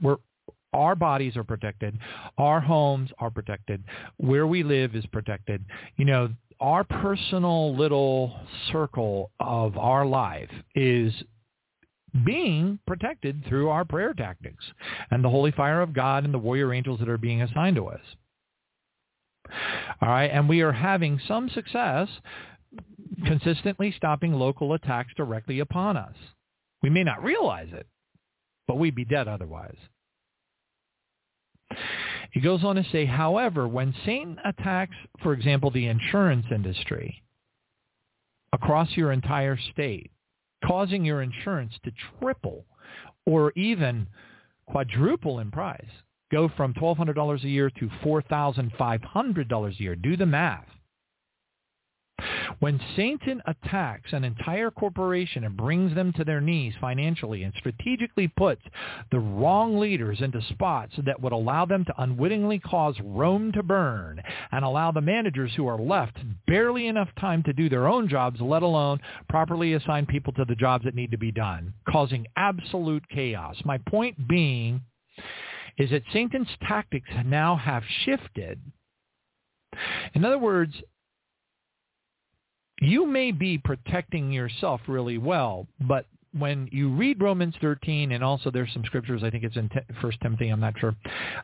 we're, 0.00 0.16
our 0.72 0.94
bodies 0.94 1.36
are 1.36 1.44
protected. 1.44 1.98
Our 2.38 2.60
homes 2.60 3.10
are 3.18 3.30
protected. 3.30 3.82
Where 4.18 4.46
we 4.46 4.62
live 4.62 4.94
is 4.94 5.06
protected. 5.06 5.64
You 5.96 6.04
know, 6.04 6.28
our 6.60 6.84
personal 6.84 7.76
little 7.76 8.38
circle 8.72 9.30
of 9.40 9.76
our 9.76 10.06
life 10.06 10.50
is 10.74 11.12
being 12.24 12.78
protected 12.86 13.44
through 13.48 13.68
our 13.68 13.84
prayer 13.84 14.14
tactics 14.14 14.64
and 15.10 15.22
the 15.22 15.28
holy 15.28 15.50
fire 15.50 15.82
of 15.82 15.92
God 15.92 16.24
and 16.24 16.32
the 16.32 16.38
warrior 16.38 16.72
angels 16.72 16.98
that 17.00 17.08
are 17.08 17.18
being 17.18 17.42
assigned 17.42 17.76
to 17.76 17.86
us. 17.86 18.00
All 20.00 20.08
right, 20.08 20.30
and 20.30 20.48
we 20.48 20.60
are 20.62 20.72
having 20.72 21.20
some 21.26 21.48
success 21.50 22.08
consistently 23.24 23.92
stopping 23.96 24.32
local 24.32 24.74
attacks 24.74 25.12
directly 25.16 25.60
upon 25.60 25.96
us. 25.96 26.14
We 26.82 26.90
may 26.90 27.04
not 27.04 27.22
realize 27.22 27.68
it, 27.72 27.86
but 28.66 28.78
we'd 28.78 28.94
be 28.94 29.04
dead 29.04 29.28
otherwise. 29.28 29.76
He 32.32 32.40
goes 32.40 32.64
on 32.64 32.76
to 32.76 32.84
say, 32.92 33.06
however, 33.06 33.66
when 33.66 33.94
Satan 34.04 34.38
attacks, 34.44 34.94
for 35.22 35.32
example, 35.32 35.70
the 35.70 35.86
insurance 35.86 36.46
industry 36.50 37.22
across 38.52 38.96
your 38.96 39.12
entire 39.12 39.58
state, 39.72 40.10
causing 40.64 41.04
your 41.04 41.22
insurance 41.22 41.72
to 41.84 41.92
triple 42.18 42.66
or 43.24 43.52
even 43.56 44.06
quadruple 44.66 45.38
in 45.38 45.50
price, 45.50 45.84
go 46.30 46.50
from 46.56 46.74
$1,200 46.74 47.44
a 47.44 47.48
year 47.48 47.70
to 47.70 47.88
$4,500 48.04 49.68
a 49.68 49.82
year. 49.82 49.96
Do 49.96 50.16
the 50.16 50.26
math. 50.26 50.66
When 52.60 52.80
Satan 52.96 53.42
attacks 53.46 54.14
an 54.14 54.24
entire 54.24 54.70
corporation 54.70 55.44
and 55.44 55.56
brings 55.56 55.94
them 55.94 56.14
to 56.14 56.24
their 56.24 56.40
knees 56.40 56.72
financially 56.80 57.42
and 57.42 57.52
strategically 57.58 58.28
puts 58.28 58.62
the 59.10 59.18
wrong 59.18 59.78
leaders 59.78 60.22
into 60.22 60.40
spots 60.40 60.94
that 61.04 61.20
would 61.20 61.32
allow 61.32 61.66
them 61.66 61.84
to 61.84 62.02
unwittingly 62.02 62.58
cause 62.58 62.96
Rome 63.04 63.52
to 63.52 63.62
burn 63.62 64.22
and 64.50 64.64
allow 64.64 64.90
the 64.90 65.02
managers 65.02 65.52
who 65.54 65.66
are 65.66 65.78
left 65.78 66.16
barely 66.46 66.86
enough 66.86 67.10
time 67.20 67.42
to 67.42 67.52
do 67.52 67.68
their 67.68 67.86
own 67.86 68.08
jobs, 68.08 68.40
let 68.40 68.62
alone 68.62 69.00
properly 69.28 69.74
assign 69.74 70.06
people 70.06 70.32
to 70.34 70.46
the 70.46 70.54
jobs 70.54 70.84
that 70.84 70.94
need 70.94 71.10
to 71.10 71.18
be 71.18 71.32
done, 71.32 71.74
causing 71.86 72.26
absolute 72.36 73.06
chaos. 73.10 73.56
My 73.64 73.78
point 73.86 74.26
being 74.26 74.80
is 75.78 75.90
that 75.90 76.02
Satan's 76.12 76.48
tactics 76.66 77.08
now 77.24 77.56
have 77.56 77.82
shifted. 78.04 78.60
In 80.14 80.24
other 80.24 80.38
words, 80.38 80.74
you 82.80 83.06
may 83.06 83.32
be 83.32 83.58
protecting 83.58 84.32
yourself 84.32 84.80
really 84.86 85.18
well, 85.18 85.66
but 85.80 86.06
when 86.38 86.68
you 86.70 86.90
read 86.90 87.22
Romans 87.22 87.54
13, 87.60 88.12
and 88.12 88.22
also 88.22 88.50
there's 88.50 88.72
some 88.72 88.84
scriptures, 88.84 89.22
I 89.24 89.30
think 89.30 89.44
it's 89.44 89.56
in 89.56 89.70
First 90.02 90.20
Timothy, 90.20 90.48
I'm 90.48 90.60
not 90.60 90.78
sure, 90.78 90.94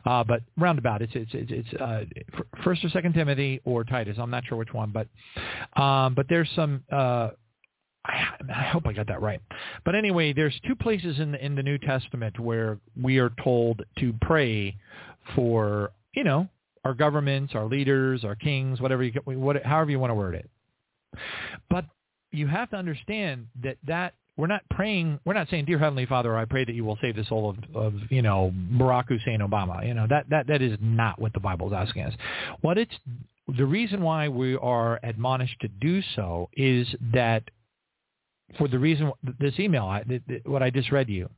uh, 0.05 0.23
but 0.23 0.41
roundabout, 0.57 1.01
it's 1.01 1.13
it's 1.15 1.31
it's, 1.33 1.51
it's 1.51 1.81
uh, 1.81 2.03
First 2.63 2.85
or 2.85 2.89
Second 2.89 3.13
Timothy 3.13 3.61
or 3.65 3.83
Titus, 3.83 4.17
I'm 4.19 4.29
not 4.29 4.45
sure 4.45 4.57
which 4.57 4.73
one, 4.73 4.91
but 4.91 5.07
um, 5.81 6.13
but 6.13 6.27
there's 6.29 6.49
some. 6.55 6.83
Uh, 6.91 7.31
I, 8.05 8.25
I 8.49 8.63
hope 8.63 8.85
I 8.85 8.93
got 8.93 9.07
that 9.07 9.21
right. 9.21 9.39
But 9.85 9.95
anyway, 9.95 10.33
there's 10.33 10.59
two 10.67 10.75
places 10.75 11.19
in 11.19 11.31
the 11.31 11.43
in 11.43 11.55
the 11.55 11.63
New 11.63 11.77
Testament 11.77 12.39
where 12.39 12.79
we 13.01 13.17
are 13.17 13.31
told 13.43 13.81
to 13.99 14.13
pray 14.21 14.75
for 15.35 15.91
you 16.13 16.23
know 16.23 16.47
our 16.83 16.93
governments, 16.93 17.53
our 17.55 17.65
leaders, 17.65 18.23
our 18.23 18.35
kings, 18.35 18.81
whatever 18.81 19.03
you 19.03 19.13
what, 19.25 19.63
however 19.63 19.91
you 19.91 19.99
want 19.99 20.11
to 20.11 20.15
word 20.15 20.35
it. 20.35 20.49
But 21.69 21.85
you 22.31 22.47
have 22.47 22.69
to 22.71 22.75
understand 22.75 23.47
that 23.63 23.77
that 23.87 24.15
we're 24.35 24.47
not 24.47 24.63
praying. 24.71 25.19
We're 25.25 25.33
not 25.33 25.49
saying, 25.49 25.65
"Dear 25.65 25.79
Heavenly 25.79 26.05
Father, 26.05 26.35
I 26.35 26.45
pray 26.45 26.65
that 26.65 26.73
you 26.73 26.83
will 26.83 26.97
save 27.01 27.15
the 27.15 27.23
soul 27.25 27.49
of, 27.49 27.75
of 27.75 27.93
you 28.09 28.21
know 28.21 28.53
Barack 28.73 29.07
Hussein 29.07 29.39
Obama." 29.39 29.87
You 29.87 29.93
know 29.93 30.07
that 30.09 30.29
that 30.29 30.47
that 30.47 30.61
is 30.61 30.77
not 30.81 31.21
what 31.21 31.33
the 31.33 31.39
Bible 31.39 31.67
is 31.67 31.73
asking 31.73 32.03
us. 32.03 32.13
What 32.61 32.77
it's 32.77 32.93
the 33.57 33.65
reason 33.65 34.01
why 34.01 34.27
we 34.27 34.55
are 34.55 34.99
admonished 35.03 35.59
to 35.61 35.67
do 35.67 36.01
so 36.15 36.49
is 36.53 36.87
that 37.13 37.43
for 38.57 38.67
the 38.67 38.79
reason 38.79 39.11
this 39.39 39.59
email, 39.59 39.85
I, 39.85 40.03
what 40.45 40.63
I 40.63 40.69
just 40.69 40.91
read 40.91 41.09
you, 41.09 41.29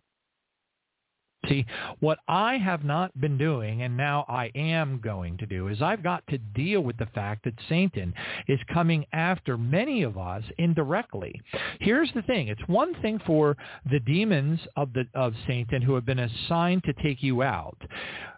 See, 1.49 1.65
what 1.99 2.19
I 2.27 2.57
have 2.57 2.83
not 2.83 3.19
been 3.19 3.37
doing, 3.37 3.83
and 3.83 3.95
now 3.95 4.25
I 4.27 4.51
am 4.55 4.99
going 5.03 5.37
to 5.37 5.45
do, 5.45 5.67
is 5.67 5.81
I've 5.81 6.03
got 6.03 6.25
to 6.27 6.37
deal 6.37 6.81
with 6.81 6.97
the 6.97 7.05
fact 7.07 7.43
that 7.43 7.53
Satan 7.69 8.13
is 8.47 8.59
coming 8.73 9.05
after 9.13 9.57
many 9.57 10.03
of 10.03 10.17
us 10.17 10.43
indirectly. 10.57 11.39
Here's 11.79 12.11
the 12.13 12.21
thing. 12.23 12.47
It's 12.47 12.67
one 12.67 12.99
thing 13.01 13.19
for 13.25 13.55
the 13.91 13.99
demons 13.99 14.59
of, 14.75 14.93
the, 14.93 15.05
of 15.13 15.33
Satan 15.47 15.81
who 15.81 15.93
have 15.95 16.05
been 16.05 16.19
assigned 16.19 16.83
to 16.85 16.93
take 16.93 17.21
you 17.21 17.43
out 17.43 17.77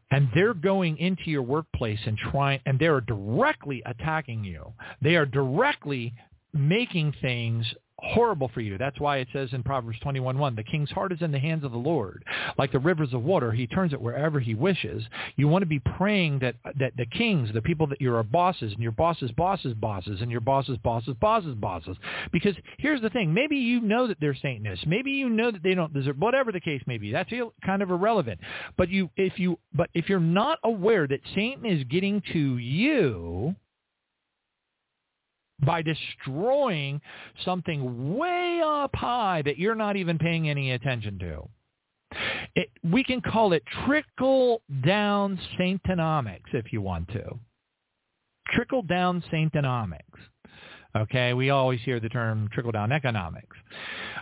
and 0.09 0.29
they're 0.33 0.53
going 0.53 0.97
into 0.97 1.29
your 1.29 1.41
workplace 1.41 1.99
and 2.05 2.17
trying 2.17 2.61
and 2.65 2.79
they're 2.79 3.01
directly 3.01 3.83
attacking 3.85 4.41
you 4.41 4.73
they 5.01 5.17
are 5.17 5.25
directly 5.25 6.13
making 6.53 7.13
things 7.21 7.65
horrible 7.99 8.49
for 8.53 8.61
you. 8.61 8.77
That's 8.77 8.99
why 8.99 9.17
it 9.17 9.27
says 9.33 9.49
in 9.53 9.63
Proverbs 9.63 9.99
21:1, 9.99 10.55
the 10.55 10.63
king's 10.63 10.91
heart 10.91 11.11
is 11.11 11.21
in 11.21 11.31
the 11.31 11.39
hands 11.39 11.63
of 11.63 11.71
the 11.71 11.77
Lord. 11.77 12.23
Like 12.57 12.71
the 12.71 12.79
rivers 12.79 13.13
of 13.13 13.23
water, 13.23 13.51
he 13.51 13.67
turns 13.67 13.93
it 13.93 14.01
wherever 14.01 14.39
he 14.39 14.55
wishes. 14.55 15.03
You 15.35 15.47
want 15.47 15.63
to 15.63 15.67
be 15.67 15.79
praying 15.79 16.39
that 16.39 16.55
that 16.75 16.93
the 16.97 17.05
kings, 17.05 17.51
the 17.53 17.61
people 17.61 17.87
that 17.87 18.01
you're 18.01 18.21
bosses, 18.23 18.73
and 18.73 18.81
your 18.81 18.91
bosses' 18.91 19.31
bosses' 19.31 19.73
bosses, 19.73 20.21
and 20.21 20.31
your 20.31 20.41
bosses' 20.41 20.77
bosses' 20.83 21.15
bosses' 21.19 21.55
bosses. 21.55 21.97
Because 22.31 22.55
here's 22.77 23.01
the 23.01 23.09
thing, 23.09 23.33
maybe 23.33 23.57
you 23.57 23.81
know 23.81 24.07
that 24.07 24.19
they're 24.19 24.35
Satanists. 24.35 24.85
Maybe 24.85 25.11
you 25.11 25.29
know 25.29 25.51
that 25.51 25.63
they 25.63 25.73
don't 25.73 25.93
deserve 25.93 26.17
whatever 26.17 26.51
the 26.51 26.59
case 26.59 26.81
may 26.87 26.97
be. 26.97 27.11
That's 27.11 27.31
kind 27.65 27.81
of 27.81 27.89
irrelevant. 27.89 28.39
But 28.77 28.89
you 28.89 29.09
if 29.17 29.39
you 29.39 29.59
but 29.73 29.89
if 29.93 30.09
you're 30.09 30.19
not 30.19 30.59
aware 30.63 31.07
that 31.07 31.21
Satan 31.33 31.65
is 31.65 31.83
getting 31.85 32.21
to 32.33 32.57
you, 32.57 33.55
by 35.65 35.81
destroying 35.81 37.01
something 37.43 38.15
way 38.15 38.61
up 38.63 38.95
high 38.95 39.41
that 39.43 39.57
you're 39.57 39.75
not 39.75 39.95
even 39.95 40.17
paying 40.17 40.49
any 40.49 40.71
attention 40.71 41.17
to. 41.19 41.49
It, 42.55 42.69
we 42.83 43.03
can 43.03 43.21
call 43.21 43.53
it 43.53 43.63
trickle 43.85 44.61
down 44.83 45.39
Satanomics 45.59 46.53
if 46.53 46.71
you 46.71 46.81
want 46.81 47.09
to. 47.09 47.39
Trickle 48.53 48.83
down 48.83 49.23
Satanomics. 49.31 49.99
Okay, 50.95 51.33
we 51.33 51.49
always 51.49 51.81
hear 51.81 51.99
the 51.99 52.09
term 52.09 52.49
trickle 52.51 52.71
down 52.71 52.91
economics. 52.91 53.55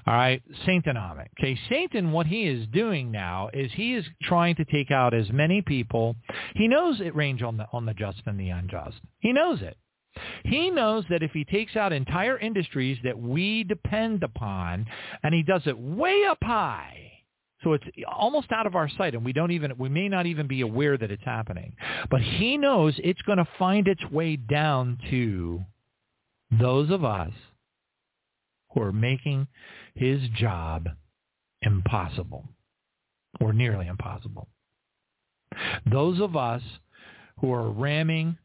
All 0.08 0.14
right, 0.14 0.42
Satanomic. 0.66 1.28
Okay, 1.40 1.58
Satan, 1.70 2.12
what 2.12 2.28
he 2.28 2.48
is 2.48 2.68
doing 2.68 3.12
now 3.12 3.50
is 3.54 3.72
he 3.74 3.94
is 3.94 4.06
trying 4.24 4.56
to 4.56 4.66
take 4.66 4.92
out 4.92 5.14
as 5.14 5.30
many 5.32 5.62
people. 5.62 6.16
He 6.56 6.68
knows 6.68 7.00
it 7.00 7.16
range 7.16 7.44
on 7.44 7.58
the 7.58 7.68
on 7.72 7.86
the 7.86 7.94
just 7.94 8.22
and 8.26 8.40
the 8.40 8.50
unjust. 8.50 8.98
He 9.20 9.32
knows 9.32 9.62
it. 9.62 9.78
He 10.44 10.70
knows 10.70 11.06
that 11.10 11.24
if 11.24 11.32
he 11.32 11.44
takes 11.44 11.76
out 11.76 11.94
entire 11.94 12.38
industries 12.38 12.98
that 13.04 13.20
we 13.20 13.64
depend 13.64 14.24
upon, 14.24 14.86
and 15.24 15.34
he 15.34 15.44
does 15.44 15.64
it 15.66 15.78
way 15.78 16.24
up 16.30 16.38
high, 16.42 17.12
so 17.64 17.74
it's 17.74 17.86
almost 18.08 18.52
out 18.52 18.68
of 18.68 18.76
our 18.76 18.88
sight, 18.90 19.16
and 19.16 19.26
we 19.26 19.34
don't 19.34 19.52
even 19.52 19.74
we 19.78 19.90
may 19.90 20.08
not 20.08 20.26
even 20.28 20.48
be 20.48 20.62
aware 20.62 20.98
that 20.98 21.12
it's 21.12 21.24
happening. 21.24 21.76
But 22.12 22.22
he 22.22 22.58
knows 22.58 22.94
it's 23.04 23.22
going 23.24 23.40
to 23.40 23.48
find 23.58 23.88
its 23.88 24.04
way 24.12 24.36
down 24.36 25.00
to 25.10 25.64
those 26.52 26.92
of 26.92 27.04
us 27.04 27.32
who 28.72 28.82
are 28.82 28.92
making 28.92 29.48
his 29.96 30.22
job 30.38 30.88
impossible 31.62 32.48
or 33.40 33.52
nearly 33.52 33.88
impossible. 33.88 34.48
Those 35.90 36.20
of 36.20 36.36
us 36.36 36.62
who 37.40 37.52
are 37.52 37.70
ramming 37.70 38.38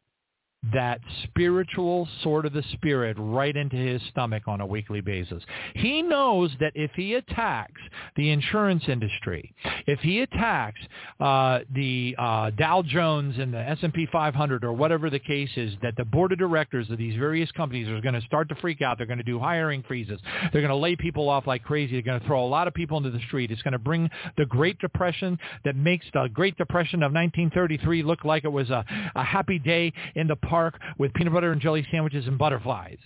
that 0.73 1.01
spiritual 1.23 2.07
sword 2.21 2.45
of 2.45 2.53
the 2.53 2.63
spirit 2.73 3.17
right 3.19 3.55
into 3.55 3.75
his 3.75 3.99
stomach 4.11 4.43
on 4.47 4.61
a 4.61 4.65
weekly 4.65 5.01
basis. 5.01 5.41
He 5.73 6.03
knows 6.03 6.51
that 6.59 6.73
if 6.75 6.91
he 6.95 7.15
attacks 7.15 7.81
the 8.15 8.29
insurance 8.29 8.83
industry, 8.87 9.55
if 9.87 9.99
he 10.01 10.21
attacks 10.21 10.79
uh, 11.19 11.59
the 11.73 12.15
uh, 12.17 12.51
Dow 12.51 12.83
Jones 12.83 13.39
and 13.39 13.51
the 13.51 13.57
S&P 13.57 14.07
500 14.11 14.63
or 14.63 14.73
whatever 14.73 15.09
the 15.09 15.19
case 15.19 15.49
is, 15.55 15.73
that 15.81 15.95
the 15.97 16.05
board 16.05 16.31
of 16.31 16.37
directors 16.37 16.89
of 16.91 16.99
these 16.99 17.17
various 17.17 17.51
companies 17.53 17.87
are 17.87 17.99
going 17.99 18.13
to 18.13 18.21
start 18.21 18.47
to 18.49 18.55
freak 18.55 18.83
out. 18.83 18.97
They're 18.99 19.07
going 19.07 19.17
to 19.17 19.23
do 19.23 19.39
hiring 19.39 19.83
freezes. 19.87 20.19
They're 20.53 20.61
going 20.61 20.69
to 20.69 20.75
lay 20.75 20.95
people 20.95 21.27
off 21.27 21.47
like 21.47 21.63
crazy. 21.63 21.93
They're 21.93 22.01
going 22.03 22.19
to 22.19 22.27
throw 22.27 22.45
a 22.45 22.47
lot 22.47 22.67
of 22.67 22.75
people 22.75 22.97
into 22.97 23.09
the 23.09 23.21
street. 23.27 23.49
It's 23.49 23.63
going 23.63 23.71
to 23.71 23.79
bring 23.79 24.11
the 24.37 24.45
Great 24.45 24.77
Depression 24.77 25.39
that 25.65 25.75
makes 25.75 26.05
the 26.13 26.29
Great 26.31 26.55
Depression 26.57 27.01
of 27.01 27.11
1933 27.13 28.03
look 28.03 28.23
like 28.23 28.43
it 28.43 28.51
was 28.51 28.69
a, 28.69 28.85
a 29.15 29.23
happy 29.23 29.57
day 29.57 29.91
in 30.13 30.27
the 30.27 30.35
park 30.51 30.79
with 30.99 31.13
peanut 31.13 31.33
butter 31.33 31.51
and 31.53 31.61
jelly 31.61 31.87
sandwiches 31.89 32.27
and 32.27 32.37
butterflies. 32.37 32.97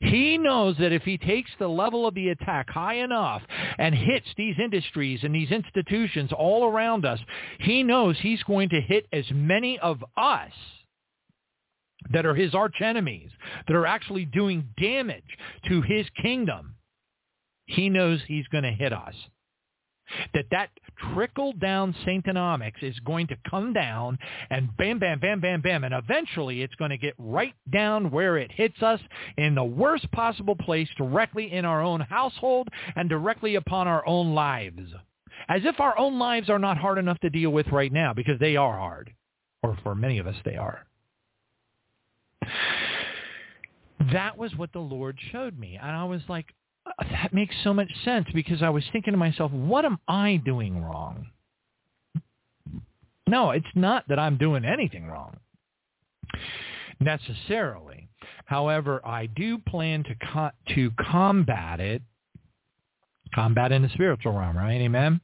He 0.00 0.38
knows 0.38 0.76
that 0.78 0.92
if 0.92 1.02
he 1.02 1.18
takes 1.18 1.50
the 1.58 1.68
level 1.68 2.06
of 2.06 2.14
the 2.14 2.30
attack 2.30 2.70
high 2.70 2.94
enough 2.94 3.42
and 3.78 3.94
hits 3.94 4.26
these 4.36 4.56
industries 4.58 5.20
and 5.22 5.34
these 5.34 5.50
institutions 5.50 6.30
all 6.32 6.64
around 6.64 7.04
us, 7.04 7.20
he 7.58 7.82
knows 7.82 8.16
he's 8.18 8.42
going 8.44 8.70
to 8.70 8.80
hit 8.80 9.06
as 9.12 9.26
many 9.30 9.78
of 9.78 10.02
us 10.16 10.52
that 12.12 12.24
are 12.24 12.34
his 12.34 12.54
arch 12.54 12.80
enemies, 12.80 13.30
that 13.66 13.76
are 13.76 13.86
actually 13.86 14.24
doing 14.24 14.70
damage 14.80 15.36
to 15.68 15.82
his 15.82 16.06
kingdom. 16.22 16.76
He 17.66 17.90
knows 17.90 18.20
he's 18.26 18.48
going 18.48 18.64
to 18.64 18.72
hit 18.72 18.94
us. 18.94 19.14
That 20.34 20.46
that 20.50 20.70
trickle 21.14 21.52
down 21.54 21.94
Satanomics 22.06 22.82
is 22.82 22.98
going 23.00 23.26
to 23.28 23.36
come 23.48 23.72
down 23.72 24.18
and 24.50 24.74
bam, 24.76 24.98
bam, 24.98 25.18
bam, 25.18 25.40
bam, 25.40 25.60
bam, 25.60 25.84
and 25.84 25.94
eventually 25.94 26.62
it's 26.62 26.74
going 26.74 26.90
to 26.90 26.98
get 26.98 27.14
right 27.18 27.54
down 27.72 28.10
where 28.10 28.36
it 28.36 28.50
hits 28.52 28.82
us 28.82 29.00
in 29.36 29.54
the 29.54 29.64
worst 29.64 30.10
possible 30.12 30.56
place 30.56 30.88
directly 30.96 31.52
in 31.52 31.64
our 31.64 31.82
own 31.82 32.00
household 32.00 32.68
and 32.96 33.08
directly 33.08 33.54
upon 33.54 33.88
our 33.88 34.06
own 34.06 34.34
lives. 34.34 34.80
As 35.48 35.62
if 35.64 35.80
our 35.80 35.98
own 35.98 36.18
lives 36.18 36.50
are 36.50 36.58
not 36.58 36.76
hard 36.76 36.98
enough 36.98 37.18
to 37.20 37.30
deal 37.30 37.50
with 37.50 37.66
right 37.68 37.92
now 37.92 38.12
because 38.12 38.38
they 38.38 38.56
are 38.56 38.76
hard. 38.76 39.12
Or 39.62 39.76
for 39.82 39.94
many 39.94 40.18
of 40.18 40.26
us, 40.26 40.36
they 40.44 40.56
are. 40.56 40.86
That 44.12 44.36
was 44.36 44.54
what 44.56 44.72
the 44.72 44.80
Lord 44.80 45.18
showed 45.30 45.58
me. 45.58 45.78
And 45.80 45.90
I 45.90 46.04
was 46.04 46.22
like, 46.28 46.46
that 46.98 47.32
makes 47.32 47.54
so 47.64 47.72
much 47.74 47.90
sense 48.04 48.26
because 48.34 48.62
I 48.62 48.70
was 48.70 48.84
thinking 48.92 49.12
to 49.12 49.18
myself, 49.18 49.52
what 49.52 49.84
am 49.84 49.98
I 50.08 50.40
doing 50.44 50.82
wrong? 50.82 51.26
No, 53.28 53.50
it's 53.50 53.66
not 53.74 54.08
that 54.08 54.18
I'm 54.18 54.36
doing 54.38 54.64
anything 54.64 55.06
wrong 55.06 55.36
necessarily. 57.00 58.08
However, 58.44 59.00
I 59.04 59.26
do 59.26 59.58
plan 59.58 60.04
to 60.04 60.14
co- 60.32 60.74
to 60.74 60.90
combat 61.10 61.80
it, 61.80 62.02
combat 63.34 63.72
in 63.72 63.82
the 63.82 63.88
spiritual 63.90 64.32
realm, 64.32 64.56
right? 64.56 64.80
Amen. 64.80 65.20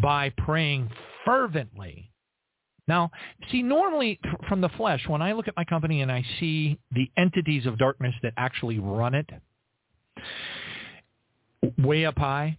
By 0.00 0.30
praying 0.30 0.90
fervently. 1.24 2.10
Now, 2.88 3.10
see, 3.50 3.62
normally 3.62 4.20
from 4.48 4.60
the 4.60 4.68
flesh, 4.70 5.02
when 5.08 5.20
I 5.20 5.32
look 5.32 5.48
at 5.48 5.56
my 5.56 5.64
company 5.64 6.02
and 6.02 6.12
I 6.12 6.24
see 6.38 6.78
the 6.92 7.10
entities 7.16 7.66
of 7.66 7.78
darkness 7.78 8.14
that 8.22 8.32
actually 8.36 8.78
run 8.78 9.14
it, 9.14 9.28
way 11.78 12.06
up 12.06 12.18
high, 12.18 12.58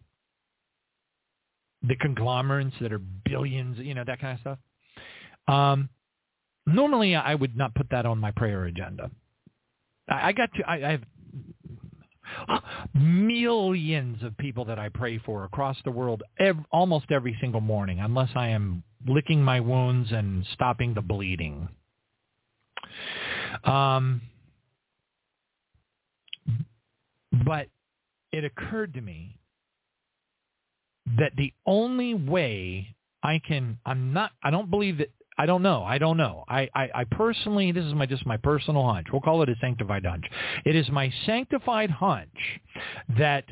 the 1.84 1.96
conglomerates 1.96 2.76
that 2.82 2.92
are 2.92 3.00
billions, 3.00 3.78
you 3.80 3.94
know, 3.94 4.04
that 4.06 4.20
kind 4.20 4.34
of 4.34 4.40
stuff. 4.42 4.58
Um, 5.48 5.90
normally, 6.66 7.16
I 7.16 7.36
would 7.36 7.56
not 7.56 7.74
put 7.76 7.90
that 7.92 8.06
on 8.06 8.20
my 8.20 8.32
prayer 8.32 8.66
agenda. 8.66 9.10
I, 10.10 10.30
I 10.30 10.32
got 10.34 10.50
to, 10.56 10.70
I, 10.70 10.76
I 10.76 10.92
have 10.92 11.04
millions 12.94 14.22
of 14.24 14.38
people 14.38 14.66
that 14.66 14.80
I 14.80 14.90
pray 14.90 15.18
for 15.20 15.46
across 15.46 15.78
the 15.86 15.92
world 15.92 16.24
ev- 16.40 16.58
almost 16.72 17.12
every 17.12 17.38
single 17.40 17.62
morning, 17.62 18.00
unless 18.00 18.30
I 18.36 18.50
am 18.50 18.84
licking 19.08 19.42
my 19.42 19.60
wounds 19.60 20.12
and 20.12 20.46
stopping 20.54 20.94
the 20.94 21.02
bleeding. 21.02 21.70
Um, 23.64 24.22
but 27.46 27.68
it 28.32 28.44
occurred 28.44 28.94
to 28.96 29.02
me 29.02 29.38
that 31.18 31.34
the 31.38 31.54
only 31.66 32.14
way 32.14 32.96
I 33.24 33.40
can, 33.46 33.80
I'm 33.86 34.14
not, 34.14 34.32
I 34.44 34.52
don't 34.52 34.70
believe 34.70 34.98
that, 35.00 35.10
I 35.38 35.46
don't 35.46 35.62
know, 35.62 35.84
I 35.84 36.00
don't 36.00 36.18
know. 36.18 36.44
I, 36.48 36.68
I, 36.74 36.90
I 36.96 37.04
personally, 37.04 37.72
this 37.72 37.86
is 37.86 37.94
my 37.94 38.08
just 38.08 38.26
my 38.26 38.38
personal 38.38 38.86
hunch. 38.88 39.08
We'll 39.12 39.22
call 39.22 39.44
it 39.44 39.50
a 39.50 39.56
sanctified 39.62 40.06
hunch. 40.06 40.26
It 40.66 40.76
is 40.76 40.90
my 40.90 41.14
sanctified 41.26 41.92
hunch 41.92 42.60
that 43.18 43.46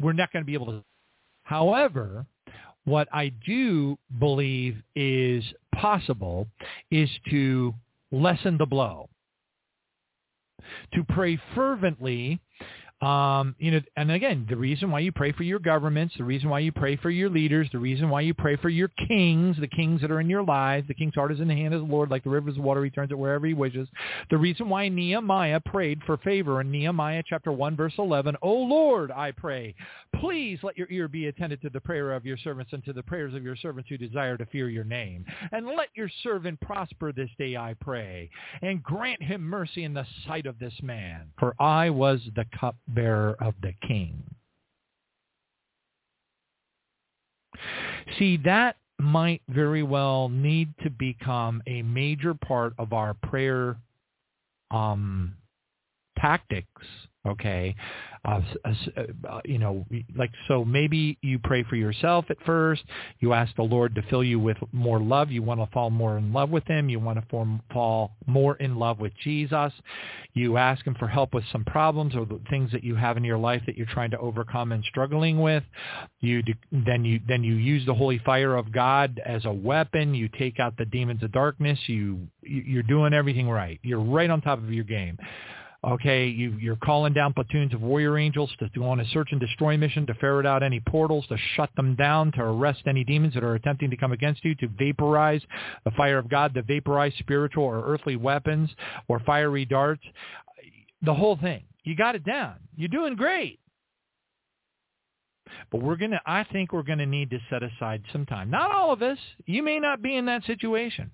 we're 0.00 0.14
not 0.14 0.32
going 0.32 0.42
to 0.42 0.46
be 0.46 0.54
able 0.54 0.66
to. 0.66 0.84
However, 1.42 2.26
what 2.84 3.06
I 3.12 3.32
do 3.46 3.98
believe 4.18 4.76
is 4.96 5.44
possible 5.74 6.48
is 6.90 7.08
to 7.30 7.74
lessen 8.10 8.56
the 8.56 8.66
blow, 8.66 9.10
to 10.94 11.04
pray 11.04 11.38
fervently 11.54 12.40
um, 13.02 13.56
you 13.58 13.72
know, 13.72 13.80
and 13.96 14.12
again, 14.12 14.46
the 14.48 14.56
reason 14.56 14.92
why 14.92 15.00
you 15.00 15.10
pray 15.10 15.32
for 15.32 15.42
your 15.42 15.58
governments, 15.58 16.14
the 16.16 16.22
reason 16.22 16.48
why 16.48 16.60
you 16.60 16.70
pray 16.70 16.94
for 16.96 17.10
your 17.10 17.28
leaders, 17.28 17.68
the 17.72 17.78
reason 17.78 18.08
why 18.08 18.20
you 18.20 18.32
pray 18.32 18.54
for 18.54 18.68
your 18.68 18.90
kings, 19.08 19.56
the 19.58 19.66
kings 19.66 20.00
that 20.02 20.12
are 20.12 20.20
in 20.20 20.30
your 20.30 20.44
lives, 20.44 20.86
the 20.86 20.94
king's 20.94 21.16
heart 21.16 21.32
is 21.32 21.40
in 21.40 21.48
the 21.48 21.54
hand 21.54 21.74
of 21.74 21.80
the 21.80 21.92
Lord, 21.92 22.10
like 22.10 22.22
the 22.22 22.30
rivers 22.30 22.56
of 22.56 22.62
water, 22.62 22.84
he 22.84 22.90
turns 22.90 23.10
it 23.10 23.18
wherever 23.18 23.44
he 23.44 23.54
wishes. 23.54 23.88
The 24.30 24.38
reason 24.38 24.68
why 24.68 24.88
Nehemiah 24.88 25.58
prayed 25.58 26.00
for 26.06 26.16
favor 26.18 26.60
in 26.60 26.70
Nehemiah 26.70 27.24
chapter 27.26 27.50
1, 27.50 27.74
verse 27.74 27.94
11, 27.98 28.36
O 28.40 28.52
Lord, 28.52 29.10
I 29.10 29.32
pray, 29.32 29.74
please 30.20 30.60
let 30.62 30.78
your 30.78 30.86
ear 30.88 31.08
be 31.08 31.26
attentive 31.26 31.60
to 31.62 31.70
the 31.70 31.80
prayer 31.80 32.12
of 32.12 32.24
your 32.24 32.36
servants 32.36 32.72
and 32.72 32.84
to 32.84 32.92
the 32.92 33.02
prayers 33.02 33.34
of 33.34 33.42
your 33.42 33.56
servants 33.56 33.88
who 33.88 33.98
desire 33.98 34.36
to 34.36 34.46
fear 34.46 34.68
your 34.68 34.84
name. 34.84 35.24
And 35.50 35.66
let 35.66 35.88
your 35.96 36.10
servant 36.22 36.60
prosper 36.60 37.12
this 37.12 37.30
day, 37.36 37.56
I 37.56 37.74
pray, 37.80 38.30
and 38.62 38.80
grant 38.80 39.20
him 39.20 39.42
mercy 39.42 39.82
in 39.82 39.92
the 39.92 40.06
sight 40.24 40.46
of 40.46 40.60
this 40.60 40.74
man. 40.82 41.32
For 41.40 41.56
I 41.60 41.90
was 41.90 42.20
the 42.36 42.46
cup 42.60 42.76
bearer 42.94 43.36
of 43.40 43.54
the 43.62 43.72
king. 43.86 44.22
See, 48.18 48.36
that 48.44 48.76
might 48.98 49.42
very 49.48 49.82
well 49.82 50.28
need 50.28 50.72
to 50.82 50.90
become 50.90 51.62
a 51.66 51.82
major 51.82 52.34
part 52.34 52.72
of 52.78 52.92
our 52.92 53.14
prayer 53.14 53.76
um, 54.70 55.34
tactics 56.18 56.82
okay? 57.26 57.74
Uh, 58.24 58.40
uh, 58.64 59.40
you 59.44 59.58
know 59.58 59.84
like 60.14 60.30
so 60.46 60.64
maybe 60.64 61.18
you 61.22 61.40
pray 61.40 61.64
for 61.64 61.74
yourself 61.74 62.24
at 62.30 62.36
first. 62.46 62.84
You 63.18 63.32
ask 63.32 63.52
the 63.56 63.64
lord 63.64 63.96
to 63.96 64.02
fill 64.02 64.22
you 64.22 64.38
with 64.38 64.56
more 64.70 65.00
love. 65.00 65.32
You 65.32 65.42
want 65.42 65.58
to 65.58 65.66
fall 65.72 65.90
more 65.90 66.18
in 66.18 66.32
love 66.32 66.50
with 66.50 66.64
him. 66.68 66.88
You 66.88 67.00
want 67.00 67.18
to 67.20 67.26
form, 67.28 67.60
fall 67.72 68.12
more 68.26 68.54
in 68.56 68.76
love 68.76 69.00
with 69.00 69.12
jesus. 69.24 69.72
You 70.34 70.56
ask 70.56 70.86
him 70.86 70.94
for 70.94 71.08
help 71.08 71.34
with 71.34 71.42
some 71.50 71.64
problems 71.64 72.14
or 72.14 72.24
the 72.24 72.40
things 72.48 72.70
that 72.70 72.84
you 72.84 72.94
have 72.94 73.16
in 73.16 73.24
your 73.24 73.38
life 73.38 73.62
that 73.66 73.76
you're 73.76 73.86
trying 73.86 74.12
to 74.12 74.18
overcome 74.18 74.70
and 74.70 74.84
struggling 74.84 75.40
with. 75.40 75.64
You 76.20 76.44
then 76.70 77.04
you 77.04 77.18
then 77.26 77.42
you 77.42 77.54
use 77.54 77.84
the 77.86 77.94
holy 77.94 78.18
fire 78.18 78.54
of 78.54 78.70
god 78.70 79.20
as 79.26 79.44
a 79.46 79.52
weapon. 79.52 80.14
You 80.14 80.28
take 80.38 80.60
out 80.60 80.76
the 80.76 80.84
demons 80.84 81.24
of 81.24 81.32
darkness. 81.32 81.76
You 81.86 82.28
you're 82.40 82.84
doing 82.84 83.14
everything 83.14 83.48
right. 83.48 83.80
You're 83.82 83.98
right 83.98 84.30
on 84.30 84.42
top 84.42 84.60
of 84.60 84.72
your 84.72 84.84
game 84.84 85.18
Okay, 85.84 86.28
you, 86.28 86.52
you're 86.60 86.76
calling 86.76 87.12
down 87.12 87.32
platoons 87.32 87.74
of 87.74 87.82
warrior 87.82 88.16
angels 88.16 88.50
to 88.60 88.68
go 88.72 88.88
on 88.88 89.00
a 89.00 89.04
search 89.08 89.30
and 89.32 89.40
destroy 89.40 89.76
mission, 89.76 90.06
to 90.06 90.14
ferret 90.14 90.46
out 90.46 90.62
any 90.62 90.78
portals, 90.78 91.26
to 91.26 91.36
shut 91.56 91.70
them 91.74 91.96
down, 91.96 92.30
to 92.32 92.40
arrest 92.40 92.82
any 92.86 93.02
demons 93.02 93.34
that 93.34 93.42
are 93.42 93.56
attempting 93.56 93.90
to 93.90 93.96
come 93.96 94.12
against 94.12 94.44
you, 94.44 94.54
to 94.56 94.68
vaporize 94.78 95.42
the 95.84 95.90
fire 95.92 96.18
of 96.18 96.28
God, 96.28 96.54
to 96.54 96.62
vaporize 96.62 97.12
spiritual 97.18 97.64
or 97.64 97.84
earthly 97.84 98.14
weapons 98.14 98.70
or 99.08 99.18
fiery 99.20 99.64
darts. 99.64 100.04
The 101.02 101.14
whole 101.14 101.36
thing. 101.36 101.64
You 101.82 101.96
got 101.96 102.14
it 102.14 102.24
down. 102.24 102.54
You're 102.76 102.88
doing 102.88 103.16
great. 103.16 103.58
But 105.72 105.82
we're 105.82 105.96
going 105.96 106.12
to, 106.12 106.20
I 106.24 106.44
think 106.44 106.72
we're 106.72 106.84
going 106.84 106.98
to 106.98 107.06
need 107.06 107.30
to 107.30 107.40
set 107.50 107.64
aside 107.64 108.04
some 108.12 108.24
time. 108.24 108.50
Not 108.50 108.70
all 108.70 108.92
of 108.92 109.02
us. 109.02 109.18
You 109.46 109.64
may 109.64 109.80
not 109.80 110.00
be 110.00 110.16
in 110.16 110.26
that 110.26 110.44
situation. 110.44 111.10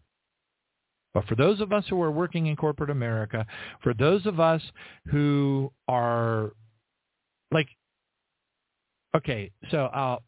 But 1.19 1.27
for 1.27 1.35
those 1.35 1.61
of 1.61 1.73
us 1.73 1.85
who 1.91 2.01
are 2.01 2.13
working 2.13 2.47
in 2.47 2.55
corporate 2.55 2.91
America, 2.91 3.45
for 3.83 3.93
those 3.93 4.25
of 4.25 4.39
us 4.39 4.63
who 5.11 5.73
are 5.89 6.53
like, 7.51 7.67
okay, 9.17 9.51
so 9.73 9.87
uh, 9.87 10.19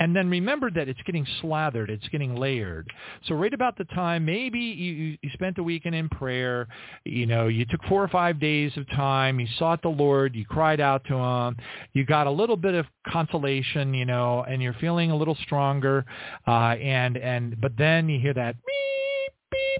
and 0.00 0.14
then 0.14 0.28
remember 0.28 0.70
that 0.70 0.86
it's 0.86 1.00
getting 1.06 1.26
slathered, 1.40 1.88
it's 1.88 2.06
getting 2.08 2.36
layered. 2.36 2.92
So 3.26 3.34
right 3.36 3.54
about 3.54 3.78
the 3.78 3.84
time, 3.84 4.26
maybe 4.26 4.58
you, 4.58 5.16
you 5.22 5.30
spent 5.32 5.56
a 5.56 5.62
weekend 5.62 5.94
in 5.94 6.10
prayer, 6.10 6.68
you 7.06 7.24
know, 7.24 7.48
you 7.48 7.64
took 7.64 7.82
four 7.84 8.02
or 8.02 8.08
five 8.08 8.38
days 8.38 8.72
of 8.76 8.86
time, 8.90 9.40
you 9.40 9.46
sought 9.58 9.80
the 9.80 9.88
Lord, 9.88 10.34
you 10.34 10.44
cried 10.44 10.80
out 10.80 11.04
to 11.04 11.14
him, 11.14 11.56
you 11.94 12.04
got 12.04 12.26
a 12.26 12.30
little 12.30 12.56
bit 12.56 12.74
of 12.74 12.84
consolation, 13.08 13.94
you 13.94 14.04
know, 14.04 14.44
and 14.46 14.60
you're 14.60 14.74
feeling 14.74 15.10
a 15.10 15.16
little 15.16 15.36
stronger, 15.36 16.04
uh, 16.46 16.74
and, 16.74 17.16
and, 17.16 17.58
but 17.62 17.72
then 17.78 18.10
you 18.10 18.20
hear 18.20 18.34
that 18.34 18.56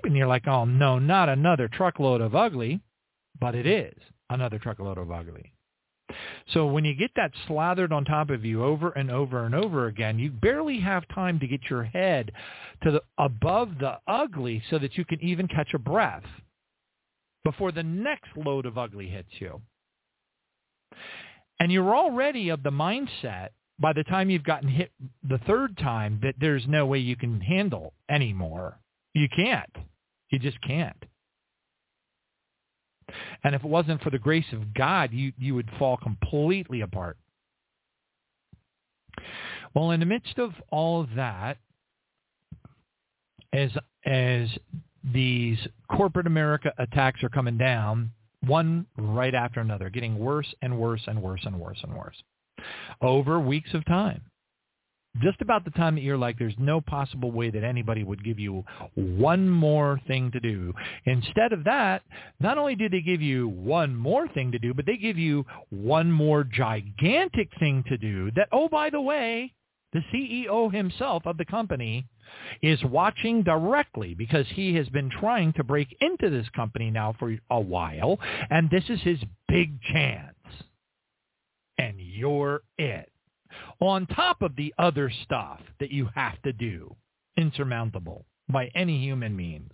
and 0.04 0.16
you're 0.16 0.26
like, 0.26 0.46
oh 0.46 0.64
no, 0.64 0.98
not 0.98 1.28
another 1.28 1.68
truckload 1.68 2.20
of 2.20 2.34
ugly, 2.34 2.80
but 3.40 3.54
it 3.54 3.66
is 3.66 3.94
another 4.30 4.58
truckload 4.58 4.98
of 4.98 5.10
ugly. 5.10 5.52
So 6.52 6.66
when 6.66 6.84
you 6.84 6.94
get 6.94 7.12
that 7.16 7.32
slathered 7.46 7.92
on 7.92 8.04
top 8.04 8.30
of 8.30 8.44
you 8.44 8.64
over 8.64 8.90
and 8.90 9.10
over 9.10 9.44
and 9.44 9.54
over 9.54 9.86
again, 9.86 10.18
you 10.18 10.30
barely 10.30 10.80
have 10.80 11.06
time 11.14 11.38
to 11.40 11.46
get 11.46 11.60
your 11.70 11.84
head 11.84 12.32
to 12.82 12.90
the 12.90 13.02
above 13.18 13.78
the 13.78 13.98
ugly 14.06 14.62
so 14.70 14.78
that 14.78 14.96
you 14.98 15.04
can 15.04 15.22
even 15.22 15.48
catch 15.48 15.72
a 15.74 15.78
breath 15.78 16.24
before 17.44 17.72
the 17.72 17.82
next 17.82 18.28
load 18.36 18.66
of 18.66 18.78
ugly 18.78 19.08
hits 19.08 19.30
you. 19.38 19.60
And 21.58 21.70
you're 21.70 21.94
already 21.94 22.48
of 22.48 22.62
the 22.62 22.70
mindset 22.70 23.50
by 23.78 23.92
the 23.92 24.04
time 24.04 24.30
you've 24.30 24.44
gotten 24.44 24.68
hit 24.68 24.92
the 25.28 25.38
third 25.46 25.76
time 25.78 26.20
that 26.22 26.34
there's 26.38 26.64
no 26.68 26.86
way 26.86 26.98
you 26.98 27.16
can 27.16 27.40
handle 27.40 27.94
anymore. 28.08 28.78
You 29.14 29.28
can't. 29.34 29.74
You 30.32 30.38
just 30.38 30.60
can't. 30.62 30.96
And 33.44 33.54
if 33.54 33.62
it 33.62 33.68
wasn't 33.68 34.02
for 34.02 34.10
the 34.10 34.18
grace 34.18 34.46
of 34.52 34.72
God, 34.72 35.12
you, 35.12 35.32
you 35.38 35.54
would 35.54 35.70
fall 35.78 35.98
completely 35.98 36.80
apart. 36.80 37.18
Well, 39.74 39.90
in 39.90 40.00
the 40.00 40.06
midst 40.06 40.38
of 40.38 40.52
all 40.70 41.02
of 41.02 41.10
that, 41.16 41.58
as 43.52 43.70
as 44.06 44.48
these 45.12 45.58
corporate 45.90 46.26
America 46.26 46.72
attacks 46.78 47.22
are 47.22 47.28
coming 47.28 47.58
down, 47.58 48.10
one 48.46 48.86
right 48.96 49.34
after 49.34 49.60
another, 49.60 49.90
getting 49.90 50.18
worse 50.18 50.52
and 50.62 50.78
worse 50.78 51.02
and 51.06 51.20
worse 51.20 51.42
and 51.44 51.60
worse 51.60 51.78
and 51.82 51.94
worse 51.94 52.16
over 53.02 53.38
weeks 53.38 53.74
of 53.74 53.84
time. 53.84 54.22
Just 55.20 55.40
about 55.42 55.64
the 55.64 55.70
time 55.72 55.94
that 55.94 56.00
you're 56.00 56.16
like, 56.16 56.38
there's 56.38 56.54
no 56.58 56.80
possible 56.80 57.30
way 57.30 57.50
that 57.50 57.64
anybody 57.64 58.02
would 58.02 58.24
give 58.24 58.38
you 58.38 58.64
one 58.94 59.48
more 59.48 60.00
thing 60.06 60.30
to 60.30 60.40
do. 60.40 60.72
Instead 61.04 61.52
of 61.52 61.64
that, 61.64 62.02
not 62.40 62.56
only 62.56 62.74
do 62.74 62.88
they 62.88 63.02
give 63.02 63.20
you 63.20 63.48
one 63.48 63.94
more 63.94 64.26
thing 64.28 64.52
to 64.52 64.58
do, 64.58 64.72
but 64.72 64.86
they 64.86 64.96
give 64.96 65.18
you 65.18 65.44
one 65.68 66.10
more 66.10 66.44
gigantic 66.44 67.50
thing 67.58 67.84
to 67.88 67.98
do 67.98 68.30
that, 68.36 68.48
oh, 68.52 68.68
by 68.68 68.88
the 68.88 69.00
way, 69.00 69.52
the 69.92 70.02
CEO 70.12 70.72
himself 70.72 71.26
of 71.26 71.36
the 71.36 71.44
company 71.44 72.06
is 72.62 72.82
watching 72.84 73.42
directly 73.42 74.14
because 74.14 74.46
he 74.54 74.74
has 74.74 74.88
been 74.88 75.10
trying 75.10 75.52
to 75.52 75.62
break 75.62 75.94
into 76.00 76.30
this 76.30 76.48
company 76.56 76.90
now 76.90 77.14
for 77.18 77.36
a 77.50 77.60
while, 77.60 78.18
and 78.48 78.70
this 78.70 78.84
is 78.88 79.00
his 79.02 79.18
big 79.48 79.78
chance. 79.82 80.34
And 81.76 81.96
you're 82.00 82.62
it 82.78 83.11
on 83.80 84.06
top 84.06 84.42
of 84.42 84.56
the 84.56 84.74
other 84.78 85.10
stuff 85.24 85.60
that 85.80 85.90
you 85.90 86.08
have 86.14 86.40
to 86.42 86.52
do, 86.52 86.94
insurmountable 87.36 88.24
by 88.48 88.70
any 88.74 89.02
human 89.02 89.34
means. 89.36 89.70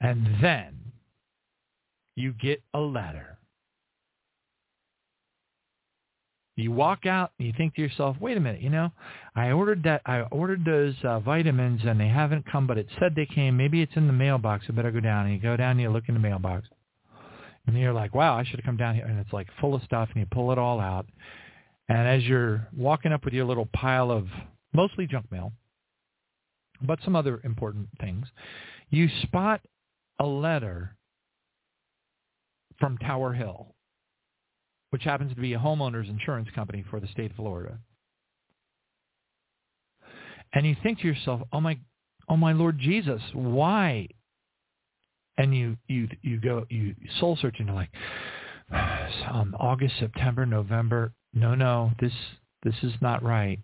And 0.00 0.26
then 0.42 0.76
you 2.16 2.32
get 2.32 2.62
a 2.74 2.80
letter. 2.80 3.38
You 6.56 6.70
walk 6.70 7.04
out 7.04 7.32
and 7.38 7.48
you 7.48 7.54
think 7.56 7.74
to 7.74 7.82
yourself, 7.82 8.16
wait 8.20 8.36
a 8.36 8.40
minute, 8.40 8.60
you 8.60 8.70
know, 8.70 8.92
I 9.34 9.50
ordered 9.50 9.82
that, 9.84 10.02
I 10.06 10.20
ordered 10.20 10.64
those 10.64 10.94
uh, 11.02 11.18
vitamins 11.18 11.80
and 11.84 11.98
they 11.98 12.06
haven't 12.06 12.50
come, 12.50 12.68
but 12.68 12.78
it 12.78 12.86
said 13.00 13.14
they 13.14 13.26
came. 13.26 13.56
Maybe 13.56 13.82
it's 13.82 13.96
in 13.96 14.06
the 14.06 14.12
mailbox. 14.12 14.66
I 14.68 14.72
better 14.72 14.92
go 14.92 15.00
down. 15.00 15.26
And 15.26 15.34
you 15.34 15.40
go 15.40 15.56
down 15.56 15.72
and 15.72 15.80
you 15.80 15.90
look 15.90 16.04
in 16.06 16.14
the 16.14 16.20
mailbox. 16.20 16.68
And 17.66 17.76
you're 17.76 17.92
like, 17.92 18.14
wow, 18.14 18.36
I 18.36 18.44
should 18.44 18.60
have 18.60 18.64
come 18.64 18.76
down 18.76 18.94
here. 18.94 19.06
And 19.06 19.18
it's 19.18 19.32
like 19.32 19.48
full 19.60 19.74
of 19.74 19.82
stuff 19.82 20.10
and 20.12 20.20
you 20.20 20.26
pull 20.30 20.52
it 20.52 20.58
all 20.58 20.80
out. 20.80 21.06
And 21.88 22.08
as 22.08 22.24
you're 22.24 22.66
walking 22.74 23.12
up 23.12 23.24
with 23.24 23.34
your 23.34 23.44
little 23.44 23.68
pile 23.74 24.10
of 24.10 24.26
mostly 24.72 25.06
junk 25.06 25.30
mail, 25.30 25.52
but 26.82 26.98
some 27.04 27.14
other 27.14 27.40
important 27.44 27.88
things, 28.00 28.26
you 28.90 29.08
spot 29.22 29.60
a 30.18 30.26
letter 30.26 30.96
from 32.78 32.98
Tower 32.98 33.32
Hill, 33.32 33.74
which 34.90 35.02
happens 35.02 35.34
to 35.34 35.40
be 35.40 35.52
a 35.52 35.58
homeowner's 35.58 36.08
insurance 36.08 36.48
company 36.54 36.84
for 36.90 37.00
the 37.00 37.06
state 37.08 37.30
of 37.30 37.36
Florida. 37.36 37.78
And 40.52 40.66
you 40.66 40.76
think 40.82 41.00
to 41.00 41.06
yourself, 41.06 41.42
"Oh 41.52 41.60
my, 41.60 41.78
oh 42.28 42.36
my 42.36 42.52
Lord 42.52 42.78
Jesus, 42.78 43.20
why?" 43.32 44.08
And 45.36 45.54
you 45.54 45.76
you 45.88 46.08
you 46.22 46.40
go 46.40 46.64
you 46.70 46.94
soul 47.18 47.36
search 47.36 47.56
and 47.58 47.68
you're 47.68 47.76
like 47.76 47.90
um, 49.30 49.56
August, 49.58 49.98
September, 49.98 50.46
November, 50.46 51.12
no, 51.34 51.54
no, 51.54 51.90
this 52.00 52.12
this 52.62 52.74
is 52.82 52.92
not 53.00 53.22
right. 53.22 53.58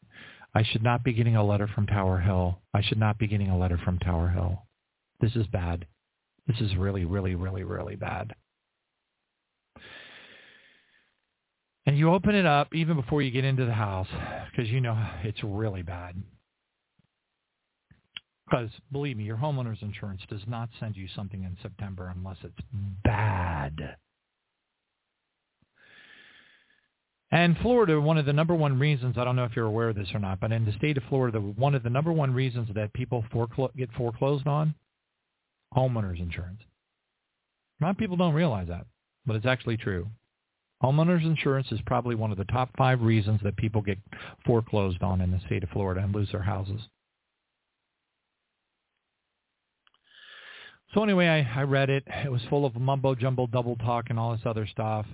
I 0.54 0.64
should 0.64 0.82
not 0.82 1.04
be 1.04 1.12
getting 1.12 1.36
a 1.36 1.44
letter 1.44 1.68
from 1.68 1.86
Tower 1.86 2.18
Hill. 2.18 2.58
I 2.74 2.82
should 2.82 2.98
not 2.98 3.18
be 3.18 3.28
getting 3.28 3.48
a 3.48 3.58
letter 3.58 3.78
from 3.84 3.98
Tower 3.98 4.28
Hill. 4.28 4.62
This 5.20 5.36
is 5.36 5.46
bad. 5.46 5.86
This 6.46 6.60
is 6.60 6.76
really, 6.76 7.04
really, 7.04 7.36
really, 7.36 7.62
really 7.62 7.94
bad. 7.94 8.34
And 11.86 11.96
you 11.96 12.12
open 12.12 12.34
it 12.34 12.46
up 12.46 12.74
even 12.74 12.96
before 12.96 13.22
you 13.22 13.30
get 13.30 13.44
into 13.44 13.64
the 13.64 13.72
house 13.72 14.08
because 14.50 14.70
you 14.70 14.80
know 14.80 14.98
it's 15.22 15.42
really 15.42 15.82
bad. 15.82 16.16
Because 18.46 18.70
believe 18.90 19.16
me, 19.16 19.24
your 19.24 19.36
homeowner's 19.36 19.82
insurance 19.82 20.22
does 20.28 20.42
not 20.48 20.68
send 20.80 20.96
you 20.96 21.06
something 21.14 21.44
in 21.44 21.56
September 21.62 22.12
unless 22.14 22.38
it's 22.42 22.58
bad. 23.04 23.96
And 27.32 27.56
Florida, 27.58 28.00
one 28.00 28.18
of 28.18 28.26
the 28.26 28.32
number 28.32 28.54
one 28.54 28.78
reasons, 28.78 29.16
I 29.16 29.24
don't 29.24 29.36
know 29.36 29.44
if 29.44 29.54
you're 29.54 29.66
aware 29.66 29.90
of 29.90 29.96
this 29.96 30.08
or 30.12 30.18
not, 30.18 30.40
but 30.40 30.50
in 30.50 30.64
the 30.64 30.72
state 30.72 30.96
of 30.96 31.04
Florida, 31.08 31.38
one 31.38 31.76
of 31.76 31.84
the 31.84 31.90
number 31.90 32.12
one 32.12 32.34
reasons 32.34 32.68
that 32.74 32.92
people 32.92 33.24
foreclo- 33.32 33.74
get 33.76 33.92
foreclosed 33.92 34.48
on, 34.48 34.74
homeowners 35.76 36.18
insurance. 36.18 36.60
A 37.80 37.84
lot 37.84 37.90
of 37.90 37.98
people 37.98 38.16
don't 38.16 38.34
realize 38.34 38.66
that, 38.68 38.86
but 39.26 39.36
it's 39.36 39.46
actually 39.46 39.76
true. 39.76 40.08
Homeowners 40.82 41.24
insurance 41.24 41.70
is 41.70 41.80
probably 41.86 42.16
one 42.16 42.32
of 42.32 42.38
the 42.38 42.44
top 42.46 42.70
five 42.76 43.00
reasons 43.00 43.40
that 43.44 43.56
people 43.56 43.80
get 43.80 43.98
foreclosed 44.44 45.02
on 45.02 45.20
in 45.20 45.30
the 45.30 45.40
state 45.46 45.62
of 45.62 45.68
Florida 45.70 46.00
and 46.02 46.12
lose 46.12 46.32
their 46.32 46.42
houses. 46.42 46.80
So 50.94 51.04
anyway, 51.04 51.28
I, 51.28 51.60
I 51.60 51.62
read 51.62 51.90
it. 51.90 52.02
It 52.24 52.32
was 52.32 52.40
full 52.50 52.66
of 52.66 52.74
mumbo 52.74 53.14
jumbo 53.14 53.46
double 53.46 53.76
talk 53.76 54.06
and 54.10 54.18
all 54.18 54.32
this 54.32 54.44
other 54.44 54.66
stuff 54.66 55.06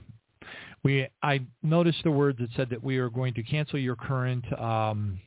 we 0.84 1.08
I 1.22 1.40
noticed 1.62 1.98
the 2.04 2.10
words 2.10 2.38
that 2.38 2.48
said 2.56 2.70
that 2.70 2.82
we 2.82 2.98
are 2.98 3.10
going 3.10 3.34
to 3.34 3.42
cancel 3.42 3.78
your 3.78 3.96
current 3.96 4.44
um, 4.60 5.18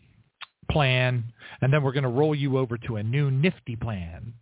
plan, 0.72 1.24
and 1.62 1.74
then 1.74 1.84
we're 1.84 1.92
going 1.92 2.04
to 2.04 2.10
roll 2.10 2.36
you 2.36 2.58
over 2.58 2.78
to 2.78 2.98
a 2.98 3.04
new 3.04 3.32
nifty 3.32 3.76
plan. 3.76 4.34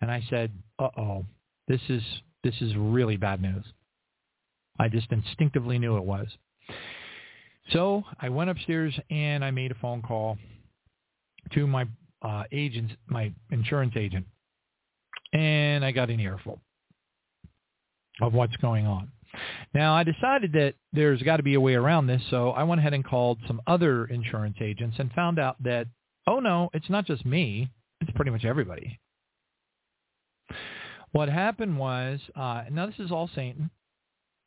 And 0.00 0.10
I 0.10 0.24
said, 0.30 0.52
"Uh-oh, 0.78 1.24
this 1.68 1.80
is 1.88 2.02
this 2.42 2.54
is 2.60 2.74
really 2.76 3.16
bad 3.16 3.42
news." 3.42 3.64
I 4.78 4.88
just 4.88 5.10
instinctively 5.10 5.78
knew 5.78 5.96
it 5.96 6.04
was. 6.04 6.26
So 7.70 8.04
I 8.20 8.28
went 8.28 8.50
upstairs 8.50 8.94
and 9.10 9.44
I 9.44 9.50
made 9.50 9.72
a 9.72 9.76
phone 9.76 10.02
call 10.02 10.38
to 11.54 11.66
my 11.66 11.86
uh, 12.22 12.44
agent, 12.52 12.92
my 13.06 13.32
insurance 13.50 13.94
agent, 13.96 14.26
and 15.32 15.84
I 15.84 15.90
got 15.92 16.10
an 16.10 16.20
earful 16.20 16.60
of 18.20 18.32
what's 18.32 18.56
going 18.56 18.86
on. 18.86 19.10
Now, 19.74 19.94
I 19.94 20.02
decided 20.02 20.52
that 20.52 20.74
there's 20.92 21.22
got 21.22 21.38
to 21.38 21.42
be 21.42 21.54
a 21.54 21.60
way 21.60 21.74
around 21.74 22.06
this, 22.06 22.22
so 22.30 22.50
I 22.50 22.62
went 22.64 22.80
ahead 22.80 22.94
and 22.94 23.04
called 23.04 23.38
some 23.46 23.60
other 23.66 24.06
insurance 24.06 24.56
agents 24.60 24.96
and 24.98 25.12
found 25.12 25.38
out 25.38 25.62
that, 25.62 25.86
oh 26.26 26.40
no, 26.40 26.70
it's 26.72 26.90
not 26.90 27.06
just 27.06 27.24
me. 27.26 27.70
It's 28.00 28.10
pretty 28.12 28.30
much 28.30 28.44
everybody. 28.44 28.98
What 31.12 31.28
happened 31.28 31.78
was, 31.78 32.20
uh, 32.34 32.64
now 32.70 32.86
this 32.86 32.98
is 32.98 33.10
all 33.10 33.30
Satan. 33.34 33.70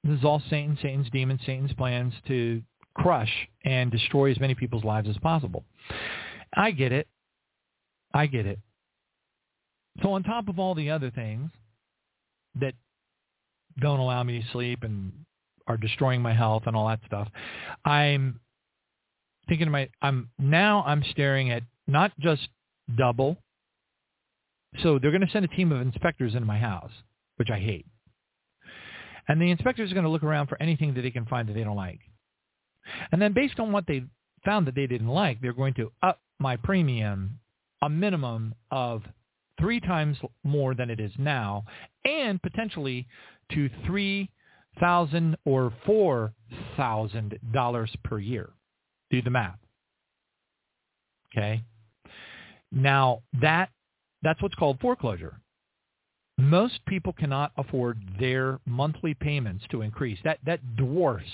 This 0.03 0.19
is 0.19 0.25
all 0.25 0.41
Satan, 0.49 0.77
Satan's 0.81 1.09
demons, 1.09 1.41
Satan's 1.45 1.73
plans 1.73 2.13
to 2.27 2.61
crush 2.93 3.31
and 3.65 3.91
destroy 3.91 4.31
as 4.31 4.39
many 4.39 4.55
people's 4.55 4.83
lives 4.83 5.09
as 5.09 5.17
possible. 5.17 5.65
I 6.53 6.71
get 6.71 6.91
it. 6.91 7.07
I 8.13 8.27
get 8.27 8.45
it. 8.45 8.59
So 10.01 10.13
on 10.13 10.23
top 10.23 10.47
of 10.47 10.59
all 10.59 10.75
the 10.75 10.91
other 10.91 11.11
things 11.11 11.51
that 12.59 12.73
don't 13.79 13.99
allow 13.99 14.23
me 14.23 14.41
to 14.41 14.47
sleep 14.51 14.83
and 14.83 15.11
are 15.67 15.77
destroying 15.77 16.21
my 16.21 16.33
health 16.33 16.63
and 16.65 16.75
all 16.75 16.87
that 16.87 16.99
stuff. 17.05 17.27
I'm 17.85 18.39
thinking 19.47 19.67
to 19.67 19.71
my 19.71 19.89
I'm 20.01 20.29
now 20.37 20.83
I'm 20.85 21.03
staring 21.11 21.51
at 21.51 21.63
not 21.87 22.11
just 22.19 22.47
double. 22.97 23.37
So 24.83 24.99
they're 24.99 25.11
going 25.11 25.25
to 25.25 25.31
send 25.31 25.45
a 25.45 25.49
team 25.49 25.71
of 25.71 25.81
inspectors 25.81 26.35
into 26.35 26.45
my 26.45 26.59
house, 26.59 26.91
which 27.37 27.49
I 27.49 27.59
hate. 27.59 27.87
And 29.27 29.41
the 29.41 29.51
inspectors 29.51 29.91
are 29.91 29.95
going 29.95 30.05
to 30.05 30.11
look 30.11 30.23
around 30.23 30.47
for 30.47 30.61
anything 30.61 30.93
that 30.93 31.01
they 31.01 31.11
can 31.11 31.25
find 31.25 31.49
that 31.49 31.53
they 31.53 31.63
don't 31.63 31.75
like. 31.75 31.99
And 33.11 33.21
then 33.21 33.33
based 33.33 33.59
on 33.59 33.71
what 33.71 33.85
they 33.87 34.03
found 34.45 34.67
that 34.67 34.75
they 34.75 34.87
didn't 34.87 35.07
like, 35.07 35.41
they're 35.41 35.53
going 35.53 35.73
to 35.75 35.91
up 36.01 36.19
my 36.39 36.55
premium 36.55 37.39
a 37.81 37.89
minimum 37.89 38.55
of 38.71 39.03
three 39.59 39.79
times 39.79 40.17
more 40.43 40.73
than 40.73 40.89
it 40.89 40.99
is 40.99 41.11
now 41.17 41.65
and 42.05 42.41
potentially 42.41 43.07
to 43.53 43.69
three 43.85 44.29
thousand 44.79 45.37
or 45.45 45.73
four 45.85 46.33
thousand 46.77 47.37
dollars 47.53 47.91
per 48.03 48.19
year. 48.19 48.49
Do 49.11 49.21
the 49.21 49.29
math. 49.29 49.59
Okay. 51.35 51.63
Now 52.71 53.21
that 53.41 53.69
that's 54.21 54.41
what's 54.41 54.55
called 54.55 54.79
foreclosure. 54.79 55.39
Most 56.37 56.79
people 56.87 57.13
cannot 57.13 57.51
afford 57.57 57.99
their 58.19 58.59
monthly 58.65 59.13
payments 59.13 59.65
to 59.71 59.81
increase. 59.81 60.19
That 60.23 60.39
that 60.45 60.75
dwarfs 60.77 61.25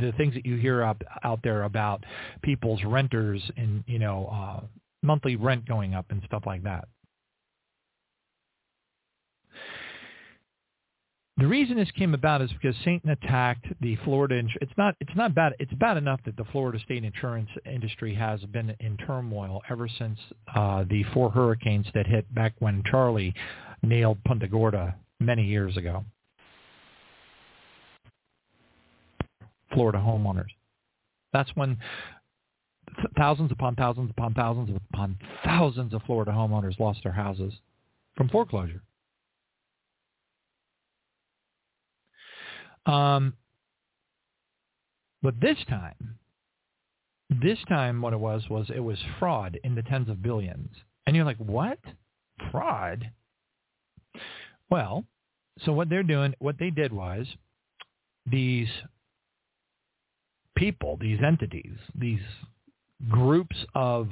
the 0.00 0.12
things 0.12 0.34
that 0.34 0.46
you 0.46 0.56
hear 0.56 0.82
out, 0.82 1.02
out 1.24 1.40
there 1.42 1.64
about 1.64 2.04
people's 2.42 2.82
renters 2.84 3.42
and 3.56 3.82
you 3.86 3.98
know 3.98 4.28
uh, 4.32 4.66
monthly 5.02 5.36
rent 5.36 5.66
going 5.66 5.94
up 5.94 6.06
and 6.10 6.22
stuff 6.26 6.42
like 6.46 6.62
that. 6.64 6.86
The 11.38 11.46
reason 11.46 11.76
this 11.76 11.90
came 11.92 12.12
about 12.12 12.42
is 12.42 12.50
because 12.52 12.76
Satan 12.84 13.10
attacked 13.10 13.66
the 13.80 13.96
Florida. 14.04 14.42
It's 14.60 14.72
not. 14.76 14.94
It's 15.00 15.16
not 15.16 15.34
bad. 15.34 15.54
It's 15.58 15.72
bad 15.74 15.96
enough 15.96 16.20
that 16.26 16.36
the 16.36 16.44
Florida 16.52 16.78
state 16.84 17.04
insurance 17.04 17.48
industry 17.64 18.14
has 18.14 18.40
been 18.40 18.76
in 18.80 18.98
turmoil 18.98 19.62
ever 19.70 19.88
since 19.88 20.18
uh, 20.54 20.84
the 20.90 21.04
four 21.14 21.30
hurricanes 21.30 21.86
that 21.94 22.06
hit 22.06 22.32
back 22.34 22.52
when 22.58 22.82
Charley 22.84 23.34
nailed 23.82 24.22
Punta 24.24 24.46
Gorda 24.46 24.94
many 25.20 25.44
years 25.44 25.76
ago. 25.76 26.04
Florida 29.72 29.98
homeowners. 29.98 30.50
That's 31.32 31.50
when 31.54 31.78
thousands 33.16 33.50
upon 33.50 33.74
thousands 33.74 34.10
upon 34.10 34.34
thousands 34.34 34.78
upon 34.92 35.16
thousands 35.44 35.94
of 35.94 36.02
Florida 36.02 36.30
homeowners 36.30 36.78
lost 36.78 37.00
their 37.02 37.12
houses 37.12 37.54
from 38.16 38.28
foreclosure. 38.28 38.82
Um, 42.86 43.34
but 45.22 45.40
this 45.40 45.58
time, 45.68 46.18
This 47.40 47.58
time 47.68 48.02
what 48.02 48.12
it 48.12 48.20
was 48.20 48.48
was 48.50 48.70
it 48.74 48.80
was 48.80 48.98
fraud 49.18 49.58
in 49.64 49.74
the 49.74 49.82
tens 49.82 50.08
of 50.08 50.22
billions. 50.22 50.70
And 51.06 51.16
you're 51.16 51.24
like, 51.24 51.38
what? 51.38 51.78
Fraud? 52.50 53.10
Well, 54.70 55.04
so 55.64 55.72
what 55.72 55.88
they're 55.88 56.02
doing, 56.02 56.34
what 56.40 56.58
they 56.58 56.70
did 56.70 56.92
was 56.92 57.26
these 58.26 58.68
people, 60.56 60.98
these 61.00 61.20
entities, 61.24 61.76
these 61.94 62.20
groups 63.08 63.56
of 63.74 64.08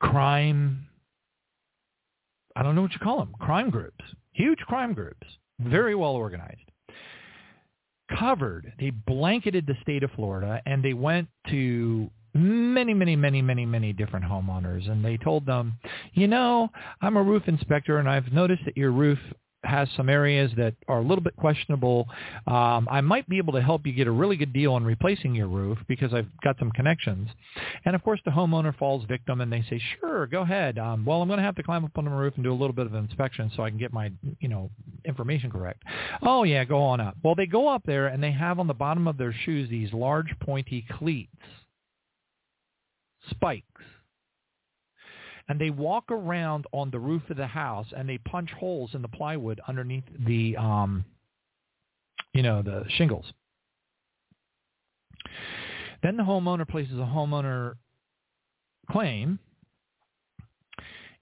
crime, 0.00 0.86
I 2.54 2.62
don't 2.62 2.74
know 2.74 2.82
what 2.82 2.92
you 2.92 2.98
call 2.98 3.18
them, 3.18 3.34
crime 3.40 3.70
groups, 3.70 4.04
huge 4.32 4.58
crime 4.60 4.92
groups, 4.94 5.26
Mm-hmm. 5.60 5.70
very 5.70 5.94
well 5.94 6.12
organized, 6.12 6.70
covered, 8.16 8.72
they 8.78 8.90
blanketed 8.90 9.66
the 9.66 9.74
state 9.82 10.02
of 10.02 10.10
Florida 10.12 10.62
and 10.66 10.84
they 10.84 10.94
went 10.94 11.28
to 11.48 12.10
many, 12.34 12.94
many, 12.94 13.16
many, 13.16 13.42
many, 13.42 13.66
many 13.66 13.92
different 13.92 14.24
homeowners 14.24 14.88
and 14.88 15.04
they 15.04 15.16
told 15.16 15.46
them, 15.46 15.74
you 16.12 16.28
know, 16.28 16.68
I'm 17.00 17.16
a 17.16 17.22
roof 17.22 17.42
inspector 17.46 17.98
and 17.98 18.08
I've 18.08 18.32
noticed 18.32 18.64
that 18.66 18.76
your 18.76 18.92
roof 18.92 19.18
has 19.64 19.88
some 19.96 20.08
areas 20.08 20.52
that 20.56 20.74
are 20.86 20.98
a 20.98 21.02
little 21.02 21.22
bit 21.22 21.34
questionable. 21.36 22.06
Um, 22.46 22.88
I 22.90 23.00
might 23.00 23.28
be 23.28 23.38
able 23.38 23.52
to 23.54 23.62
help 23.62 23.86
you 23.86 23.92
get 23.92 24.06
a 24.06 24.10
really 24.10 24.36
good 24.36 24.52
deal 24.52 24.72
on 24.72 24.84
replacing 24.84 25.34
your 25.34 25.48
roof 25.48 25.78
because 25.88 26.14
I've 26.14 26.28
got 26.42 26.58
some 26.58 26.70
connections. 26.70 27.28
And 27.84 27.96
of 27.96 28.02
course, 28.04 28.20
the 28.24 28.30
homeowner 28.30 28.76
falls 28.76 29.04
victim, 29.06 29.40
and 29.40 29.52
they 29.52 29.62
say, 29.68 29.80
"Sure, 30.00 30.26
go 30.26 30.42
ahead." 30.42 30.78
Um, 30.78 31.04
well, 31.04 31.20
I'm 31.22 31.28
going 31.28 31.38
to 31.38 31.44
have 31.44 31.56
to 31.56 31.62
climb 31.62 31.84
up 31.84 31.96
on 31.96 32.04
the 32.04 32.10
roof 32.10 32.34
and 32.36 32.44
do 32.44 32.52
a 32.52 32.54
little 32.54 32.72
bit 32.72 32.86
of 32.86 32.94
inspection 32.94 33.50
so 33.56 33.62
I 33.62 33.70
can 33.70 33.78
get 33.78 33.92
my, 33.92 34.12
you 34.40 34.48
know, 34.48 34.70
information 35.04 35.50
correct. 35.50 35.82
Oh 36.22 36.44
yeah, 36.44 36.64
go 36.64 36.80
on 36.80 37.00
up. 37.00 37.16
Well, 37.22 37.34
they 37.34 37.46
go 37.46 37.68
up 37.68 37.82
there 37.84 38.08
and 38.08 38.22
they 38.22 38.32
have 38.32 38.58
on 38.58 38.66
the 38.66 38.74
bottom 38.74 39.08
of 39.08 39.18
their 39.18 39.32
shoes 39.44 39.68
these 39.68 39.92
large 39.92 40.38
pointy 40.40 40.86
cleats, 40.98 41.34
spikes 43.30 43.64
and 45.48 45.60
they 45.60 45.70
walk 45.70 46.10
around 46.10 46.66
on 46.72 46.90
the 46.90 46.98
roof 46.98 47.22
of 47.30 47.36
the 47.36 47.46
house 47.46 47.86
and 47.96 48.08
they 48.08 48.18
punch 48.18 48.50
holes 48.50 48.90
in 48.94 49.02
the 49.02 49.08
plywood 49.08 49.60
underneath 49.68 50.04
the 50.26 50.56
um 50.56 51.04
you 52.34 52.42
know 52.42 52.62
the 52.62 52.84
shingles 52.96 53.26
then 56.02 56.16
the 56.16 56.22
homeowner 56.22 56.68
places 56.68 56.94
a 56.94 57.02
homeowner 57.02 57.74
claim 58.90 59.38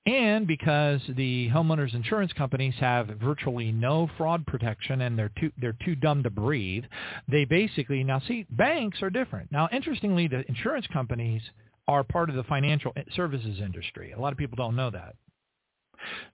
and 0.07 0.47
because 0.47 1.01
the 1.17 1.51
homeowners 1.51 1.93
insurance 1.93 2.33
companies 2.33 2.75
have 2.79 3.09
virtually 3.09 3.73
no 3.73 4.09
fraud 4.17 4.47
protection 4.47 5.01
and 5.01 5.19
they're 5.19 5.33
too 5.39 5.51
they're 5.61 5.77
too 5.85 5.97
dumb 5.97 6.23
to 6.23 6.31
breathe, 6.31 6.85
they 7.29 7.45
basically 7.45 8.05
now 8.05 8.21
see 8.21 8.47
banks 8.51 9.03
are 9.03 9.11
different. 9.11 9.51
Now 9.51 9.69
interestingly 9.73 10.29
the 10.29 10.47
insurance 10.49 10.87
companies 10.93 11.43
are 11.89 12.05
part 12.05 12.31
of 12.31 12.37
the 12.37 12.43
financial 12.45 12.93
services 13.15 13.61
industry. 13.61 14.13
A 14.13 14.21
lot 14.21 14.33
of 14.33 14.39
people 14.39 14.57
don't 14.57 14.77
know 14.77 14.91
that. 14.91 15.15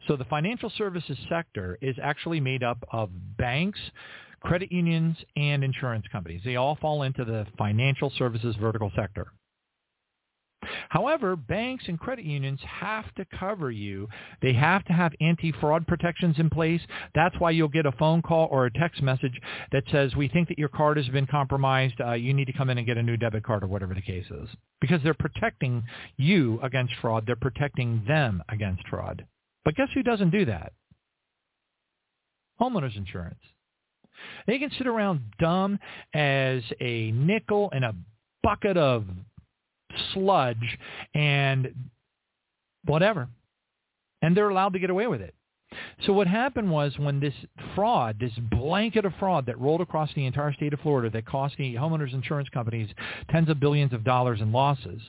So 0.09 0.17
the 0.17 0.25
financial 0.25 0.71
services 0.77 1.17
sector 1.29 1.79
is 1.81 1.97
actually 2.03 2.41
made 2.41 2.63
up 2.63 2.83
of 2.93 3.11
banks, 3.37 3.79
credit 4.41 4.73
unions, 4.73 5.17
and 5.37 5.63
insurance 5.63 6.07
companies. 6.11 6.43
They 6.45 6.57
all 6.57 6.77
fall 6.77 7.03
into 7.03 7.25
the 7.25 7.47
financial 7.57 8.11
services 8.19 8.57
vertical 8.61 8.91
sector. 8.97 9.29
However, 10.89 11.37
banks 11.37 11.85
and 11.89 11.99
credit 11.99 12.25
unions 12.25 12.61
have 12.65 13.13
to 13.15 13.25
cover 13.39 13.71
you. 13.71 14.09
They 14.41 14.53
have 14.53 14.85
to 14.85 14.93
have 14.93 15.13
anti-fraud 15.21 15.87
protections 15.87 16.39
in 16.39 16.51
place. 16.51 16.81
That's 17.15 17.39
why 17.39 17.51
you'll 17.51 17.69
get 17.69 17.87
a 17.87 17.93
phone 17.93 18.23
call 18.23 18.49
or 18.51 18.67
a 18.67 18.73
text 18.73 19.03
message 19.03 19.41
that 19.73 19.85
says, 19.91 20.15
we 20.15 20.29
think 20.29 20.49
that 20.49 20.59
your 20.59 20.69
card 20.69 20.97
has 20.97 21.09
been 21.09 21.27
compromised. 21.27 22.01
Uh, 22.01 22.13
you 22.13 22.33
need 22.33 22.47
to 22.47 22.53
come 22.53 22.71
in 22.71 22.79
and 22.79 22.87
get 22.87 22.99
a 22.99 23.03
new 23.03 23.17
debit 23.17 23.45
card 23.45 23.65
or 23.65 23.67
whatever 23.67 23.95
the 23.95 24.03
case 24.03 24.27
is. 24.31 24.49
Because 24.81 25.03
they're 25.03 25.15
protecting 25.15 25.83
you 26.17 26.61
against 26.63 26.95
fraud. 27.01 27.25
They're 27.27 27.37
protecting 27.37 28.05
them 28.07 28.43
against 28.49 28.87
fraud. 28.89 29.27
But 29.65 29.77
guess 29.77 29.89
who 29.95 30.03
doesn't 30.03 30.31
do 30.31 30.45
that? 30.47 30.73
Homeowners 32.61 32.97
insurance. 32.97 33.41
They 34.47 34.59
can 34.59 34.71
sit 34.79 34.87
around 34.87 35.21
dumb 35.41 35.79
as 36.15 36.63
a 36.81 37.11
nickel 37.13 37.71
in 37.73 37.83
a 37.83 37.95
bucket 38.43 38.77
of 38.77 39.05
sludge 40.13 40.79
and 41.15 41.75
whatever. 42.85 43.29
And 44.21 44.37
they're 44.37 44.51
allowed 44.51 44.73
to 44.75 44.79
get 44.79 44.91
away 44.91 45.07
with 45.07 45.21
it. 45.21 45.35
So 46.07 46.13
what 46.13 46.27
happened 46.27 46.71
was 46.71 46.99
when 46.99 47.21
this 47.21 47.35
fraud, 47.75 48.19
this 48.21 48.33
blanket 48.51 49.05
of 49.05 49.13
fraud 49.19 49.47
that 49.47 49.59
rolled 49.59 49.81
across 49.81 50.11
the 50.15 50.27
entire 50.27 50.53
state 50.53 50.73
of 50.73 50.81
Florida 50.81 51.11
that 51.11 51.27
cost 51.27 51.57
the 51.57 51.75
homeowners 51.75 52.13
insurance 52.13 52.49
companies 52.51 52.91
tens 53.31 53.49
of 53.49 53.61
billions 53.61 53.93
of 53.93 54.05
dollars 54.05 54.41
in 54.41 54.53
losses, 54.53 55.01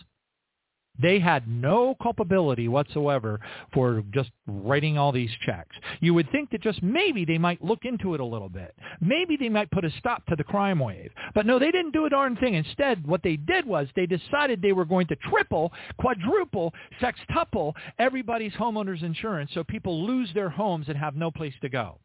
they 1.02 1.20
had 1.20 1.48
no 1.48 1.96
culpability 2.02 2.68
whatsoever 2.68 3.40
for 3.74 4.04
just 4.14 4.30
writing 4.48 4.98
all 4.98 5.12
these 5.12 5.32
checks. 5.46 5.76
You 6.02 6.14
would 6.14 6.32
think 6.32 6.52
that 6.52 6.62
just 6.62 6.84
maybe 6.84 7.26
they 7.26 7.38
might 7.38 7.64
look 7.64 7.84
into 7.84 8.14
it 8.14 8.20
a 8.20 8.26
little 8.26 8.50
bit. 8.50 8.76
Maybe 9.02 9.36
they 9.36 9.50
might 9.50 9.72
put 9.72 9.86
a 9.86 9.92
stop 9.98 10.26
to 10.28 10.36
the 10.36 10.44
crime 10.44 10.80
wave. 10.80 11.12
But 11.34 11.46
no, 11.46 11.58
they 11.58 11.72
didn't 11.72 11.94
do 11.94 12.06
a 12.06 12.10
darn 12.10 12.36
thing. 12.36 12.54
Instead, 12.54 13.06
what 13.08 13.24
they 13.24 13.38
did 13.38 13.66
was 13.66 13.88
they 13.96 14.06
decided 14.06 14.62
they 14.62 14.72
were 14.72 14.86
going 14.86 15.08
to 15.08 15.16
triple, 15.16 15.74
quadruple, 15.98 16.74
sextuple 17.02 17.74
everybody's 17.98 18.54
homeowner's 18.54 19.04
insurance 19.04 19.52
so 19.54 19.64
people 19.64 20.06
lose 20.06 20.30
their 20.34 20.50
homes 20.50 20.88
and 20.88 20.98
have 20.98 21.16
no 21.16 21.32
place 21.32 21.54
to 21.62 21.70
go. 21.70 22.00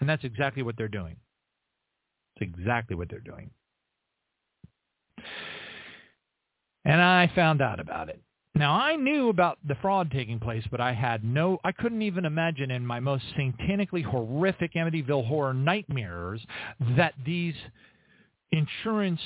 And 0.00 0.08
that's 0.08 0.24
exactly 0.24 0.62
what 0.62 0.76
they're 0.76 0.88
doing. 0.88 1.16
It's 2.36 2.50
exactly 2.50 2.96
what 2.96 3.08
they're 3.08 3.20
doing. 3.20 3.50
And 6.88 7.02
I 7.02 7.30
found 7.34 7.60
out 7.60 7.80
about 7.80 8.08
it. 8.08 8.18
Now 8.54 8.72
I 8.72 8.96
knew 8.96 9.28
about 9.28 9.58
the 9.62 9.76
fraud 9.76 10.10
taking 10.10 10.40
place, 10.40 10.64
but 10.70 10.80
I 10.80 10.94
had 10.94 11.22
no, 11.22 11.58
I 11.62 11.70
couldn't 11.70 12.00
even 12.00 12.24
imagine 12.24 12.70
in 12.70 12.84
my 12.84 12.98
most 12.98 13.24
satanically 13.36 14.02
horrific 14.02 14.72
Amityville 14.72 15.26
horror 15.26 15.52
nightmares 15.52 16.40
that 16.96 17.12
these 17.26 17.54
insurance 18.50 19.20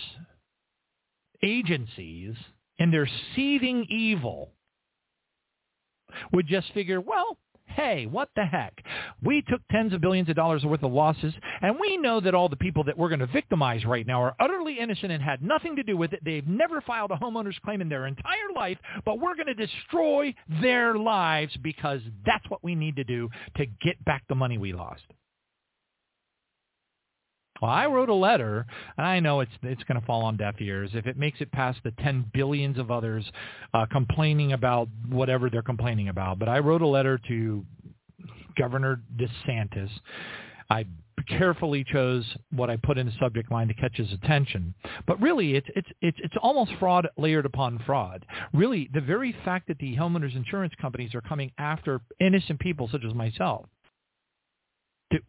agencies 1.45 2.35
and 2.81 2.93
their 2.93 3.09
seething 3.37 3.87
evil 3.89 4.51
would 6.33 6.49
just 6.49 6.73
figure, 6.75 7.01
well, 7.01 7.39
hey, 7.75 8.07
what 8.07 8.29
the 8.37 8.45
heck? 8.45 8.75
We 9.23 9.43
took 9.43 9.61
tens 9.71 9.93
of 9.93 10.01
billions 10.01 10.29
of 10.29 10.37
dollars 10.37 10.65
worth 10.65 10.83
of 10.83 10.93
losses, 10.93 11.35
and 11.61 11.79
we 11.81 11.97
know 11.97 12.21
that 12.21 12.35
all 12.35 12.49
the 12.49 12.57
people 12.57 12.85
that 12.85 12.97
we're 12.97 13.09
going 13.09 13.21
to 13.21 13.27
victimize 13.27 13.85
right 13.85 14.07
now 14.07 14.23
are 14.23 14.35
utterly 14.41 14.79
innocent 14.79 15.13
and 15.13 15.23
had 15.23 15.43
nothing 15.43 15.77
to 15.77 15.83
do 15.83 15.97
with 15.97 16.13
it. 16.13 16.21
They've 16.25 16.47
never 16.47 16.81
filed 16.81 17.11
a 17.11 17.17
homeowner's 17.17 17.59
claim 17.65 17.81
in 17.81 17.89
their 17.89 18.07
entire 18.07 18.53
life, 18.55 18.79
but 19.05 19.19
we're 19.19 19.35
going 19.35 19.47
to 19.47 19.55
destroy 19.55 20.35
their 20.61 20.97
lives 20.97 21.57
because 21.63 22.01
that's 22.27 22.49
what 22.49 22.63
we 22.63 22.75
need 22.75 22.97
to 22.97 23.05
do 23.05 23.29
to 23.57 23.67
get 23.83 24.03
back 24.05 24.25
the 24.29 24.35
money 24.35 24.59
we 24.59 24.73
lost. 24.73 25.03
Well, 27.63 27.71
I 27.71 27.87
wrote 27.87 28.09
a 28.09 28.15
letter, 28.15 28.67
and 28.99 29.07
I 29.07 29.21
know 29.21 29.39
it's 29.39 29.53
it's 29.63 29.85
going 29.85 30.01
to 30.01 30.05
fall 30.05 30.25
on 30.25 30.37
deaf 30.37 30.57
ears 30.61 30.91
if 30.95 31.07
it 31.07 31.17
makes 31.17 31.41
it 31.41 31.53
past 31.53 31.79
the 31.85 31.93
10 31.93 32.33
billions 32.35 32.77
of 32.77 32.91
others 32.91 33.25
uh, 33.73 33.87
complaining 33.87 34.53
about 34.53 34.89
whatever 35.09 35.49
they're 35.49 35.63
complaining 35.63 36.09
about. 36.09 36.41
But 36.41 36.49
I 36.49 36.59
wrote 36.59 36.83
a 36.83 36.89
letter 36.89 37.21
to 37.29 37.65
Governor 38.59 39.01
DeSantis. 39.17 39.91
I 40.71 40.87
carefully 41.29 41.85
chose 41.85 42.27
what 42.51 42.69
I 42.69 42.77
put 42.77 42.99
in 42.99 43.07
the 43.07 43.13
subject 43.21 43.53
line 43.53 43.69
to 43.69 43.75
catch 43.75 43.97
his 43.97 44.13
attention. 44.13 44.75
But 45.07 45.21
really, 45.21 45.55
it's 45.55 45.69
it's 45.77 45.89
it's 46.01 46.19
it's 46.21 46.35
almost 46.43 46.73
fraud 46.81 47.07
layered 47.17 47.47
upon 47.47 47.79
fraud. 47.87 48.27
Really, 48.53 48.91
the 48.93 49.01
very 49.01 49.37
fact 49.45 49.69
that 49.69 49.79
the 49.79 49.97
homeowners 49.97 50.35
insurance 50.35 50.75
companies 50.81 51.15
are 51.15 51.21
coming 51.21 51.53
after 51.59 52.01
innocent 52.19 52.59
people 52.59 52.89
such 52.91 53.05
as 53.07 53.15
myself 53.15 53.67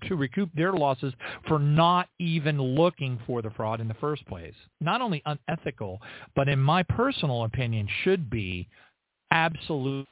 to, 0.08 0.16
recoup 0.16 0.50
their 0.56 0.74
losses 0.74 1.14
for 1.48 1.60
not 1.60 2.08
even 2.20 2.62
looking 2.62 3.20
for 3.26 3.42
the 3.42 3.50
fraud 3.52 3.82
in 3.82 3.88
the 3.88 3.94
first 3.96 4.26
place. 4.28 4.54
Not 4.80 5.02
only 5.02 5.24
unethical, 5.26 6.02
but 6.36 6.48
in 6.48 6.60
my 6.60 6.84
personal 6.84 7.44
opinion, 7.44 7.88
should 8.04 8.30
be 8.30 8.68
absolute. 9.32 10.08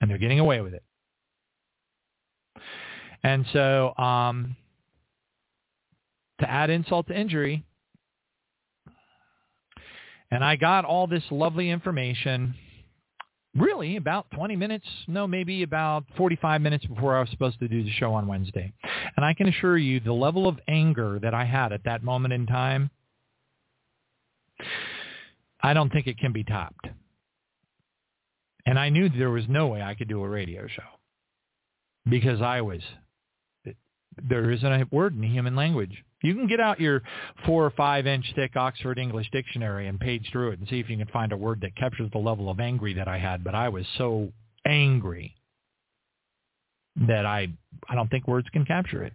And 0.00 0.10
they're 0.10 0.18
getting 0.18 0.40
away 0.40 0.60
with 0.60 0.74
it. 0.74 0.82
And 3.22 3.44
so 3.52 3.96
um, 3.96 4.56
to 6.40 6.50
add 6.50 6.70
insult 6.70 7.08
to 7.08 7.18
injury, 7.18 7.64
and 10.30 10.44
I 10.44 10.56
got 10.56 10.84
all 10.84 11.06
this 11.06 11.24
lovely 11.30 11.70
information 11.70 12.54
really 13.56 13.96
about 13.96 14.30
20 14.32 14.56
minutes, 14.56 14.86
no, 15.06 15.26
maybe 15.26 15.62
about 15.62 16.04
45 16.16 16.60
minutes 16.60 16.84
before 16.86 17.16
I 17.16 17.20
was 17.20 17.30
supposed 17.30 17.58
to 17.60 17.68
do 17.68 17.82
the 17.82 17.90
show 17.92 18.12
on 18.14 18.26
Wednesday. 18.26 18.72
And 19.16 19.24
I 19.24 19.34
can 19.34 19.48
assure 19.48 19.78
you 19.78 20.00
the 20.00 20.12
level 20.12 20.48
of 20.48 20.58
anger 20.68 21.18
that 21.22 21.34
I 21.34 21.44
had 21.44 21.72
at 21.72 21.84
that 21.84 22.02
moment 22.02 22.34
in 22.34 22.46
time, 22.46 22.90
I 25.62 25.74
don't 25.74 25.92
think 25.92 26.06
it 26.06 26.18
can 26.18 26.32
be 26.32 26.44
topped. 26.44 26.86
And 28.66 28.78
I 28.78 28.88
knew 28.88 29.08
there 29.08 29.30
was 29.30 29.44
no 29.48 29.68
way 29.68 29.82
I 29.82 29.94
could 29.94 30.08
do 30.08 30.22
a 30.22 30.28
radio 30.28 30.66
show 30.66 30.82
because 32.08 32.40
I 32.42 32.60
was 32.60 32.80
there 34.22 34.50
isn't 34.50 34.72
a 34.72 34.86
word 34.90 35.14
in 35.14 35.22
human 35.22 35.56
language. 35.56 36.02
You 36.22 36.34
can 36.34 36.46
get 36.46 36.60
out 36.60 36.80
your 36.80 37.02
four 37.44 37.64
or 37.64 37.70
five 37.70 38.06
inch 38.06 38.24
thick 38.34 38.56
Oxford 38.56 38.98
English 38.98 39.30
dictionary 39.30 39.86
and 39.86 40.00
page 40.00 40.28
through 40.32 40.52
it 40.52 40.58
and 40.58 40.68
see 40.68 40.80
if 40.80 40.88
you 40.88 40.96
can 40.96 41.06
find 41.08 41.32
a 41.32 41.36
word 41.36 41.60
that 41.60 41.76
captures 41.76 42.10
the 42.12 42.18
level 42.18 42.50
of 42.50 42.58
angry 42.58 42.94
that 42.94 43.08
I 43.08 43.18
had. 43.18 43.44
But 43.44 43.54
I 43.54 43.68
was 43.68 43.84
so 43.98 44.32
angry 44.66 45.34
that 47.06 47.26
I 47.26 47.48
I 47.88 47.94
don't 47.94 48.10
think 48.10 48.26
words 48.26 48.48
can 48.52 48.64
capture 48.64 49.04
it. 49.04 49.12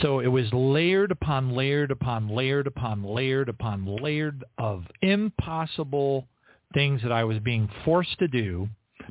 So 0.00 0.20
it 0.20 0.28
was 0.28 0.46
layered 0.52 1.10
upon 1.10 1.50
layered 1.50 1.90
upon 1.90 2.28
layered 2.28 2.66
upon 2.66 3.02
layered 3.02 3.48
upon 3.50 3.84
layered 3.84 4.42
of 4.56 4.84
impossible 5.02 6.26
things 6.72 7.02
that 7.02 7.12
I 7.12 7.24
was 7.24 7.38
being 7.38 7.68
forced 7.84 8.18
to 8.18 8.28
do, 8.28 8.68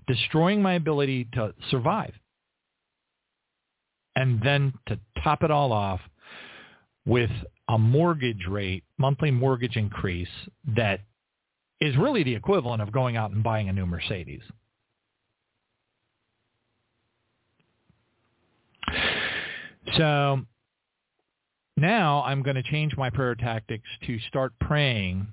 destroying 0.08 0.62
my 0.62 0.74
ability 0.74 1.28
to 1.34 1.54
survive. 1.70 2.14
And 4.16 4.42
then 4.42 4.74
to 4.88 5.00
top 5.24 5.44
it 5.44 5.52
all 5.52 5.72
off 5.72 6.00
with 7.06 7.32
a 7.68 7.78
mortgage 7.78 8.46
rate, 8.48 8.84
monthly 8.98 9.32
mortgage 9.32 9.76
increase 9.76 10.28
that 10.76 11.02
is 11.82 11.98
really 11.98 12.24
the 12.24 12.36
equivalent 12.36 12.82
of 12.82 12.92
going 12.92 13.18
out 13.18 13.32
and 13.32 13.44
buying 13.44 13.70
a 13.70 13.74
new 13.74 13.86
Mercedes. 13.86 14.42
So 19.98 20.42
now 21.76 22.24
I'm 22.24 22.44
going 22.44 22.56
to 22.56 22.64
change 22.64 22.96
my 22.96 23.10
prayer 23.10 23.36
tactics 23.36 23.88
to 24.06 24.20
start 24.30 24.54
praying 24.60 25.28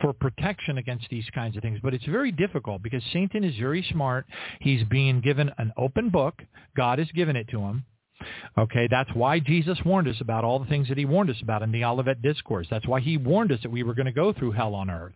for 0.00 0.12
protection 0.12 0.78
against 0.78 1.06
these 1.10 1.28
kinds 1.34 1.56
of 1.56 1.62
things. 1.62 1.80
But 1.82 1.94
it's 1.94 2.04
very 2.04 2.32
difficult 2.32 2.82
because 2.82 3.02
Satan 3.12 3.44
is 3.44 3.56
very 3.56 3.84
smart. 3.90 4.26
He's 4.60 4.84
being 4.84 5.20
given 5.20 5.50
an 5.58 5.72
open 5.76 6.10
book. 6.10 6.42
God 6.76 6.98
has 6.98 7.10
given 7.12 7.36
it 7.36 7.48
to 7.48 7.60
him. 7.60 7.84
Okay, 8.56 8.88
that's 8.90 9.10
why 9.14 9.38
Jesus 9.38 9.78
warned 9.84 10.08
us 10.08 10.20
about 10.20 10.44
all 10.44 10.58
the 10.58 10.66
things 10.66 10.88
that 10.88 10.98
he 10.98 11.04
warned 11.04 11.30
us 11.30 11.40
about 11.40 11.62
in 11.62 11.70
the 11.70 11.84
Olivet 11.84 12.20
Discourse. 12.20 12.66
That's 12.68 12.86
why 12.86 13.00
he 13.00 13.16
warned 13.16 13.52
us 13.52 13.60
that 13.62 13.70
we 13.70 13.84
were 13.84 13.94
going 13.94 14.06
to 14.06 14.12
go 14.12 14.32
through 14.32 14.52
hell 14.52 14.74
on 14.74 14.90
earth. 14.90 15.14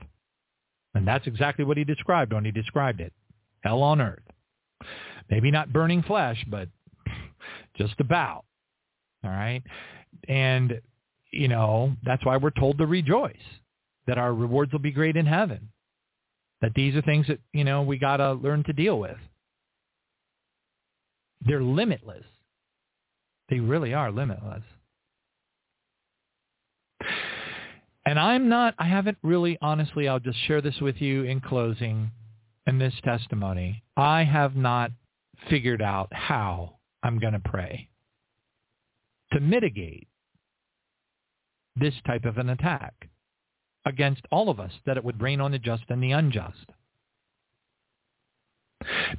And 0.95 1.07
that's 1.07 1.27
exactly 1.27 1.65
what 1.65 1.77
he 1.77 1.85
described 1.85 2.33
when 2.33 2.45
he 2.45 2.53
described 2.53 3.01
it. 3.01 3.13
Hell 3.63 3.83
on 3.83 4.01
earth. 4.01 4.23
Maybe 5.31 5.51
not 5.51 5.73
burning 5.73 6.03
flesh, 6.03 6.45
but 6.49 6.69
just 7.77 7.99
about. 7.99 8.45
All 9.25 9.31
right? 9.31 9.63
And, 10.29 10.81
you 11.33 11.49
know, 11.49 11.95
that's 12.05 12.25
why 12.25 12.37
we're 12.37 12.51
told 12.51 12.79
to 12.79 12.87
rejoice, 12.87 13.35
that 14.07 14.19
our 14.19 14.33
rewards 14.35 14.73
will 14.73 14.81
be 14.81 14.91
great 14.91 15.17
in 15.17 15.27
heaven, 15.27 15.71
that 16.61 16.75
these 16.75 16.95
are 16.95 17.03
things 17.03 17.27
that, 17.29 17.39
you 17.53 17.65
know, 17.65 17.83
we 17.83 17.99
got 17.99 18.19
to 18.19 18.35
learn 18.35 18.65
to 18.65 18.73
deal 18.73 18.99
with. 18.99 19.17
They're 21.45 21.63
limitless. 21.63 22.25
They 23.49 23.61
really 23.61 23.95
are 23.95 24.11
limitless. 24.11 24.63
And 28.05 28.19
I'm 28.19 28.49
not, 28.49 28.75
I 28.79 28.87
haven't 28.87 29.19
really, 29.23 29.59
honestly, 29.63 30.09
I'll 30.09 30.19
just 30.19 30.39
share 30.47 30.61
this 30.61 30.81
with 30.81 30.97
you 31.01 31.23
in 31.25 31.41
closing 31.41 32.11
in 32.67 32.79
this 32.79 32.95
testimony. 33.05 33.83
I 33.97 34.25
have 34.25 34.57
not 34.57 34.91
figured 35.49 35.83
out 35.83 36.13
how 36.13 36.77
I'm 37.03 37.19
going 37.19 37.33
to 37.33 37.41
pray 37.41 37.89
to 39.33 39.41
mitigate 39.41 40.09
this 41.77 41.95
type 42.07 42.25
of 42.25 42.39
an 42.39 42.51
attack 42.51 43.09
against 43.85 44.23
all 44.31 44.49
of 44.49 44.61
us, 44.61 44.73
that 44.87 44.97
it 44.97 45.05
would 45.05 45.21
rain 45.21 45.41
on 45.41 45.53
the 45.53 45.59
just 45.59 45.85
and 45.89 46.03
the 46.03 46.13
unjust. 46.13 46.67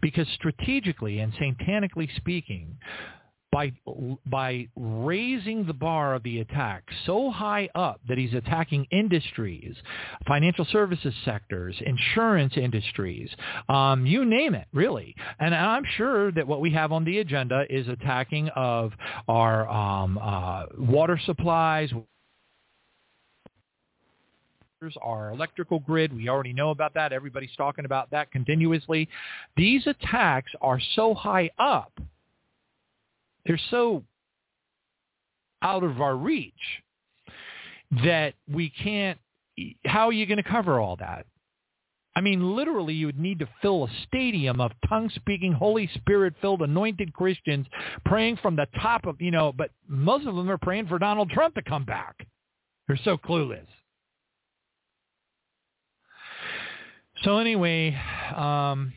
Because 0.02 0.28
strategically 0.36 1.20
and 1.20 1.34
satanically 1.34 2.14
speaking, 2.18 2.78
by 3.54 3.72
by 4.26 4.68
raising 4.76 5.66
the 5.68 5.74
bar 5.74 6.16
of 6.16 6.24
the 6.24 6.40
attack 6.40 6.84
so 7.06 7.30
high 7.30 7.70
up 7.76 8.02
that 8.08 8.18
he's 8.18 8.34
attacking 8.34 8.86
industries, 8.92 9.76
financial 10.28 10.66
services 10.66 11.14
sectors, 11.24 11.76
insurance 11.86 12.54
industries, 12.58 13.30
um, 13.70 14.08
you 14.08 14.26
name 14.26 14.56
it, 14.56 14.68
really. 14.74 15.16
And 15.40 15.54
I'm 15.54 15.84
sure 15.98 16.32
that 16.32 16.48
what 16.48 16.62
we 16.62 16.72
have 16.72 16.92
on 16.92 17.06
the 17.06 17.20
agenda 17.20 17.64
is 17.70 17.88
attacking 17.88 18.50
of 18.56 18.92
our 19.28 19.70
um, 19.70 20.18
uh, 20.18 20.66
water 20.80 21.20
supplies, 21.24 21.92
our 25.02 25.32
electrical 25.32 25.80
grid. 25.80 26.14
We 26.14 26.30
already 26.30 26.54
know 26.54 26.72
about 26.72 26.94
that. 26.96 27.14
Everybody's 27.14 27.56
talking 27.56 27.86
about 27.86 28.12
that 28.12 28.32
continuously. 28.32 29.08
These 29.58 29.88
attacks 29.88 30.52
are 30.62 30.80
so 30.96 31.14
high 31.14 31.50
up 31.58 31.92
they're 33.46 33.60
so 33.70 34.04
out 35.62 35.84
of 35.84 36.02
our 36.02 36.16
reach 36.16 36.54
that 38.04 38.34
we 38.52 38.70
can't 38.70 39.18
how 39.86 40.08
are 40.08 40.14
you 40.14 40.26
going 40.26 40.42
to 40.42 40.50
cover 40.50 40.80
all 40.80 40.96
that 40.96 41.26
i 42.16 42.22
mean 42.22 42.56
literally 42.56 42.94
you 42.94 43.06
would 43.06 43.20
need 43.20 43.40
to 43.40 43.48
fill 43.62 43.84
a 43.84 43.90
stadium 44.08 44.60
of 44.60 44.72
tongue 44.90 45.10
speaking 45.16 45.54
holy 45.54 45.90
spirit 45.96 46.34
filled 46.42 46.62
anointed 46.62 47.14
christians 47.14 47.68
praying 48.06 48.38
from 48.42 48.56
the 48.56 48.66
top 48.82 49.06
of 49.06 49.22
you 49.22 49.32
know 49.32 49.54
but 49.56 49.70
most 49.88 50.26
of 50.26 50.36
them 50.36 50.50
are 50.50 50.58
praying 50.58 50.88
for 50.88 50.98
donald 50.98 51.30
trump 51.30 51.54
to 51.54 51.62
come 51.62 51.86
back 51.86 52.26
they're 52.88 53.00
so 53.06 53.16
clueless 53.18 53.68
so 57.24 57.38
anyway 57.38 57.98
um 58.36 58.94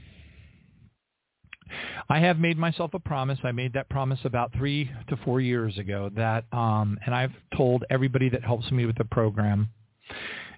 I 2.08 2.20
have 2.20 2.38
made 2.38 2.56
myself 2.56 2.94
a 2.94 3.00
promise. 3.00 3.38
I 3.42 3.52
made 3.52 3.72
that 3.72 3.88
promise 3.88 4.20
about 4.24 4.52
three 4.52 4.90
to 5.08 5.16
four 5.24 5.40
years 5.40 5.76
ago 5.76 6.10
that, 6.14 6.44
um, 6.52 6.98
and 7.04 7.14
I've 7.14 7.32
told 7.56 7.84
everybody 7.90 8.28
that 8.28 8.44
helps 8.44 8.70
me 8.70 8.86
with 8.86 8.96
the 8.96 9.04
program 9.04 9.70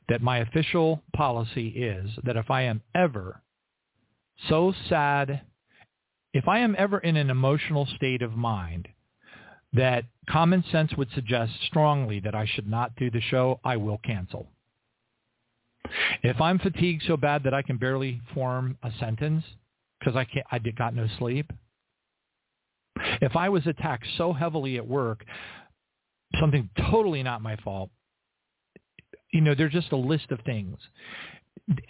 that 0.08 0.22
my 0.22 0.38
official 0.38 1.02
policy 1.14 1.68
is 1.68 2.10
that 2.24 2.36
if 2.36 2.50
I 2.50 2.62
am 2.62 2.82
ever 2.94 3.42
so 4.48 4.74
sad, 4.88 5.42
if 6.34 6.46
I 6.48 6.60
am 6.60 6.76
ever 6.78 6.98
in 6.98 7.16
an 7.16 7.30
emotional 7.30 7.86
state 7.96 8.22
of 8.22 8.32
mind 8.32 8.88
that 9.72 10.04
common 10.28 10.64
sense 10.70 10.94
would 10.96 11.10
suggest 11.14 11.52
strongly 11.66 12.20
that 12.20 12.34
I 12.34 12.46
should 12.46 12.68
not 12.68 12.96
do 12.96 13.10
the 13.10 13.20
show, 13.20 13.60
I 13.64 13.76
will 13.76 13.98
cancel. 13.98 14.48
If 16.22 16.40
I'm 16.40 16.58
fatigued 16.58 17.04
so 17.06 17.16
bad 17.16 17.44
that 17.44 17.54
I 17.54 17.62
can 17.62 17.76
barely 17.76 18.20
form 18.34 18.76
a 18.82 18.90
sentence, 18.98 19.44
because 19.98 20.16
I 20.16 20.24
can't, 20.24 20.46
I 20.50 20.58
got 20.58 20.94
no 20.94 21.06
sleep. 21.18 21.50
If 23.20 23.36
I 23.36 23.48
was 23.48 23.66
attacked 23.66 24.06
so 24.16 24.32
heavily 24.32 24.76
at 24.76 24.86
work, 24.86 25.24
something 26.40 26.68
totally 26.90 27.22
not 27.22 27.42
my 27.42 27.56
fault, 27.56 27.90
you 29.32 29.40
know, 29.40 29.54
there's 29.54 29.72
just 29.72 29.92
a 29.92 29.96
list 29.96 30.30
of 30.30 30.40
things, 30.40 30.78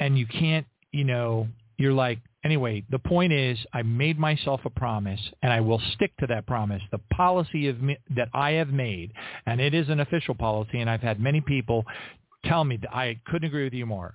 and 0.00 0.18
you 0.18 0.26
can't, 0.26 0.66
you 0.92 1.04
know, 1.04 1.48
you're 1.78 1.92
like, 1.92 2.18
anyway, 2.44 2.84
the 2.90 2.98
point 2.98 3.32
is 3.32 3.58
I 3.72 3.82
made 3.82 4.18
myself 4.18 4.60
a 4.64 4.70
promise 4.70 5.20
and 5.42 5.52
I 5.52 5.60
will 5.60 5.80
stick 5.94 6.16
to 6.18 6.26
that 6.26 6.46
promise. 6.46 6.82
The 6.90 6.98
policy 7.12 7.68
of 7.68 7.80
me, 7.80 7.96
that 8.16 8.28
I 8.34 8.52
have 8.52 8.70
made, 8.70 9.12
and 9.46 9.60
it 9.60 9.74
is 9.74 9.88
an 9.88 10.00
official 10.00 10.34
policy, 10.34 10.80
and 10.80 10.90
I've 10.90 11.00
had 11.00 11.20
many 11.20 11.40
people 11.40 11.84
tell 12.48 12.64
me 12.64 12.78
that 12.78 12.94
I 12.94 13.20
couldn't 13.26 13.46
agree 13.48 13.64
with 13.64 13.74
you 13.74 13.86
more. 13.86 14.14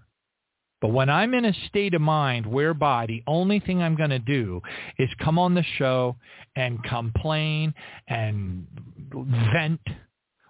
But 0.81 0.89
when 0.89 1.09
I'm 1.09 1.33
in 1.33 1.45
a 1.45 1.53
state 1.69 1.93
of 1.93 2.01
mind 2.01 2.45
whereby 2.45 3.05
the 3.05 3.23
only 3.25 3.61
thing 3.61 3.81
I'm 3.81 3.95
going 3.95 4.09
to 4.09 4.19
do 4.19 4.61
is 4.99 5.07
come 5.23 5.39
on 5.39 5.53
the 5.53 5.63
show 5.77 6.17
and 6.57 6.83
complain 6.83 7.73
and 8.09 8.67
vent 9.53 9.79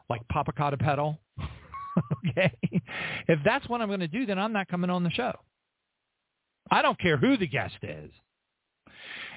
like 0.09 0.27
Papa 0.29 0.51
Pedal, 0.79 1.19
okay? 2.29 2.51
If 3.27 3.39
that's 3.45 3.69
what 3.69 3.81
I'm 3.81 3.89
going 3.89 3.99
to 3.99 4.07
do, 4.07 4.25
then 4.25 4.39
I'm 4.39 4.53
not 4.53 4.67
coming 4.69 4.89
on 4.89 5.03
the 5.03 5.11
show. 5.11 5.33
I 6.71 6.81
don't 6.81 6.99
care 6.99 7.17
who 7.17 7.37
the 7.37 7.45
guest 7.45 7.75
is. 7.83 8.09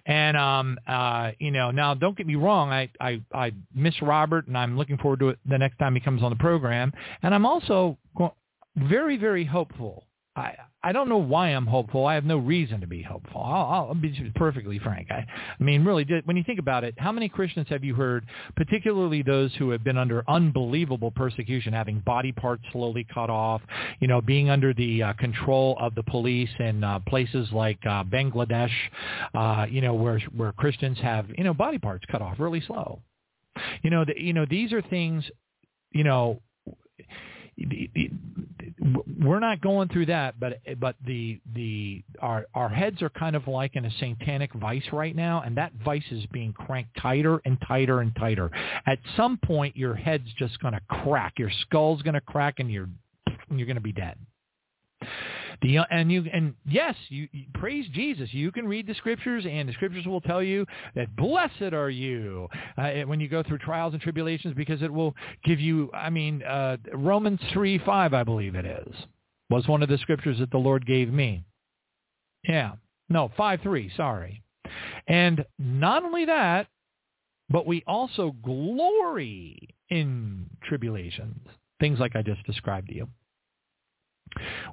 And 0.05 0.37
um, 0.37 0.79
uh, 0.87 1.33
you 1.39 1.51
know, 1.51 1.71
now 1.71 1.95
don't 1.95 2.17
get 2.17 2.27
me 2.27 2.35
wrong, 2.35 2.71
I, 2.71 2.91
I 3.01 3.23
I 3.33 3.53
miss 3.75 4.01
Robert, 4.03 4.47
and 4.47 4.57
I'm 4.57 4.77
looking 4.77 4.99
forward 4.99 5.21
to 5.21 5.29
it 5.31 5.39
the 5.47 5.59
next 5.59 5.79
time 5.79 5.95
he 5.95 6.01
comes 6.01 6.23
on 6.23 6.31
the 6.31 6.37
program. 6.37 6.93
And 7.23 7.35
I'm 7.35 7.47
also 7.47 7.97
very 8.77 9.17
very 9.17 9.45
hopeful 9.45 10.05
I 10.37 10.55
I 10.83 10.93
don't 10.93 11.09
know 11.09 11.17
why 11.17 11.49
I'm 11.49 11.67
hopeful. 11.67 12.07
I 12.07 12.15
have 12.15 12.25
no 12.25 12.37
reason 12.37 12.81
to 12.81 12.87
be 12.87 13.03
hopeful. 13.03 13.43
I'll, 13.43 13.89
I'll 13.89 13.95
be 13.95 14.31
perfectly 14.37 14.79
frank. 14.79 15.11
I, 15.11 15.27
I 15.59 15.65
mean, 15.65 15.85
really, 15.85 16.07
when 16.27 16.37
you 16.37 16.45
think 16.45 16.61
about 16.61 16.85
it, 16.85 16.95
how 16.97 17.11
many 17.11 17.29
Christians 17.29 17.67
have 17.71 17.83
you 17.83 17.93
heard, 17.93 18.25
particularly 18.55 19.23
those 19.23 19.53
who 19.57 19.71
have 19.71 19.83
been 19.83 19.99
under 19.99 20.23
unbelievable 20.29 21.11
persecution, 21.11 21.73
having 21.73 21.99
body 22.01 22.31
parts 22.31 22.63
slowly 22.71 23.05
cut 23.13 23.31
off, 23.31 23.63
you 23.99 24.07
know, 24.07 24.21
being 24.21 24.49
under 24.49 24.73
the 24.75 25.03
uh, 25.03 25.13
control 25.15 25.77
of 25.81 25.97
the 25.97 26.05
police 26.05 26.51
in 26.61 26.85
uh, 26.85 27.01
places 27.09 27.49
like 27.51 27.79
uh, 27.85 28.05
Bangladesh, 28.05 28.71
uh, 29.35 29.67
you 29.69 29.81
know, 29.81 29.95
where 29.95 30.21
where 30.37 30.53
Christians 30.53 30.99
have 31.01 31.27
you 31.37 31.43
know 31.43 31.55
body 31.55 31.79
parts 31.79 32.05
cut 32.13 32.23
off 32.23 32.39
really 32.39 32.61
slow. 32.61 33.01
You 33.83 33.91
know, 33.91 34.05
the, 34.05 34.15
you 34.17 34.35
know 34.35 34.47
these 34.49 34.73
are 34.73 34.83
things, 34.83 35.25
you 35.91 36.05
know 36.05 36.41
we're 39.19 39.41
not 39.41 39.61
going 39.61 39.89
through 39.89 40.07
that, 40.07 40.39
but 40.39 40.61
but 40.79 40.97
the 41.07 41.41
the 41.55 42.03
our 42.21 42.47
our 42.55 42.69
heads 42.69 43.01
are 43.03 43.09
kind 43.11 43.35
of 43.35 43.49
like 43.49 43.77
in 43.77 43.85
a 43.85 43.91
satanic 43.99 44.53
vice 44.55 44.85
right 44.93 45.17
now, 45.17 45.43
and 45.45 45.57
that 45.57 45.73
vice 45.85 46.05
is 46.11 46.25
being 46.27 46.53
cranked 46.53 46.91
tighter 47.01 47.41
and 47.45 47.59
tighter 47.67 48.01
and 48.01 48.15
tighter. 48.17 48.51
At 48.87 48.99
some 49.17 49.39
point, 49.39 49.77
your 49.77 49.95
head's 49.95 50.31
just 50.39 50.61
going 50.61 50.75
to 50.75 50.81
crack, 50.89 51.35
your 51.39 51.51
skull's 51.63 52.03
going 52.03 52.15
to 52.15 52.21
crack, 52.21 52.57
and 52.59 52.71
you're 52.71 52.89
you're 53.51 53.67
going 53.67 53.77
to 53.77 53.81
be 53.83 53.93
dead. 53.93 54.17
The 55.63 55.79
and 55.91 56.13
you 56.13 56.25
and 56.33 56.55
yes, 56.69 56.95
you, 57.09 57.29
you, 57.33 57.45
praise 57.55 57.87
Jesus. 57.93 58.33
You 58.33 58.53
can 58.53 58.69
read 58.69 58.87
the 58.87 58.95
scriptures, 58.95 59.45
and 59.49 59.69
the 59.69 59.73
scriptures 59.73 60.07
will 60.07 60.21
tell 60.21 60.43
you 60.43 60.67
that 60.95 61.15
blessed 61.17 61.73
are 61.73 61.91
you 61.91 62.49
uh, 62.77 62.91
when 63.07 63.21
you 63.21 63.29
go 63.29 63.43
through 63.43 63.59
trials 63.59 63.95
and 63.95 64.03
tribulations, 64.03 64.55
because 64.55 64.83
it 64.83 64.93
will 64.93 65.15
give 65.45 65.61
you. 65.61 65.91
I 65.95 66.11
mean, 66.11 66.43
uh, 66.43 66.77
Romans 66.93 67.41
three 67.53 67.79
five, 67.79 68.13
I 68.13 68.23
believe 68.23 68.55
it 68.55 68.67
is, 68.67 68.95
was 69.49 69.67
one 69.67 69.83
of 69.83 69.89
the 69.89 69.99
scriptures 69.99 70.39
that 70.41 70.51
the 70.51 70.59
Lord 70.59 70.87
gave 70.87 71.13
me. 71.13 71.45
Yeah, 72.47 72.73
no 73.09 73.31
five 73.37 73.61
three. 73.63 73.91
Sorry, 73.97 74.43
and 75.07 75.45
not 75.59 76.05
only 76.05 76.27
that, 76.27 76.67
but 77.49 77.67
we 77.67 77.83
also 77.87 78.35
glory 78.43 79.75
in 79.89 80.51
tribulations, 80.65 81.47
things 81.81 81.99
like 81.99 82.17
I 82.17 82.23
just 82.23 82.45
described 82.45 82.89
to 82.89 82.95
you. 82.95 83.09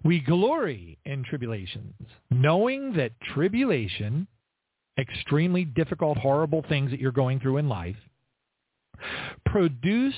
We 0.03 0.19
glory 0.19 0.97
in 1.05 1.23
tribulations, 1.23 1.93
knowing 2.30 2.93
that 2.93 3.19
tribulation, 3.34 4.27
extremely 4.97 5.65
difficult, 5.65 6.17
horrible 6.17 6.63
things 6.67 6.91
that 6.91 6.99
you're 6.99 7.11
going 7.11 7.39
through 7.39 7.57
in 7.57 7.69
life, 7.69 7.95
produce 9.45 10.15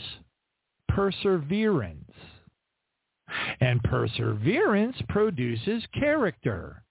perseverance. 0.90 2.12
And 3.60 3.82
perseverance 3.84 4.98
produces 5.10 5.84
character. 5.94 6.84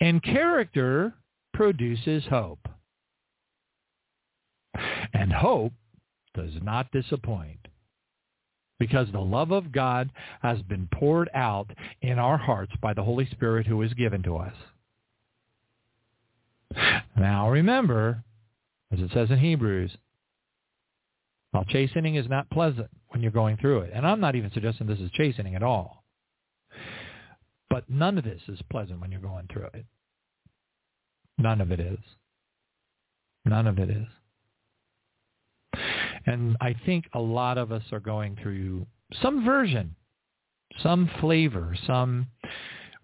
And 0.00 0.22
character 0.22 1.14
produces 1.52 2.24
hope. 2.30 2.66
And 5.12 5.32
hope 5.32 5.72
does 6.34 6.52
not 6.62 6.90
disappoint 6.92 7.67
because 8.78 9.08
the 9.12 9.20
love 9.20 9.50
of 9.50 9.72
God 9.72 10.10
has 10.42 10.62
been 10.62 10.88
poured 10.92 11.28
out 11.34 11.70
in 12.00 12.18
our 12.18 12.38
hearts 12.38 12.72
by 12.80 12.94
the 12.94 13.02
Holy 13.02 13.26
Spirit 13.30 13.66
who 13.66 13.82
is 13.82 13.92
given 13.94 14.22
to 14.22 14.36
us. 14.36 14.54
Now 17.16 17.50
remember, 17.50 18.22
as 18.92 19.00
it 19.00 19.10
says 19.12 19.30
in 19.30 19.38
Hebrews, 19.38 19.96
while 21.50 21.64
chastening 21.64 22.16
is 22.16 22.28
not 22.28 22.50
pleasant 22.50 22.88
when 23.08 23.22
you're 23.22 23.30
going 23.30 23.56
through 23.56 23.80
it, 23.80 23.92
and 23.94 24.06
I'm 24.06 24.20
not 24.20 24.34
even 24.34 24.50
suggesting 24.52 24.86
this 24.86 25.00
is 25.00 25.10
chastening 25.12 25.54
at 25.54 25.62
all, 25.62 26.04
but 27.70 27.88
none 27.88 28.18
of 28.18 28.24
this 28.24 28.42
is 28.48 28.60
pleasant 28.70 29.00
when 29.00 29.10
you're 29.10 29.20
going 29.20 29.48
through 29.52 29.68
it. 29.74 29.86
None 31.38 31.60
of 31.60 31.72
it 31.72 31.80
is. 31.80 31.98
None 33.44 33.66
of 33.66 33.78
it 33.78 33.90
is. 33.90 34.06
And 36.28 36.58
I 36.60 36.74
think 36.84 37.06
a 37.14 37.18
lot 37.18 37.56
of 37.56 37.72
us 37.72 37.82
are 37.90 38.00
going 38.00 38.36
through 38.42 38.86
some 39.22 39.46
version, 39.46 39.96
some 40.82 41.10
flavor, 41.20 41.74
some 41.86 42.26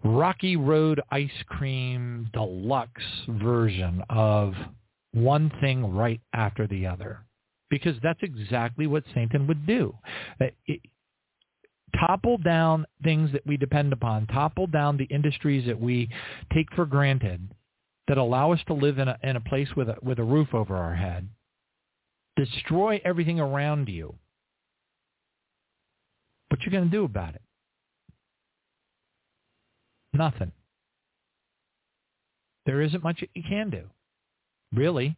Rocky 0.04 0.56
Road 0.56 1.00
ice 1.10 1.30
cream 1.46 2.28
deluxe 2.34 3.02
version 3.26 4.02
of 4.10 4.52
one 5.12 5.50
thing 5.62 5.94
right 5.94 6.20
after 6.34 6.66
the 6.66 6.86
other. 6.86 7.20
Because 7.70 7.96
that's 8.02 8.20
exactly 8.22 8.86
what 8.86 9.04
Satan 9.14 9.46
would 9.46 9.66
do. 9.66 9.96
Uh, 10.38 10.46
it, 10.66 10.80
topple 11.98 12.36
down 12.36 12.84
things 13.02 13.32
that 13.32 13.46
we 13.46 13.56
depend 13.56 13.94
upon, 13.94 14.26
topple 14.26 14.66
down 14.66 14.98
the 14.98 15.04
industries 15.04 15.66
that 15.66 15.80
we 15.80 16.10
take 16.52 16.70
for 16.74 16.84
granted 16.84 17.40
that 18.06 18.18
allow 18.18 18.52
us 18.52 18.60
to 18.66 18.74
live 18.74 18.98
in 18.98 19.08
a, 19.08 19.18
in 19.22 19.36
a 19.36 19.40
place 19.40 19.68
with 19.76 19.88
a, 19.88 19.96
with 20.02 20.18
a 20.18 20.22
roof 20.22 20.52
over 20.52 20.76
our 20.76 20.94
head 20.94 21.26
destroy 22.36 23.00
everything 23.04 23.40
around 23.40 23.88
you. 23.88 24.14
What 26.48 26.62
you 26.62 26.70
going 26.70 26.84
to 26.84 26.90
do 26.90 27.04
about 27.04 27.34
it? 27.34 27.42
Nothing. 30.12 30.52
There 32.66 32.80
isn't 32.80 33.02
much 33.02 33.22
you 33.34 33.42
can 33.42 33.70
do, 33.70 33.82
really. 34.72 35.16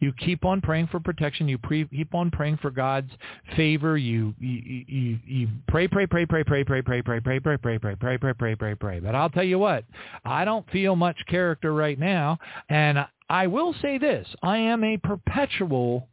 You 0.00 0.12
keep 0.14 0.44
on 0.44 0.62
praying 0.62 0.88
for 0.90 0.98
protection. 0.98 1.46
You 1.46 1.58
pre- 1.58 1.86
keep 1.86 2.14
on 2.14 2.30
praying 2.30 2.58
for 2.62 2.70
God's 2.70 3.10
favor. 3.54 3.98
You, 3.98 4.34
you 4.38 4.84
you 4.88 5.18
you 5.26 5.48
pray, 5.68 5.86
pray, 5.86 6.06
pray, 6.06 6.24
pray, 6.24 6.42
pray, 6.42 6.62
pray, 6.62 6.80
pray, 6.80 7.00
pray, 7.02 7.20
pray, 7.20 7.38
pray, 7.38 7.58
pray, 7.58 7.78
pray, 7.78 7.96
pray, 7.96 8.16
pray, 8.16 8.34
pray, 8.34 8.54
pray, 8.54 8.74
pray. 8.74 9.00
But 9.00 9.14
I'll 9.14 9.28
tell 9.28 9.44
you 9.44 9.58
what, 9.58 9.84
I 10.24 10.44
don't 10.46 10.68
feel 10.70 10.96
much 10.96 11.18
character 11.28 11.74
right 11.74 11.98
now, 11.98 12.38
and 12.70 13.04
I 13.30 13.46
will 13.46 13.74
say 13.80 13.96
this: 13.96 14.26
I 14.42 14.58
am 14.58 14.82
a 14.82 14.96
perpetual 14.96 16.08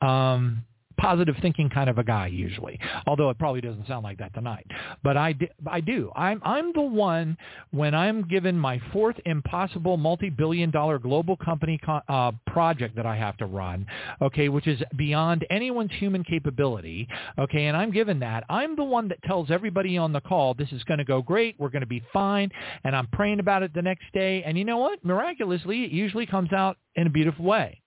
um, 0.00 0.64
positive 0.98 1.36
thinking 1.40 1.70
kind 1.70 1.88
of 1.88 1.98
a 1.98 2.04
guy 2.04 2.26
usually, 2.26 2.78
although 3.06 3.30
it 3.30 3.38
probably 3.38 3.60
doesn't 3.60 3.86
sound 3.86 4.04
like 4.04 4.18
that 4.18 4.34
tonight. 4.34 4.66
But 5.02 5.16
I, 5.16 5.34
I 5.66 5.80
do. 5.80 6.10
I'm, 6.14 6.40
I'm 6.44 6.72
the 6.72 6.82
one 6.82 7.36
when 7.70 7.94
I'm 7.94 8.26
given 8.28 8.58
my 8.58 8.80
fourth 8.92 9.16
impossible 9.24 9.96
multi-billion 9.96 10.70
dollar 10.70 10.98
global 10.98 11.36
company 11.36 11.78
co- 11.84 12.00
uh, 12.08 12.32
project 12.46 12.96
that 12.96 13.06
I 13.06 13.16
have 13.16 13.36
to 13.38 13.46
run, 13.46 13.86
okay, 14.20 14.48
which 14.48 14.66
is 14.66 14.80
beyond 14.96 15.46
anyone's 15.50 15.92
human 15.98 16.24
capability, 16.24 17.08
okay, 17.38 17.66
and 17.66 17.76
I'm 17.76 17.90
given 17.90 18.18
that. 18.20 18.44
I'm 18.50 18.76
the 18.76 18.84
one 18.84 19.08
that 19.08 19.22
tells 19.22 19.50
everybody 19.50 19.96
on 19.96 20.12
the 20.12 20.20
call, 20.20 20.54
this 20.54 20.72
is 20.72 20.82
going 20.84 20.98
to 20.98 21.04
go 21.04 21.22
great, 21.22 21.54
we're 21.58 21.68
going 21.70 21.80
to 21.80 21.86
be 21.86 22.02
fine, 22.12 22.50
and 22.84 22.94
I'm 22.94 23.06
praying 23.08 23.40
about 23.40 23.62
it 23.62 23.72
the 23.74 23.82
next 23.82 24.04
day. 24.12 24.42
And 24.44 24.58
you 24.58 24.64
know 24.64 24.78
what? 24.78 25.04
Miraculously, 25.04 25.84
it 25.84 25.92
usually 25.92 26.26
comes 26.26 26.52
out 26.52 26.76
in 26.96 27.06
a 27.06 27.10
beautiful 27.10 27.44
way 27.44 27.80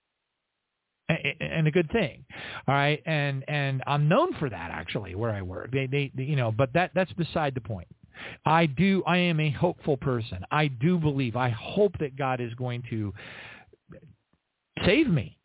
and 1.40 1.68
a 1.68 1.72
good 1.72 1.92
thing. 1.92 2.26
All 2.68 2.76
right, 2.76 3.02
and 3.06 3.44
and 3.48 3.84
I'm 3.88 4.08
known 4.08 4.34
for 4.36 4.50
that 4.50 4.72
actually 4.72 5.16
where 5.16 5.32
I 5.32 5.42
work. 5.42 5.72
They, 5.72 5.88
they 5.88 6.12
they 6.16 6.24
you 6.24 6.36
know, 6.36 6.52
but 6.52 6.74
that 6.74 6.92
that's 6.94 7.14
beside 7.14 7.56
the 7.56 7.62
point. 7.62 7.88
I 8.46 8.66
do 8.66 9.04
I 9.06 9.18
am 9.18 9.40
a 9.40 9.52
hopeful 9.52 9.98
person. 9.98 10.46
I 10.52 10.68
do 10.68 10.98
believe. 10.98 11.36
I 11.36 11.50
hope 11.50 11.98
that 12.00 12.16
God 12.16 12.40
is 12.40 12.54
going 12.56 12.84
to 12.90 13.14
save 14.86 15.08
me. 15.08 15.38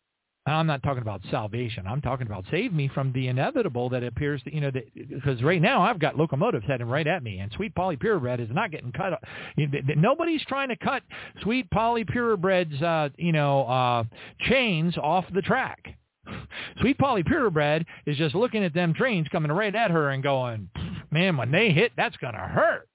I'm 0.47 0.67
not 0.67 0.81
talking 0.81 1.01
about 1.01 1.21
salvation. 1.29 1.85
I'm 1.87 2.01
talking 2.01 2.25
about 2.25 2.45
save 2.49 2.71
me 2.71 2.89
from 2.93 3.11
the 3.11 3.27
inevitable 3.27 3.89
that 3.89 4.03
appears 4.03 4.41
to, 4.43 4.53
you 4.53 4.61
know, 4.61 4.71
because 4.95 5.43
right 5.43 5.61
now 5.61 5.81
I've 5.81 5.99
got 5.99 6.17
locomotives 6.17 6.65
heading 6.65 6.87
right 6.87 7.05
at 7.05 7.21
me, 7.21 7.39
and 7.39 7.51
Sweet 7.53 7.75
Polly 7.75 7.97
Purebred 7.97 8.39
is 8.39 8.49
not 8.51 8.71
getting 8.71 8.91
cut. 8.91 9.21
Nobody's 9.57 10.43
trying 10.45 10.69
to 10.69 10.77
cut 10.77 11.03
Sweet 11.41 11.69
Polly 11.69 12.05
Purebred's, 12.05 12.81
uh, 12.81 13.09
you 13.17 13.33
know, 13.33 13.65
uh, 13.67 14.03
chains 14.41 14.97
off 14.97 15.25
the 15.33 15.41
track. 15.41 15.97
Sweet 16.79 16.97
Polly 16.97 17.23
Purebred 17.23 17.85
is 18.05 18.17
just 18.17 18.33
looking 18.33 18.63
at 18.63 18.73
them 18.73 18.93
trains 18.93 19.27
coming 19.29 19.51
right 19.51 19.75
at 19.75 19.91
her 19.91 20.09
and 20.11 20.23
going, 20.23 20.69
man, 21.11 21.35
when 21.35 21.51
they 21.51 21.71
hit, 21.71 21.91
that's 21.97 22.17
going 22.17 22.33
to 22.33 22.39
hurt. 22.39 22.87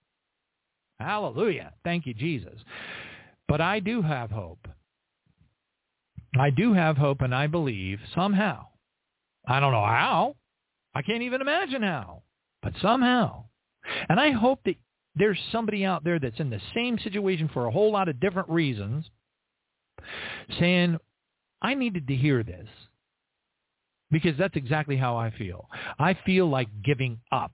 Hallelujah. 0.99 1.73
Thank 1.85 2.07
you, 2.07 2.15
Jesus. 2.15 2.61
But 3.49 3.61
I 3.61 3.81
do 3.81 4.01
have 4.01 4.31
hope. 4.31 4.69
I 6.39 6.51
do 6.51 6.73
have 6.73 6.97
hope 6.97 7.21
and 7.21 7.35
I 7.35 7.47
believe 7.47 7.99
somehow. 8.15 8.67
I 9.47 9.61
don't 9.61 9.73
know 9.73 9.85
how. 9.85 10.37
I 10.95 11.03
can't 11.03 11.23
even 11.23 11.41
imagine 11.41 11.83
how. 11.83 12.23
But 12.63 12.75
somehow. 12.81 13.45
And 14.09 14.19
I 14.21 14.31
hope 14.31 14.61
that 14.65 14.77
there's 15.15 15.39
somebody 15.51 15.85
out 15.85 16.05
there 16.05 16.19
that's 16.19 16.41
in 16.41 16.51
the 16.51 16.61
same 16.75 16.99
situation 16.99 17.51
for 17.53 17.67
a 17.67 17.71
whole 17.71 17.93
lot 17.93 18.09
of 18.09 18.21
different 18.21 18.49
reasons 18.49 19.05
saying, 20.59 20.97
I 21.61 21.75
needed 21.75 22.09
to 22.09 22.15
hear 22.15 22.43
this 22.43 22.69
because 24.13 24.37
that's 24.39 24.55
exactly 24.57 24.97
how 24.97 25.17
I 25.17 25.31
feel. 25.31 25.69
I 25.99 26.17
feel 26.27 26.49
like 26.49 26.69
giving 26.85 27.19
up. 27.33 27.51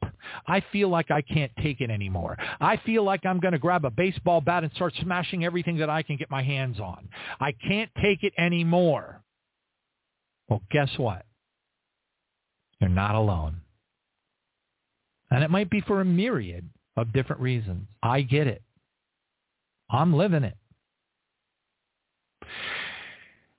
I 0.47 0.63
feel 0.73 0.89
like 0.89 1.11
I 1.11 1.23
can't 1.23 1.53
take 1.63 1.81
it 1.81 1.89
anymore. 1.89 2.37
I 2.61 2.79
feel 2.85 3.05
like 3.05 3.25
I'm 3.25 3.39
going 3.39 3.53
to 3.53 3.59
grab 3.59 3.85
a 3.85 3.91
baseball 3.91 4.41
bat 4.41 4.65
and 4.65 4.73
start 4.73 4.93
smashing 5.01 5.45
everything 5.45 5.79
that 5.79 5.89
I 5.89 6.03
can 6.03 6.17
get 6.17 6.31
my 6.31 6.43
hands 6.43 6.81
on. 6.81 7.09
I 7.41 7.53
can't 7.53 7.91
take 8.03 8.25
it 8.25 8.33
anymore. 8.37 9.23
Well, 10.49 10.61
guess 10.71 10.91
what? 10.97 11.25
You're 12.81 12.91
not 12.91 13.15
alone. 13.15 13.61
And 15.31 15.45
it 15.45 15.51
might 15.51 15.71
be 15.71 15.81
for 15.81 16.01
a 16.01 16.05
myriad 16.05 16.69
of 16.97 17.13
different 17.13 17.41
reasons. 17.41 17.87
I 18.03 18.23
get 18.23 18.49
it. 18.49 18.63
I'm 19.91 20.13
living 20.13 20.43
it. 20.43 20.57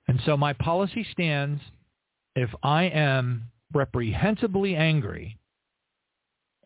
And 0.06 0.20
so 0.26 0.36
my 0.36 0.52
policy 0.52 1.06
stands 1.12 1.62
if 2.34 2.50
I 2.62 2.84
am 2.84 3.44
reprehensibly 3.72 4.76
angry 4.76 5.38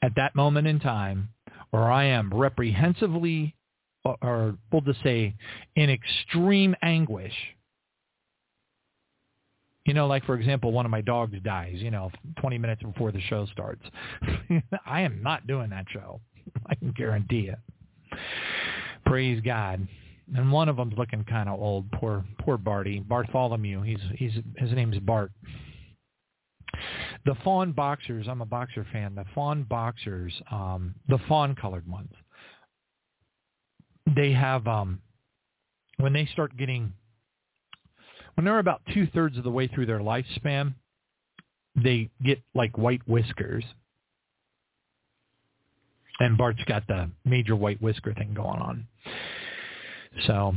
at 0.03 0.15
that 0.17 0.35
moment 0.35 0.67
in 0.67 0.81
time, 0.81 1.31
or 1.73 1.91
I 1.91 2.05
am 2.05 2.33
reprehensively, 2.33 3.55
or, 4.05 4.17
or 4.23 4.59
we'll 4.71 4.83
just 4.83 5.03
say 5.03 5.35
in 5.77 5.91
extreme 5.91 6.75
anguish, 6.83 7.35
You 9.85 9.93
know, 9.93 10.07
like 10.07 10.25
for 10.25 10.35
example, 10.35 10.73
one 10.73 10.87
of 10.87 10.91
my 10.91 11.03
dogs 11.03 11.37
dies, 11.43 11.77
you 11.77 11.91
know, 11.91 12.11
20 12.41 12.57
minutes 12.59 12.83
before 12.83 13.13
the 13.13 13.21
show 13.21 13.47
starts. 13.53 13.83
I 14.87 15.03
am 15.03 15.23
not 15.23 15.47
doing 15.47 15.71
that 15.71 15.87
show. 15.93 16.21
I 16.67 16.75
can 16.75 16.93
guarantee 16.93 17.51
it. 17.51 17.59
Praise 19.05 19.43
God. 19.45 19.87
And 20.35 20.51
one 20.51 20.69
of 20.69 20.77
them's 20.77 20.95
looking 20.97 21.25
kind 21.25 21.49
of 21.49 21.61
old. 21.61 21.91
Poor, 21.93 22.25
poor 22.41 22.57
Barty, 22.57 23.01
Bartholomew. 23.01 23.83
He's 23.83 24.01
he's 24.15 24.33
his 24.57 24.73
name's 24.73 24.99
Bart. 25.01 25.33
The 27.27 27.35
fawn 27.45 27.73
boxers. 27.73 28.27
I'm 28.29 28.41
a 28.41 28.47
boxer 28.47 28.87
fan. 28.93 29.15
The 29.15 29.25
fawn 29.35 29.65
boxers, 29.65 30.33
um, 30.51 30.95
the 31.09 31.19
fawn 31.29 31.55
colored 31.55 31.87
ones. 31.89 32.13
They 34.15 34.33
have 34.33 34.67
um, 34.67 35.01
when 35.99 36.13
they 36.13 36.27
start 36.27 36.57
getting 36.57 36.93
when 38.35 38.45
they're 38.45 38.59
about 38.59 38.83
two 38.93 39.07
thirds 39.15 39.39
of 39.39 39.45
the 39.45 39.51
way 39.51 39.69
through 39.69 39.87
their 39.87 40.01
lifespan, 40.01 40.75
they 41.77 42.11
get 42.23 42.41
like 42.55 42.77
white 42.77 43.07
whiskers. 43.07 43.65
And 46.21 46.39
Bart's 46.39 46.63
got 46.67 46.87
the 46.87 47.11
major 47.25 47.57
white 47.57 47.83
whisker 47.83 48.15
thing 48.15 48.35
going 48.35 48.61
on. 48.61 48.87
So, 50.27 50.55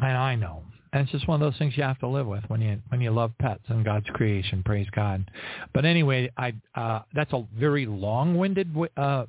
and 0.00 0.16
I 0.16 0.34
know. 0.34 0.62
And 0.92 1.02
it's 1.02 1.12
just 1.12 1.28
one 1.28 1.42
of 1.42 1.52
those 1.52 1.58
things 1.58 1.76
you 1.76 1.82
have 1.82 1.98
to 1.98 2.08
live 2.08 2.26
with 2.26 2.44
when 2.48 2.60
you 2.60 2.80
when 2.88 3.00
you 3.00 3.10
love 3.10 3.32
pets 3.38 3.64
and 3.68 3.84
God's 3.84 4.06
creation. 4.14 4.62
Praise 4.64 4.86
God. 4.94 5.30
But 5.74 5.84
anyway, 5.84 6.30
I 6.36 6.54
uh, 6.74 7.02
that's 7.14 7.32
a 7.32 7.44
very 7.58 7.86
long-winded 7.86 8.74
uh, 8.96 9.26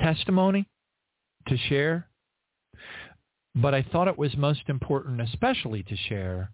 testimony 0.00 0.66
to 1.48 1.56
share 1.68 2.08
but 3.54 3.74
I 3.74 3.82
thought 3.82 4.08
it 4.08 4.18
was 4.18 4.36
most 4.36 4.62
important, 4.68 5.20
especially 5.20 5.82
to 5.84 5.96
share 5.96 6.52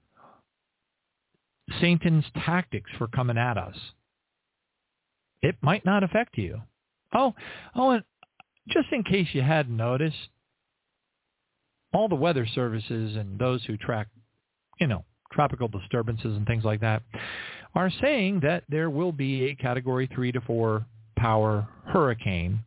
Satan's 1.81 2.25
tactics 2.45 2.91
for 2.97 3.09
coming 3.09 3.37
at 3.37 3.59
us. 3.59 3.77
It 5.43 5.57
might 5.61 5.85
not 5.85 6.03
affect 6.03 6.39
you. 6.39 6.63
Oh, 7.15 7.35
oh, 7.75 7.91
and 7.91 8.05
just 8.69 8.87
in 8.93 9.03
case 9.03 9.29
you 9.33 9.43
hadn't 9.43 9.77
noticed, 9.77 10.29
all 11.95 12.09
the 12.09 12.15
weather 12.15 12.47
services 12.47 13.17
and 13.17 13.39
those 13.39 13.65
who 13.65 13.77
track, 13.77 14.09
you 14.81 14.87
know, 14.87 15.05
tropical 15.33 15.69
disturbances 15.69 16.37
and 16.37 16.47
things 16.47 16.65
like 16.65 16.81
that 16.81 17.03
are 17.75 17.91
saying 18.01 18.41
that 18.41 18.65
there 18.69 18.91
will 18.91 19.13
be 19.13 19.47
a 19.47 19.55
category 19.55 20.09
three 20.15 20.33
to 20.33 20.41
four 20.43 20.85
power 21.17 21.67
hurricane 21.87 22.61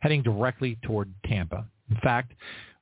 heading 0.00 0.22
directly 0.22 0.78
toward 0.82 1.12
Tampa. 1.26 1.66
In 1.90 1.96
fact, 2.02 2.32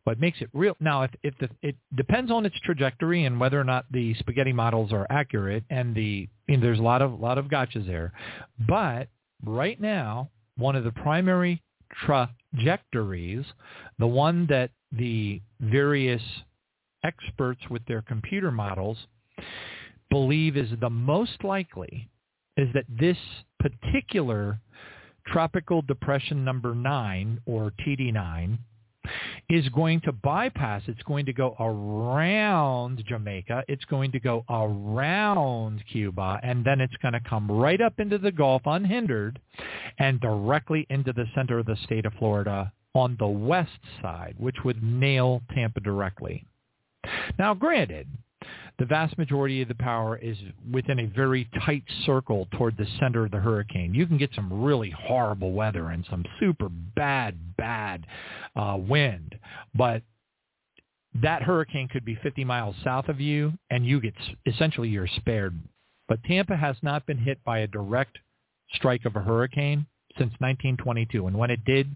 what 0.05 0.19
makes 0.19 0.41
it 0.41 0.49
real 0.55 0.75
now 0.81 1.03
if, 1.03 1.11
if 1.23 1.35
the, 1.39 1.51
it 1.63 1.77
depends 1.95 2.31
on 2.31 2.47
its 2.47 2.59
trajectory 2.65 3.25
and 3.25 3.39
whether 3.39 3.61
or 3.61 3.65
not 3.65 3.85
the 3.91 4.15
spaghetti 4.15 4.53
models 4.53 4.93
are 4.93 5.07
accurate 5.11 5.65
and 5.69 5.95
the 5.95 6.29
I 6.49 6.53
mean, 6.53 6.61
there's 6.61 6.79
a 6.79 6.83
lot 6.83 7.03
of 7.03 7.21
lot 7.21 7.37
of 7.37 7.47
gotchas 7.47 7.87
there 7.87 8.13
but 8.67 9.09
right 9.45 9.79
now 9.79 10.31
one 10.57 10.77
of 10.77 10.85
the 10.85 10.93
primary 10.93 11.63
trajectories 12.55 13.45
the 13.99 14.07
one 14.07 14.47
that 14.49 14.70
the 14.93 15.41
various 15.61 16.23
experts 17.05 17.61
with 17.70 17.85
their 17.87 18.03
computer 18.03 18.51
models 18.51 18.99
believe 20.11 20.57
is 20.57 20.69
the 20.81 20.91
most 20.91 21.45
likely 21.45 22.09
is 22.57 22.69
that 22.75 22.85
this 22.89 23.16
particular 23.61 24.59
tropical 25.27 25.83
depression 25.83 26.45
number 26.45 26.75
9 26.75 27.41
or 27.47 27.73
TD9 27.87 28.59
is 29.49 29.69
going 29.71 30.01
to 30.03 30.13
bypass. 30.13 30.83
It's 30.87 31.03
going 31.03 31.27
to 31.27 31.33
go 31.33 31.57
around 31.59 33.03
Jamaica. 33.07 33.65
It's 33.69 33.85
going 33.87 34.13
to 34.13 34.21
go 34.21 34.45
around 34.49 35.83
Cuba, 35.91 36.41
and 36.43 36.65
then 36.65 36.81
it's 36.81 36.97
going 37.03 37.15
to 37.15 37.21
come 37.21 37.51
right 37.51 37.81
up 37.81 37.99
into 37.99 38.19
the 38.19 38.33
Gulf 38.33 38.63
unhindered 38.67 39.41
and 39.99 40.21
directly 40.21 40.87
into 40.91 41.13
the 41.13 41.27
center 41.35 41.59
of 41.59 41.67
the 41.67 41.77
state 41.85 42.07
of 42.07 42.13
Florida 42.15 42.73
on 42.95 43.17
the 43.19 43.27
west 43.27 43.81
side, 44.03 44.35
which 44.39 44.57
would 44.65 44.83
nail 44.83 45.43
Tampa 45.55 45.81
directly. 45.81 46.45
Now, 47.39 47.55
granted, 47.55 48.09
the 48.79 48.87
vast 48.87 49.19
majority 49.19 49.61
of 49.61 49.69
the 49.69 49.75
power 49.75 50.17
is 50.17 50.37
within 50.73 51.01
a 51.01 51.07
very 51.07 51.49
tight 51.65 51.83
circle 52.07 52.47
toward 52.53 52.77
the 52.77 52.87
center 53.01 53.25
of 53.25 53.33
the 53.33 53.39
hurricane. 53.39 53.93
You 53.93 54.07
can 54.07 54.19
get 54.19 54.31
some 54.35 54.63
really 54.63 54.91
horrible 54.91 55.53
weather 55.53 55.89
and 55.89 56.07
some 56.09 56.25
super 56.39 56.69
bad, 56.69 57.57
bad 57.57 58.07
uh, 58.55 58.77
wind, 58.79 59.35
but 59.75 60.03
that 61.23 61.43
hurricane 61.43 61.89
could 61.89 62.05
be 62.05 62.17
50 62.23 62.45
miles 62.45 62.77
south 62.85 63.09
of 63.09 63.21
you, 63.21 63.53
and 63.71 63.85
you 63.85 64.01
get 64.01 64.15
essentially 64.47 64.89
you're 64.89 65.09
spared. 65.09 65.59
But 66.07 66.23
Tampa 66.23 66.57
has 66.57 66.77
not 66.81 67.05
been 67.07 67.19
hit 67.19 67.43
by 67.45 67.61
a 67.61 67.67
direct 67.67 68.19
strike 68.75 69.05
of 69.05 69.17
a 69.17 69.21
hurricane 69.21 69.87
since 70.17 70.31
1922, 70.39 71.27
and 71.27 71.37
when 71.37 71.51
it 71.51 71.65
did, 71.65 71.95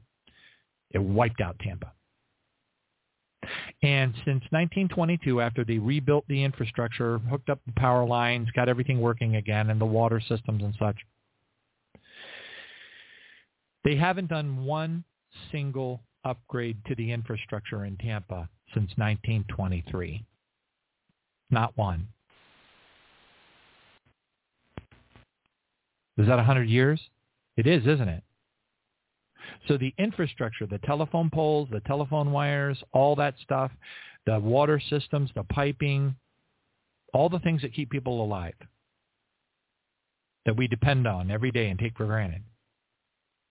it 0.91 0.99
wiped 0.99 1.41
out 1.41 1.59
Tampa. 1.61 1.93
And 3.83 4.15
since 4.25 4.43
1922, 4.51 5.41
after 5.41 5.65
they 5.65 5.79
rebuilt 5.79 6.25
the 6.29 6.45
infrastructure, 6.45 7.19
hooked 7.19 7.51
up 7.51 7.61
the 7.67 7.73
power 7.73 8.07
lines, 8.07 8.49
got 8.55 8.69
everything 8.69 9.01
working 9.01 9.37
again, 9.37 9.71
and 9.71 9.81
the 9.81 9.87
water 9.87 10.21
systems 10.21 10.63
and 10.63 10.75
such, 10.79 10.97
they 13.85 13.97
haven't 13.97 14.29
done 14.29 14.65
one 14.65 15.05
single 15.51 16.03
upgrade 16.25 16.79
to 16.87 16.95
the 16.95 17.11
infrastructure 17.11 17.85
in 17.85 17.97
Tampa 17.97 18.49
since 18.75 18.91
1923. 18.97 20.25
Not 21.51 21.77
one. 21.77 22.07
Is 26.17 26.27
that 26.27 26.37
100 26.37 26.69
years? 26.69 27.01
It 27.57 27.67
is, 27.67 27.87
isn't 27.87 28.09
it? 28.09 28.23
So 29.69 29.77
the 29.77 29.95
infrastructure, 29.99 30.67
the 30.67 30.79
telephone 30.79 31.31
poles, 31.31 31.69
the 31.71 31.81
telephone 31.81 32.33
wires, 32.33 32.83
all 32.93 33.17
that 33.17 33.35
stuff, 33.43 33.71
the 34.27 34.39
water 34.39 34.81
systems, 34.91 35.31
the 35.35 35.45
piping, 35.45 36.15
all 37.13 37.29
the 37.29 37.41
things 37.41 37.63
that 37.63 37.75
keep 37.75 37.91
people 37.91 38.25
alive 38.25 38.55
that 40.45 40.57
we 40.57 40.67
depend 40.67 41.07
on 41.07 41.31
every 41.31 41.51
day 41.51 41.69
and 41.69 41.79
take 41.79 41.97
for 41.97 42.07
granted. 42.07 42.43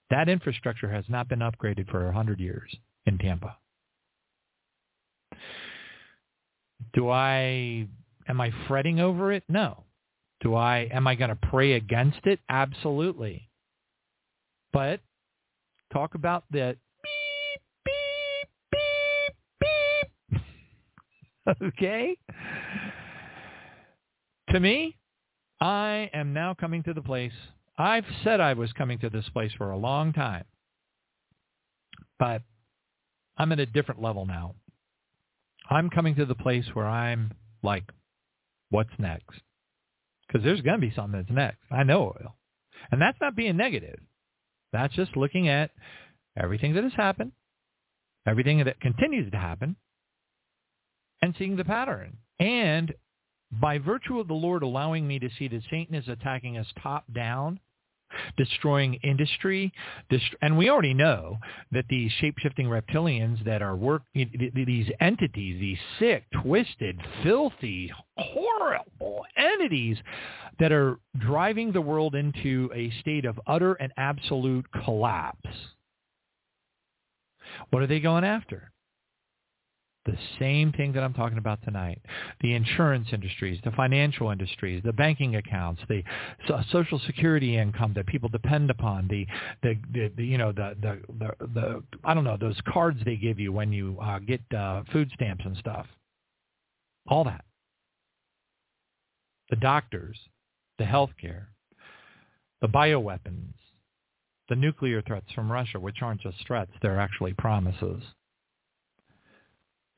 That 0.09 0.27
infrastructure 0.27 0.91
has 0.91 1.05
not 1.07 1.29
been 1.29 1.39
upgraded 1.39 1.89
for 1.89 2.03
100 2.05 2.39
years 2.39 2.75
in 3.05 3.17
Tampa. 3.17 3.57
Do 6.93 7.09
I, 7.09 7.87
am 8.27 8.41
I 8.41 8.51
fretting 8.67 8.99
over 8.99 9.31
it? 9.31 9.43
No. 9.47 9.85
Do 10.41 10.55
I, 10.55 10.89
am 10.91 11.07
I 11.07 11.15
going 11.15 11.29
to 11.29 11.37
pray 11.49 11.73
against 11.73 12.25
it? 12.25 12.39
Absolutely. 12.49 13.47
But 14.73 14.99
talk 15.91 16.15
about 16.15 16.43
that 16.51 16.77
beep, 17.03 17.61
beep, 17.85 19.31
beep, 19.59 20.39
beep. 21.49 21.61
okay? 21.63 22.17
To 24.49 24.59
me, 24.59 24.97
I 25.59 26.09
am 26.13 26.33
now 26.33 26.53
coming 26.53 26.83
to 26.83 26.93
the 26.93 27.01
place. 27.01 27.33
I've 27.77 28.05
said 28.23 28.39
I 28.39 28.53
was 28.53 28.73
coming 28.73 28.99
to 28.99 29.09
this 29.09 29.27
place 29.29 29.51
for 29.57 29.71
a 29.71 29.77
long 29.77 30.13
time. 30.13 30.45
But 32.19 32.41
I'm 33.37 33.51
at 33.51 33.59
a 33.59 33.65
different 33.65 34.01
level 34.01 34.25
now. 34.25 34.55
I'm 35.69 35.89
coming 35.89 36.15
to 36.15 36.25
the 36.25 36.35
place 36.35 36.65
where 36.73 36.87
I'm 36.87 37.31
like, 37.63 37.85
what's 38.69 38.89
next? 38.99 39.39
Because 40.27 40.43
there's 40.43 40.61
going 40.61 40.79
to 40.79 40.87
be 40.87 40.93
something 40.95 41.19
that's 41.19 41.31
next. 41.33 41.59
I 41.71 41.83
know 41.83 42.09
it 42.09 42.21
will. 42.21 42.35
And 42.91 43.01
that's 43.01 43.17
not 43.21 43.35
being 43.35 43.57
negative. 43.57 43.99
That's 44.73 44.93
just 44.95 45.17
looking 45.17 45.47
at 45.47 45.71
everything 46.37 46.73
that 46.73 46.83
has 46.83 46.93
happened, 46.93 47.31
everything 48.25 48.63
that 48.63 48.79
continues 48.79 49.31
to 49.31 49.37
happen, 49.37 49.75
and 51.21 51.35
seeing 51.37 51.55
the 51.55 51.65
pattern. 51.65 52.17
And 52.39 52.93
by 53.51 53.77
virtue 53.77 54.19
of 54.19 54.27
the 54.27 54.33
Lord 54.33 54.63
allowing 54.63 55.07
me 55.07 55.19
to 55.19 55.29
see 55.37 55.47
that 55.49 55.61
Satan 55.69 55.95
is 55.95 56.07
attacking 56.07 56.57
us 56.57 56.67
top 56.81 57.05
down, 57.13 57.59
destroying 58.37 58.95
industry, 59.03 59.71
dest- 60.09 60.35
and 60.41 60.57
we 60.57 60.69
already 60.69 60.93
know 60.93 61.37
that 61.71 61.85
these 61.89 62.11
shape-shifting 62.19 62.67
reptilians 62.67 63.43
that 63.45 63.61
are 63.61 63.75
work 63.75 64.03
these 64.13 64.89
entities, 64.99 65.59
these 65.59 65.77
sick, 65.99 66.25
twisted, 66.41 66.99
filthy, 67.23 67.91
horrible 68.17 69.25
entities 69.37 69.97
that 70.59 70.71
are 70.71 70.97
driving 71.19 71.71
the 71.71 71.81
world 71.81 72.15
into 72.15 72.69
a 72.73 72.91
state 73.01 73.25
of 73.25 73.39
utter 73.47 73.73
and 73.75 73.91
absolute 73.97 74.65
collapse. 74.83 75.49
What 77.69 77.81
are 77.81 77.87
they 77.87 77.99
going 77.99 78.23
after? 78.23 78.71
The 80.05 80.17
same 80.39 80.71
thing 80.73 80.93
that 80.93 81.03
I'm 81.03 81.13
talking 81.13 81.37
about 81.37 81.63
tonight. 81.63 82.01
The 82.41 82.55
insurance 82.55 83.09
industries, 83.13 83.59
the 83.63 83.71
financial 83.71 84.31
industries, 84.31 84.81
the 84.83 84.93
banking 84.93 85.35
accounts, 85.35 85.81
the 85.89 86.03
social 86.71 86.99
security 87.05 87.57
income 87.57 87.93
that 87.95 88.07
people 88.07 88.29
depend 88.29 88.71
upon, 88.71 89.07
the, 89.09 89.27
the, 89.63 89.75
the, 89.93 90.11
the 90.17 90.25
you 90.25 90.37
know, 90.39 90.51
the, 90.51 90.75
the, 90.81 90.99
the, 91.19 91.47
the, 91.53 91.83
I 92.03 92.13
don't 92.15 92.23
know, 92.23 92.37
those 92.37 92.59
cards 92.67 92.99
they 93.05 93.15
give 93.15 93.39
you 93.39 93.53
when 93.53 93.71
you 93.73 93.97
uh, 94.01 94.19
get 94.19 94.41
uh, 94.57 94.83
food 94.91 95.11
stamps 95.13 95.45
and 95.45 95.57
stuff. 95.57 95.85
All 97.07 97.23
that. 97.25 97.45
the 99.51 99.55
doctors, 99.57 100.17
the 100.79 100.85
healthcare, 100.85 101.45
the 102.61 102.67
bioweapons, 102.67 103.53
the 104.49 104.55
nuclear 104.55 105.01
threats 105.01 105.31
from 105.35 105.51
Russia, 105.51 105.79
which 105.79 106.01
aren't 106.01 106.21
just 106.21 106.37
threats, 106.47 106.71
they're 106.81 106.99
actually 106.99 107.33
promises. 107.33 108.01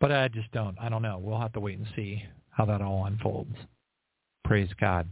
But 0.04 0.12
I 0.12 0.28
just 0.28 0.52
don't. 0.52 0.76
I 0.82 0.90
don't 0.90 1.02
know. 1.02 1.18
We'll 1.18 1.40
have 1.40 1.54
to 1.54 1.62
wait 1.62 1.78
and 1.78 1.88
see 1.96 2.22
how 2.50 2.66
that 2.66 2.82
all 2.82 3.06
unfolds. 3.06 3.56
Praise 4.44 4.68
God. 4.78 5.08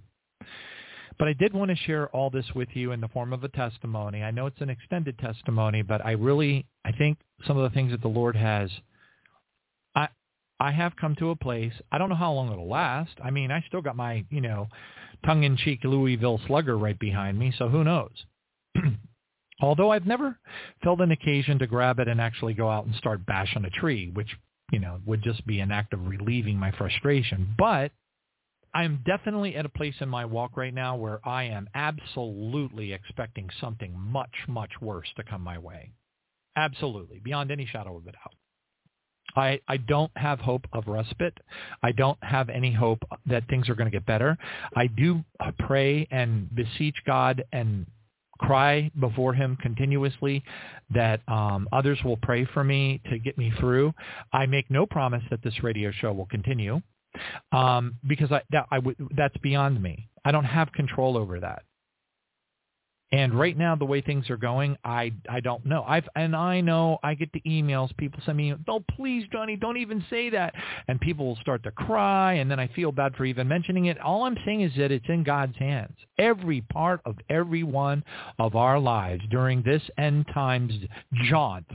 But 1.17 1.29
I 1.29 1.33
did 1.33 1.53
want 1.53 1.71
to 1.71 1.77
share 1.77 2.09
all 2.09 2.29
this 2.29 2.47
with 2.53 2.67
you 2.73 2.91
in 2.91 2.99
the 2.99 3.07
form 3.07 3.31
of 3.31 3.45
a 3.45 3.47
testimony. 3.47 4.21
I 4.21 4.31
know 4.31 4.47
it's 4.47 4.59
an 4.59 4.69
extended 4.69 5.17
testimony, 5.17 5.81
but 5.81 6.05
I 6.05 6.11
really, 6.11 6.65
I 6.83 6.91
think 6.91 7.19
some 7.47 7.55
of 7.55 7.63
the 7.63 7.73
things 7.73 7.91
that 7.91 8.01
the 8.01 8.09
Lord 8.09 8.35
has, 8.35 8.69
I, 9.95 10.09
I 10.59 10.71
have 10.73 10.97
come 10.97 11.15
to 11.19 11.29
a 11.29 11.37
place. 11.37 11.71
I 11.89 11.97
don't 11.97 12.09
know 12.09 12.15
how 12.15 12.33
long 12.33 12.51
it'll 12.51 12.67
last. 12.67 13.13
I 13.23 13.31
mean, 13.31 13.49
I 13.49 13.63
still 13.69 13.81
got 13.81 13.95
my, 13.95 14.25
you 14.29 14.41
know, 14.41 14.67
tongue-in-cheek 15.25 15.85
Louisville 15.85 16.41
Slugger 16.47 16.77
right 16.77 16.99
behind 16.99 17.39
me, 17.39 17.53
so 17.57 17.69
who 17.69 17.85
knows? 17.85 18.25
Although 19.61 19.91
I've 19.91 20.05
never 20.05 20.37
felt 20.83 20.99
an 20.99 21.11
occasion 21.11 21.59
to 21.59 21.67
grab 21.67 21.99
it 21.99 22.09
and 22.09 22.19
actually 22.19 22.55
go 22.55 22.69
out 22.69 22.87
and 22.87 22.95
start 22.95 23.25
bashing 23.25 23.63
a 23.63 23.69
tree, 23.69 24.09
which, 24.13 24.35
you 24.71 24.79
know, 24.79 24.99
would 25.05 25.21
just 25.21 25.45
be 25.45 25.59
an 25.59 25.71
act 25.71 25.93
of 25.93 26.07
relieving 26.07 26.57
my 26.57 26.71
frustration. 26.71 27.53
But 27.57 27.91
I'm 28.73 29.03
definitely 29.05 29.55
at 29.55 29.65
a 29.65 29.69
place 29.69 29.95
in 29.99 30.09
my 30.09 30.25
walk 30.25 30.55
right 30.55 30.73
now 30.73 30.95
where 30.95 31.19
I 31.27 31.43
am 31.43 31.69
absolutely 31.75 32.93
expecting 32.93 33.49
something 33.59 33.97
much, 33.97 34.33
much 34.47 34.71
worse 34.81 35.07
to 35.17 35.23
come 35.23 35.41
my 35.41 35.57
way. 35.57 35.91
Absolutely, 36.55 37.19
beyond 37.19 37.51
any 37.51 37.65
shadow 37.65 37.97
of 37.97 38.07
a 38.07 38.11
doubt. 38.11 38.35
I, 39.35 39.59
I 39.67 39.77
don't 39.77 40.11
have 40.17 40.39
hope 40.39 40.65
of 40.73 40.87
respite. 40.87 41.37
I 41.83 41.91
don't 41.91 42.21
have 42.21 42.49
any 42.49 42.73
hope 42.73 42.99
that 43.25 43.47
things 43.47 43.69
are 43.69 43.75
going 43.75 43.89
to 43.89 43.95
get 43.95 44.05
better. 44.05 44.37
I 44.75 44.87
do 44.87 45.23
pray 45.59 46.07
and 46.11 46.53
beseech 46.53 46.97
God 47.05 47.43
and 47.53 47.85
cry 48.41 48.91
before 48.99 49.33
him 49.33 49.57
continuously 49.61 50.43
that 50.93 51.21
um, 51.27 51.67
others 51.71 51.99
will 52.03 52.17
pray 52.17 52.45
for 52.53 52.63
me 52.63 52.99
to 53.09 53.19
get 53.19 53.37
me 53.37 53.53
through. 53.59 53.93
I 54.33 54.45
make 54.45 54.69
no 54.69 54.85
promise 54.85 55.23
that 55.29 55.41
this 55.43 55.63
radio 55.63 55.91
show 55.91 56.11
will 56.11 56.25
continue 56.25 56.81
um, 57.51 57.95
because 58.07 58.31
I, 58.31 58.41
that, 58.51 58.65
I 58.71 58.77
w- 58.77 58.95
that's 59.15 59.37
beyond 59.37 59.81
me. 59.81 60.07
I 60.25 60.31
don't 60.31 60.45
have 60.45 60.71
control 60.71 61.17
over 61.17 61.39
that. 61.39 61.63
And 63.13 63.37
right 63.37 63.57
now, 63.57 63.75
the 63.75 63.83
way 63.83 63.99
things 63.99 64.29
are 64.29 64.37
going, 64.37 64.77
I 64.85 65.11
I 65.29 65.41
don't 65.41 65.65
know. 65.65 65.83
I've 65.85 66.07
and 66.15 66.33
I 66.33 66.61
know 66.61 66.97
I 67.03 67.13
get 67.13 67.29
the 67.33 67.41
emails. 67.41 67.95
People 67.97 68.21
send 68.25 68.37
me, 68.37 68.53
"Oh, 68.69 68.83
please, 68.95 69.27
Johnny, 69.33 69.57
don't 69.57 69.75
even 69.75 70.03
say 70.09 70.29
that." 70.29 70.55
And 70.87 70.99
people 71.01 71.25
will 71.25 71.35
start 71.37 71.61
to 71.63 71.71
cry, 71.71 72.33
and 72.33 72.49
then 72.49 72.57
I 72.57 72.67
feel 72.67 72.93
bad 72.93 73.15
for 73.17 73.25
even 73.25 73.49
mentioning 73.49 73.85
it. 73.87 73.99
All 73.99 74.23
I'm 74.23 74.37
saying 74.45 74.61
is 74.61 74.71
that 74.77 74.93
it's 74.93 75.09
in 75.09 75.23
God's 75.23 75.57
hands. 75.57 75.97
Every 76.17 76.61
part 76.61 77.01
of 77.05 77.17
every 77.29 77.63
one 77.63 78.03
of 78.39 78.55
our 78.55 78.79
lives 78.79 79.23
during 79.29 79.61
this 79.61 79.83
end 79.97 80.25
times 80.33 80.73
jaunt, 81.25 81.69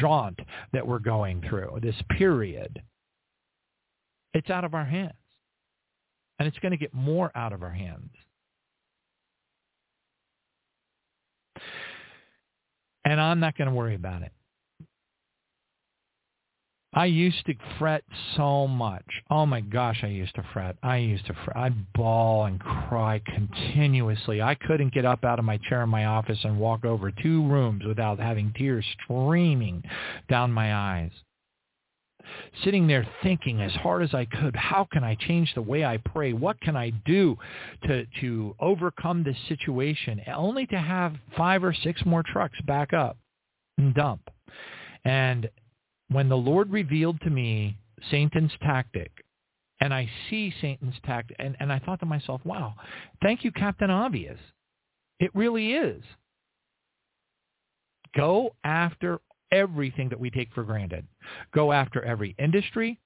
jaunt 0.00 0.40
that 0.72 0.86
we're 0.86 1.00
going 1.00 1.42
through, 1.42 1.80
this 1.82 2.00
period, 2.16 2.82
it's 4.32 4.48
out 4.48 4.64
of 4.64 4.72
our 4.72 4.86
hands, 4.86 5.12
and 6.38 6.48
it's 6.48 6.58
going 6.60 6.72
to 6.72 6.78
get 6.78 6.94
more 6.94 7.30
out 7.34 7.52
of 7.52 7.62
our 7.62 7.70
hands. 7.70 8.10
And 13.04 13.20
I'm 13.20 13.40
not 13.40 13.56
going 13.56 13.68
to 13.68 13.74
worry 13.74 13.94
about 13.94 14.22
it. 14.22 14.32
I 16.94 17.06
used 17.06 17.46
to 17.46 17.54
fret 17.78 18.04
so 18.36 18.68
much. 18.68 19.06
Oh 19.30 19.46
my 19.46 19.62
gosh, 19.62 20.00
I 20.02 20.08
used 20.08 20.34
to 20.34 20.44
fret. 20.52 20.76
I 20.82 20.98
used 20.98 21.24
to 21.26 21.34
fret. 21.42 21.56
I'd 21.56 21.92
bawl 21.94 22.44
and 22.44 22.60
cry 22.60 23.22
continuously. 23.24 24.42
I 24.42 24.54
couldn't 24.54 24.92
get 24.92 25.06
up 25.06 25.24
out 25.24 25.38
of 25.38 25.46
my 25.46 25.56
chair 25.56 25.82
in 25.84 25.88
my 25.88 26.04
office 26.04 26.40
and 26.44 26.58
walk 26.60 26.84
over 26.84 27.10
two 27.10 27.46
rooms 27.48 27.82
without 27.86 28.18
having 28.18 28.52
tears 28.52 28.84
streaming 29.04 29.82
down 30.28 30.52
my 30.52 30.74
eyes. 30.74 31.12
Sitting 32.64 32.86
there 32.86 33.06
thinking 33.22 33.60
as 33.60 33.72
hard 33.72 34.02
as 34.02 34.14
I 34.14 34.24
could, 34.24 34.56
how 34.56 34.86
can 34.90 35.04
I 35.04 35.14
change 35.14 35.52
the 35.54 35.62
way 35.62 35.84
I 35.84 35.96
pray? 35.96 36.32
What 36.32 36.60
can 36.60 36.76
I 36.76 36.90
do 36.90 37.36
to, 37.84 38.06
to 38.20 38.54
overcome 38.60 39.22
this 39.22 39.36
situation? 39.48 40.20
Only 40.34 40.66
to 40.66 40.78
have 40.78 41.14
five 41.36 41.64
or 41.64 41.74
six 41.74 42.04
more 42.04 42.22
trucks 42.22 42.60
back 42.66 42.92
up 42.92 43.16
and 43.78 43.94
dump. 43.94 44.30
And 45.04 45.48
when 46.08 46.28
the 46.28 46.36
Lord 46.36 46.70
revealed 46.70 47.20
to 47.22 47.30
me 47.30 47.76
Satan's 48.10 48.52
tactic, 48.62 49.10
and 49.80 49.92
I 49.92 50.08
see 50.30 50.52
Satan's 50.60 50.94
tactic, 51.04 51.36
and, 51.40 51.56
and 51.58 51.72
I 51.72 51.80
thought 51.80 52.00
to 52.00 52.06
myself, 52.06 52.40
wow, 52.44 52.74
thank 53.22 53.44
you, 53.44 53.50
Captain 53.50 53.90
Obvious. 53.90 54.38
It 55.18 55.34
really 55.34 55.72
is. 55.72 56.02
Go 58.14 58.54
after 58.62 59.20
everything 59.52 60.08
that 60.08 60.18
we 60.18 60.30
take 60.30 60.52
for 60.54 60.64
granted. 60.64 61.06
Go 61.54 61.72
after 61.72 62.02
every 62.02 62.34
industry 62.38 62.98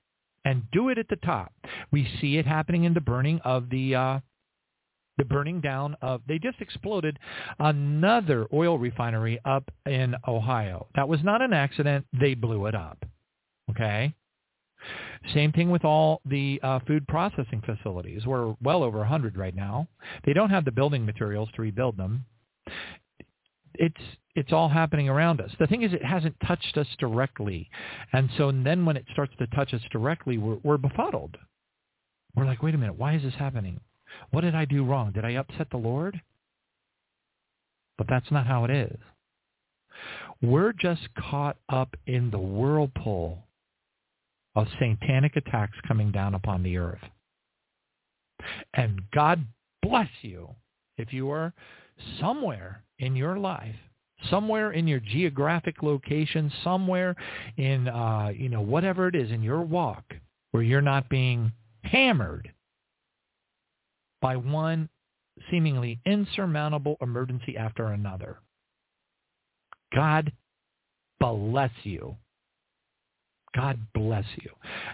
and 0.44 0.62
do 0.70 0.88
it 0.88 0.98
at 0.98 1.08
the 1.08 1.16
top. 1.16 1.52
We 1.90 2.08
see 2.20 2.38
it 2.38 2.46
happening 2.46 2.84
in 2.84 2.94
the 2.94 3.00
burning 3.00 3.40
of 3.44 3.68
the 3.68 3.94
uh, 3.94 4.20
the 5.18 5.24
burning 5.24 5.60
down 5.60 5.96
of 6.02 6.20
they 6.28 6.38
just 6.38 6.60
exploded 6.60 7.18
another 7.58 8.46
oil 8.52 8.78
refinery 8.78 9.40
up 9.44 9.70
in 9.86 10.14
Ohio. 10.28 10.86
That 10.94 11.08
was 11.08 11.20
not 11.24 11.42
an 11.42 11.52
accident. 11.52 12.06
They 12.18 12.34
blew 12.34 12.66
it 12.66 12.74
up. 12.74 13.04
Okay? 13.70 14.14
Same 15.34 15.52
thing 15.52 15.70
with 15.70 15.84
all 15.84 16.20
the 16.24 16.60
uh, 16.62 16.78
food 16.86 17.08
processing 17.08 17.62
facilities. 17.64 18.26
We're 18.26 18.54
well 18.62 18.82
over 18.82 18.98
100 18.98 19.36
right 19.36 19.54
now. 19.54 19.88
They 20.24 20.32
don't 20.32 20.50
have 20.50 20.64
the 20.64 20.70
building 20.70 21.04
materials 21.04 21.48
to 21.56 21.62
rebuild 21.62 21.96
them. 21.96 22.24
It's 23.74 23.94
it's 24.36 24.52
all 24.52 24.68
happening 24.68 25.08
around 25.08 25.40
us. 25.40 25.50
The 25.58 25.66
thing 25.66 25.82
is, 25.82 25.92
it 25.92 26.04
hasn't 26.04 26.36
touched 26.46 26.76
us 26.76 26.86
directly, 26.98 27.68
and 28.12 28.28
so 28.36 28.52
then 28.52 28.84
when 28.84 28.96
it 28.96 29.06
starts 29.12 29.32
to 29.38 29.46
touch 29.48 29.74
us 29.74 29.80
directly, 29.90 30.38
we're, 30.38 30.58
we're 30.62 30.76
befuddled. 30.76 31.36
We're 32.36 32.44
like, 32.44 32.62
wait 32.62 32.74
a 32.74 32.78
minute, 32.78 32.98
why 32.98 33.14
is 33.14 33.22
this 33.22 33.34
happening? 33.34 33.80
What 34.30 34.42
did 34.42 34.54
I 34.54 34.66
do 34.66 34.84
wrong? 34.84 35.12
Did 35.12 35.24
I 35.24 35.32
upset 35.32 35.68
the 35.70 35.78
Lord? 35.78 36.20
But 37.96 38.06
that's 38.08 38.30
not 38.30 38.46
how 38.46 38.64
it 38.64 38.70
is. 38.70 38.98
We're 40.42 40.74
just 40.74 41.08
caught 41.18 41.56
up 41.70 41.96
in 42.06 42.30
the 42.30 42.38
whirlpool 42.38 43.38
of 44.54 44.66
satanic 44.78 45.36
attacks 45.36 45.76
coming 45.88 46.12
down 46.12 46.34
upon 46.34 46.62
the 46.62 46.76
earth. 46.76 47.02
And 48.74 49.00
God 49.14 49.46
bless 49.82 50.10
you 50.20 50.50
if 50.98 51.12
you 51.12 51.30
are 51.30 51.54
somewhere 52.20 52.82
in 52.98 53.16
your 53.16 53.38
life, 53.38 53.74
somewhere 54.30 54.72
in 54.72 54.86
your 54.86 55.00
geographic 55.00 55.82
location, 55.82 56.50
somewhere 56.64 57.14
in, 57.56 57.88
uh, 57.88 58.32
you 58.34 58.48
know, 58.48 58.60
whatever 58.60 59.08
it 59.08 59.14
is 59.14 59.30
in 59.30 59.42
your 59.42 59.62
walk 59.62 60.04
where 60.50 60.62
you're 60.62 60.80
not 60.80 61.08
being 61.08 61.52
hammered 61.82 62.50
by 64.20 64.36
one 64.36 64.88
seemingly 65.50 66.00
insurmountable 66.06 66.96
emergency 67.00 67.56
after 67.56 67.86
another. 67.86 68.38
God 69.94 70.32
bless 71.20 71.70
you. 71.82 72.16
God 73.56 73.78
bless 73.94 74.26
you. 74.42 74.50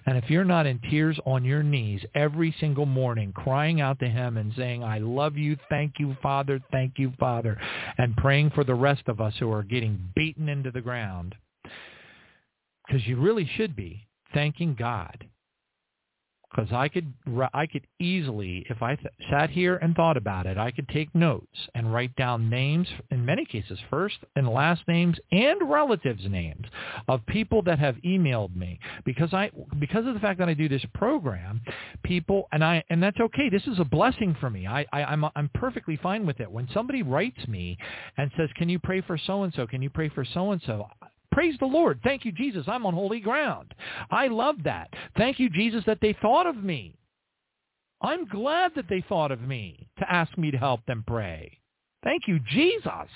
And 0.06 0.16
if 0.16 0.30
you're 0.30 0.44
not 0.44 0.66
in 0.66 0.78
tears 0.88 1.18
on 1.26 1.44
your 1.44 1.64
knees 1.64 2.00
every 2.14 2.54
single 2.60 2.86
morning, 2.86 3.32
crying 3.32 3.80
out 3.80 3.98
to 3.98 4.08
him 4.08 4.36
and 4.36 4.52
saying, 4.56 4.84
I 4.84 4.98
love 4.98 5.36
you, 5.36 5.56
thank 5.68 5.94
you, 5.98 6.16
Father, 6.22 6.60
thank 6.70 6.92
you, 6.96 7.12
Father, 7.18 7.58
and 7.98 8.16
praying 8.16 8.50
for 8.50 8.62
the 8.62 8.74
rest 8.74 9.02
of 9.08 9.20
us 9.20 9.34
who 9.40 9.52
are 9.52 9.64
getting 9.64 9.98
beaten 10.14 10.48
into 10.48 10.70
the 10.70 10.80
ground, 10.80 11.34
because 12.86 13.06
you 13.06 13.20
really 13.20 13.50
should 13.56 13.74
be 13.74 14.06
thanking 14.32 14.76
God 14.78 15.26
because 16.54 16.72
I 16.72 16.88
could 16.88 17.12
I 17.54 17.66
could 17.66 17.86
easily, 17.98 18.64
if 18.68 18.82
I 18.82 18.96
th- 18.96 19.08
sat 19.30 19.50
here 19.50 19.76
and 19.76 19.94
thought 19.94 20.16
about 20.16 20.46
it, 20.46 20.58
I 20.58 20.70
could 20.70 20.88
take 20.88 21.14
notes 21.14 21.46
and 21.74 21.92
write 21.92 22.14
down 22.16 22.50
names, 22.50 22.88
in 23.10 23.24
many 23.24 23.44
cases, 23.44 23.78
first 23.90 24.16
and 24.36 24.48
last 24.48 24.82
names 24.86 25.16
and 25.30 25.68
relatives' 25.68 26.24
names 26.28 26.66
of 27.08 27.24
people 27.26 27.62
that 27.62 27.78
have 27.78 27.96
emailed 28.04 28.54
me 28.54 28.78
because 29.04 29.32
I 29.32 29.50
because 29.78 30.06
of 30.06 30.14
the 30.14 30.20
fact 30.20 30.38
that 30.40 30.48
I 30.48 30.54
do 30.54 30.68
this 30.68 30.84
program, 30.94 31.60
people 32.02 32.48
and 32.52 32.64
I 32.64 32.82
and 32.90 33.02
that's 33.02 33.20
okay. 33.20 33.48
This 33.48 33.66
is 33.66 33.78
a 33.80 33.84
blessing 33.84 34.36
for 34.40 34.50
me. 34.50 34.66
I, 34.66 34.84
I 34.92 35.04
I'm 35.04 35.24
I'm 35.34 35.50
perfectly 35.54 35.98
fine 36.02 36.26
with 36.26 36.40
it. 36.40 36.50
When 36.50 36.68
somebody 36.74 37.02
writes 37.02 37.46
me 37.48 37.78
and 38.18 38.30
says, 38.36 38.50
"Can 38.56 38.68
you 38.68 38.78
pray 38.78 39.00
for 39.00 39.16
so 39.16 39.44
and 39.44 39.52
so? 39.54 39.66
Can 39.66 39.82
you 39.82 39.90
pray 39.90 40.08
for 40.10 40.24
so 40.24 40.52
and 40.52 40.60
so?" 40.66 40.86
Praise 41.32 41.56
the 41.58 41.66
Lord. 41.66 42.00
Thank 42.04 42.24
you, 42.24 42.32
Jesus. 42.32 42.64
I'm 42.68 42.86
on 42.86 42.94
holy 42.94 43.20
ground. 43.20 43.74
I 44.10 44.28
love 44.28 44.56
that. 44.64 44.92
Thank 45.16 45.40
you, 45.40 45.48
Jesus, 45.48 45.82
that 45.86 45.98
they 46.00 46.14
thought 46.20 46.46
of 46.46 46.56
me. 46.56 46.94
I'm 48.02 48.26
glad 48.26 48.72
that 48.76 48.88
they 48.88 49.04
thought 49.08 49.30
of 49.30 49.40
me 49.40 49.88
to 49.98 50.12
ask 50.12 50.36
me 50.36 50.50
to 50.50 50.58
help 50.58 50.84
them 50.86 51.04
pray. 51.06 51.58
Thank 52.04 52.22
you, 52.26 52.38
Jesus. 52.50 53.08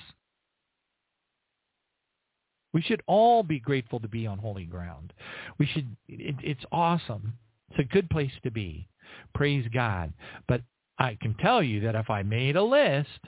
We 2.72 2.82
should 2.82 3.02
all 3.06 3.43
be 3.43 3.59
grateful 3.59 4.01
to 4.01 4.09
be 4.09 4.26
on 4.26 4.38
holy 4.38 4.64
ground. 4.64 5.12
We 5.59 5.66
should, 5.66 5.97
it, 6.09 6.36
it's 6.43 6.64
awesome. 6.72 7.34
It's 7.70 7.80
a 7.80 7.93
good 7.93 8.09
place 8.10 8.32
to 8.44 8.51
be. 8.51 8.88
Praise 9.34 9.66
God. 9.72 10.12
But 10.47 10.62
I 10.98 11.16
can 11.20 11.34
tell 11.34 11.62
you 11.62 11.80
that 11.80 11.94
if 11.94 12.10
I 12.10 12.22
made 12.22 12.56
a 12.56 12.62
list, 12.62 13.20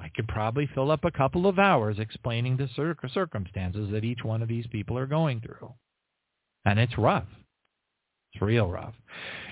I 0.00 0.08
could 0.14 0.28
probably 0.28 0.68
fill 0.74 0.90
up 0.90 1.04
a 1.04 1.10
couple 1.10 1.46
of 1.46 1.58
hours 1.58 1.98
explaining 1.98 2.56
the 2.56 2.68
cir- 2.74 2.96
circumstances 3.12 3.90
that 3.92 4.04
each 4.04 4.22
one 4.22 4.42
of 4.42 4.48
these 4.48 4.66
people 4.68 4.96
are 4.96 5.06
going 5.06 5.40
through. 5.40 5.74
And 6.64 6.78
it's 6.78 6.96
rough. 6.98 7.26
It's 8.32 8.42
real 8.42 8.68
rough. 8.68 8.94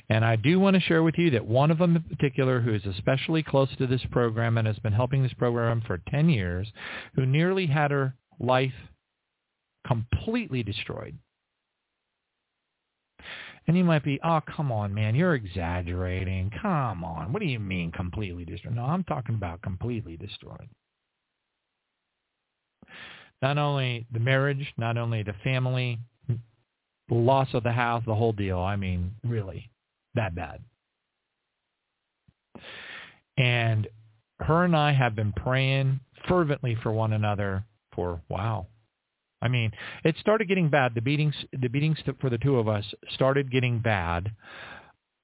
And 0.08 0.24
I 0.24 0.36
do 0.36 0.60
want 0.60 0.74
to 0.74 0.80
share 0.80 1.02
with 1.02 1.16
you 1.18 1.30
that 1.30 1.46
one 1.46 1.70
of 1.70 1.78
them 1.78 1.96
in 1.96 2.02
particular 2.02 2.60
who 2.60 2.74
is 2.74 2.86
especially 2.86 3.42
close 3.42 3.68
to 3.78 3.86
this 3.86 4.04
program 4.10 4.58
and 4.58 4.66
has 4.66 4.78
been 4.78 4.92
helping 4.92 5.22
this 5.22 5.32
program 5.32 5.82
for 5.86 6.00
10 6.10 6.28
years, 6.28 6.68
who 7.14 7.26
nearly 7.26 7.66
had 7.66 7.90
her 7.90 8.14
life 8.38 8.74
completely 9.86 10.62
destroyed. 10.62 11.18
And 13.66 13.76
you 13.76 13.82
might 13.82 14.04
be, 14.04 14.20
oh, 14.22 14.40
come 14.54 14.70
on, 14.70 14.94
man, 14.94 15.16
you're 15.16 15.34
exaggerating. 15.34 16.52
Come 16.62 17.02
on. 17.02 17.32
What 17.32 17.40
do 17.40 17.46
you 17.46 17.58
mean 17.58 17.90
completely 17.90 18.44
destroyed? 18.44 18.76
No, 18.76 18.84
I'm 18.84 19.02
talking 19.04 19.34
about 19.34 19.60
completely 19.62 20.16
destroyed. 20.16 20.68
Not 23.42 23.58
only 23.58 24.06
the 24.12 24.20
marriage, 24.20 24.72
not 24.78 24.96
only 24.96 25.22
the 25.22 25.34
family, 25.42 25.98
the 26.28 27.14
loss 27.14 27.48
of 27.54 27.64
the 27.64 27.72
house, 27.72 28.02
the 28.06 28.14
whole 28.14 28.32
deal. 28.32 28.60
I 28.60 28.76
mean, 28.76 29.12
really, 29.24 29.68
that 30.14 30.34
bad. 30.34 30.60
And 33.36 33.88
her 34.40 34.64
and 34.64 34.76
I 34.76 34.92
have 34.92 35.14
been 35.14 35.32
praying 35.32 36.00
fervently 36.28 36.76
for 36.82 36.92
one 36.92 37.12
another 37.12 37.64
for, 37.94 38.20
wow, 38.28 38.66
I 39.42 39.48
mean, 39.48 39.70
it 40.04 40.16
started 40.20 40.48
getting 40.48 40.70
bad. 40.70 40.94
The 40.94 41.02
beatings, 41.02 41.34
the 41.52 41.68
beatings 41.68 41.98
for 42.20 42.30
the 42.30 42.38
two 42.38 42.58
of 42.58 42.68
us 42.68 42.84
started 43.14 43.50
getting 43.50 43.80
bad. 43.80 44.30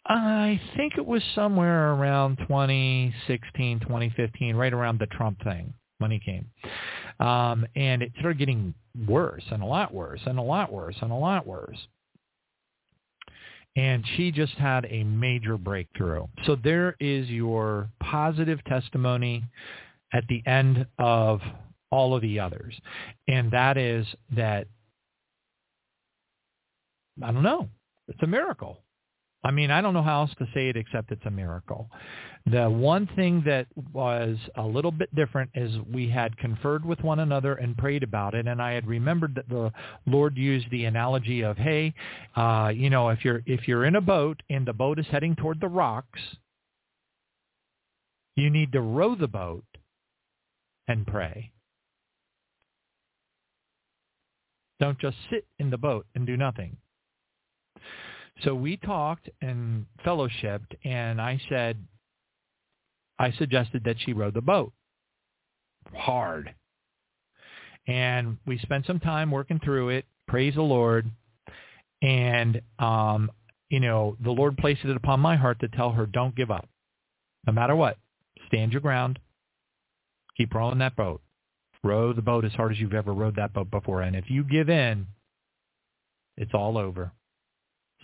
I 0.07 0.61
think 0.77 0.95
it 0.97 1.07
was 1.07 1.23
somewhere 1.35 1.93
around 1.93 2.39
2016, 2.39 3.81
2015, 3.81 4.57
right 4.57 4.73
around 4.73 4.99
the 4.99 5.07
Trump 5.07 5.43
thing 5.45 5.73
when 5.99 6.11
he 6.11 6.19
came. 6.19 6.47
Um, 7.21 7.67
and 7.77 8.03
it 8.03 8.13
started 8.19 8.39
getting 8.39 8.75
worse 9.07 9.45
and 9.51 9.63
a 9.63 9.67
lot 9.67 9.95
worse 9.95 10.21
and 10.27 10.39
a 10.39 10.43
lot 10.43 10.73
worse 10.73 10.97
and 11.01 11.13
a 11.13 11.17
lot 11.17 11.47
worse. 11.47 11.79
And 13.77 14.05
she 14.17 14.33
just 14.33 14.53
had 14.55 14.87
a 14.91 15.05
major 15.05 15.57
breakthrough. 15.57 16.27
So 16.45 16.57
there 16.57 16.97
is 17.01 17.29
your 17.29 17.89
positive 18.01 18.63
testimony 18.65 19.45
at 20.13 20.25
the 20.29 20.43
end 20.47 20.87
of 20.99 21.41
all 21.93 22.17
of 22.17 22.23
the 22.23 22.41
others. 22.41 22.75
And 23.29 23.53
that 23.53 23.77
is 23.77 24.07
that, 24.35 24.67
I 27.23 27.31
don't 27.31 27.43
know, 27.45 27.69
it's 28.09 28.23
a 28.23 28.27
miracle. 28.27 28.79
I 29.45 29.51
mean, 29.51 29.71
I 29.71 29.81
don't 29.81 29.93
know 29.93 30.03
how 30.03 30.23
else 30.23 30.31
to 30.39 30.47
say 30.55 30.69
it 30.69 30.77
except 30.77 31.11
it's 31.11 31.27
a 31.27 31.31
miracle. 31.31 31.91
The 32.47 32.71
one 32.71 33.09
thing 33.15 33.43
that 33.45 33.67
was 33.93 34.37
a 34.57 34.63
little 34.63 34.91
bit 34.93 35.15
different 35.15 35.51
is 35.55 35.73
we 35.93 36.09
had 36.09 36.37
conferred 36.39 36.85
with 36.85 37.01
one 37.01 37.19
another 37.19 37.55
and 37.55 37.77
prayed 37.77 38.03
about 38.03 38.35
it, 38.35 38.47
and 38.47 38.63
I 38.63 38.73
had 38.73 38.87
remembered 38.87 39.35
that 39.35 39.49
the 39.49 39.73
Lord 40.07 40.37
used 40.37 40.71
the 40.71 40.85
analogy 40.87 41.43
of, 41.43 41.57
hey, 41.57 41.93
uh, 42.37 42.73
you 42.75 42.89
know, 42.89 43.11
if 43.11 43.25
you're 43.25 43.43
if 43.47 43.69
you're 43.69 43.85
in 43.85 43.97
a 43.97 44.01
boat 44.01 44.43
and 44.49 44.67
the 44.67 44.73
boat 44.73 44.99
is 44.99 45.07
heading 45.11 45.37
toward 45.37 45.61
the 45.61 45.69
rocks, 45.69 46.21
you 48.37 48.49
need 48.49 48.73
to 48.73 48.81
row 48.81 49.15
the 49.15 49.29
boat 49.29 49.65
and 50.89 51.07
pray. 51.07 51.52
Don't 54.83 54.99
just 54.99 55.17
sit 55.31 55.47
in 55.61 55.71
the 55.71 55.79
boat 55.79 56.07
and 56.17 56.27
do 56.27 56.37
nothing. 56.37 56.77
So 58.43 58.53
we 58.53 58.77
talked 58.77 59.31
and 59.41 59.87
fellowshipped, 60.05 60.75
and 60.83 61.21
I 61.21 61.41
said, 61.49 61.77
I 63.17 63.31
suggested 63.31 63.85
that 63.85 63.95
she 64.01 64.13
row 64.13 64.33
the 64.33 64.41
boat 64.41 64.73
hard. 65.95 66.53
And 67.87 68.39
we 68.45 68.59
spent 68.59 68.85
some 68.87 68.99
time 68.99 69.31
working 69.31 69.61
through 69.63 69.91
it. 69.91 70.05
Praise 70.27 70.57
the 70.57 70.63
Lord. 70.63 71.09
And, 72.03 72.61
um, 72.81 73.31
you 73.71 73.79
know, 73.79 74.17
the 74.21 74.33
Lord 74.33 74.57
placed 74.57 74.85
it 74.85 74.97
upon 74.97 75.21
my 75.21 75.37
heart 75.37 75.61
to 75.61 75.69
tell 75.69 75.93
her, 75.93 76.07
don't 76.07 76.35
give 76.35 76.51
up. 76.51 76.69
No 77.47 77.53
matter 77.53 77.77
what, 77.77 77.99
stand 78.49 78.73
your 78.73 78.81
ground. 78.81 79.21
Keep 80.37 80.55
rowing 80.55 80.79
that 80.79 80.97
boat. 80.97 81.21
Row 81.85 82.13
the 82.13 82.23
boat 82.23 82.45
as 82.45 82.53
hard 82.53 82.73
as 82.73 82.79
you've 82.79 82.95
ever 82.95 83.13
rowed 83.13 83.37
that 83.37 83.53
boat 83.53 83.71
before. 83.71 84.03
And 84.03 84.15
if 84.15 84.31
you 84.31 84.45
give 84.45 84.69
in, 84.69 85.07
it's 86.37 86.55
all 86.55 86.79
over. 86.79 87.13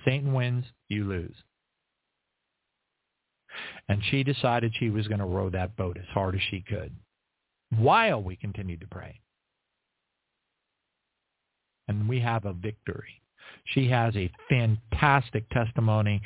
Satan 0.05 0.33
wins, 0.33 0.65
you 0.89 1.05
lose. 1.05 1.35
And 3.89 4.03
she 4.11 4.23
decided 4.23 4.75
she 4.75 4.91
was 4.91 5.09
going 5.09 5.21
to 5.21 5.27
row 5.27 5.51
that 5.51 5.77
boat 5.77 5.97
as 5.97 6.07
hard 6.13 6.35
as 6.35 6.41
she 6.51 6.61
could 6.61 6.95
while 7.77 8.23
we 8.23 8.37
continued 8.37 8.81
to 8.81 8.87
pray. 8.87 9.21
And 11.87 12.09
we 12.09 12.21
have 12.21 12.45
a 12.45 12.53
victory. 12.53 13.23
She 13.65 13.89
has 13.89 14.15
a 14.15 14.31
fantastic 14.49 15.49
testimony 15.51 16.21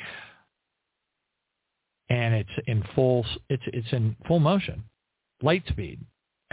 and 2.09 2.33
it's 2.33 2.49
in 2.67 2.83
full 2.95 3.25
it's 3.49 3.63
it's 3.67 3.91
in 3.91 4.15
full 4.27 4.39
motion 4.39 4.83
light 5.41 5.63
speed 5.69 5.99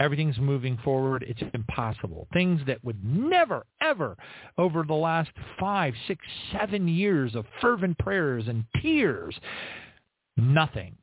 Everything's 0.01 0.39
moving 0.39 0.79
forward. 0.83 1.23
It's 1.27 1.43
impossible. 1.53 2.27
Things 2.33 2.59
that 2.65 2.83
would 2.83 3.05
never, 3.05 3.67
ever, 3.81 4.17
over 4.57 4.83
the 4.83 4.95
last 4.95 5.29
five, 5.59 5.93
six, 6.07 6.25
seven 6.51 6.87
years 6.87 7.35
of 7.35 7.45
fervent 7.61 7.99
prayers 7.99 8.45
and 8.47 8.65
tears, 8.81 9.35
nothing. 10.37 10.95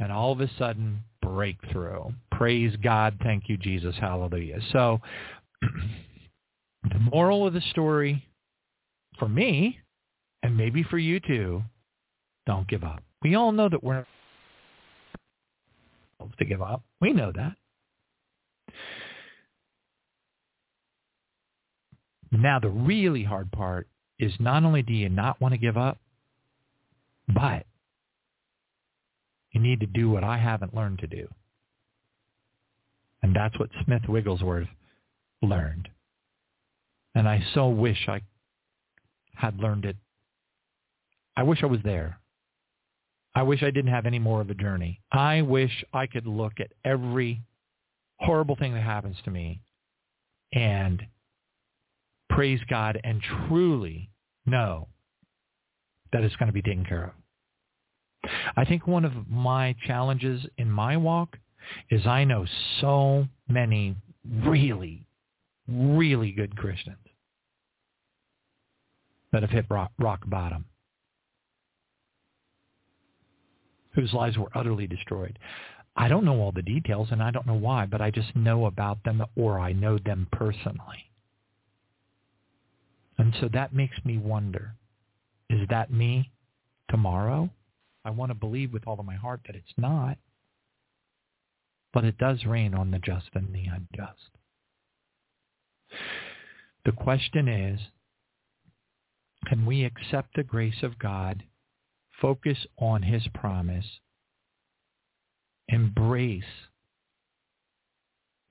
And 0.00 0.10
all 0.10 0.32
of 0.32 0.40
a 0.40 0.50
sudden, 0.58 1.04
breakthrough. 1.22 2.10
Praise 2.32 2.74
God. 2.82 3.16
Thank 3.22 3.44
you, 3.48 3.56
Jesus. 3.56 3.94
Hallelujah. 4.00 4.58
So 4.72 5.00
the 5.62 6.98
moral 7.12 7.46
of 7.46 7.54
the 7.54 7.62
story 7.70 8.26
for 9.20 9.28
me, 9.28 9.78
and 10.42 10.56
maybe 10.56 10.82
for 10.82 10.98
you 10.98 11.20
too, 11.20 11.62
don't 12.44 12.66
give 12.66 12.82
up. 12.82 13.04
We 13.22 13.36
all 13.36 13.52
know 13.52 13.68
that 13.68 13.84
we're 13.84 14.04
supposed 16.16 16.38
to 16.38 16.44
give 16.44 16.60
up. 16.60 16.82
We 17.00 17.12
know 17.12 17.30
that. 17.36 17.52
Now, 22.30 22.58
the 22.58 22.68
really 22.68 23.24
hard 23.24 23.50
part 23.50 23.88
is 24.18 24.32
not 24.38 24.64
only 24.64 24.82
do 24.82 24.92
you 24.92 25.08
not 25.08 25.40
want 25.40 25.54
to 25.54 25.58
give 25.58 25.76
up, 25.76 25.98
but 27.26 27.64
you 29.52 29.60
need 29.60 29.80
to 29.80 29.86
do 29.86 30.10
what 30.10 30.24
I 30.24 30.38
haven't 30.38 30.74
learned 30.74 30.98
to 31.00 31.06
do. 31.06 31.28
And 33.22 33.34
that's 33.34 33.58
what 33.58 33.70
Smith 33.84 34.02
Wigglesworth 34.08 34.68
learned. 35.42 35.88
And 37.14 37.28
I 37.28 37.44
so 37.54 37.68
wish 37.68 38.08
I 38.08 38.20
had 39.34 39.58
learned 39.58 39.84
it. 39.84 39.96
I 41.36 41.42
wish 41.42 41.62
I 41.62 41.66
was 41.66 41.80
there. 41.84 42.18
I 43.34 43.42
wish 43.42 43.62
I 43.62 43.70
didn't 43.70 43.92
have 43.92 44.06
any 44.06 44.18
more 44.18 44.40
of 44.40 44.50
a 44.50 44.54
journey. 44.54 45.00
I 45.12 45.42
wish 45.42 45.84
I 45.92 46.06
could 46.06 46.26
look 46.26 46.54
at 46.60 46.72
every 46.84 47.42
horrible 48.18 48.56
thing 48.56 48.74
that 48.74 48.82
happens 48.82 49.16
to 49.24 49.30
me 49.30 49.60
and 50.52 51.02
praise 52.30 52.60
God 52.68 53.00
and 53.04 53.22
truly 53.48 54.10
know 54.46 54.88
that 56.12 56.22
it's 56.22 56.36
going 56.36 56.46
to 56.46 56.52
be 56.52 56.62
taken 56.62 56.84
care 56.84 57.04
of. 57.04 58.30
I 58.56 58.64
think 58.64 58.86
one 58.86 59.04
of 59.04 59.28
my 59.28 59.74
challenges 59.86 60.44
in 60.56 60.70
my 60.70 60.96
walk 60.96 61.36
is 61.90 62.06
I 62.06 62.24
know 62.24 62.46
so 62.80 63.26
many 63.48 63.94
really, 64.44 65.04
really 65.68 66.32
good 66.32 66.56
Christians 66.56 66.96
that 69.32 69.42
have 69.42 69.50
hit 69.50 69.66
rock, 69.70 69.92
rock 69.98 70.22
bottom, 70.26 70.64
whose 73.92 74.12
lives 74.12 74.38
were 74.38 74.50
utterly 74.54 74.86
destroyed. 74.86 75.38
I 76.00 76.06
don't 76.06 76.24
know 76.24 76.40
all 76.40 76.52
the 76.52 76.62
details 76.62 77.08
and 77.10 77.20
I 77.20 77.32
don't 77.32 77.46
know 77.46 77.54
why, 77.54 77.84
but 77.84 78.00
I 78.00 78.12
just 78.12 78.36
know 78.36 78.66
about 78.66 79.02
them 79.02 79.20
or 79.36 79.58
I 79.58 79.72
know 79.72 79.98
them 79.98 80.28
personally. 80.30 81.10
And 83.18 83.34
so 83.40 83.48
that 83.52 83.74
makes 83.74 83.96
me 84.04 84.16
wonder, 84.16 84.74
is 85.50 85.66
that 85.70 85.92
me 85.92 86.30
tomorrow? 86.88 87.50
I 88.04 88.10
want 88.10 88.30
to 88.30 88.36
believe 88.36 88.72
with 88.72 88.86
all 88.86 89.00
of 89.00 89.04
my 89.06 89.16
heart 89.16 89.40
that 89.46 89.56
it's 89.56 89.74
not. 89.76 90.18
But 91.92 92.04
it 92.04 92.16
does 92.16 92.44
rain 92.46 92.74
on 92.74 92.92
the 92.92 93.00
just 93.00 93.30
and 93.34 93.52
the 93.52 93.64
unjust. 93.64 94.30
The 96.84 96.92
question 96.92 97.48
is, 97.48 97.80
can 99.46 99.66
we 99.66 99.84
accept 99.84 100.36
the 100.36 100.44
grace 100.44 100.82
of 100.84 100.98
God, 101.00 101.42
focus 102.20 102.58
on 102.76 103.02
his 103.02 103.26
promise, 103.34 103.86
embrace 105.68 106.42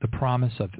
the 0.02 0.08
promise 0.08 0.54
of 0.60 0.72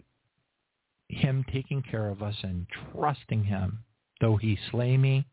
him 1.10 1.46
taking 1.52 1.82
care 1.82 2.10
of 2.10 2.22
us 2.24 2.36
and 2.44 2.68
trusting 2.94 3.44
him. 3.46 3.80
Though 4.22 4.38
he 4.38 4.58
slay 4.72 4.98
me, 4.98 5.26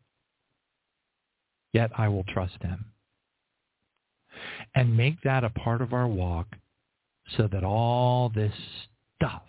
yet 1.73 1.91
I 1.97 2.07
will 2.07 2.23
trust 2.25 2.61
him. 2.61 2.85
and 4.75 4.95
make 4.95 5.21
that 5.23 5.43
a 5.43 5.49
part 5.49 5.81
of 5.81 5.93
our 5.93 6.07
walk 6.07 6.47
so 7.37 7.47
that 7.51 7.63
all 7.63 8.29
this 8.29 8.53
stuff 9.15 9.43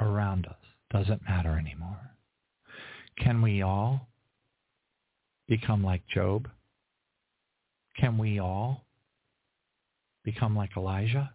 around 0.00 0.46
us 0.46 0.56
doesn't 0.92 1.22
matter 1.28 1.58
anymore. 1.58 1.98
Can 3.18 3.42
we 3.42 3.62
all 3.62 4.08
become 5.48 5.82
like 5.84 6.02
Job? 6.08 6.48
Can 7.98 8.16
we 8.18 8.40
all 8.40 8.84
become 10.24 10.56
like 10.56 10.76
Elijah? 10.76 11.32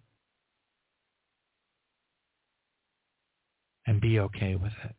And 3.88 4.02
be 4.02 4.20
okay 4.20 4.56
with 4.56 4.74
it. 4.84 4.96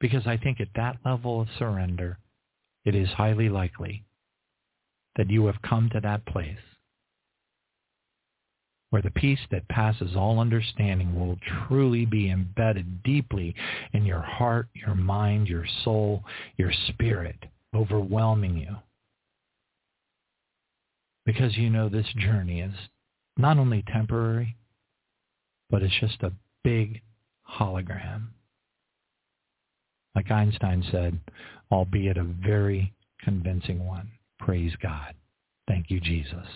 Because 0.00 0.26
I 0.26 0.36
think 0.36 0.60
at 0.60 0.68
that 0.74 0.96
level 1.04 1.40
of 1.40 1.48
surrender, 1.58 2.18
it 2.84 2.94
is 2.94 3.08
highly 3.10 3.48
likely 3.48 4.04
that 5.16 5.30
you 5.30 5.46
have 5.46 5.62
come 5.62 5.88
to 5.90 6.00
that 6.00 6.26
place 6.26 6.58
where 8.94 9.02
the 9.02 9.10
peace 9.10 9.40
that 9.50 9.66
passes 9.66 10.14
all 10.14 10.38
understanding 10.38 11.18
will 11.18 11.36
truly 11.66 12.06
be 12.06 12.30
embedded 12.30 13.02
deeply 13.02 13.52
in 13.92 14.04
your 14.04 14.20
heart, 14.20 14.68
your 14.72 14.94
mind, 14.94 15.48
your 15.48 15.66
soul, 15.82 16.22
your 16.58 16.70
spirit, 16.86 17.34
overwhelming 17.74 18.56
you. 18.56 18.76
Because 21.26 21.56
you 21.56 21.70
know 21.70 21.88
this 21.88 22.12
journey 22.16 22.60
is 22.60 22.74
not 23.36 23.58
only 23.58 23.82
temporary, 23.82 24.56
but 25.70 25.82
it's 25.82 25.98
just 26.00 26.22
a 26.22 26.32
big 26.62 27.00
hologram. 27.50 28.28
Like 30.14 30.30
Einstein 30.30 30.84
said, 30.90 31.18
albeit 31.72 32.16
a 32.16 32.24
very 32.24 32.92
convincing 33.22 33.84
one. 33.84 34.10
Praise 34.38 34.72
God. 34.80 35.14
Thank 35.66 35.90
you, 35.90 36.00
Jesus. 36.00 36.46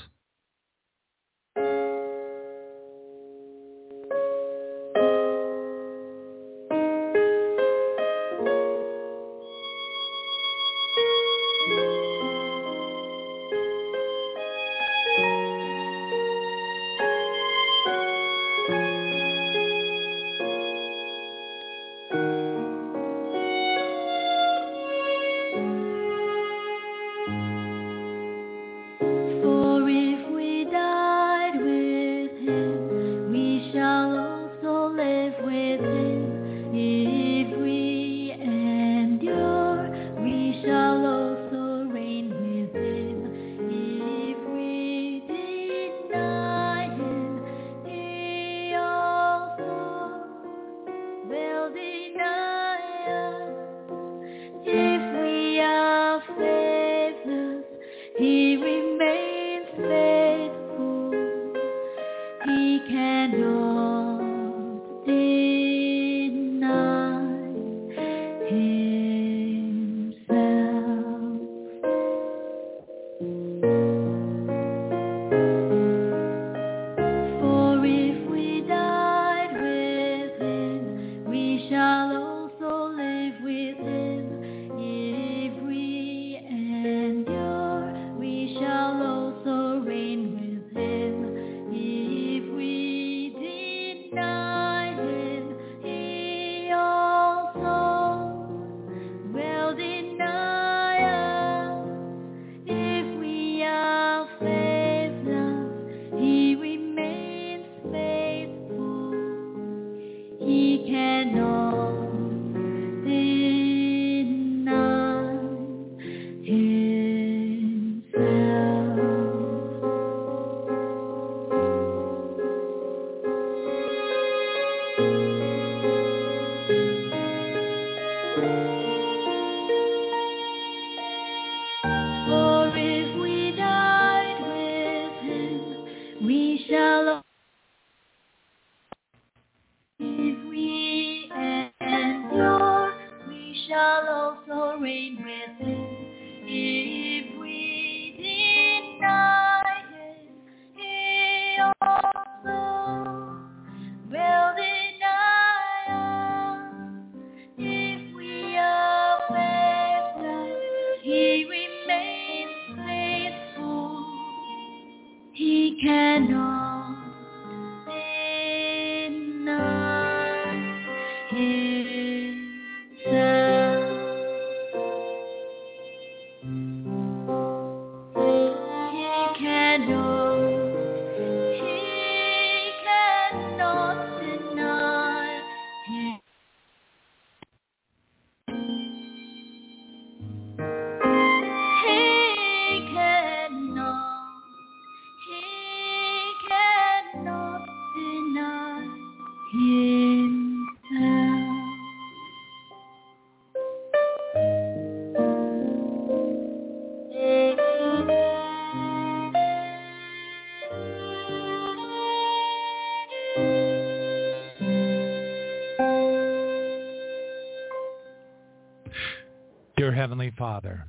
Heavenly 220.19 220.37
Father, 220.37 220.85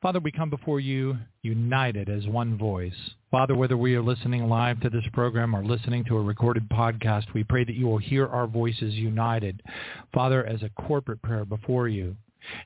Father, 0.00 0.18
we 0.18 0.32
come 0.32 0.48
before 0.48 0.80
you 0.80 1.18
united 1.42 2.08
as 2.08 2.26
one 2.26 2.56
voice. 2.56 3.10
Father, 3.30 3.54
whether 3.54 3.76
we 3.76 3.94
are 3.96 4.02
listening 4.02 4.48
live 4.48 4.80
to 4.80 4.88
this 4.88 5.04
program 5.12 5.54
or 5.54 5.62
listening 5.62 6.04
to 6.04 6.16
a 6.16 6.22
recorded 6.22 6.66
podcast, 6.70 7.34
we 7.34 7.44
pray 7.44 7.64
that 7.64 7.74
you 7.74 7.84
will 7.86 7.98
hear 7.98 8.26
our 8.26 8.46
voices 8.46 8.94
united. 8.94 9.62
Father, 10.14 10.42
as 10.46 10.62
a 10.62 10.70
corporate 10.70 11.20
prayer 11.20 11.44
before 11.44 11.86
you, 11.86 12.16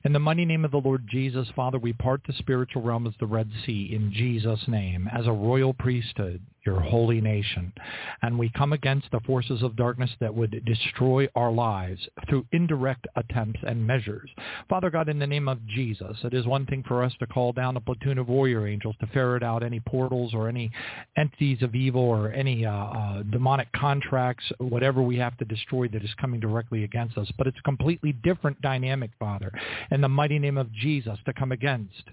In 0.05 0.13
the 0.13 0.19
mighty 0.19 0.45
name 0.45 0.63
of 0.63 0.71
the 0.71 0.77
Lord 0.77 1.05
Jesus, 1.09 1.49
Father, 1.57 1.77
we 1.77 1.91
part 1.91 2.21
the 2.25 2.31
spiritual 2.39 2.83
realm 2.83 3.05
as 3.05 3.13
the 3.19 3.25
Red 3.25 3.49
Sea 3.65 3.91
in 3.93 4.13
Jesus' 4.13 4.69
name 4.69 5.09
as 5.11 5.27
a 5.27 5.33
royal 5.33 5.73
priesthood 5.73 6.41
your 6.65 6.79
holy 6.79 7.21
nation. 7.21 7.73
And 8.21 8.37
we 8.37 8.49
come 8.49 8.73
against 8.73 9.09
the 9.11 9.19
forces 9.21 9.63
of 9.63 9.75
darkness 9.75 10.11
that 10.19 10.33
would 10.33 10.63
destroy 10.65 11.27
our 11.35 11.51
lives 11.51 12.01
through 12.29 12.45
indirect 12.51 13.07
attempts 13.15 13.59
and 13.65 13.85
measures. 13.85 14.29
Father 14.69 14.89
God, 14.89 15.09
in 15.09 15.19
the 15.19 15.27
name 15.27 15.47
of 15.47 15.65
Jesus, 15.67 16.17
it 16.23 16.33
is 16.33 16.45
one 16.45 16.65
thing 16.65 16.83
for 16.87 17.03
us 17.03 17.13
to 17.19 17.27
call 17.27 17.51
down 17.51 17.77
a 17.77 17.81
platoon 17.81 18.17
of 18.17 18.27
warrior 18.27 18.67
angels 18.67 18.95
to 18.99 19.07
ferret 19.07 19.43
out 19.43 19.63
any 19.63 19.79
portals 19.79 20.33
or 20.33 20.47
any 20.47 20.71
entities 21.17 21.61
of 21.61 21.75
evil 21.75 22.01
or 22.01 22.31
any 22.31 22.65
uh, 22.65 22.71
uh, 22.71 23.23
demonic 23.23 23.71
contracts, 23.73 24.45
whatever 24.59 25.01
we 25.01 25.17
have 25.17 25.37
to 25.37 25.45
destroy 25.45 25.87
that 25.87 26.03
is 26.03 26.13
coming 26.19 26.39
directly 26.39 26.83
against 26.83 27.17
us. 27.17 27.31
But 27.37 27.47
it's 27.47 27.59
a 27.59 27.63
completely 27.63 28.13
different 28.13 28.61
dynamic, 28.61 29.11
Father, 29.19 29.51
in 29.91 30.01
the 30.01 30.09
mighty 30.09 30.39
name 30.39 30.57
of 30.57 30.71
Jesus 30.73 31.17
to 31.25 31.33
come 31.33 31.51
against 31.51 32.03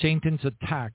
Satan's 0.00 0.44
attack 0.44 0.92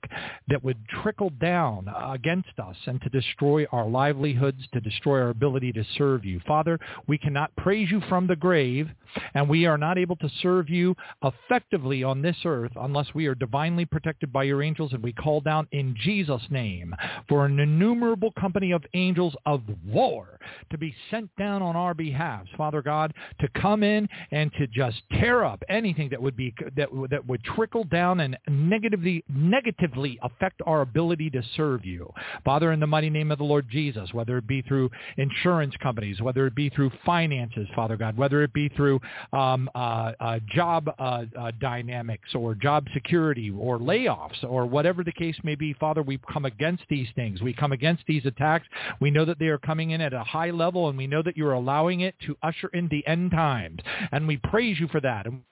that 0.48 0.62
would 0.62 0.78
trickle 1.02 1.30
down 1.40 1.88
against 2.12 2.58
us 2.58 2.76
and 2.86 2.97
to 3.00 3.08
destroy 3.08 3.66
our 3.72 3.86
livelihoods, 3.86 4.62
to 4.72 4.80
destroy 4.80 5.20
our 5.20 5.30
ability 5.30 5.72
to 5.72 5.84
serve 5.96 6.24
you. 6.24 6.40
Father, 6.46 6.78
we 7.06 7.18
cannot 7.18 7.54
praise 7.56 7.90
you 7.90 8.00
from 8.08 8.26
the 8.26 8.36
grave, 8.36 8.88
and 9.34 9.48
we 9.48 9.66
are 9.66 9.78
not 9.78 9.98
able 9.98 10.16
to 10.16 10.30
serve 10.42 10.68
you 10.68 10.94
effectively 11.22 12.02
on 12.02 12.22
this 12.22 12.36
earth 12.44 12.72
unless 12.76 13.06
we 13.14 13.26
are 13.26 13.34
divinely 13.34 13.84
protected 13.84 14.32
by 14.32 14.44
your 14.44 14.62
angels, 14.62 14.92
and 14.92 15.02
we 15.02 15.12
call 15.12 15.40
down 15.40 15.66
in 15.72 15.94
Jesus' 16.02 16.42
name 16.50 16.94
for 17.28 17.46
an 17.46 17.58
innumerable 17.58 18.32
company 18.32 18.72
of 18.72 18.84
angels 18.94 19.34
of 19.46 19.62
war 19.86 20.38
to 20.70 20.78
be 20.78 20.94
sent 21.10 21.30
down 21.36 21.62
on 21.62 21.76
our 21.76 21.94
behalf, 21.94 22.46
Father 22.56 22.82
God, 22.82 23.12
to 23.40 23.48
come 23.60 23.82
in 23.82 24.08
and 24.30 24.52
to 24.54 24.66
just 24.66 25.02
tear 25.12 25.44
up 25.44 25.62
anything 25.68 26.08
that 26.10 26.20
would 26.20 26.36
be 26.36 26.54
that 26.76 26.88
that 27.10 27.26
would 27.26 27.42
trickle 27.44 27.84
down 27.84 28.20
and 28.20 28.36
negatively 28.48 29.24
negatively 29.28 30.18
affect 30.22 30.60
our 30.66 30.80
ability 30.82 31.30
to 31.30 31.42
serve 31.56 31.84
you. 31.84 32.12
Father, 32.44 32.72
in 32.72 32.80
the 32.80 32.86
mighty 32.88 33.10
name 33.10 33.30
of 33.30 33.38
the 33.38 33.44
Lord 33.44 33.68
Jesus, 33.68 34.12
whether 34.12 34.38
it 34.38 34.46
be 34.46 34.62
through 34.62 34.90
insurance 35.16 35.74
companies, 35.82 36.20
whether 36.20 36.46
it 36.46 36.54
be 36.54 36.68
through 36.70 36.90
finances, 37.04 37.68
Father 37.74 37.96
God, 37.96 38.16
whether 38.16 38.42
it 38.42 38.52
be 38.52 38.68
through 38.70 39.00
um, 39.32 39.70
uh, 39.74 40.12
uh, 40.20 40.38
job 40.48 40.88
uh, 40.98 41.24
uh 41.38 41.52
dynamics 41.60 42.34
or 42.34 42.54
job 42.54 42.86
security 42.92 43.50
or 43.50 43.78
layoffs 43.78 44.42
or 44.44 44.66
whatever 44.66 45.04
the 45.04 45.12
case 45.12 45.36
may 45.44 45.54
be, 45.54 45.72
Father, 45.74 46.02
we 46.02 46.18
come 46.32 46.44
against 46.44 46.82
these 46.88 47.08
things. 47.14 47.42
We 47.42 47.52
come 47.52 47.72
against 47.72 48.04
these 48.06 48.24
attacks. 48.26 48.66
We 49.00 49.10
know 49.10 49.24
that 49.24 49.38
they 49.38 49.46
are 49.46 49.58
coming 49.58 49.90
in 49.90 50.00
at 50.00 50.12
a 50.12 50.24
high 50.24 50.50
level, 50.50 50.88
and 50.88 50.96
we 50.96 51.06
know 51.06 51.22
that 51.22 51.36
you're 51.36 51.52
allowing 51.52 52.00
it 52.00 52.14
to 52.26 52.36
usher 52.42 52.68
in 52.68 52.88
the 52.88 53.06
end 53.06 53.30
times. 53.30 53.80
And 54.12 54.26
we 54.26 54.36
praise 54.38 54.78
you 54.80 54.88
for 54.88 55.00
that. 55.00 55.26
And 55.26 55.42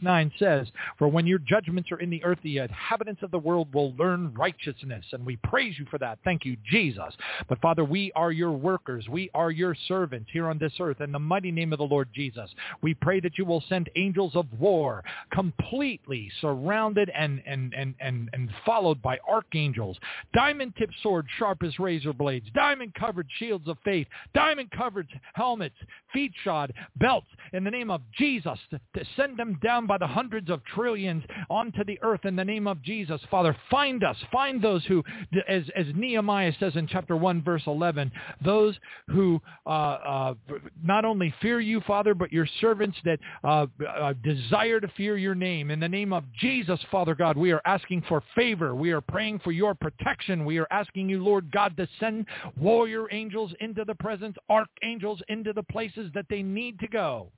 9 0.00 0.32
says, 0.38 0.68
For 0.98 1.08
when 1.08 1.26
your 1.26 1.38
judgments 1.38 1.90
are 1.92 2.00
in 2.00 2.10
the 2.10 2.22
earth, 2.24 2.38
the 2.42 2.58
inhabitants 2.58 3.22
of 3.22 3.30
the 3.30 3.38
world 3.38 3.72
will 3.74 3.94
learn 3.94 4.32
righteousness. 4.34 5.04
And 5.12 5.26
we 5.26 5.36
praise 5.36 5.78
you 5.78 5.86
for 5.90 5.98
that. 5.98 6.18
Thank 6.24 6.44
you, 6.44 6.56
Jesus. 6.70 7.14
But 7.48 7.60
Father, 7.60 7.84
we 7.84 8.12
are 8.14 8.32
your 8.32 8.52
workers. 8.52 9.08
We 9.08 9.30
are 9.34 9.50
your 9.50 9.76
servants 9.88 10.30
here 10.32 10.48
on 10.48 10.58
this 10.58 10.72
earth. 10.80 11.00
In 11.00 11.12
the 11.12 11.18
mighty 11.18 11.50
name 11.50 11.72
of 11.72 11.78
the 11.78 11.84
Lord 11.84 12.08
Jesus, 12.14 12.50
we 12.80 12.94
pray 12.94 13.20
that 13.20 13.38
you 13.38 13.44
will 13.44 13.62
send 13.68 13.90
angels 13.96 14.36
of 14.36 14.46
war 14.58 15.02
completely 15.32 16.30
surrounded 16.40 17.10
and, 17.10 17.42
and, 17.46 17.74
and, 17.74 17.94
and, 18.00 18.30
and 18.32 18.50
followed 18.64 19.02
by 19.02 19.18
archangels, 19.28 19.98
diamond-tipped 20.34 20.94
swords 21.02 21.28
sharp 21.38 21.62
as 21.62 21.78
razor 21.78 22.12
blades, 22.12 22.46
diamond-covered 22.54 23.26
shields 23.38 23.68
of 23.68 23.76
faith, 23.84 24.06
diamond-covered 24.34 25.08
helmets, 25.34 25.74
feet 26.12 26.32
shod, 26.44 26.72
belts, 26.96 27.26
in 27.52 27.64
the 27.64 27.70
name 27.70 27.90
of 27.90 28.00
Jesus, 28.16 28.58
to 28.70 29.04
send 29.16 29.36
them 29.36 29.58
down 29.62 29.81
by 29.86 29.98
the 29.98 30.06
hundreds 30.06 30.50
of 30.50 30.64
trillions 30.64 31.24
onto 31.50 31.84
the 31.84 31.98
earth 32.02 32.24
in 32.24 32.36
the 32.36 32.44
name 32.44 32.66
of 32.66 32.82
Jesus. 32.82 33.20
Father, 33.30 33.56
find 33.70 34.04
us. 34.04 34.16
Find 34.30 34.62
those 34.62 34.84
who, 34.86 35.02
as, 35.48 35.62
as 35.76 35.86
Nehemiah 35.94 36.52
says 36.58 36.76
in 36.76 36.86
chapter 36.86 37.16
1, 37.16 37.42
verse 37.42 37.62
11, 37.66 38.10
those 38.44 38.76
who 39.08 39.40
uh, 39.66 39.68
uh, 39.68 40.34
not 40.82 41.04
only 41.04 41.34
fear 41.40 41.60
you, 41.60 41.80
Father, 41.82 42.14
but 42.14 42.32
your 42.32 42.46
servants 42.60 42.96
that 43.04 43.18
uh, 43.44 43.66
uh, 43.88 44.12
desire 44.22 44.80
to 44.80 44.88
fear 44.96 45.16
your 45.16 45.34
name. 45.34 45.70
In 45.70 45.80
the 45.80 45.88
name 45.88 46.12
of 46.12 46.24
Jesus, 46.40 46.80
Father 46.90 47.14
God, 47.14 47.36
we 47.36 47.52
are 47.52 47.62
asking 47.64 48.02
for 48.08 48.22
favor. 48.34 48.74
We 48.74 48.90
are 48.92 49.00
praying 49.00 49.40
for 49.40 49.52
your 49.52 49.74
protection. 49.74 50.44
We 50.44 50.58
are 50.58 50.66
asking 50.70 51.08
you, 51.08 51.22
Lord 51.22 51.50
God, 51.52 51.76
to 51.76 51.88
send 52.00 52.26
warrior 52.56 53.06
angels 53.12 53.52
into 53.60 53.84
the 53.84 53.94
presence, 53.94 54.36
archangels 54.48 55.20
into 55.28 55.52
the 55.52 55.62
places 55.62 56.10
that 56.14 56.26
they 56.28 56.42
need 56.42 56.78
to 56.80 56.88
go 56.88 57.28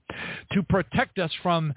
to 0.52 0.62
protect 0.62 1.18
us 1.18 1.30
from 1.42 1.74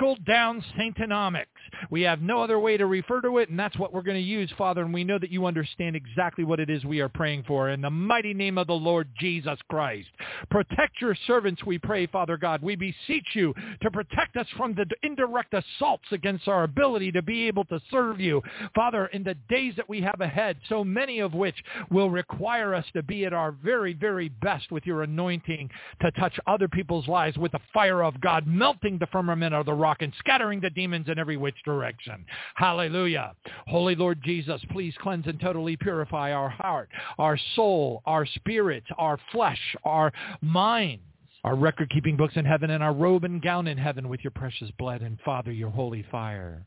trickle-down 0.00 0.64
Satanomics. 0.78 1.46
We 1.90 2.02
have 2.02 2.22
no 2.22 2.42
other 2.42 2.58
way 2.58 2.76
to 2.76 2.86
refer 2.86 3.20
to 3.20 3.38
it, 3.38 3.50
and 3.50 3.58
that's 3.58 3.78
what 3.78 3.92
we're 3.92 4.02
going 4.02 4.16
to 4.16 4.22
use, 4.22 4.50
Father, 4.56 4.82
and 4.82 4.94
we 4.94 5.04
know 5.04 5.18
that 5.18 5.30
you 5.30 5.46
understand 5.46 5.94
exactly 5.94 6.42
what 6.44 6.60
it 6.60 6.70
is 6.70 6.84
we 6.84 7.00
are 7.00 7.08
praying 7.08 7.44
for. 7.46 7.70
In 7.70 7.80
the 7.80 7.90
mighty 7.90 8.32
name 8.32 8.56
of 8.56 8.66
the 8.66 8.72
Lord 8.72 9.08
Jesus 9.18 9.58
Christ, 9.68 10.08
protect 10.50 11.00
your 11.00 11.14
servants, 11.26 11.64
we 11.64 11.78
pray, 11.78 12.06
Father 12.06 12.36
God. 12.36 12.62
We 12.62 12.76
beseech 12.76 13.26
you 13.34 13.54
to 13.82 13.90
protect 13.90 14.36
us 14.36 14.46
from 14.56 14.74
the 14.74 14.86
indirect 15.02 15.54
assaults 15.54 16.04
against 16.12 16.48
our 16.48 16.64
ability 16.64 17.12
to 17.12 17.22
be 17.22 17.46
able 17.46 17.64
to 17.66 17.80
serve 17.90 18.20
you. 18.20 18.42
Father, 18.74 19.06
in 19.06 19.22
the 19.22 19.36
days 19.48 19.74
that 19.76 19.88
we 19.88 20.00
have 20.00 20.20
ahead, 20.20 20.56
so 20.68 20.82
many 20.82 21.20
of 21.20 21.34
which 21.34 21.56
will 21.90 22.10
require 22.10 22.74
us 22.74 22.86
to 22.94 23.02
be 23.02 23.26
at 23.26 23.32
our 23.32 23.52
very, 23.52 23.92
very 23.92 24.28
best 24.28 24.70
with 24.70 24.86
your 24.86 25.02
anointing 25.02 25.68
to 26.00 26.10
touch 26.12 26.38
other 26.46 26.68
people's 26.68 27.08
lives 27.08 27.36
with 27.36 27.52
the 27.52 27.60
fire 27.72 28.02
of 28.02 28.20
God, 28.20 28.46
melting 28.46 28.98
the 28.98 29.06
firmament 29.06 29.54
of 29.54 29.66
the 29.66 29.74
rock 29.74 29.89
and 30.00 30.12
scattering 30.18 30.60
the 30.60 30.70
demons 30.70 31.08
in 31.08 31.18
every 31.18 31.36
which 31.36 31.56
direction. 31.64 32.24
Hallelujah. 32.54 33.34
Holy 33.66 33.94
Lord 33.94 34.22
Jesus, 34.22 34.60
please 34.70 34.94
cleanse 35.00 35.26
and 35.26 35.40
totally 35.40 35.76
purify 35.76 36.32
our 36.32 36.48
heart, 36.48 36.88
our 37.18 37.38
soul, 37.54 38.02
our 38.06 38.26
spirit, 38.26 38.84
our 38.98 39.18
flesh, 39.32 39.76
our 39.84 40.12
mind 40.40 41.00
our 41.42 41.54
record-keeping 41.54 42.18
books 42.18 42.36
in 42.36 42.44
heaven 42.44 42.70
and 42.70 42.82
our 42.82 42.92
robe 42.92 43.24
and 43.24 43.40
gown 43.40 43.66
in 43.66 43.78
heaven 43.78 44.08
with 44.10 44.22
your 44.22 44.30
precious 44.30 44.70
blood 44.78 45.00
and 45.00 45.18
Father, 45.24 45.50
your 45.50 45.70
holy 45.70 46.04
fire. 46.10 46.66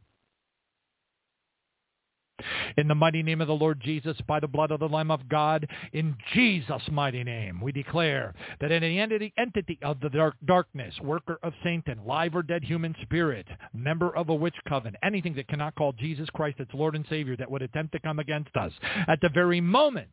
In 2.78 2.88
the 2.88 2.96
mighty 2.96 3.22
name 3.22 3.42
of 3.42 3.48
the 3.48 3.54
Lord 3.54 3.80
Jesus, 3.80 4.18
by 4.28 4.40
the 4.40 4.48
blood 4.48 4.72
of 4.72 4.80
the 4.80 4.90
Lamb 4.90 5.12
of 5.12 5.30
God, 5.30 5.68
in 5.92 6.16
Jesus' 6.34 6.82
mighty 6.92 7.24
name, 7.24 7.62
we 7.62 7.72
declare 7.72 8.34
that 8.60 8.72
any 8.72 9.00
entity, 9.00 9.34
of 9.82 10.00
the 10.00 10.10
dark, 10.10 10.36
darkness, 10.46 10.96
worker 11.02 11.40
of 11.44 11.54
Satan, 11.64 12.00
live 12.06 12.36
or 12.36 12.44
dead 12.44 12.64
human 12.64 12.96
spirit, 13.04 13.48
member 13.74 14.16
of 14.16 14.30
a 14.30 14.36
witch 14.36 14.56
coven, 14.68 14.96
anything 15.04 15.36
that 15.36 15.48
cannot 15.48 15.76
call 15.76 15.94
Jesus 15.94 16.30
Christ 16.34 16.60
its 16.60 16.74
Lord 16.74 16.96
and 16.96 17.06
Savior 17.10 17.38
that 17.38 17.50
would 17.50 17.62
attempt 17.62 17.94
to 17.94 18.00
come 18.00 18.20
against 18.20 18.56
us, 18.56 18.72
at 19.08 19.20
the 19.22 19.30
very 19.30 19.62
moment 19.62 20.10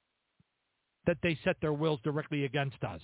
that 1.06 1.18
they 1.22 1.38
set 1.44 1.56
their 1.60 1.72
wills 1.72 2.00
directly 2.04 2.44
against 2.44 2.82
us. 2.84 3.00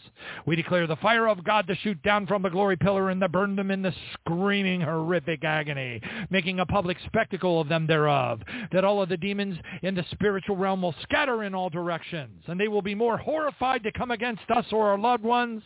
We 0.47 0.57
declare 0.57 0.87
the 0.87 0.97
fire 0.97 1.29
of 1.29 1.45
God 1.45 1.67
to 1.67 1.77
shoot 1.77 2.01
down 2.03 2.27
from 2.27 2.43
the 2.43 2.51
glory 2.51 2.77
pillar 2.77 3.11
and 3.11 3.21
to 3.21 3.29
burn 3.29 3.57
them 3.57 3.71
in 3.71 3.83
the 3.83 3.95
screaming 4.13 4.81
horrific 4.81 5.45
agony, 5.45 6.01
making 6.31 6.61
a 6.61 6.67
public 6.67 6.99
spectacle 7.07 7.61
of 7.61 7.69
them 7.69 7.87
thereof, 7.87 8.41
that 8.73 8.85
all 8.85 9.03
of 9.03 9.09
the 9.09 9.17
demons 9.17 9.57
in 9.83 9.95
the 9.95 10.05
spiritual 10.11 10.57
realm 10.57 10.83
will 10.83 10.95
scatter 11.03 11.43
in 11.43 11.55
all 11.55 11.71
directions, 11.71 12.43
and 12.47 12.61
they 12.61 12.69
will 12.69 12.83
be 12.83 12.95
more 12.95 13.17
horrified 13.17 13.83
to 13.83 13.93
come 13.93 14.11
against 14.11 14.51
us 14.51 14.67
or 14.73 14.89
our 14.89 14.99
loved 14.99 15.25
ones 15.25 15.63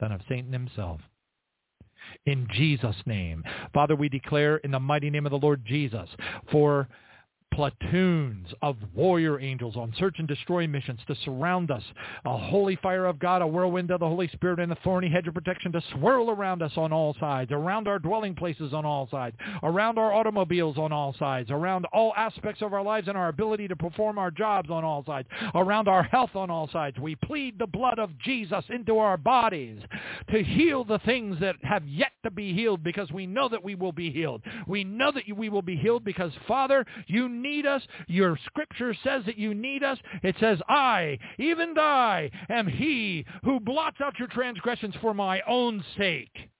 than 0.00 0.12
of 0.12 0.20
Satan 0.28 0.52
himself 0.52 1.00
in 2.26 2.46
Jesus' 2.52 2.96
name. 3.06 3.44
Father, 3.74 3.96
we 3.96 4.08
declare 4.08 4.58
in 4.58 4.70
the 4.70 4.80
mighty 4.80 5.10
name 5.10 5.26
of 5.26 5.30
the 5.30 5.38
Lord 5.38 5.64
Jesus 5.64 6.08
for 6.50 6.88
platoons 7.52 8.46
of 8.62 8.76
warrior 8.94 9.40
angels 9.40 9.76
on 9.76 9.92
search 9.98 10.16
and 10.18 10.28
destroy 10.28 10.66
missions 10.66 11.00
to 11.06 11.14
surround 11.24 11.70
us. 11.70 11.82
A 12.24 12.36
holy 12.36 12.76
fire 12.76 13.06
of 13.06 13.18
God, 13.18 13.42
a 13.42 13.46
whirlwind 13.46 13.90
of 13.90 14.00
the 14.00 14.06
Holy 14.06 14.28
Spirit, 14.28 14.60
and 14.60 14.70
a 14.70 14.78
thorny 14.84 15.08
hedge 15.08 15.26
of 15.26 15.34
protection 15.34 15.72
to 15.72 15.82
swirl 15.94 16.30
around 16.30 16.62
us 16.62 16.72
on 16.76 16.92
all 16.92 17.16
sides, 17.18 17.50
around 17.50 17.88
our 17.88 17.98
dwelling 17.98 18.34
places 18.34 18.72
on 18.72 18.84
all 18.84 19.08
sides, 19.10 19.36
around 19.62 19.98
our 19.98 20.12
automobiles 20.12 20.78
on 20.78 20.92
all 20.92 21.14
sides, 21.18 21.50
around 21.50 21.84
all 21.92 22.12
aspects 22.16 22.62
of 22.62 22.72
our 22.72 22.82
lives 22.82 23.08
and 23.08 23.16
our 23.16 23.28
ability 23.28 23.66
to 23.68 23.76
perform 23.76 24.18
our 24.18 24.30
jobs 24.30 24.70
on 24.70 24.84
all 24.84 25.04
sides, 25.04 25.28
around 25.54 25.88
our 25.88 26.02
health 26.02 26.34
on 26.34 26.50
all 26.50 26.68
sides. 26.68 26.98
We 26.98 27.16
plead 27.16 27.58
the 27.58 27.66
blood 27.66 27.98
of 27.98 28.16
Jesus 28.18 28.64
into 28.68 28.98
our 28.98 29.16
bodies 29.16 29.82
to 30.30 30.42
heal 30.42 30.84
the 30.84 30.98
things 31.00 31.38
that 31.40 31.56
have 31.62 31.86
yet 31.86 32.12
to 32.24 32.30
be 32.30 32.52
healed 32.52 32.82
because 32.82 33.10
we 33.10 33.26
know 33.26 33.48
that 33.48 33.62
we 33.62 33.74
will 33.74 33.92
be 33.92 34.10
healed. 34.10 34.42
We 34.66 34.84
know 34.84 35.10
that 35.12 35.24
we 35.36 35.48
will 35.48 35.62
be 35.62 35.76
healed 35.76 36.04
because, 36.04 36.32
Father, 36.46 36.84
you 37.06 37.28
need 37.42 37.66
us. 37.66 37.82
Your 38.06 38.38
scripture 38.46 38.94
says 39.04 39.22
that 39.26 39.38
you 39.38 39.54
need 39.54 39.82
us. 39.82 39.98
It 40.22 40.36
says, 40.40 40.58
I, 40.68 41.18
even 41.38 41.78
I, 41.78 42.30
am 42.48 42.66
he 42.66 43.24
who 43.44 43.60
blots 43.60 44.00
out 44.00 44.18
your 44.18 44.28
transgressions 44.28 44.94
for 45.00 45.14
my 45.14 45.40
own 45.46 45.84
sake. 45.96 46.50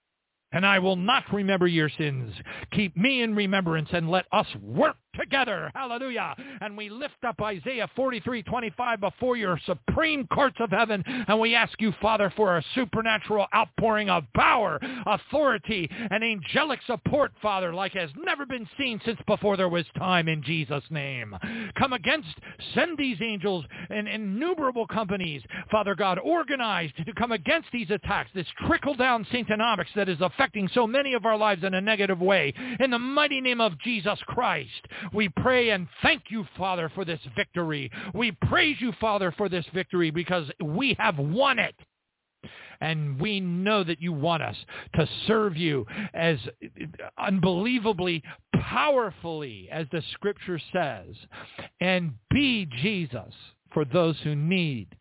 And 0.50 0.64
I 0.64 0.78
will 0.78 0.96
not 0.96 1.24
remember 1.32 1.66
your 1.66 1.90
sins. 1.90 2.32
Keep 2.72 2.96
me 2.96 3.22
in 3.22 3.34
remembrance 3.34 3.90
and 3.92 4.10
let 4.10 4.24
us 4.32 4.46
work 4.62 4.96
together. 5.18 5.70
Hallelujah. 5.74 6.34
And 6.60 6.76
we 6.76 6.88
lift 6.88 7.24
up 7.26 7.40
Isaiah 7.40 7.88
43, 7.96 8.42
25 8.42 9.00
before 9.00 9.36
your 9.36 9.58
supreme 9.66 10.26
courts 10.28 10.56
of 10.60 10.70
heaven. 10.70 11.02
And 11.06 11.40
we 11.40 11.54
ask 11.54 11.80
you, 11.80 11.92
Father, 12.00 12.32
for 12.36 12.56
a 12.56 12.64
supernatural 12.74 13.46
outpouring 13.54 14.08
of 14.08 14.24
power, 14.34 14.80
authority, 15.06 15.90
and 16.10 16.22
angelic 16.22 16.80
support, 16.86 17.32
Father, 17.42 17.74
like 17.74 17.92
has 17.92 18.10
never 18.16 18.46
been 18.46 18.68
seen 18.78 19.00
since 19.04 19.18
before 19.26 19.56
there 19.56 19.68
was 19.68 19.84
time 19.96 20.28
in 20.28 20.42
Jesus' 20.42 20.84
name. 20.90 21.36
Come 21.76 21.92
against, 21.92 22.28
send 22.74 22.96
these 22.96 23.18
angels 23.20 23.64
in 23.90 24.06
innumerable 24.06 24.86
companies, 24.86 25.42
Father 25.70 25.94
God, 25.94 26.18
organized 26.18 26.94
to 27.04 27.12
come 27.14 27.32
against 27.32 27.68
these 27.72 27.90
attacks, 27.90 28.30
this 28.34 28.46
trickle-down 28.66 29.26
Satanomics 29.32 29.92
that 29.96 30.08
is 30.08 30.20
affecting 30.20 30.68
so 30.72 30.86
many 30.86 31.14
of 31.14 31.26
our 31.26 31.36
lives 31.36 31.64
in 31.64 31.74
a 31.74 31.80
negative 31.80 32.20
way. 32.20 32.52
In 32.80 32.90
the 32.90 32.98
mighty 32.98 33.40
name 33.40 33.60
of 33.60 33.78
Jesus 33.80 34.18
Christ, 34.26 34.86
we 35.12 35.28
pray 35.28 35.70
and 35.70 35.86
thank 36.02 36.24
you, 36.30 36.44
Father, 36.56 36.90
for 36.94 37.04
this 37.04 37.20
victory. 37.36 37.90
We 38.14 38.32
praise 38.32 38.76
you, 38.80 38.92
Father, 39.00 39.32
for 39.36 39.48
this 39.48 39.66
victory 39.74 40.10
because 40.10 40.50
we 40.62 40.96
have 40.98 41.18
won 41.18 41.58
it. 41.58 41.74
And 42.80 43.20
we 43.20 43.40
know 43.40 43.82
that 43.82 44.00
you 44.00 44.12
want 44.12 44.42
us 44.42 44.54
to 44.94 45.08
serve 45.26 45.56
you 45.56 45.84
as 46.14 46.38
unbelievably 47.18 48.22
powerfully 48.60 49.68
as 49.72 49.86
the 49.90 50.02
scripture 50.12 50.60
says 50.72 51.16
and 51.80 52.12
be 52.30 52.66
Jesus 52.80 53.34
for 53.72 53.84
those 53.84 54.16
who 54.22 54.36
need 54.36 54.96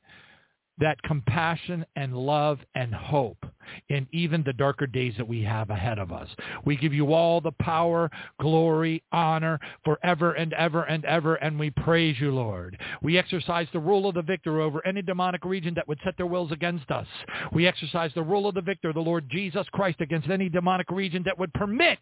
that 0.80 1.02
compassion 1.04 1.86
and 1.96 2.16
love 2.16 2.60
and 2.76 2.94
hope 2.94 3.46
in 3.90 4.08
even 4.12 4.44
the 4.44 4.54
darker 4.54 4.88
days 4.88 5.14
that 5.18 5.28
we 5.28 5.44
have 5.44 5.70
ahead 5.70 6.00
of 6.00 6.12
us. 6.12 6.30
We 6.66 6.78
give 6.78 6.94
you 6.94 7.14
all 7.14 7.42
the 7.42 7.52
power, 7.60 8.10
glory, 8.40 9.04
honor 9.12 9.60
forever 9.84 10.34
and 10.34 10.54
ever 10.54 10.84
and 10.84 11.04
ever, 11.06 11.36
and 11.36 11.60
we 11.60 11.72
praise 11.72 12.16
you, 12.20 12.32
Lord. 12.32 12.78
We 13.02 13.18
exercise 13.18 13.68
the 13.74 13.80
rule 13.80 14.08
of 14.08 14.16
the 14.16 14.22
victor 14.22 14.62
over 14.62 14.86
any 14.86 15.02
demonic 15.02 15.44
region 15.44 15.74
that 15.76 15.88
would 15.88 16.00
set 16.04 16.16
their 16.18 16.26
wills 16.28 16.52
against 16.52 16.90
us. 16.92 17.08
We 17.52 17.68
exercise 17.68 18.12
the 18.16 18.24
rule 18.24 18.48
of 18.48 18.56
the 18.56 18.62
victor, 18.62 18.94
the 18.94 19.00
Lord 19.00 19.30
Jesus 19.30 19.68
Christ, 19.72 20.02
against 20.02 20.30
any 20.30 20.50
demonic 20.50 20.90
region 20.92 21.24
that 21.26 21.38
would 21.38 21.54
permit 21.54 22.00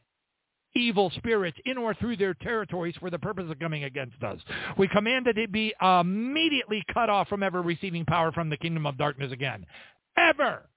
evil 0.75 1.11
spirits 1.17 1.57
in 1.65 1.77
or 1.77 1.93
through 1.93 2.17
their 2.17 2.33
territories 2.33 2.95
for 2.99 3.09
the 3.09 3.19
purpose 3.19 3.49
of 3.49 3.59
coming 3.59 3.85
against 3.85 4.21
us. 4.23 4.39
We 4.77 4.87
command 4.87 5.25
that 5.25 5.37
it 5.37 5.51
be 5.51 5.73
immediately 5.81 6.83
cut 6.93 7.09
off 7.09 7.27
from 7.27 7.43
ever 7.43 7.61
receiving 7.61 8.05
power 8.05 8.31
from 8.31 8.49
the 8.49 8.57
kingdom 8.57 8.85
of 8.85 8.97
darkness 8.97 9.31
again. 9.31 9.65
Ever. 10.17 10.69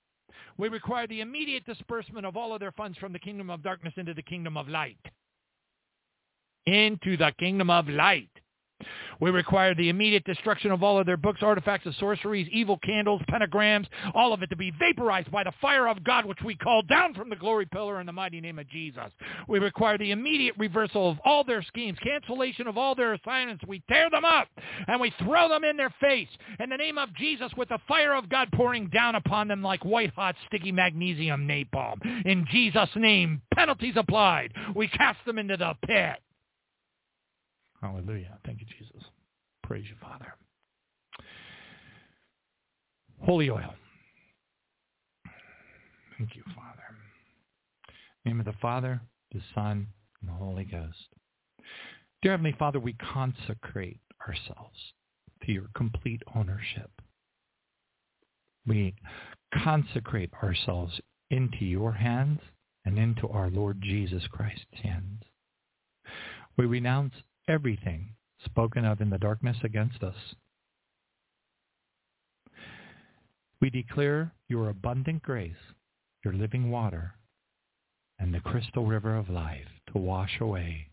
We 0.57 0.69
require 0.69 1.07
the 1.07 1.21
immediate 1.21 1.65
disbursement 1.67 2.27
of 2.27 2.37
all 2.37 2.53
of 2.53 2.61
their 2.61 2.73
funds 2.73 2.99
from 2.99 3.13
the 3.13 3.19
kingdom 3.19 3.51
of 3.51 3.63
darkness 3.63 3.95
into 3.97 4.15
the 4.15 4.23
kingdom 4.23 4.57
of 4.57 4.69
light. 4.69 4.99
Into 6.67 7.17
the 7.17 7.33
kingdom 7.39 7.71
of 7.71 7.89
light. 7.89 8.31
We 9.21 9.31
require 9.31 9.75
the 9.75 9.89
immediate 9.89 10.25
destruction 10.25 10.71
of 10.71 10.83
all 10.83 10.99
of 10.99 11.07
their 11.07 11.17
books, 11.17 11.43
artifacts 11.43 11.87
of 11.87 11.95
sorceries, 11.97 12.49
evil 12.53 12.79
candles, 12.79 13.21
pentagrams, 13.29 13.87
all 14.15 14.33
of 14.33 14.43
it 14.43 14.51
to 14.51 14.57
be 14.57 14.73
vaporized 14.79 15.31
by 15.31 15.43
the 15.45 15.53
fire 15.61 15.89
of 15.89 16.05
God, 16.05 16.25
which 16.25 16.43
we 16.45 16.55
call 16.55 16.83
down 16.83 17.15
from 17.15 17.29
the 17.29 17.37
glory 17.37 17.67
pillar 17.67 18.01
in 18.01 18.07
the 18.07 18.13
mighty 18.13 18.41
name 18.41 18.59
of 18.59 18.69
Jesus. 18.69 19.11
We 19.49 19.59
require 19.59 19.99
the 19.99 20.13
immediate 20.13 20.55
reversal 20.59 21.11
of 21.11 21.19
all 21.25 21.43
their 21.43 21.63
schemes, 21.63 21.99
cancellation 22.03 22.69
of 22.69 22.79
all 22.79 22.95
their 22.95 23.15
assignments. 23.15 23.65
We 23.67 23.83
tear 23.89 24.11
them 24.11 24.25
up 24.25 24.49
and 24.87 25.01
we 25.01 25.13
throw 25.19 25.49
them 25.49 25.65
in 25.65 25.77
their 25.77 25.93
face 26.01 26.29
in 26.61 26.71
the 26.71 26.77
name 26.77 26.99
of 26.99 27.15
Jesus 27.15 27.51
with 27.57 27.71
the 27.71 27.79
fire 27.89 28.15
of 28.15 28.29
God 28.29 28.49
pouring 28.53 28.89
down 28.89 29.17
upon 29.17 29.49
them 29.49 29.63
like 29.63 29.85
white-hot 29.85 30.37
sticky 30.47 30.73
magnesium 30.73 31.49
napalm. 31.49 31.99
In 32.25 32.47
Jesus' 32.51 32.91
name, 32.95 33.43
penalties 33.55 33.95
applied. 33.97 34.53
We 34.75 34.89
cast 34.89 35.19
them 35.27 35.39
into 35.39 35.57
the 35.57 35.75
pit. 35.85 36.21
Hallelujah. 37.81 38.39
Thank 38.45 38.61
you, 38.61 38.67
Jesus. 38.79 39.03
Praise 39.63 39.85
you, 39.89 39.97
Father. 40.01 40.35
Holy 43.21 43.51
oil. 43.51 43.75
Thank 46.17 46.35
you, 46.35 46.43
Father. 46.55 46.83
name 48.25 48.41
of 48.41 48.47
the 48.47 48.53
Father, 48.61 49.01
the 49.33 49.41
Son, 49.55 49.87
and 50.21 50.29
the 50.29 50.35
Holy 50.35 50.65
Ghost. 50.65 51.09
Dear 52.23 52.33
Heavenly 52.33 52.57
Father, 52.59 52.81
we 52.81 52.95
consecrate 52.95 54.01
ourselves 54.27 54.77
to 55.45 55.53
your 55.53 55.69
complete 55.77 56.23
ownership. 56.35 56.91
We 58.67 58.97
consecrate 59.55 60.31
ourselves 60.43 61.01
into 61.31 61.65
your 61.65 61.93
hands 61.93 62.41
and 62.85 62.99
into 62.99 63.29
our 63.29 63.51
Lord 63.51 63.81
Jesus 63.81 64.27
Christ's 64.31 64.83
hands. 64.83 65.23
We 66.57 66.67
renounce 66.67 67.15
everything 67.49 68.15
spoken 68.45 68.85
of 68.85 69.01
in 69.01 69.11
the 69.11 69.19
darkness 69.19 69.57
against 69.65 70.03
us. 70.03 70.15
We 73.61 73.71
declare 73.71 74.33
your 74.49 74.69
abundant 74.69 75.23
grace, 75.23 75.53
your 76.25 76.35
living 76.35 76.71
water, 76.71 77.15
and 78.19 78.33
the 78.33 78.41
crystal 78.41 78.87
river 78.87 79.17
of 79.17 79.29
life 79.29 79.67
to 79.93 79.99
wash 79.99 80.39
away 80.41 80.89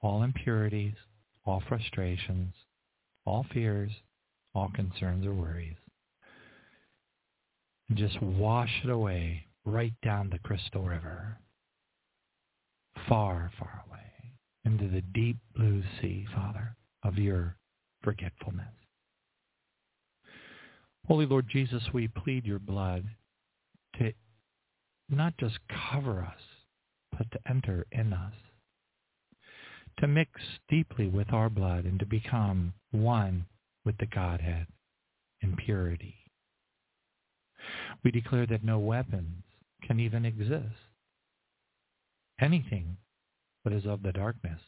all 0.00 0.22
impurities, 0.22 0.94
all 1.44 1.62
frustrations, 1.68 2.54
all 3.24 3.44
fears, 3.52 3.90
all 4.54 4.70
concerns 4.74 5.26
or 5.26 5.34
worries. 5.34 5.76
And 7.88 7.98
just 7.98 8.22
wash 8.22 8.70
it 8.84 8.90
away 8.90 9.46
right 9.64 9.94
down 10.04 10.30
the 10.30 10.38
crystal 10.38 10.82
river, 10.82 11.38
far, 13.08 13.50
far 13.58 13.82
away 13.86 13.87
into 14.68 14.86
the 14.86 15.00
deep 15.00 15.38
blue 15.56 15.82
sea, 15.98 16.26
Father, 16.34 16.76
of 17.02 17.16
your 17.16 17.56
forgetfulness. 18.02 18.66
Holy 21.06 21.24
Lord 21.24 21.46
Jesus, 21.50 21.82
we 21.94 22.06
plead 22.06 22.44
your 22.44 22.58
blood 22.58 23.04
to 23.98 24.12
not 25.08 25.32
just 25.38 25.58
cover 25.90 26.20
us, 26.20 26.42
but 27.16 27.30
to 27.30 27.38
enter 27.48 27.86
in 27.92 28.12
us, 28.12 28.34
to 30.00 30.06
mix 30.06 30.32
deeply 30.68 31.08
with 31.08 31.32
our 31.32 31.48
blood 31.48 31.86
and 31.86 31.98
to 31.98 32.06
become 32.06 32.74
one 32.90 33.46
with 33.86 33.96
the 33.96 34.06
Godhead 34.06 34.66
in 35.40 35.56
purity. 35.56 36.16
We 38.04 38.10
declare 38.10 38.46
that 38.46 38.62
no 38.62 38.78
weapons 38.78 39.44
can 39.82 39.98
even 39.98 40.26
exist. 40.26 40.76
Anything 42.38 42.98
that 43.68 43.76
is 43.76 43.86
of 43.86 44.02
the 44.02 44.12
darkness 44.12 44.60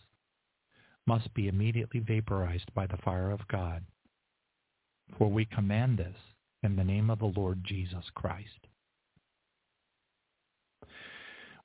must 1.06 1.32
be 1.32 1.48
immediately 1.48 2.00
vaporized 2.00 2.72
by 2.74 2.86
the 2.86 2.98
fire 2.98 3.30
of 3.30 3.40
God. 3.48 3.82
For 5.16 5.28
we 5.28 5.46
command 5.46 5.98
this 5.98 6.16
in 6.62 6.76
the 6.76 6.84
name 6.84 7.08
of 7.08 7.18
the 7.18 7.32
Lord 7.34 7.64
Jesus 7.64 8.04
Christ. 8.14 8.66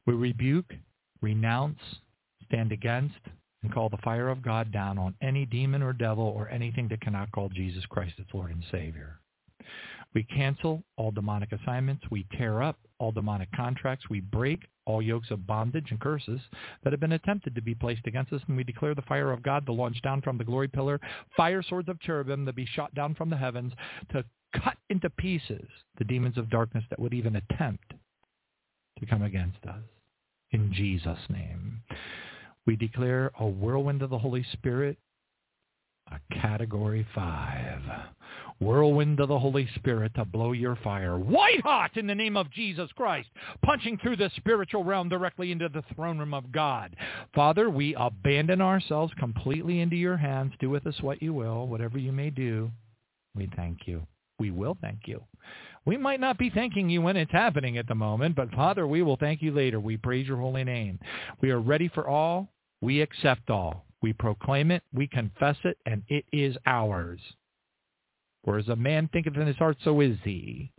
We 0.06 0.14
rebuke, 0.14 0.74
renounce, 1.22 1.80
stand 2.46 2.72
against, 2.72 3.20
and 3.62 3.74
call 3.74 3.90
the 3.90 3.98
fire 3.98 4.30
of 4.30 4.42
God 4.42 4.72
down 4.72 4.98
on 4.98 5.16
any 5.22 5.46
demon 5.46 5.82
or 5.82 5.94
devil 5.94 6.26
or 6.26 6.50
anything 6.50 6.88
that 6.90 7.02
cannot 7.02 7.32
call 7.32 7.50
Jesus 7.50 7.86
Christ 7.88 8.14
its 8.18 8.34
Lord 8.34 8.52
and 8.52 8.64
Savior. 8.72 9.20
We 10.16 10.24
cancel 10.24 10.82
all 10.96 11.12
demonic 11.12 11.52
assignments. 11.52 12.06
We 12.10 12.26
tear 12.38 12.64
up 12.64 12.80
all 13.00 13.12
demonic 13.12 13.50
contracts. 13.54 14.10
We 14.10 14.22
break 14.22 14.62
all 14.86 15.02
yokes 15.02 15.30
of 15.30 15.46
bondage 15.46 15.92
and 15.92 16.00
curses 16.00 16.40
that 16.84 16.94
have 16.94 17.02
been 17.02 17.12
attempted 17.12 17.54
to 17.54 17.62
be 17.62 17.76
placed 17.76 18.08
against 18.08 18.32
us. 18.32 18.42
And 18.48 18.56
we 18.56 18.64
declare 18.64 18.96
the 18.96 19.02
fire 19.02 19.32
of 19.32 19.44
God 19.44 19.66
to 19.66 19.74
launch 19.74 20.02
down 20.02 20.22
from 20.22 20.38
the 20.38 20.46
glory 20.46 20.70
pillar, 20.70 21.02
fire 21.36 21.62
swords 21.62 21.90
of 21.90 22.00
cherubim 22.00 22.46
to 22.46 22.54
be 22.54 22.66
shot 22.66 22.96
down 22.96 23.14
from 23.14 23.30
the 23.30 23.36
heavens 23.36 23.74
to 24.14 24.24
cut 24.64 24.78
into 24.90 25.10
pieces 25.10 25.68
the 25.98 26.06
demons 26.06 26.38
of 26.38 26.50
darkness 26.50 26.86
that 26.90 27.00
would 27.00 27.14
even 27.14 27.36
attempt 27.36 27.94
to 29.00 29.06
come 29.06 29.24
against 29.24 29.64
us. 29.68 29.84
In 30.52 30.72
Jesus' 30.74 31.20
name. 31.30 31.82
We 32.66 32.78
declare 32.78 33.32
a 33.38 33.46
whirlwind 33.46 34.02
of 34.02 34.10
the 34.10 34.18
Holy 34.18 34.46
Spirit 34.54 34.98
a 36.12 36.20
category 36.42 37.06
five. 37.14 37.82
Whirlwind 38.60 39.20
of 39.20 39.28
the 39.28 39.40
Holy 39.40 39.68
Spirit 39.76 40.14
to 40.16 40.26
blow 40.26 40.54
your 40.54 40.78
fire 40.78 41.18
white 41.18 41.62
hot 41.62 41.98
in 41.98 42.08
the 42.08 42.16
name 42.16 42.38
of 42.38 42.52
Jesus 42.52 42.90
Christ, 42.96 43.30
punching 43.64 43.98
through 43.98 44.16
the 44.16 44.32
spiritual 44.38 44.84
realm 44.84 45.10
directly 45.10 45.52
into 45.52 45.70
the 45.70 45.84
throne 45.94 46.18
room 46.18 46.34
of 46.34 46.52
God. 46.52 46.96
Father, 47.34 47.70
we 47.70 47.96
abandon 47.96 48.62
ourselves 48.62 49.14
completely 49.20 49.82
into 49.82 49.96
your 49.96 50.18
hands. 50.18 50.54
Do 50.60 50.70
with 50.70 50.88
us 50.88 51.02
what 51.02 51.22
you 51.22 51.34
will, 51.34 51.68
whatever 51.68 51.98
you 51.98 52.12
may 52.12 52.30
do. 52.30 52.72
We 53.36 53.50
thank 53.56 53.80
you. 53.86 54.08
We 54.40 54.52
will 54.52 54.78
thank 54.82 55.02
you. 55.06 55.24
We 55.86 55.98
might 55.98 56.20
not 56.20 56.38
be 56.38 56.50
thanking 56.50 56.90
you 56.90 57.02
when 57.02 57.16
it's 57.18 57.32
happening 57.32 57.78
at 57.78 57.88
the 57.88 57.96
moment, 57.96 58.36
but 58.36 58.54
Father, 58.54 58.88
we 58.88 59.02
will 59.02 59.18
thank 59.18 59.42
you 59.42 59.52
later. 59.52 59.80
We 59.80 59.98
praise 59.98 60.28
your 60.28 60.38
holy 60.38 60.64
name. 60.64 61.00
We 61.42 61.52
are 61.52 61.60
ready 61.60 61.90
for 61.90 62.08
all. 62.08 62.50
We 62.82 63.02
accept 63.02 63.50
all. 63.50 63.86
We 64.02 64.14
proclaim 64.14 64.72
it, 64.72 64.84
we 64.94 65.08
confess 65.08 65.56
it, 65.64 65.78
and 65.86 66.04
it 66.10 66.26
is 66.32 66.56
ours. 66.66 67.20
For 68.46 68.60
as 68.60 68.70
a 68.70 68.76
man 68.76 69.10
thinketh 69.12 69.36
in 69.36 69.48
his 69.48 69.58
heart, 69.58 69.78
so 69.84 70.00
is 70.02 70.18
he. 70.24 70.72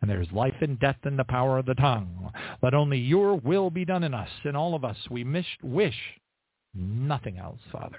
And 0.00 0.08
there 0.08 0.22
is 0.22 0.30
life 0.32 0.54
and 0.60 0.78
death 0.78 0.96
in 1.04 1.16
the 1.16 1.24
power 1.24 1.58
of 1.58 1.66
the 1.66 1.74
tongue. 1.74 2.30
Let 2.62 2.72
only 2.72 2.98
your 2.98 3.34
will 3.34 3.68
be 3.68 3.84
done 3.84 4.04
in 4.04 4.14
us, 4.14 4.28
in 4.44 4.54
all 4.54 4.74
of 4.74 4.84
us. 4.84 4.96
We 5.10 5.24
wish 5.62 5.96
nothing 6.72 7.36
else, 7.36 7.58
Father. 7.72 7.98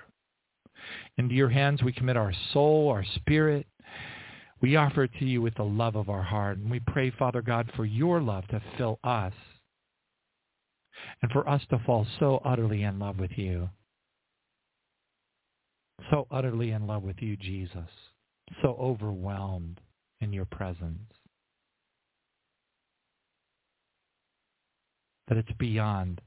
Into 1.18 1.36
your 1.36 1.50
hands 1.50 1.84
we 1.84 1.92
commit 1.92 2.18
our 2.18 2.34
soul, 2.54 2.90
our 2.90 3.06
spirit. 3.16 3.68
We 4.62 4.78
offer 4.78 5.04
it 5.04 5.12
to 5.20 5.26
you 5.26 5.42
with 5.42 5.56
the 5.56 5.64
love 5.64 5.96
of 5.96 6.10
our 6.10 6.24
heart. 6.24 6.58
And 6.58 6.72
we 6.72 6.80
pray, 6.80 7.12
Father 7.12 7.42
God, 7.42 7.70
for 7.76 7.86
your 7.86 8.22
love 8.22 8.48
to 8.48 8.62
fill 8.78 8.98
us 9.04 9.34
and 11.22 11.32
for 11.32 11.48
us 11.50 11.62
to 11.70 11.80
fall 11.86 12.08
so 12.20 12.42
utterly 12.46 12.84
in 12.84 12.98
love 12.98 13.20
with 13.20 13.32
you. 13.36 13.70
So 16.10 16.28
utterly 16.32 16.72
in 16.72 16.88
love 16.88 17.04
with 17.04 17.18
you, 17.22 17.36
Jesus. 17.36 17.90
So 18.62 18.76
overwhelmed 18.80 19.80
in 20.20 20.34
your 20.34 20.46
presence. 20.46 21.00
That 25.28 25.38
it's 25.38 25.52
beyond 25.58 26.22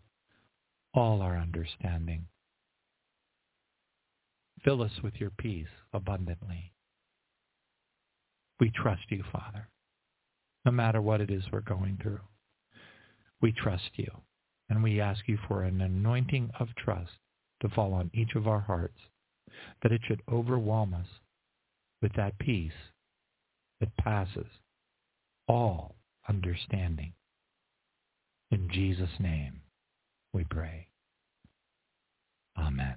all 0.95 1.21
our 1.21 1.37
understanding. 1.37 2.27
Fill 4.65 4.83
us 4.83 4.93
with 5.03 5.15
your 5.17 5.31
peace 5.31 5.69
abundantly. 5.93 6.73
We 8.61 8.71
trust 8.71 9.03
you, 9.11 9.23
Father, 9.31 9.69
no 10.65 10.73
matter 10.73 11.03
what 11.03 11.21
it 11.21 11.31
is 11.31 11.43
we're 11.53 11.61
going 11.61 11.99
through. 12.03 12.21
We 13.43 13.53
trust 13.53 13.91
you, 13.97 14.11
and 14.71 14.83
we 14.83 15.01
ask 15.01 15.21
you 15.27 15.39
for 15.49 15.65
an 15.65 15.83
anointing 15.83 16.51
of 16.59 16.69
trust 16.77 17.13
to 17.61 17.69
fall 17.69 17.93
on 17.93 18.11
each 18.15 18.35
of 18.37 18.49
our 18.49 18.61
hearts, 18.61 18.99
that 19.83 19.93
it 19.93 20.01
should 20.07 20.23
overwhelm 20.33 20.95
us 20.95 21.09
with 22.05 22.13
that 22.13 22.39
peace 22.39 22.93
that 23.81 23.97
passes 23.97 24.45
all 25.49 25.95
understanding. 26.29 27.15
In 28.51 28.69
Jesus' 28.71 29.19
name 29.19 29.63
we 30.35 30.45
pray. 30.45 30.89
Amen. 32.59 32.97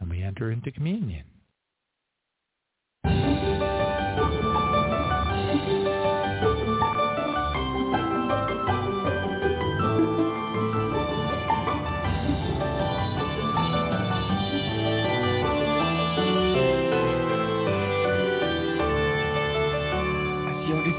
And 0.00 0.10
we 0.10 0.20
enter 0.20 0.50
into 0.50 0.72
communion. 0.72 1.26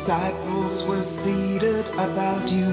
Disciples 0.06 0.86
were 0.88 1.03
seated 1.26 1.86
about 1.98 2.45
you 2.48 2.69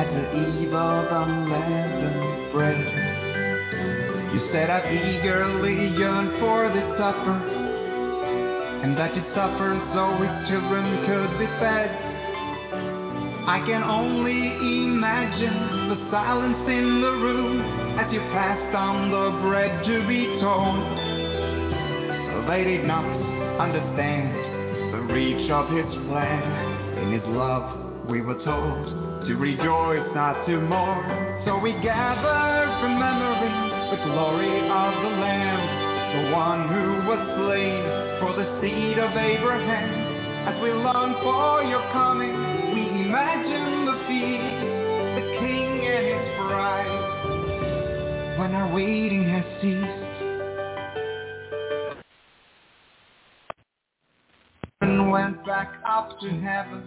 at 0.00 0.08
the 0.08 0.24
eve 0.32 0.72
of 0.72 1.04
unleavened 1.12 2.52
bread, 2.52 2.80
you 4.32 4.48
said 4.50 4.70
I 4.70 4.80
eagerly 4.88 5.92
yearn 5.98 6.40
for 6.40 6.72
this 6.72 6.88
supper, 6.96 7.36
and 8.80 8.96
that 8.96 9.14
you 9.14 9.22
suffer 9.36 9.76
so 9.92 10.16
his 10.24 10.48
children 10.48 11.04
could 11.04 11.38
be 11.38 11.46
fed. 11.60 11.92
I 13.44 13.60
can 13.66 13.82
only 13.84 14.40
imagine 14.88 15.92
the 15.92 16.10
silence 16.10 16.64
in 16.64 17.02
the 17.02 17.12
room 17.20 17.60
as 18.00 18.10
you 18.10 18.20
passed 18.32 18.74
on 18.74 19.10
the 19.10 19.38
bread 19.44 19.84
to 19.84 20.08
be 20.08 20.40
torn. 20.40 20.80
They 22.48 22.64
did 22.64 22.86
not 22.86 23.04
understand 23.60 24.32
the 24.32 24.53
reach 25.12 25.50
of 25.50 25.68
his 25.70 25.86
plan. 26.08 26.98
In 26.98 27.12
his 27.12 27.26
love, 27.28 28.06
we 28.08 28.20
were 28.20 28.38
told 28.44 29.26
to 29.26 29.34
rejoice, 29.36 30.06
not 30.14 30.44
to 30.46 30.60
mourn. 30.60 31.42
So 31.44 31.58
we 31.58 31.72
gather, 31.82 32.68
remembering 32.84 33.74
the 33.90 33.96
glory 34.04 34.60
of 34.68 34.92
the 35.02 35.12
Lamb, 35.20 35.62
the 36.14 36.30
one 36.36 36.68
who 36.68 37.08
was 37.08 37.20
slain 37.40 37.82
for 38.20 38.32
the 38.36 38.46
seed 38.60 38.98
of 38.98 39.16
Abraham. 39.16 40.14
As 40.48 40.60
we 40.62 40.70
long 40.72 41.16
for 41.24 41.64
your 41.64 41.82
coming, 41.92 42.36
we 42.74 42.82
imagine 43.08 43.86
the 43.86 43.96
feast, 44.04 44.60
the 45.16 45.24
King 45.40 45.80
and 45.88 46.04
his 46.12 46.26
bride. 46.36 47.04
When 48.38 48.54
our 48.54 48.68
waiting 48.74 49.24
has 49.30 49.44
ceased, 49.62 50.03
went 55.14 55.46
back 55.46 55.72
up 55.86 56.18
to 56.18 56.28
heaven 56.28 56.82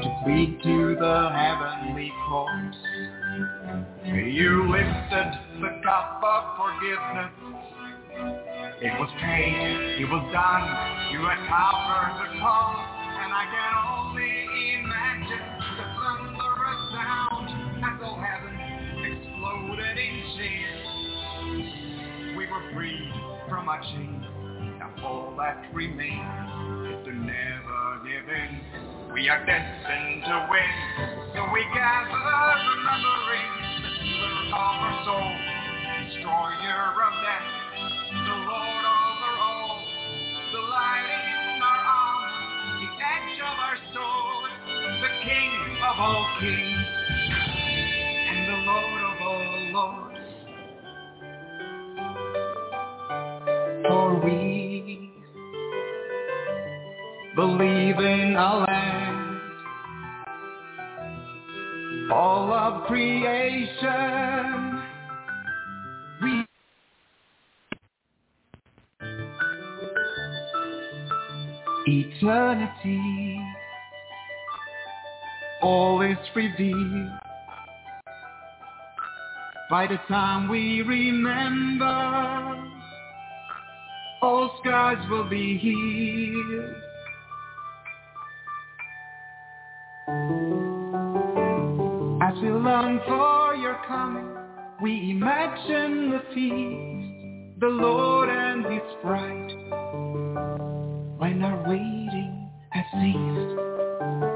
to 0.00 0.08
speak 0.22 0.62
to 0.62 0.94
the 0.94 1.30
heavenly 1.34 2.12
courts. 2.28 2.76
You 4.06 4.70
lifted 4.70 5.32
the 5.60 5.80
cup 5.82 6.22
of 6.22 6.44
forgiveness. 6.54 7.34
It 8.80 8.94
was 9.00 9.10
paid, 9.18 9.98
it 9.98 10.06
was 10.06 10.22
done, 10.30 10.62
you 11.10 11.26
had 11.26 11.42
covered 11.50 12.22
the 12.22 12.38
cost, 12.38 12.86
and 13.18 13.34
I 13.34 13.50
can 13.50 13.74
only 13.98 14.46
imagine 14.78 15.42
the 15.74 15.86
thunderous 15.98 16.82
sound 16.94 17.50
as 17.82 17.98
though 17.98 18.14
heaven 18.14 18.54
exploded 19.02 19.98
in 19.98 20.22
cheers. 20.38 20.86
We 22.38 22.46
were 22.46 22.62
freed 22.72 23.10
from 23.48 23.68
our 23.68 23.82
chains, 23.82 24.23
all 25.04 25.34
that 25.36 25.68
remains 25.74 26.88
is 26.88 27.04
to 27.04 27.12
never 27.12 28.00
give 28.04 28.24
in. 28.24 29.12
We 29.12 29.28
are 29.28 29.44
destined 29.44 30.24
to 30.24 30.48
win, 30.48 30.72
so 31.36 31.44
we 31.52 31.62
gather 31.76 32.08
the 32.08 32.64
healer 33.12 34.34
of 34.48 34.74
our 34.80 35.04
soul, 35.04 35.32
destroyer 36.08 36.96
of 37.04 37.14
death, 37.20 37.48
the 38.16 38.36
Lord 38.48 38.84
over 38.88 39.32
all, 39.44 39.84
the 40.52 40.62
light 40.72 41.08
in 41.52 41.62
our 41.62 41.82
armor, 41.84 42.32
the 42.80 42.90
edge 42.96 43.38
of 43.44 43.56
our 43.60 43.78
sword, 43.92 44.50
the 45.04 45.12
King 45.22 45.52
of 45.84 46.00
all 46.00 46.26
kings, 46.40 46.86
and 48.32 48.40
the 48.48 48.58
Lord 48.64 49.02
of 49.04 49.20
all 49.20 49.72
lords. 49.72 50.03
For 53.86 54.18
we 54.24 55.10
believe 57.36 57.98
in 57.98 58.36
a 58.36 58.64
land, 58.66 59.40
all 62.10 62.52
of 62.52 62.86
creation. 62.86 64.82
We 66.22 66.46
eternity, 71.86 73.40
all 75.62 76.00
is 76.00 76.16
revealed. 76.34 77.10
By 79.68 79.86
the 79.88 79.98
time 80.08 80.48
we 80.48 80.82
remember, 80.82 81.84
all 84.24 84.56
scars 84.60 84.98
will 85.10 85.28
be 85.28 85.58
healed. 85.58 86.74
As 92.22 92.34
we 92.40 92.48
long 92.50 93.00
for 93.06 93.54
your 93.54 93.78
coming, 93.86 94.26
we 94.82 95.10
imagine 95.10 96.10
the 96.10 96.22
feast, 96.34 97.60
the 97.60 97.68
Lord 97.68 98.30
and 98.30 98.64
his 98.64 98.82
bride. 99.02 99.52
When 101.18 101.42
our 101.42 101.68
waiting 101.68 102.50
has 102.70 102.84
ceased, 102.94 104.33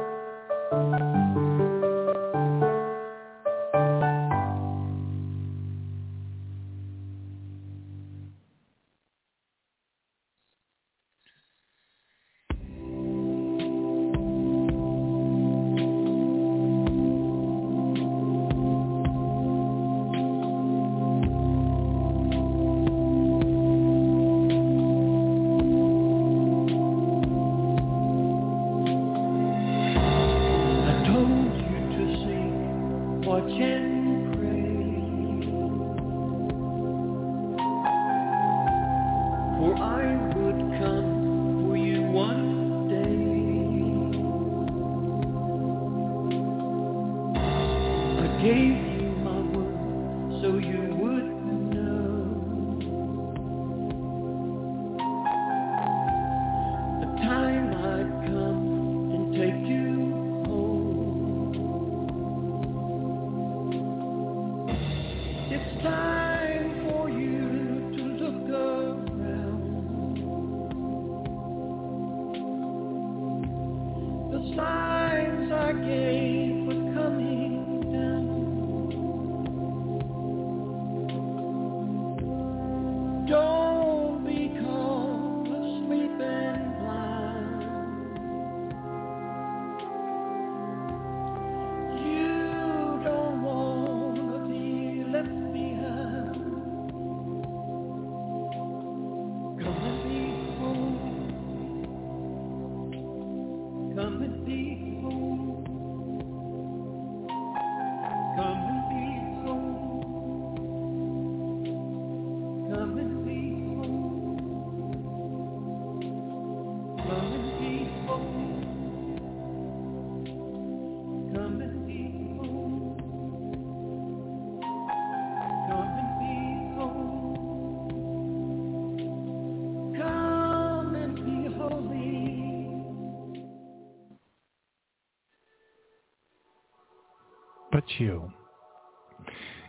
But 137.78 138.00
you, 138.00 138.32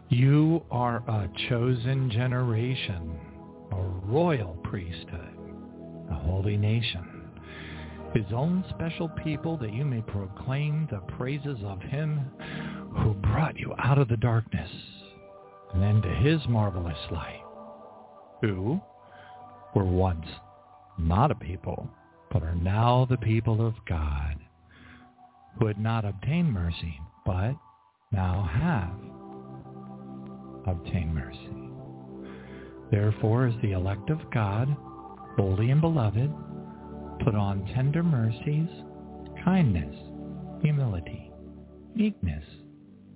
you 0.08 0.64
are 0.72 1.04
a 1.08 1.30
chosen 1.48 2.10
generation, 2.10 3.20
a 3.72 3.82
royal 4.08 4.58
priesthood, 4.64 5.38
a 6.10 6.16
holy 6.16 6.58
nation, 6.58 7.30
his 8.16 8.26
own 8.34 8.66
special 8.72 9.10
people 9.24 9.58
that 9.58 9.76
you 9.76 9.86
may 9.86 10.02
proclaim 10.02 10.88
the 10.90 11.02
praises 11.18 11.60
of 11.64 11.84
him 11.84 12.32
who 12.98 13.14
brought 13.14 13.60
you 13.60 13.76
out 13.78 14.00
of 14.00 14.08
the 14.08 14.18
darkness 14.18 14.72
and 15.76 15.84
into 15.84 16.10
his 16.10 16.42
marvelous 16.50 16.98
light, 17.12 17.44
who 18.42 18.82
were 19.76 19.86
once 19.86 20.26
not 20.98 21.30
a 21.30 21.36
people, 21.36 21.88
but 22.32 22.42
are 22.42 22.56
now 22.56 23.06
the 23.08 23.18
people 23.18 23.64
of 23.64 23.76
God, 23.88 24.36
who 25.60 25.68
had 25.68 25.78
not 25.78 26.06
obtained 26.06 26.52
mercy, 26.52 27.00
but 27.24 27.54
now 28.12 28.50
have 28.52 28.92
obtained 30.68 31.14
mercy. 31.14 31.50
Therefore, 32.92 33.46
as 33.48 33.54
the 33.62 33.74
elect 33.74 34.10
of 34.10 34.20
God, 34.34 34.76
holy 35.38 35.70
and 35.70 35.80
beloved, 35.80 36.34
put 37.24 37.36
on 37.36 37.66
tender 37.76 38.02
mercies, 38.04 38.68
kindness, 39.44 39.96
humility, 40.62 41.32
meekness, 41.96 42.44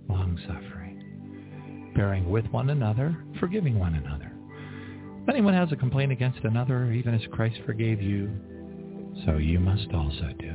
long-suffering, 0.07 1.91
bearing 1.95 2.29
with 2.29 2.45
one 2.47 2.69
another, 2.69 3.17
forgiving 3.39 3.79
one 3.79 3.95
another. 3.95 4.31
If 5.23 5.29
anyone 5.29 5.53
has 5.53 5.71
a 5.71 5.77
complaint 5.77 6.11
against 6.11 6.43
another, 6.43 6.91
even 6.91 7.15
as 7.15 7.21
Christ 7.31 7.57
forgave 7.65 8.01
you, 8.01 8.29
so 9.25 9.37
you 9.37 9.59
must 9.59 9.87
also 9.93 10.29
do. 10.37 10.53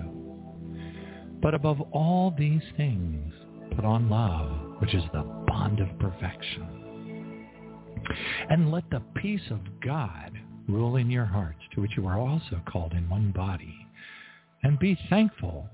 But 1.40 1.54
above 1.54 1.80
all 1.92 2.34
these 2.36 2.62
things, 2.76 3.32
put 3.78 3.84
on 3.84 4.10
love, 4.10 4.80
which 4.80 4.92
is 4.92 5.04
the 5.12 5.22
bond 5.46 5.78
of 5.78 5.98
perfection. 6.00 7.46
And 8.50 8.72
let 8.72 8.90
the 8.90 9.02
peace 9.14 9.52
of 9.52 9.60
God 9.80 10.32
rule 10.68 10.96
in 10.96 11.08
your 11.08 11.24
hearts, 11.24 11.60
to 11.72 11.82
which 11.82 11.92
you 11.96 12.04
are 12.08 12.18
also 12.18 12.60
called 12.66 12.92
in 12.92 13.08
one 13.08 13.30
body. 13.30 13.86
And 14.64 14.80
be 14.80 14.98
thankful. 15.08 15.68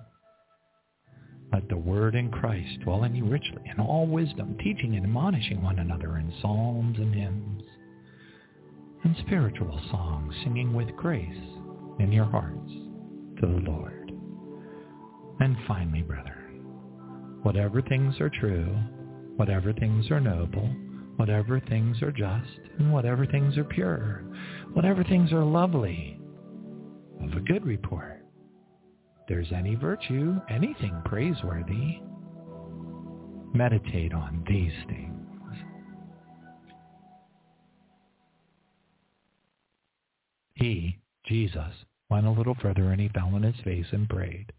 Let 1.51 1.67
the 1.71 1.79
word 1.79 2.15
in 2.15 2.31
Christ 2.31 2.81
dwell 2.83 3.05
in 3.05 3.15
you 3.15 3.25
richly 3.25 3.63
in 3.65 3.81
all 3.81 4.07
wisdom, 4.07 4.59
teaching 4.63 4.97
and 4.97 5.07
admonishing 5.07 5.63
one 5.63 5.79
another 5.79 6.19
in 6.19 6.31
psalms 6.43 6.99
and 6.99 7.15
hymns 7.15 7.63
and 9.05 9.17
spiritual 9.25 9.81
songs, 9.91 10.35
singing 10.45 10.75
with 10.75 10.95
grace 10.97 11.49
in 12.01 12.13
your 12.13 12.27
hearts 12.27 12.71
to 13.41 13.47
the 13.47 13.71
Lord. 13.71 14.13
And 15.41 15.57
finally, 15.67 16.03
brethren, 16.03 16.44
whatever 17.45 17.83
things 17.83 18.19
are 18.21 18.31
true, 18.31 18.75
whatever 19.37 19.73
things 19.75 20.11
are 20.11 20.21
noble, 20.21 20.67
whatever 21.17 21.61
things 21.61 22.01
are 22.03 22.11
just, 22.11 22.59
and 22.79 22.91
whatever 22.91 23.27
things 23.27 23.59
are 23.59 23.65
pure, 23.65 24.25
whatever 24.73 25.05
things 25.05 25.31
are 25.31 25.45
lovely, 25.45 26.19
of 27.23 27.33
a 27.35 27.41
good 27.41 27.65
report, 27.67 28.25
there's 29.29 29.53
any 29.53 29.75
virtue, 29.75 30.41
anything 30.49 31.01
praiseworthy, 31.05 32.01
meditate 33.53 34.15
on 34.15 34.43
these 34.49 34.73
things. 34.89 35.11
He, 40.55 40.99
Jesus, 41.27 41.75
went 42.09 42.27
a 42.27 42.31
little 42.31 42.57
further 42.63 42.91
and 42.91 43.01
he 43.01 43.09
fell 43.09 43.35
on 43.35 43.43
his 43.43 43.57
face 43.65 43.87
and 43.93 44.09
prayed, 44.09 44.51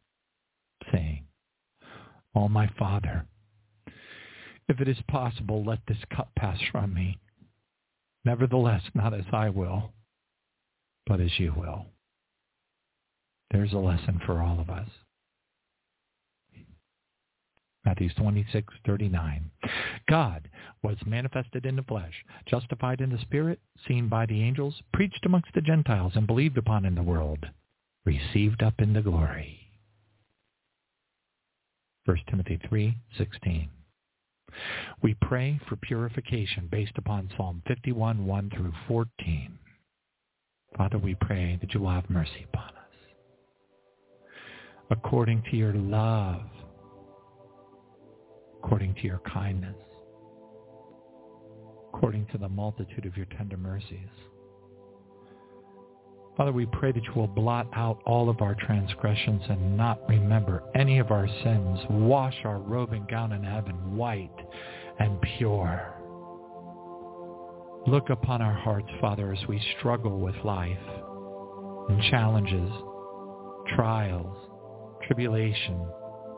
saying, 0.92 1.26
O 2.36 2.50
my 2.50 2.68
Father, 2.78 3.26
if 4.68 4.82
it 4.82 4.88
is 4.88 4.98
possible, 5.08 5.64
let 5.64 5.80
this 5.88 6.04
cup 6.16 6.30
pass 6.36 6.60
from 6.72 6.94
me. 6.94 7.18
Nevertheless, 8.26 8.82
not 8.94 9.14
as 9.14 9.26
I 9.32 9.50
will, 9.50 9.92
but 11.06 11.22
as 11.22 11.40
you 11.40 11.54
will. 11.56 11.86
There's 13.52 13.74
a 13.74 13.78
lesson 13.78 14.20
for 14.26 14.42
all 14.42 14.60
of 14.60 14.70
us. 14.70 14.90
Matthew 17.86 18.10
26, 18.18 18.74
39. 18.84 19.52
God 20.10 20.50
was 20.82 20.98
manifested 21.06 21.68
in 21.68 21.76
the 21.76 21.84
flesh, 21.84 22.26
justified 22.48 23.00
in 23.00 23.12
the 23.12 23.20
spirit, 23.20 23.60
seen 23.88 24.10
by 24.10 24.26
the 24.26 24.42
angels, 24.42 24.82
preached 24.92 25.24
amongst 25.24 25.54
the 25.54 25.62
Gentiles, 25.62 26.14
and 26.16 26.26
believed 26.26 26.58
upon 26.58 26.86
in 26.86 26.96
the 26.96 27.04
world, 27.04 27.46
received 28.04 28.64
up 28.64 28.74
into 28.80 29.04
glory. 29.04 29.65
1 32.06 32.18
Timothy 32.30 32.58
3:16. 32.58 33.70
We 35.02 35.16
pray 35.16 35.60
for 35.68 35.76
purification 35.76 36.68
based 36.68 36.98
upon 36.98 37.30
Psalm 37.36 37.64
51, 37.68 38.26
1 38.26 38.50
through 38.52 38.74
14. 38.88 39.58
Father, 40.78 40.98
we 41.00 41.16
pray 41.16 41.58
that 41.62 41.74
you 41.74 41.80
will 41.82 41.90
have 41.90 42.10
mercy 42.10 42.46
upon 42.54 42.70
us. 42.70 44.32
According 44.92 45.42
to 45.50 45.58
your 45.58 45.74
love, 45.74 46.44
according 48.60 48.94
to 48.96 49.02
your 49.02 49.20
kindness, 49.20 49.76
according 51.90 52.28
to 52.28 52.38
the 52.38 52.50
multitude 52.50 53.06
of 53.06 53.18
your 53.18 53.26
tender 53.38 53.58
mercies. 53.58 54.10
Father, 56.38 56.52
we 56.52 56.66
pray 56.66 56.92
that 56.92 57.04
you 57.04 57.14
will 57.16 57.28
blot 57.28 57.68
out 57.74 58.00
all 58.06 58.30
of 58.30 58.42
our 58.42 58.56
transgressions 58.56 59.42
and 59.50 59.78
not 59.78 60.02
remember 60.10 60.64
any 60.76 61.00
of 61.00 61.12
our 61.12 61.28
sins. 61.44 61.80
Wash 61.90 62.36
our 62.44 62.60
robe 62.60 62.92
and 62.92 63.08
gown 63.08 63.32
in 63.32 63.44
heaven 63.44 63.96
white 63.96 64.36
and 65.00 65.20
pure. 65.38 65.94
Look 67.88 68.10
upon 68.10 68.42
our 68.42 68.54
hearts, 68.54 68.90
Father, 69.00 69.32
as 69.32 69.48
we 69.48 69.62
struggle 69.78 70.20
with 70.20 70.36
life 70.44 70.78
and 71.88 72.02
challenges, 72.10 72.72
trials, 73.76 74.36
tribulation, 75.08 75.88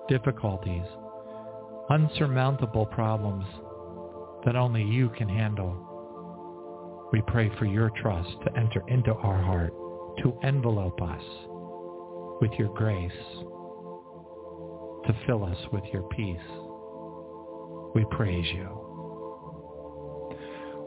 difficulties, 0.09 0.85
unsurmountable 1.89 2.85
problems 2.87 3.45
that 4.45 4.55
only 4.55 4.83
you 4.83 5.09
can 5.17 5.29
handle. 5.29 5.85
We 7.11 7.21
pray 7.27 7.49
for 7.57 7.65
your 7.65 7.91
trust 8.01 8.29
to 8.45 8.57
enter 8.57 8.83
into 8.89 9.13
our 9.13 9.41
heart, 9.41 9.73
to 10.23 10.37
envelope 10.43 11.01
us 11.01 11.23
with 12.41 12.51
your 12.59 12.73
grace, 12.75 13.11
to 15.05 15.15
fill 15.25 15.43
us 15.43 15.57
with 15.71 15.83
your 15.93 16.03
peace, 16.09 16.37
We 17.95 18.05
praise 18.11 18.45
you. 18.53 18.69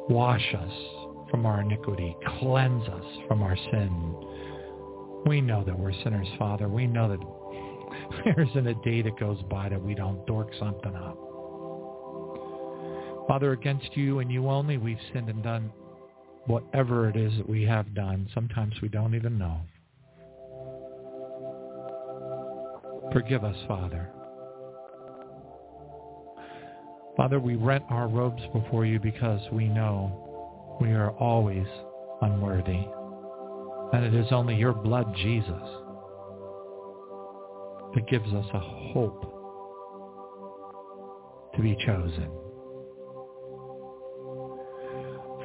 Wash 0.08 0.54
us 0.54 0.72
from 1.30 1.46
our 1.46 1.60
iniquity. 1.62 2.16
Cleanse 2.38 2.86
us 2.88 3.04
from 3.26 3.42
our 3.42 3.56
sin. 3.56 4.14
We 5.26 5.40
know 5.40 5.64
that 5.64 5.78
we're 5.78 5.92
sinners, 6.04 6.28
Father. 6.38 6.68
We 6.68 6.86
know 6.86 7.08
that 7.08 8.24
there 8.24 8.40
isn't 8.40 8.66
a 8.66 8.74
day 8.82 9.02
that 9.02 9.18
goes 9.18 9.42
by 9.50 9.68
that 9.68 9.82
we 9.82 9.94
don't 9.94 10.24
dork 10.26 10.50
something 10.58 10.94
up. 10.94 11.18
Father, 13.28 13.52
against 13.52 13.96
you 13.96 14.18
and 14.18 14.30
you 14.30 14.48
only, 14.48 14.76
we've 14.76 14.98
sinned 15.12 15.28
and 15.28 15.42
done 15.42 15.72
whatever 16.46 17.08
it 17.08 17.16
is 17.16 17.36
that 17.38 17.48
we 17.48 17.62
have 17.64 17.94
done. 17.94 18.28
Sometimes 18.34 18.74
we 18.82 18.88
don't 18.88 19.14
even 19.14 19.38
know. 19.38 19.60
Forgive 23.12 23.44
us, 23.44 23.56
Father. 23.66 24.10
Father, 27.16 27.40
we 27.40 27.56
rent 27.56 27.84
our 27.90 28.08
robes 28.08 28.42
before 28.52 28.86
you 28.86 29.00
because 29.00 29.40
we 29.52 29.68
know 29.68 30.78
we 30.80 30.92
are 30.92 31.10
always 31.12 31.66
unworthy. 32.22 32.86
And 33.92 34.04
it 34.04 34.14
is 34.14 34.26
only 34.30 34.54
your 34.54 34.72
blood, 34.72 35.12
Jesus, 35.16 35.62
that 37.94 38.08
gives 38.08 38.32
us 38.32 38.46
a 38.54 38.60
hope 38.60 39.36
to 41.56 41.62
be 41.62 41.76
chosen. 41.84 42.30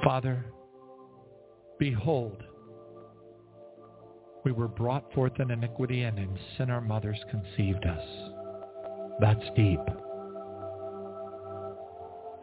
Father, 0.04 0.46
behold, 1.80 2.44
we 4.44 4.52
were 4.52 4.68
brought 4.68 5.12
forth 5.14 5.40
in 5.40 5.52
iniquity 5.52 6.04
and 6.04 6.20
in 6.20 6.38
sin 6.58 6.70
our 6.70 6.82
mothers 6.82 7.18
conceived 7.32 7.86
us. 7.86 8.04
That's 9.20 9.44
deep. 9.56 9.80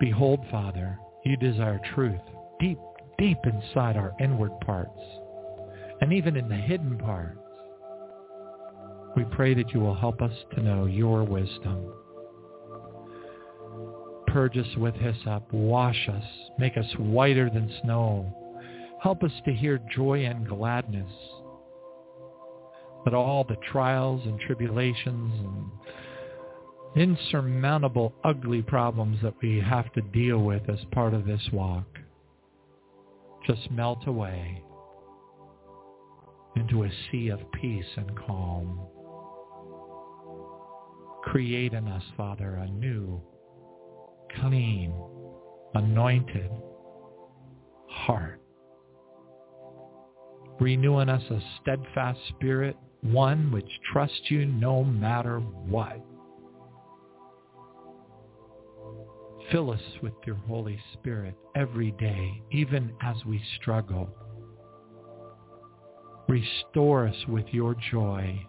Behold, 0.00 0.40
Father, 0.50 0.98
you 1.24 1.36
desire 1.36 1.80
truth 1.94 2.20
deep, 2.58 2.78
deep 3.18 3.38
inside 3.44 3.96
our 3.96 4.12
inward 4.20 4.52
parts 4.60 5.00
and 6.00 6.12
even 6.12 6.36
in 6.36 6.48
the 6.48 6.56
hidden 6.56 6.98
parts. 6.98 7.38
We 9.14 9.24
pray 9.24 9.54
that 9.54 9.72
you 9.72 9.78
will 9.78 9.94
help 9.94 10.20
us 10.20 10.32
to 10.54 10.62
know 10.62 10.86
your 10.86 11.22
wisdom. 11.22 11.92
Purge 14.26 14.56
us 14.56 14.76
with 14.76 14.94
hyssop, 14.96 15.52
wash 15.52 16.08
us, 16.08 16.24
make 16.58 16.76
us 16.76 16.86
whiter 16.98 17.48
than 17.50 17.72
snow. 17.82 18.41
Help 19.02 19.24
us 19.24 19.32
to 19.44 19.52
hear 19.52 19.80
joy 19.92 20.24
and 20.24 20.46
gladness. 20.46 21.10
That 23.04 23.14
all 23.14 23.42
the 23.42 23.56
trials 23.72 24.24
and 24.24 24.38
tribulations 24.38 25.32
and 25.44 25.70
insurmountable 26.94 28.12
ugly 28.22 28.62
problems 28.62 29.18
that 29.22 29.34
we 29.42 29.58
have 29.60 29.92
to 29.94 30.02
deal 30.02 30.38
with 30.38 30.68
as 30.68 30.78
part 30.92 31.14
of 31.14 31.26
this 31.26 31.42
walk 31.52 31.86
just 33.44 33.70
melt 33.72 34.06
away 34.06 34.62
into 36.54 36.84
a 36.84 36.90
sea 37.10 37.28
of 37.28 37.40
peace 37.60 37.84
and 37.96 38.16
calm. 38.16 38.78
Create 41.24 41.72
in 41.72 41.88
us, 41.88 42.04
Father, 42.16 42.54
a 42.54 42.68
new, 42.68 43.20
clean, 44.38 44.94
anointed 45.74 46.50
heart. 47.88 48.41
Renew 50.60 50.98
in 51.00 51.08
us 51.08 51.22
a 51.30 51.40
steadfast 51.60 52.20
spirit, 52.28 52.76
one 53.00 53.50
which 53.50 53.68
trusts 53.92 54.30
you 54.30 54.46
no 54.46 54.84
matter 54.84 55.40
what. 55.40 56.00
Fill 59.50 59.70
us 59.70 59.80
with 60.02 60.14
your 60.24 60.36
Holy 60.36 60.78
Spirit 60.94 61.34
every 61.56 61.90
day, 61.92 62.42
even 62.52 62.92
as 63.02 63.16
we 63.26 63.42
struggle. 63.60 64.08
Restore 66.28 67.08
us 67.08 67.26
with 67.28 67.46
your 67.50 67.74
joy. 67.90 68.46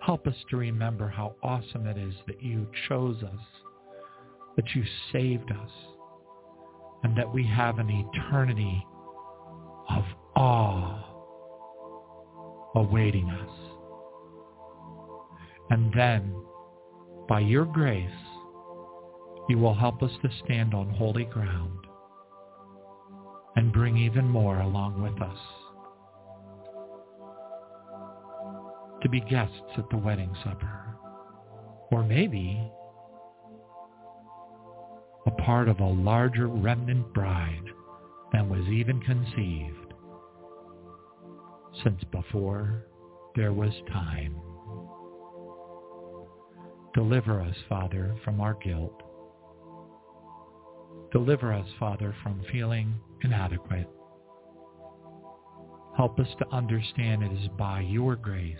Help 0.00 0.26
us 0.26 0.36
to 0.50 0.56
remember 0.56 1.08
how 1.08 1.34
awesome 1.42 1.86
it 1.86 1.96
is 1.96 2.14
that 2.26 2.42
you 2.42 2.66
chose 2.88 3.22
us, 3.22 3.40
that 4.56 4.74
you 4.74 4.84
saved 5.12 5.50
us, 5.50 5.70
and 7.02 7.16
that 7.16 7.32
we 7.32 7.44
have 7.46 7.78
an 7.78 7.88
eternity 7.90 8.86
of 9.90 10.04
awe 10.36 11.03
awaiting 12.74 13.28
us. 13.30 13.50
And 15.70 15.92
then, 15.94 16.34
by 17.28 17.40
your 17.40 17.64
grace, 17.64 18.10
you 19.48 19.58
will 19.58 19.74
help 19.74 20.02
us 20.02 20.10
to 20.22 20.30
stand 20.44 20.74
on 20.74 20.90
holy 20.90 21.24
ground 21.24 21.78
and 23.56 23.72
bring 23.72 23.96
even 23.96 24.28
more 24.28 24.60
along 24.60 25.02
with 25.02 25.20
us. 25.22 25.38
To 29.02 29.08
be 29.08 29.20
guests 29.20 29.56
at 29.76 29.88
the 29.90 29.98
wedding 29.98 30.34
supper. 30.42 30.96
Or 31.90 32.02
maybe 32.02 32.60
a 35.26 35.30
part 35.30 35.68
of 35.68 35.80
a 35.80 35.86
larger 35.86 36.48
remnant 36.48 37.12
bride 37.14 37.64
than 38.32 38.48
was 38.48 38.66
even 38.68 39.00
conceived 39.00 39.83
since 41.82 42.02
before 42.12 42.84
there 43.34 43.52
was 43.52 43.72
time. 43.92 44.36
Deliver 46.94 47.40
us, 47.40 47.56
Father, 47.68 48.14
from 48.24 48.40
our 48.40 48.54
guilt. 48.54 49.02
Deliver 51.12 51.52
us, 51.52 51.66
Father, 51.80 52.14
from 52.22 52.44
feeling 52.52 52.94
inadequate. 53.22 53.88
Help 55.96 56.18
us 56.18 56.28
to 56.38 56.48
understand 56.54 57.22
it 57.22 57.32
is 57.32 57.48
by 57.58 57.80
your 57.80 58.16
grace 58.16 58.56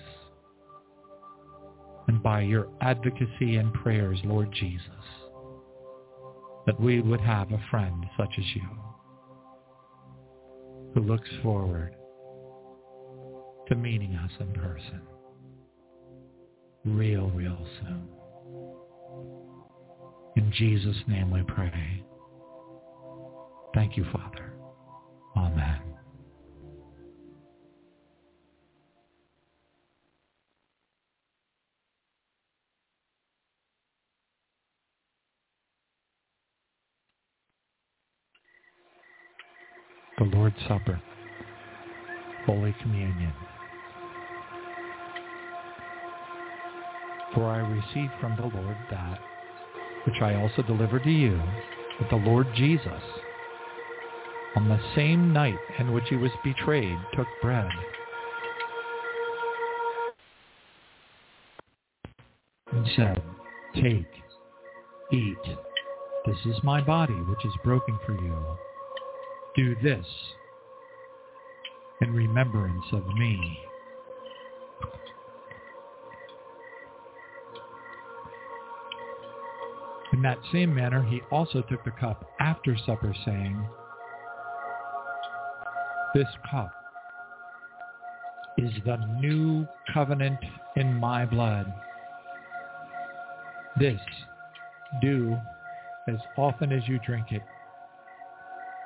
and 2.08 2.22
by 2.22 2.42
your 2.42 2.68
advocacy 2.80 3.56
and 3.56 3.72
prayers, 3.74 4.18
Lord 4.24 4.52
Jesus, 4.52 4.84
that 6.66 6.80
we 6.80 7.00
would 7.00 7.20
have 7.20 7.50
a 7.52 7.64
friend 7.70 8.04
such 8.16 8.30
as 8.38 8.44
you 8.54 8.68
who 10.94 11.00
looks 11.00 11.28
forward 11.42 11.94
to 13.68 13.74
meeting 13.74 14.14
us 14.16 14.30
in 14.40 14.52
person 14.52 15.00
real, 16.84 17.30
real 17.30 17.66
soon. 17.80 18.08
In 20.36 20.52
Jesus' 20.52 20.96
name 21.06 21.30
we 21.30 21.42
pray. 21.42 22.04
Thank 23.74 23.96
you, 23.96 24.04
Father. 24.12 24.52
Amen. 25.36 25.80
The 40.18 40.24
Lord's 40.24 40.56
Supper, 40.68 41.00
Holy 42.46 42.74
Communion. 42.80 43.32
For 47.34 47.48
I 47.48 47.58
received 47.58 48.12
from 48.20 48.36
the 48.36 48.56
Lord 48.56 48.76
that 48.90 49.18
which 50.06 50.20
I 50.20 50.34
also 50.34 50.62
delivered 50.62 51.02
to 51.04 51.10
you, 51.10 51.40
that 52.00 52.10
the 52.10 52.16
Lord 52.16 52.46
Jesus, 52.54 53.02
on 54.54 54.68
the 54.68 54.80
same 54.94 55.32
night 55.32 55.58
in 55.78 55.92
which 55.92 56.04
he 56.10 56.16
was 56.16 56.30
betrayed, 56.44 56.98
took 57.16 57.26
bread. 57.42 57.68
And 62.72 62.86
said, 62.96 63.22
Take, 63.74 64.06
eat. 65.12 65.56
This 66.26 66.36
is 66.46 66.62
my 66.62 66.80
body, 66.80 67.14
which 67.14 67.44
is 67.44 67.52
broken 67.62 67.98
for 68.06 68.12
you. 68.12 68.36
Do 69.56 69.74
this 69.82 70.06
in 72.00 72.12
remembrance 72.12 72.84
of 72.92 73.06
me. 73.06 73.58
That 80.24 80.38
same 80.52 80.74
manner, 80.74 81.02
he 81.02 81.20
also 81.30 81.62
took 81.62 81.84
the 81.84 81.90
cup 81.90 82.30
after 82.40 82.76
supper, 82.86 83.14
saying, 83.24 83.66
This 86.14 86.28
cup 86.50 86.72
is 88.56 88.70
the 88.86 88.96
new 89.20 89.66
covenant 89.92 90.38
in 90.76 90.94
my 90.94 91.26
blood. 91.26 91.72
This 93.78 94.00
do 95.02 95.36
as 96.08 96.18
often 96.36 96.72
as 96.72 96.86
you 96.86 97.00
drink 97.04 97.26
it 97.30 97.42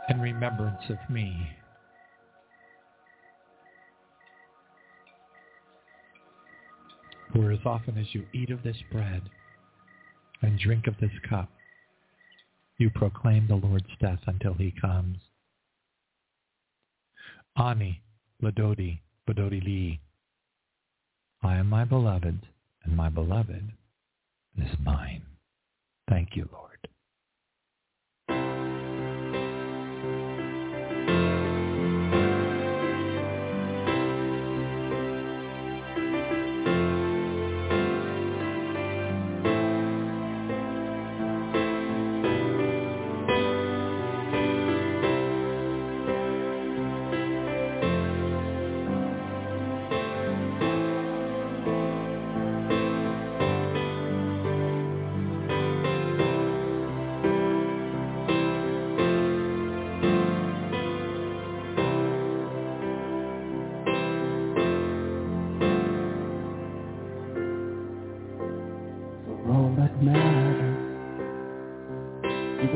in 0.08 0.20
remembrance 0.20 0.82
of 0.88 0.98
me. 1.10 1.50
For 7.34 7.52
as 7.52 7.58
often 7.66 7.98
as 7.98 8.06
you 8.12 8.24
eat 8.32 8.50
of 8.50 8.62
this 8.62 8.76
bread 8.90 9.22
and 10.42 10.58
drink 10.58 10.86
of 10.86 10.94
this 11.00 11.10
cup. 11.28 11.50
You 12.78 12.90
proclaim 12.90 13.46
the 13.48 13.56
Lord's 13.56 13.86
death 14.00 14.20
until 14.26 14.54
he 14.54 14.72
comes. 14.80 15.18
Ani, 17.56 18.00
Ladodi, 18.42 19.00
Bododi 19.28 19.64
Li. 19.64 20.00
I 21.42 21.56
am 21.56 21.68
my 21.68 21.84
beloved, 21.84 22.46
and 22.84 22.96
my 22.96 23.08
beloved 23.08 23.72
is 24.56 24.78
mine. 24.82 25.22
Thank 26.08 26.36
you, 26.36 26.48
Lord. 26.52 26.77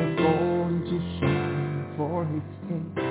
was 0.02 0.16
going 0.18 0.82
to 0.90 1.20
shine 1.20 1.94
for 1.96 2.26
his 2.26 2.42
sake. 2.96 3.01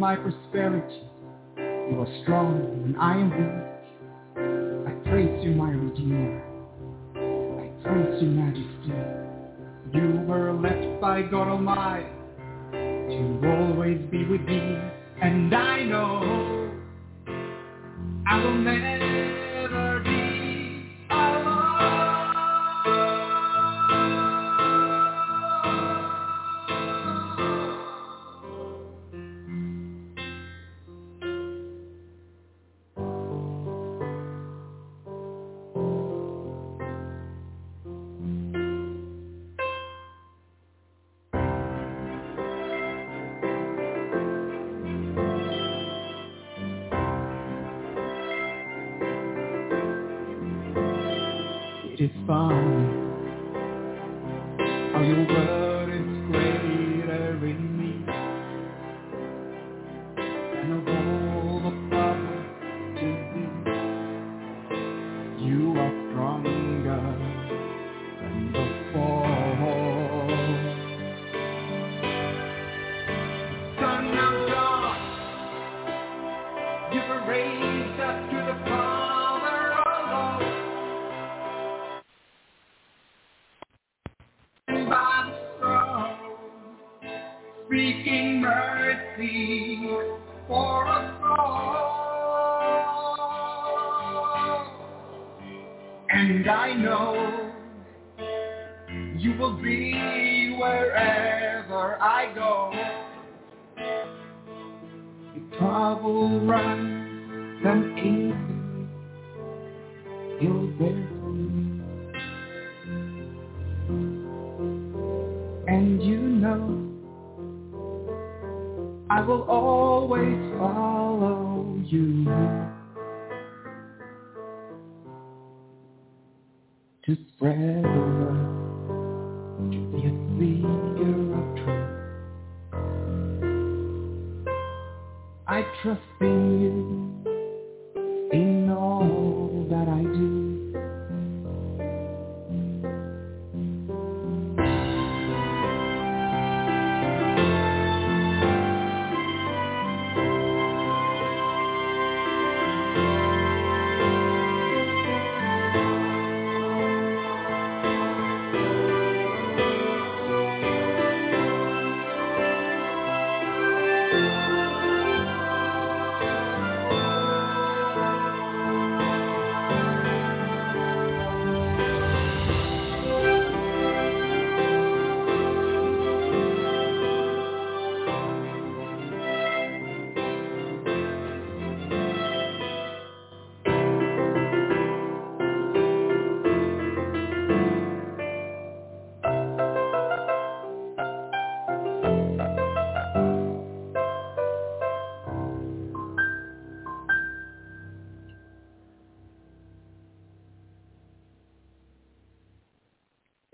my 0.00 0.16
prosperity. 0.16 1.02
You 1.58 2.00
are 2.00 2.22
strong 2.22 2.82
when 2.82 2.96
I 2.96 3.20
am 3.20 3.28
weak. 3.36 4.88
I 4.88 5.10
praise 5.10 5.44
you, 5.44 5.50
my 5.50 5.72
Redeemer. 5.72 6.42
I 7.14 7.68
praise 7.86 8.22
you, 8.22 8.28
Majesty. 8.28 8.94
You 9.92 10.24
were 10.26 10.54
left 10.54 11.02
by 11.02 11.20
God 11.20 11.48
Almighty 11.48 12.06
to 12.72 13.40
always 13.44 14.00
be 14.10 14.24
with 14.24 14.40
me. 14.40 14.78
And 15.20 15.54
I 15.54 15.82
know 15.82 16.72
I 18.26 18.42
will 18.42 18.54
never 18.54 20.00
be 20.00 20.29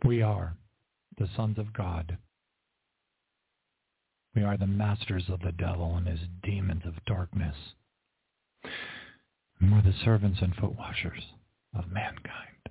We 0.06 0.22
are 0.22 0.56
the 1.18 1.28
sons 1.34 1.58
of 1.58 1.72
God. 1.72 2.16
We 4.36 4.44
are 4.44 4.56
the 4.56 4.66
masters 4.68 5.24
of 5.28 5.40
the 5.40 5.50
devil 5.50 5.96
and 5.96 6.06
his 6.06 6.20
demons 6.44 6.82
of 6.86 7.04
darkness. 7.06 7.56
And 9.60 9.72
we're 9.72 9.82
the 9.82 9.98
servants 10.04 10.38
and 10.40 10.54
foot 10.54 10.76
washers 10.76 11.24
of 11.74 11.90
mankind. 11.90 12.68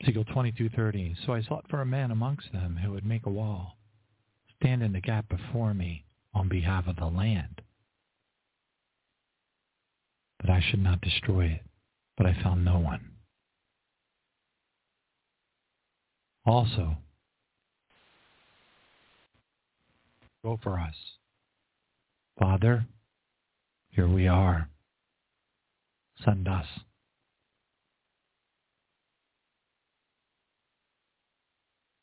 Ezekiel 0.00 0.24
22:30. 0.26 1.16
So 1.26 1.32
I 1.34 1.42
sought 1.42 1.68
for 1.68 1.80
a 1.80 1.86
man 1.86 2.12
amongst 2.12 2.52
them 2.52 2.76
who 2.76 2.92
would 2.92 3.04
make 3.04 3.26
a 3.26 3.30
wall, 3.30 3.78
stand 4.60 4.84
in 4.84 4.92
the 4.92 5.00
gap 5.00 5.28
before 5.28 5.74
me 5.74 6.04
on 6.32 6.48
behalf 6.48 6.86
of 6.86 6.94
the 6.96 7.06
land, 7.06 7.62
that 10.40 10.50
I 10.50 10.60
should 10.60 10.82
not 10.82 11.00
destroy 11.00 11.46
it. 11.46 11.66
But 12.16 12.26
I 12.26 12.40
found 12.42 12.64
no 12.64 12.78
one. 12.78 13.16
Also, 16.50 16.96
go 20.42 20.58
for 20.64 20.80
us. 20.80 20.96
Father, 22.40 22.86
here 23.90 24.08
we 24.08 24.26
are. 24.26 24.68
Send 26.24 26.48
us. 26.48 26.66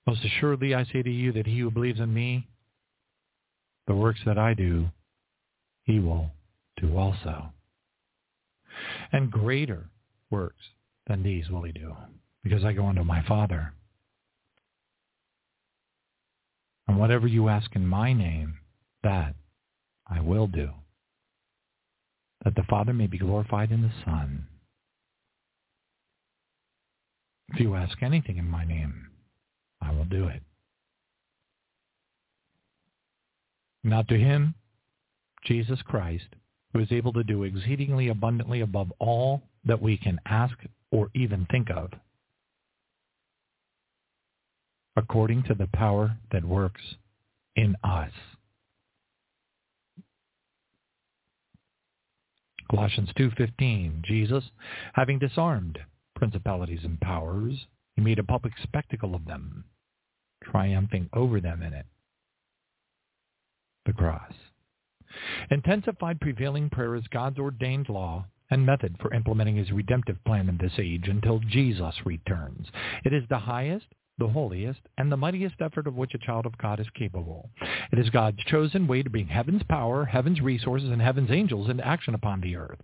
Most 0.06 0.24
assuredly 0.24 0.74
I 0.74 0.86
say 0.86 1.04
to 1.04 1.12
you 1.12 1.34
that 1.34 1.46
he 1.46 1.60
who 1.60 1.70
believes 1.70 2.00
in 2.00 2.14
me, 2.14 2.48
the 3.86 3.96
works 3.96 4.22
that 4.26 4.38
I 4.38 4.54
do, 4.54 4.86
he 5.84 6.00
will 6.00 6.32
do 6.80 6.96
also. 6.96 7.52
And 9.12 9.30
greater 9.30 9.90
works 10.30 10.64
than 11.06 11.22
these 11.22 11.50
will 11.50 11.64
he 11.64 11.74
do, 11.74 11.98
because 12.46 12.64
I 12.64 12.72
go 12.72 12.86
unto 12.86 13.04
my 13.04 13.22
Father. 13.24 13.74
And 16.88 16.98
whatever 16.98 17.28
you 17.28 17.50
ask 17.50 17.76
in 17.76 17.86
my 17.86 18.14
name, 18.14 18.56
that 19.04 19.36
I 20.08 20.22
will 20.22 20.48
do, 20.48 20.70
that 22.44 22.56
the 22.56 22.64
Father 22.70 22.94
may 22.94 23.08
be 23.08 23.18
glorified 23.18 23.72
in 23.72 23.82
the 23.82 23.92
Son. 24.06 24.48
If 27.50 27.60
you 27.60 27.76
ask 27.76 28.02
anything 28.02 28.38
in 28.38 28.50
my 28.50 28.66
name, 28.66 29.08
I 29.82 29.92
will 29.92 30.06
do 30.06 30.28
it. 30.28 30.42
Now 33.84 34.02
to 34.04 34.18
him, 34.18 34.54
Jesus 35.46 35.82
Christ, 35.84 36.28
who 36.74 36.80
is 36.80 36.92
able 36.92 37.14
to 37.14 37.24
do 37.24 37.44
exceedingly 37.44 38.10
abundantly 38.10 38.62
above 38.62 38.92
all 39.00 39.44
that 39.66 39.82
we 39.82 39.98
can 39.98 40.20
ask 40.26 40.56
or 40.92 41.10
even 41.16 41.48
think 41.50 41.70
of, 41.70 41.92
according 44.98 45.44
to 45.44 45.54
the 45.54 45.68
power 45.68 46.18
that 46.32 46.44
works 46.44 46.82
in 47.56 47.76
us. 47.84 48.12
Colossians 52.70 53.14
2:15 53.14 54.04
Jesus 54.04 54.52
having 54.94 55.20
disarmed 55.20 55.80
principalities 56.16 56.84
and 56.84 57.00
powers 57.00 57.68
he 57.96 58.02
made 58.02 58.20
a 58.20 58.24
public 58.24 58.58
spectacle 58.62 59.16
of 59.16 59.24
them 59.24 59.64
triumphing 60.44 61.10
over 61.14 61.40
them 61.40 61.62
in 61.62 61.72
it 61.72 61.86
the 63.86 63.94
cross 63.94 64.34
intensified 65.50 66.20
prevailing 66.20 66.70
prayer 66.70 66.96
is 66.96 67.08
God's 67.08 67.40
ordained 67.40 67.88
law 67.88 68.26
and 68.50 68.66
method 68.66 68.98
for 69.00 69.14
implementing 69.14 69.56
his 69.56 69.72
redemptive 69.72 70.22
plan 70.26 70.50
in 70.50 70.58
this 70.58 70.74
age 70.78 71.08
until 71.08 71.40
Jesus 71.40 71.96
returns. 72.06 72.68
It 73.04 73.14
is 73.14 73.24
the 73.30 73.40
highest 73.40 73.88
the 74.18 74.28
holiest 74.28 74.80
and 74.98 75.12
the 75.12 75.18
mightiest 75.18 75.56
effort 75.60 75.88
of 75.88 75.96
which 75.96 76.14
a 76.14 76.18
child 76.18 76.46
of 76.46 76.58
God 76.58 76.80
is 76.80 76.88
capable. 76.96 77.50
It 77.92 78.00
is 78.00 78.10
God's 78.10 78.44
chosen 78.46 78.88
way 78.88 79.04
to 79.04 79.10
bring 79.10 79.28
heaven's 79.28 79.64
power, 79.70 80.06
heaven's 80.06 80.42
resources, 80.42 80.90
and 80.90 81.02
heaven's 81.02 81.32
angels 81.32 81.70
into 81.70 81.86
action 81.86 82.16
upon 82.16 82.42
the 82.42 82.56
earth. 82.56 82.80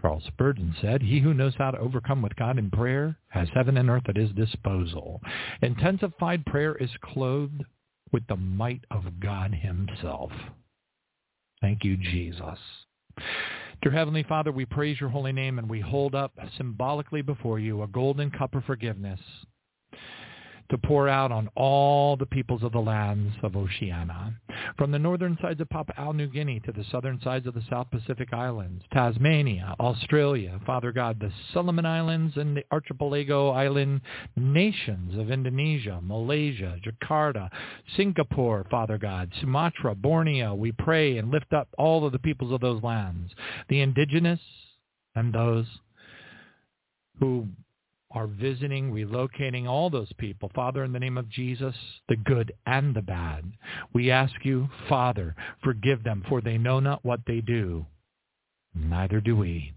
Charles 0.00 0.24
Spurgeon 0.26 0.74
said, 0.80 1.00
He 1.00 1.20
who 1.20 1.32
knows 1.32 1.54
how 1.56 1.70
to 1.70 1.78
overcome 1.78 2.22
with 2.22 2.34
God 2.34 2.58
in 2.58 2.70
prayer 2.70 3.16
has 3.28 3.48
heaven 3.54 3.76
and 3.76 3.88
earth 3.88 4.08
at 4.08 4.16
his 4.16 4.32
disposal. 4.32 5.20
Intensified 5.62 6.44
prayer 6.44 6.74
is 6.74 6.90
clothed 7.04 7.62
with 8.10 8.26
the 8.26 8.36
might 8.36 8.84
of 8.90 9.20
God 9.20 9.54
himself. 9.54 10.32
Thank 11.60 11.84
you, 11.84 11.96
Jesus. 11.96 12.58
Dear 13.82 13.92
Heavenly 13.92 14.24
Father, 14.24 14.50
we 14.50 14.64
praise 14.64 15.00
your 15.00 15.08
holy 15.08 15.32
name 15.32 15.60
and 15.60 15.70
we 15.70 15.80
hold 15.80 16.16
up 16.16 16.32
symbolically 16.56 17.22
before 17.22 17.60
you 17.60 17.82
a 17.82 17.86
golden 17.86 18.30
cup 18.30 18.56
of 18.56 18.64
forgiveness 18.64 19.20
to 20.72 20.78
pour 20.78 21.06
out 21.06 21.30
on 21.30 21.50
all 21.54 22.16
the 22.16 22.24
peoples 22.24 22.62
of 22.62 22.72
the 22.72 22.80
lands 22.80 23.34
of 23.42 23.56
Oceania, 23.56 24.32
from 24.78 24.90
the 24.90 24.98
northern 24.98 25.36
sides 25.42 25.60
of 25.60 25.68
Papua 25.68 26.14
New 26.14 26.28
Guinea 26.28 26.60
to 26.60 26.72
the 26.72 26.82
southern 26.90 27.20
sides 27.22 27.46
of 27.46 27.52
the 27.52 27.62
South 27.68 27.90
Pacific 27.90 28.32
Islands, 28.32 28.82
Tasmania, 28.90 29.74
Australia, 29.78 30.58
Father 30.64 30.90
God, 30.90 31.20
the 31.20 31.30
Solomon 31.52 31.84
Islands 31.84 32.38
and 32.38 32.56
the 32.56 32.64
archipelago 32.72 33.50
island 33.50 34.00
nations 34.34 35.18
of 35.18 35.30
Indonesia, 35.30 36.00
Malaysia, 36.02 36.78
Jakarta, 36.82 37.50
Singapore, 37.94 38.64
Father 38.70 38.96
God, 38.96 39.30
Sumatra, 39.42 39.94
Borneo. 39.94 40.54
We 40.54 40.72
pray 40.72 41.18
and 41.18 41.30
lift 41.30 41.52
up 41.52 41.68
all 41.76 42.06
of 42.06 42.12
the 42.12 42.18
peoples 42.18 42.50
of 42.50 42.62
those 42.62 42.82
lands, 42.82 43.30
the 43.68 43.82
indigenous 43.82 44.40
and 45.14 45.34
those 45.34 45.66
who 47.20 47.46
are 48.14 48.26
visiting, 48.26 48.92
relocating 48.92 49.66
all 49.66 49.90
those 49.90 50.12
people. 50.18 50.50
Father, 50.54 50.84
in 50.84 50.92
the 50.92 51.00
name 51.00 51.18
of 51.18 51.28
Jesus, 51.28 51.74
the 52.08 52.16
good 52.16 52.52
and 52.66 52.94
the 52.94 53.02
bad, 53.02 53.44
we 53.92 54.10
ask 54.10 54.34
you, 54.44 54.68
Father, 54.88 55.34
forgive 55.62 56.04
them, 56.04 56.24
for 56.28 56.40
they 56.40 56.58
know 56.58 56.80
not 56.80 57.04
what 57.04 57.20
they 57.26 57.40
do. 57.40 57.86
Neither 58.74 59.20
do 59.20 59.36
we. 59.36 59.72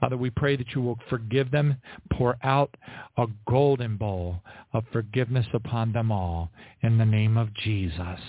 Father, 0.00 0.16
we 0.16 0.30
pray 0.30 0.56
that 0.56 0.74
you 0.74 0.82
will 0.82 0.98
forgive 1.08 1.50
them, 1.50 1.76
pour 2.12 2.36
out 2.42 2.76
a 3.16 3.26
golden 3.48 3.96
bowl 3.96 4.42
of 4.72 4.84
forgiveness 4.92 5.46
upon 5.54 5.92
them 5.92 6.10
all 6.10 6.50
in 6.82 6.98
the 6.98 7.06
name 7.06 7.36
of 7.36 7.54
Jesus. 7.54 8.20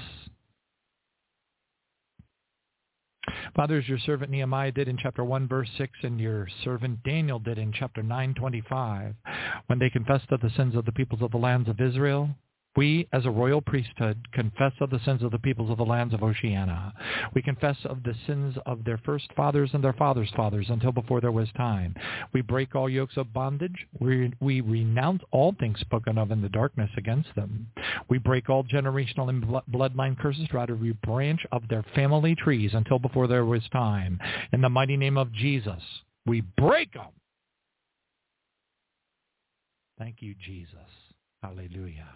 Father, 3.55 3.77
as 3.77 3.87
your 3.87 3.99
servant 3.99 4.31
Nehemiah 4.31 4.71
did 4.71 4.87
in 4.87 4.97
chapter 4.97 5.23
1, 5.23 5.47
verse 5.47 5.69
6, 5.77 5.91
and 6.03 6.19
your 6.19 6.47
servant 6.63 7.03
Daniel 7.03 7.39
did 7.39 7.57
in 7.57 7.71
chapter 7.71 8.03
9, 8.03 8.33
25, 8.33 9.15
when 9.67 9.79
they 9.79 9.89
confessed 9.89 10.31
of 10.31 10.41
the 10.41 10.49
sins 10.57 10.75
of 10.75 10.85
the 10.85 10.91
peoples 10.91 11.21
of 11.21 11.31
the 11.31 11.37
lands 11.37 11.69
of 11.69 11.79
Israel, 11.79 12.29
we, 12.75 13.07
as 13.13 13.25
a 13.25 13.31
royal 13.31 13.61
priesthood, 13.61 14.27
confess 14.31 14.73
of 14.79 14.89
the 14.89 14.99
sins 15.05 15.21
of 15.21 15.31
the 15.31 15.37
peoples 15.37 15.69
of 15.69 15.77
the 15.77 15.85
lands 15.85 16.13
of 16.13 16.23
Oceania. 16.23 16.93
We 17.35 17.41
confess 17.43 17.77
of 17.85 18.01
the 18.03 18.15
sins 18.25 18.55
of 18.65 18.83
their 18.83 18.97
first 19.05 19.27
fathers 19.35 19.69
and 19.73 19.83
their 19.83 19.93
fathers' 19.93 20.31
fathers 20.35 20.67
until 20.69 20.91
before 20.91 21.21
there 21.21 21.31
was 21.31 21.49
time. 21.55 21.93
We 22.33 22.41
break 22.41 22.75
all 22.75 22.89
yokes 22.89 23.17
of 23.17 23.31
bondage. 23.31 23.85
We, 23.99 24.33
we 24.39 24.61
renounce 24.61 25.21
all 25.31 25.55
things 25.59 25.79
spoken 25.81 26.17
of 26.17 26.31
in 26.31 26.41
the 26.41 26.49
darkness 26.49 26.89
against 26.97 27.29
them. 27.35 27.67
We 28.09 28.17
break 28.17 28.49
all 28.49 28.63
generational 28.63 29.29
and 29.29 29.43
bloodline 29.71 30.17
curses 30.17 30.47
throughout 30.49 30.71
every 30.71 30.93
branch 31.03 31.41
of 31.51 31.67
their 31.67 31.85
family 31.93 32.35
trees 32.35 32.71
until 32.73 32.97
before 32.97 33.27
there 33.27 33.45
was 33.45 33.63
time. 33.71 34.19
In 34.51 34.61
the 34.61 34.69
mighty 34.69 34.97
name 34.97 35.17
of 35.17 35.31
Jesus, 35.31 35.81
we 36.25 36.41
break 36.41 36.93
them. 36.93 37.11
Thank 39.99 40.17
you, 40.21 40.33
Jesus. 40.43 40.77
Hallelujah. 41.43 42.09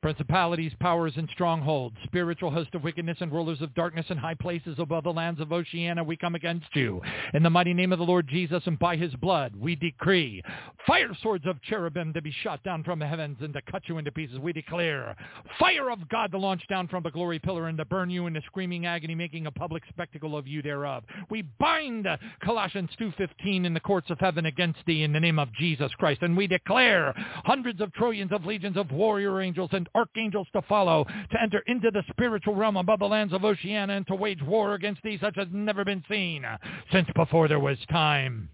Principalities, 0.00 0.70
powers, 0.78 1.14
and 1.16 1.28
strongholds, 1.30 1.96
spiritual 2.04 2.52
host 2.52 2.72
of 2.76 2.84
wickedness 2.84 3.18
and 3.20 3.32
rulers 3.32 3.60
of 3.60 3.74
darkness 3.74 4.06
in 4.10 4.16
high 4.16 4.34
places 4.34 4.76
above 4.78 5.02
the 5.02 5.12
lands 5.12 5.40
of 5.40 5.52
Oceania, 5.52 6.04
we 6.04 6.16
come 6.16 6.36
against 6.36 6.68
you. 6.74 7.02
In 7.34 7.42
the 7.42 7.50
mighty 7.50 7.74
name 7.74 7.92
of 7.92 7.98
the 7.98 8.04
Lord 8.04 8.28
Jesus 8.28 8.62
and 8.66 8.78
by 8.78 8.94
his 8.94 9.12
blood, 9.16 9.56
we 9.56 9.74
decree 9.74 10.40
fire 10.86 11.10
swords 11.20 11.46
of 11.46 11.60
cherubim 11.62 12.12
to 12.12 12.22
be 12.22 12.30
shot 12.44 12.62
down 12.62 12.84
from 12.84 13.00
the 13.00 13.08
heavens 13.08 13.38
and 13.40 13.52
to 13.54 13.60
cut 13.62 13.82
you 13.88 13.98
into 13.98 14.12
pieces. 14.12 14.38
We 14.38 14.52
declare 14.52 15.16
fire 15.58 15.90
of 15.90 16.08
God 16.08 16.30
to 16.30 16.38
launch 16.38 16.62
down 16.68 16.86
from 16.86 17.02
the 17.02 17.10
glory 17.10 17.40
pillar 17.40 17.66
and 17.66 17.76
to 17.78 17.84
burn 17.84 18.08
you 18.08 18.28
into 18.28 18.40
screaming 18.42 18.86
agony, 18.86 19.16
making 19.16 19.46
a 19.46 19.50
public 19.50 19.82
spectacle 19.88 20.36
of 20.36 20.46
you 20.46 20.62
thereof. 20.62 21.02
We 21.28 21.42
bind 21.58 22.06
Colossians 22.44 22.90
2.15 23.00 23.66
in 23.66 23.74
the 23.74 23.80
courts 23.80 24.10
of 24.10 24.20
heaven 24.20 24.46
against 24.46 24.78
thee 24.86 25.02
in 25.02 25.12
the 25.12 25.18
name 25.18 25.40
of 25.40 25.52
Jesus 25.54 25.90
Christ. 25.98 26.22
And 26.22 26.36
we 26.36 26.46
declare 26.46 27.14
hundreds 27.44 27.80
of 27.80 27.92
trillions 27.94 28.30
of 28.30 28.46
legions 28.46 28.76
of 28.76 28.92
warrior 28.92 29.40
angels 29.40 29.70
and 29.72 29.87
archangels 29.94 30.46
to 30.52 30.62
follow, 30.62 31.04
to 31.30 31.42
enter 31.42 31.62
into 31.66 31.90
the 31.90 32.02
spiritual 32.10 32.54
realm 32.54 32.76
above 32.76 32.98
the 32.98 33.06
lands 33.06 33.32
of 33.32 33.44
Oceania 33.44 33.96
and 33.96 34.06
to 34.06 34.14
wage 34.14 34.42
war 34.42 34.74
against 34.74 35.02
thee 35.02 35.18
such 35.20 35.38
as 35.38 35.48
never 35.52 35.84
been 35.84 36.04
seen 36.08 36.44
since 36.92 37.08
before 37.14 37.48
there 37.48 37.60
was 37.60 37.78
time. 37.90 38.48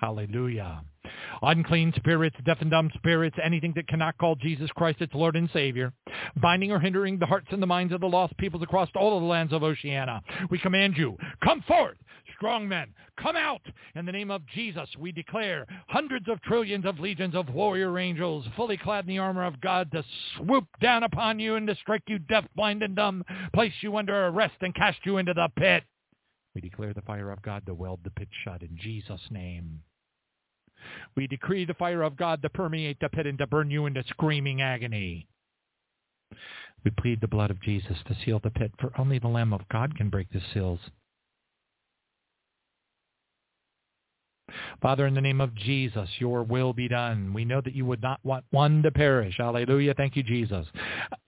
Hallelujah. 0.00 0.82
Unclean 1.42 1.92
spirits, 1.96 2.36
deaf 2.44 2.58
and 2.60 2.70
dumb 2.70 2.90
spirits, 2.96 3.36
anything 3.42 3.72
that 3.76 3.88
cannot 3.88 4.18
call 4.18 4.34
Jesus 4.34 4.70
Christ 4.76 5.00
its 5.00 5.14
Lord 5.14 5.36
and 5.36 5.48
Savior, 5.52 5.92
binding 6.40 6.70
or 6.70 6.78
hindering 6.78 7.18
the 7.18 7.26
hearts 7.26 7.46
and 7.50 7.62
the 7.62 7.66
minds 7.66 7.94
of 7.94 8.00
the 8.00 8.08
lost 8.08 8.36
peoples 8.36 8.62
across 8.62 8.88
all 8.94 9.16
of 9.16 9.22
the 9.22 9.28
lands 9.28 9.52
of 9.52 9.62
Oceania. 9.62 10.20
We 10.50 10.58
command 10.58 10.96
you, 10.96 11.16
come 11.42 11.62
forth, 11.62 11.96
strong 12.36 12.68
men, 12.68 12.88
come 13.20 13.36
out. 13.36 13.62
In 13.94 14.06
the 14.06 14.12
name 14.12 14.30
of 14.30 14.46
Jesus, 14.54 14.88
we 14.98 15.12
declare 15.12 15.66
hundreds 15.88 16.28
of 16.28 16.40
trillions 16.42 16.84
of 16.84 17.00
legions 17.00 17.34
of 17.34 17.52
warrior 17.52 17.98
angels, 17.98 18.44
fully 18.56 18.76
clad 18.76 19.04
in 19.04 19.08
the 19.08 19.18
armor 19.18 19.44
of 19.44 19.60
God, 19.60 19.90
to 19.92 20.04
swoop 20.36 20.66
down 20.80 21.02
upon 21.02 21.38
you 21.38 21.56
and 21.56 21.66
to 21.66 21.74
strike 21.76 22.04
you 22.06 22.18
deaf, 22.18 22.44
blind, 22.54 22.82
and 22.82 22.94
dumb, 22.94 23.24
place 23.54 23.72
you 23.80 23.96
under 23.96 24.26
arrest, 24.26 24.54
and 24.60 24.74
cast 24.74 24.98
you 25.04 25.18
into 25.18 25.34
the 25.34 25.48
pit. 25.56 25.84
We 26.54 26.60
declare 26.60 26.94
the 26.94 27.02
fire 27.02 27.30
of 27.30 27.42
God 27.42 27.66
to 27.66 27.74
weld 27.74 28.00
the 28.02 28.10
pit 28.10 28.28
shut 28.44 28.62
in 28.62 28.78
Jesus' 28.80 29.20
name. 29.30 29.82
We 31.16 31.26
decree 31.26 31.64
the 31.64 31.74
fire 31.74 32.02
of 32.02 32.16
God 32.16 32.42
to 32.42 32.48
permeate 32.48 32.98
the 33.00 33.08
pit 33.08 33.26
and 33.26 33.38
to 33.38 33.46
burn 33.46 33.70
you 33.70 33.86
into 33.86 34.04
screaming 34.08 34.62
agony. 34.62 35.26
We 36.84 36.90
plead 36.92 37.20
the 37.20 37.28
blood 37.28 37.50
of 37.50 37.60
Jesus 37.60 37.96
to 38.06 38.16
seal 38.24 38.40
the 38.42 38.50
pit, 38.50 38.72
for 38.78 38.92
only 38.98 39.18
the 39.18 39.28
Lamb 39.28 39.52
of 39.52 39.68
God 39.68 39.96
can 39.96 40.08
break 40.08 40.30
the 40.30 40.40
seals. 40.52 40.78
Father, 44.80 45.06
in 45.06 45.14
the 45.14 45.20
name 45.20 45.40
of 45.40 45.54
Jesus, 45.54 46.08
your 46.18 46.42
will 46.42 46.72
be 46.72 46.88
done. 46.88 47.32
We 47.32 47.44
know 47.44 47.60
that 47.60 47.74
you 47.74 47.84
would 47.86 48.02
not 48.02 48.20
want 48.22 48.44
one 48.50 48.82
to 48.82 48.90
perish. 48.90 49.34
Hallelujah. 49.38 49.94
Thank 49.94 50.16
you, 50.16 50.22
Jesus. 50.22 50.66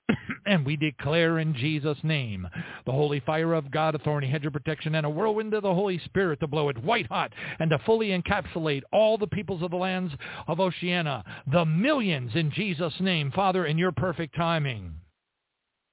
and 0.47 0.65
we 0.65 0.77
declare 0.77 1.39
in 1.39 1.55
Jesus' 1.55 1.99
name 2.03 2.49
the 2.87 2.93
holy 2.93 3.21
fire 3.21 3.53
of 3.55 3.71
God, 3.71 3.95
a 3.95 3.99
thorny 3.99 4.29
hedge 4.29 4.47
of 4.47 4.53
protection, 4.53 4.95
and 4.95 5.05
a 5.05 5.11
whirlwind 5.11 5.55
of 5.55 5.63
the 5.63 5.75
Holy 5.75 5.99
Spirit 6.05 6.41
to 6.41 6.47
blow 6.47 6.69
it 6.69 6.83
white 6.83 7.07
hot 7.07 7.33
and 7.59 7.71
to 7.71 7.79
fully 7.81 8.09
encapsulate 8.09 8.83
all 8.93 9.19
the 9.19 9.27
peoples 9.27 9.63
of 9.63 9.71
the 9.71 9.77
lands 9.77 10.13
of 10.47 10.61
Oceania, 10.61 11.25
the 11.51 11.65
millions 11.65 12.33
in 12.35 12.51
Jesus' 12.51 12.95
name, 13.01 13.33
Father, 13.33 13.67
in 13.67 13.79
your 13.79 13.93
perfect 13.93 14.37
timing. 14.37 14.95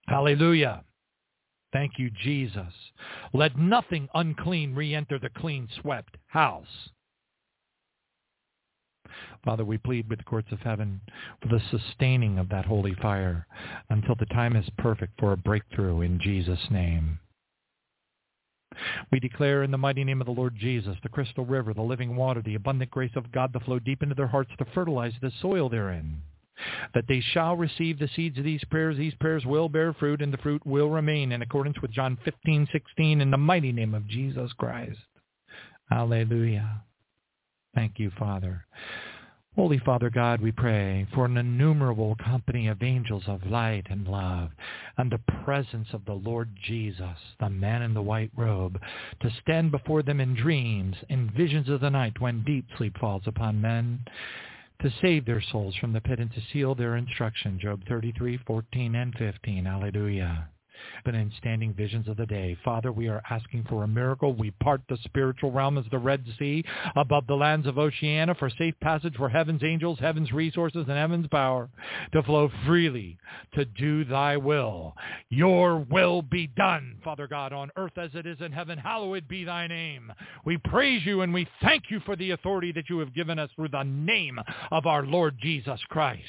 Hallelujah. 0.08 0.84
Thank 1.74 1.94
you, 1.98 2.10
Jesus. 2.24 2.74
Let 3.34 3.58
nothing 3.58 4.08
unclean 4.14 4.76
re-enter 4.76 5.20
the 5.20 5.30
clean 5.30 5.68
swept 5.82 6.16
house. 6.28 6.90
Father, 9.44 9.66
we 9.66 9.78
plead 9.78 10.10
with 10.10 10.20
the 10.20 10.26
courts 10.26 10.52
of 10.52 10.60
heaven 10.60 11.02
for 11.42 11.48
the 11.50 11.62
sustaining 11.72 12.40
of 12.40 12.50
that 12.50 12.66
holy 12.66 12.96
fire 12.96 13.46
until 13.90 14.16
the 14.16 14.26
time 14.28 14.56
is 14.56 14.70
perfect 14.78 15.20
for 15.20 15.32
a 15.32 15.38
breakthrough 15.38 16.02
in 16.02 16.20
Jesus' 16.20 16.68
name. 16.70 17.20
We 19.12 19.20
declare 19.20 19.64
in 19.64 19.72
the 19.72 19.78
mighty 19.78 20.04
name 20.04 20.22
of 20.22 20.26
the 20.26 20.34
Lord 20.34 20.56
Jesus, 20.58 20.98
the 21.02 21.10
crystal 21.10 21.46
river, 21.46 21.74
the 21.74 21.82
living 21.82 22.16
water, 22.16 22.42
the 22.42 22.56
abundant 22.56 22.92
grace 22.92 23.16
of 23.16 23.32
God 23.32 23.54
to 23.54 23.60
flow 23.62 23.80
deep 23.80 24.04
into 24.04 24.16
their 24.16 24.28
hearts 24.28 24.52
to 24.58 24.66
fertilize 24.74 25.14
the 25.22 25.32
soil 25.42 25.70
therein, 25.70 26.22
that 26.94 27.08
they 27.08 27.22
shall 27.22 27.56
receive 27.56 28.00
the 28.00 28.10
seeds 28.16 28.38
of 28.38 28.44
these 28.44 28.64
prayers. 28.66 28.98
These 28.98 29.16
prayers 29.16 29.46
will 29.46 29.70
bear 29.70 29.94
fruit, 29.94 30.22
and 30.22 30.34
the 30.34 30.38
fruit 30.38 30.66
will 30.66 30.90
remain 30.90 31.32
in 31.32 31.42
accordance 31.42 31.82
with 31.82 31.92
John 31.92 32.18
15, 32.26 32.68
16, 32.72 33.22
in 33.22 33.32
the 33.32 33.38
mighty 33.38 33.72
name 33.72 33.94
of 33.94 34.08
Jesus 34.08 34.52
Christ. 34.54 35.00
Hallelujah. 35.90 36.84
Thank 37.76 38.00
you, 38.00 38.12
Father. 38.18 38.66
Holy 39.56 39.80
Father 39.80 40.10
God, 40.10 40.42
we 40.42 40.52
pray 40.52 41.08
for 41.14 41.26
an 41.26 41.38
innumerable 41.38 42.18
company 42.18 42.68
of 42.68 42.84
angels 42.84 43.24
of 43.28 43.46
light 43.46 43.88
and 43.90 44.06
love 44.06 44.50
and 44.98 45.10
the 45.10 45.34
presence 45.46 45.88
of 45.94 46.04
the 46.04 46.14
Lord 46.14 46.50
Jesus, 46.62 47.18
the 47.40 47.50
man 47.50 47.82
in 47.82 47.94
the 47.94 48.02
white 48.02 48.32
robe, 48.36 48.78
to 49.22 49.30
stand 49.42 49.72
before 49.72 50.04
them 50.04 50.20
in 50.20 50.36
dreams, 50.36 50.98
in 51.10 51.30
visions 51.30 51.70
of 51.70 51.80
the 51.80 51.90
night 51.90 52.20
when 52.20 52.44
deep 52.44 52.66
sleep 52.78 52.98
falls 52.98 53.24
upon 53.28 53.62
men, 53.62 54.04
to 54.82 54.92
save 55.02 55.26
their 55.26 55.42
souls 55.42 55.76
from 55.78 55.94
the 55.94 56.02
pit 56.02 56.20
and 56.20 56.34
to 56.34 56.42
seal 56.52 56.76
their 56.76 56.98
instruction. 56.98 57.58
Job 57.58 57.82
33, 57.88 58.38
14 58.46 58.96
and 58.96 59.14
15. 59.18 59.64
Hallelujah 59.64 60.50
but 61.04 61.16
in 61.16 61.32
standing 61.38 61.74
visions 61.74 62.08
of 62.08 62.18
the 62.18 62.26
day. 62.26 62.58
Father, 62.64 62.92
we 62.92 63.08
are 63.08 63.22
asking 63.30 63.66
for 63.70 63.84
a 63.84 63.88
miracle. 63.88 64.34
We 64.34 64.52
part 64.52 64.82
the 64.90 64.98
spiritual 65.04 65.52
realm 65.52 65.78
as 65.78 65.86
the 65.92 65.98
Red 65.98 66.26
Sea 66.38 66.64
above 66.96 67.28
the 67.28 67.36
lands 67.36 67.68
of 67.68 67.78
Oceania 67.78 68.36
for 68.36 68.50
safe 68.50 68.76
passage 68.82 69.16
for 69.16 69.30
heaven's 69.30 69.64
angels, 69.64 70.00
heaven's 70.00 70.32
resources, 70.32 70.86
and 70.88 70.98
heaven's 70.98 71.28
power 71.28 71.70
to 72.14 72.24
flow 72.24 72.50
freely 72.66 73.18
to 73.54 73.66
do 73.66 74.06
thy 74.06 74.38
will. 74.38 74.94
Your 75.30 75.80
will 75.80 76.22
be 76.22 76.48
done, 76.48 76.98
Father 77.04 77.28
God, 77.28 77.54
on 77.54 77.72
earth 77.78 77.98
as 77.98 78.12
it 78.14 78.26
is 78.26 78.38
in 78.42 78.52
heaven. 78.52 78.78
Hallowed 78.78 79.28
be 79.28 79.44
thy 79.44 79.68
name. 79.68 80.12
We 80.46 80.58
praise 80.58 81.06
you 81.06 81.22
and 81.22 81.34
we 81.34 81.48
thank 81.62 81.84
you 81.90 82.00
for 82.06 82.16
the 82.16 82.32
authority 82.32 82.72
that 82.74 82.90
you 82.90 83.00
have 83.00 83.14
given 83.14 83.40
us 83.40 83.50
through 83.56 83.70
the 83.70 83.84
name 83.84 84.40
of 84.72 84.86
our 84.86 85.06
Lord 85.06 85.38
Jesus 85.42 85.80
Christ. 85.90 86.22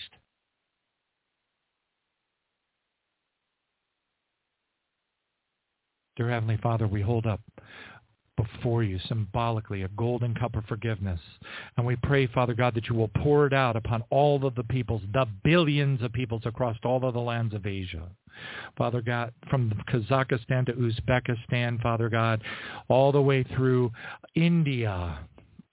Dear 6.17 6.31
Heavenly 6.31 6.57
Father, 6.63 6.89
we 6.89 7.03
hold 7.03 7.27
up 7.27 7.41
before 8.39 8.83
you 8.83 8.99
symbolically 9.07 9.83
a 9.83 9.89
golden 9.89 10.35
cup 10.35 10.57
of 10.57 10.65
forgiveness. 10.65 11.21
And 11.77 11.87
we 11.87 11.97
pray, 11.97 12.27
Father 12.27 12.55
God, 12.55 12.75
that 12.75 12.89
you 12.89 12.95
will 12.95 13.11
pour 13.23 13.47
it 13.47 13.53
out 13.53 13.77
upon 13.77 14.03
all 14.09 14.47
of 14.47 14.55
the 14.55 14.65
peoples, 14.65 15.03
the 15.13 15.27
billions 15.45 16.03
of 16.03 16.15
peoples 16.15 16.43
across 16.47 16.77
all 16.85 17.05
of 17.05 17.13
the 17.13 17.21
lands 17.21 17.55
of 17.55 17.67
Asia. 17.67 18.09
Father 18.79 19.03
God, 19.03 19.33
from 19.51 19.73
Kazakhstan 19.91 20.65
to 20.67 20.73
Uzbekistan, 20.73 21.83
Father 21.83 22.09
God, 22.09 22.43
all 22.89 23.13
the 23.13 23.21
way 23.21 23.43
through 23.43 23.91
India, 24.35 25.19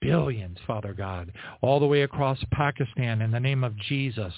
billions, 0.04 0.58
Father 0.66 0.92
God, 0.92 1.32
all 1.62 1.80
the 1.80 1.86
way 1.86 2.02
across 2.02 2.38
Pakistan 2.52 3.22
in 3.22 3.30
the 3.30 3.40
name 3.40 3.64
of 3.64 3.74
Jesus. 3.76 4.34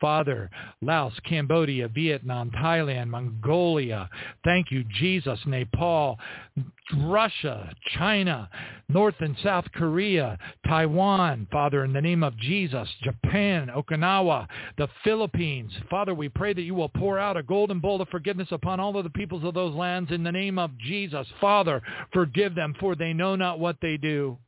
Father, 0.00 0.48
Laos, 0.80 1.12
Cambodia, 1.28 1.88
Vietnam, 1.88 2.52
Thailand, 2.52 3.08
Mongolia. 3.08 4.08
Thank 4.44 4.70
you, 4.70 4.84
Jesus, 4.84 5.40
Nepal, 5.44 6.18
Russia, 6.98 7.74
China, 7.96 8.48
North 8.88 9.16
and 9.18 9.36
South 9.42 9.66
Korea, 9.74 10.38
Taiwan, 10.66 11.48
Father, 11.50 11.84
in 11.84 11.92
the 11.92 12.00
name 12.00 12.22
of 12.22 12.36
Jesus, 12.38 12.88
Japan, 13.02 13.70
Okinawa, 13.76 14.46
the 14.78 14.88
Philippines. 15.02 15.72
Father, 15.90 16.14
we 16.14 16.28
pray 16.28 16.52
that 16.52 16.62
you 16.62 16.74
will 16.74 16.88
pour 16.88 17.18
out 17.18 17.36
a 17.36 17.42
golden 17.42 17.80
bowl 17.80 18.00
of 18.00 18.08
forgiveness 18.08 18.48
upon 18.52 18.78
all 18.78 18.96
of 18.96 19.04
the 19.04 19.10
peoples 19.10 19.42
of 19.42 19.54
those 19.54 19.74
lands 19.74 20.12
in 20.12 20.22
the 20.22 20.32
name 20.32 20.58
of 20.60 20.70
Jesus. 20.78 21.26
Father, 21.40 21.82
forgive 22.12 22.54
them, 22.54 22.74
for 22.78 22.94
they 22.94 23.12
know 23.12 23.34
not 23.34 23.58
what 23.58 23.76
they 23.82 23.96
do. 23.96 24.38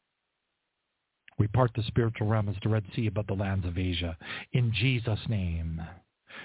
We 1.41 1.49
part 1.49 1.71
the 1.75 1.83
spiritual 1.85 2.27
realm 2.27 2.51
as 2.51 2.57
the 2.63 2.69
Red 2.69 2.85
Sea 2.95 3.07
above 3.07 3.27
the 3.27 3.33
lands 3.33 3.67
of 3.67 3.79
Asia. 3.79 4.15
In 4.53 4.75
Jesus' 4.75 5.27
name 5.27 5.81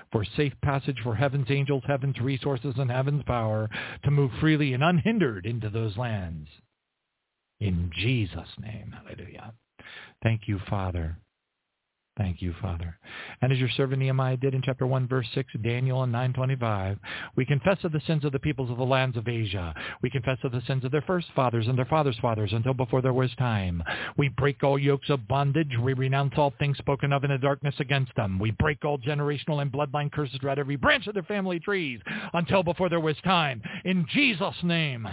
for 0.09 0.24
safe 0.38 0.53
passage 0.64 0.95
for 1.03 1.15
heaven's 1.15 1.51
angels, 1.51 1.83
heaven's 1.85 2.17
resources, 2.22 2.75
and 2.77 2.90
heaven's 2.90 3.24
power 3.24 3.69
to 4.06 4.11
move 4.11 4.32
freely 4.40 4.72
and 4.72 4.82
unhindered 4.82 5.45
into 5.45 5.69
those 5.69 5.98
lands. 5.98 6.48
In 7.59 7.91
Jesus' 7.93 8.48
name, 8.57 8.95
hallelujah. 8.95 9.53
Thank 10.24 10.48
you, 10.48 10.59
Father. 10.69 11.17
Thank 12.18 12.42
you, 12.42 12.56
Father. 12.61 12.98
And 13.42 13.52
as 13.52 13.60
your 13.60 13.68
servant 13.76 14.02
Nehemiah 14.02 14.38
did 14.38 14.53
in 14.53 14.61
chapter 14.61 14.88
1, 14.88 15.06
verse 15.06 15.27
6, 15.35 15.52
Daniel 15.61 16.03
and 16.03 16.14
925, 16.14 16.98
we 17.35 17.45
confess 17.45 17.77
of 17.84 17.92
the 17.92 18.00
sins 18.08 18.24
of 18.24 18.32
the 18.32 18.40
peoples 18.40 18.72
of 18.72 18.77
the 18.77 18.85
lands 18.85 19.18
of 19.18 19.27
Asia. 19.27 19.74
We 20.02 20.10
confess 20.10 20.38
of 20.45 20.53
the 20.53 20.61
sins 20.66 20.85
of 20.85 20.92
their 20.92 21.02
first 21.02 21.27
fathers 21.35 21.68
and 21.68 21.77
their 21.77 21.85
fathers' 21.85 22.18
fathers 22.22 22.53
until 22.53 22.74
before 22.74 23.02
there 23.02 23.11
was 23.11 23.35
time. 23.35 23.84
We 24.16 24.30
break 24.30 24.64
all 24.64 24.80
yokes 24.80 25.10
of 25.10 25.27
bondage. 25.27 25.77
We 25.77 25.92
renounce 25.92 26.35
all 26.38 26.53
things 26.58 26.77
spoken 26.77 27.11
of 27.11 27.26
in 27.26 27.32
the 27.32 27.38
darkness 27.38 27.76
against 27.80 28.16
them. 28.16 28.40
We 28.40 28.52
break 28.52 28.85
all 28.85 28.98
generational 28.98 29.61
and 29.61 29.69
bloodline 29.69 30.10
curses 30.10 30.38
throughout 30.40 30.60
every 30.60 30.77
branch 30.77 31.08
of 31.08 31.16
their 31.16 31.24
family 31.24 31.60
trees 31.60 32.00
until 32.34 32.64
before 32.64 32.88
there 32.88 33.02
was 33.02 33.18
time. 33.26 33.61
In 33.84 34.06
Jesus' 34.14 34.56
name 34.64 35.06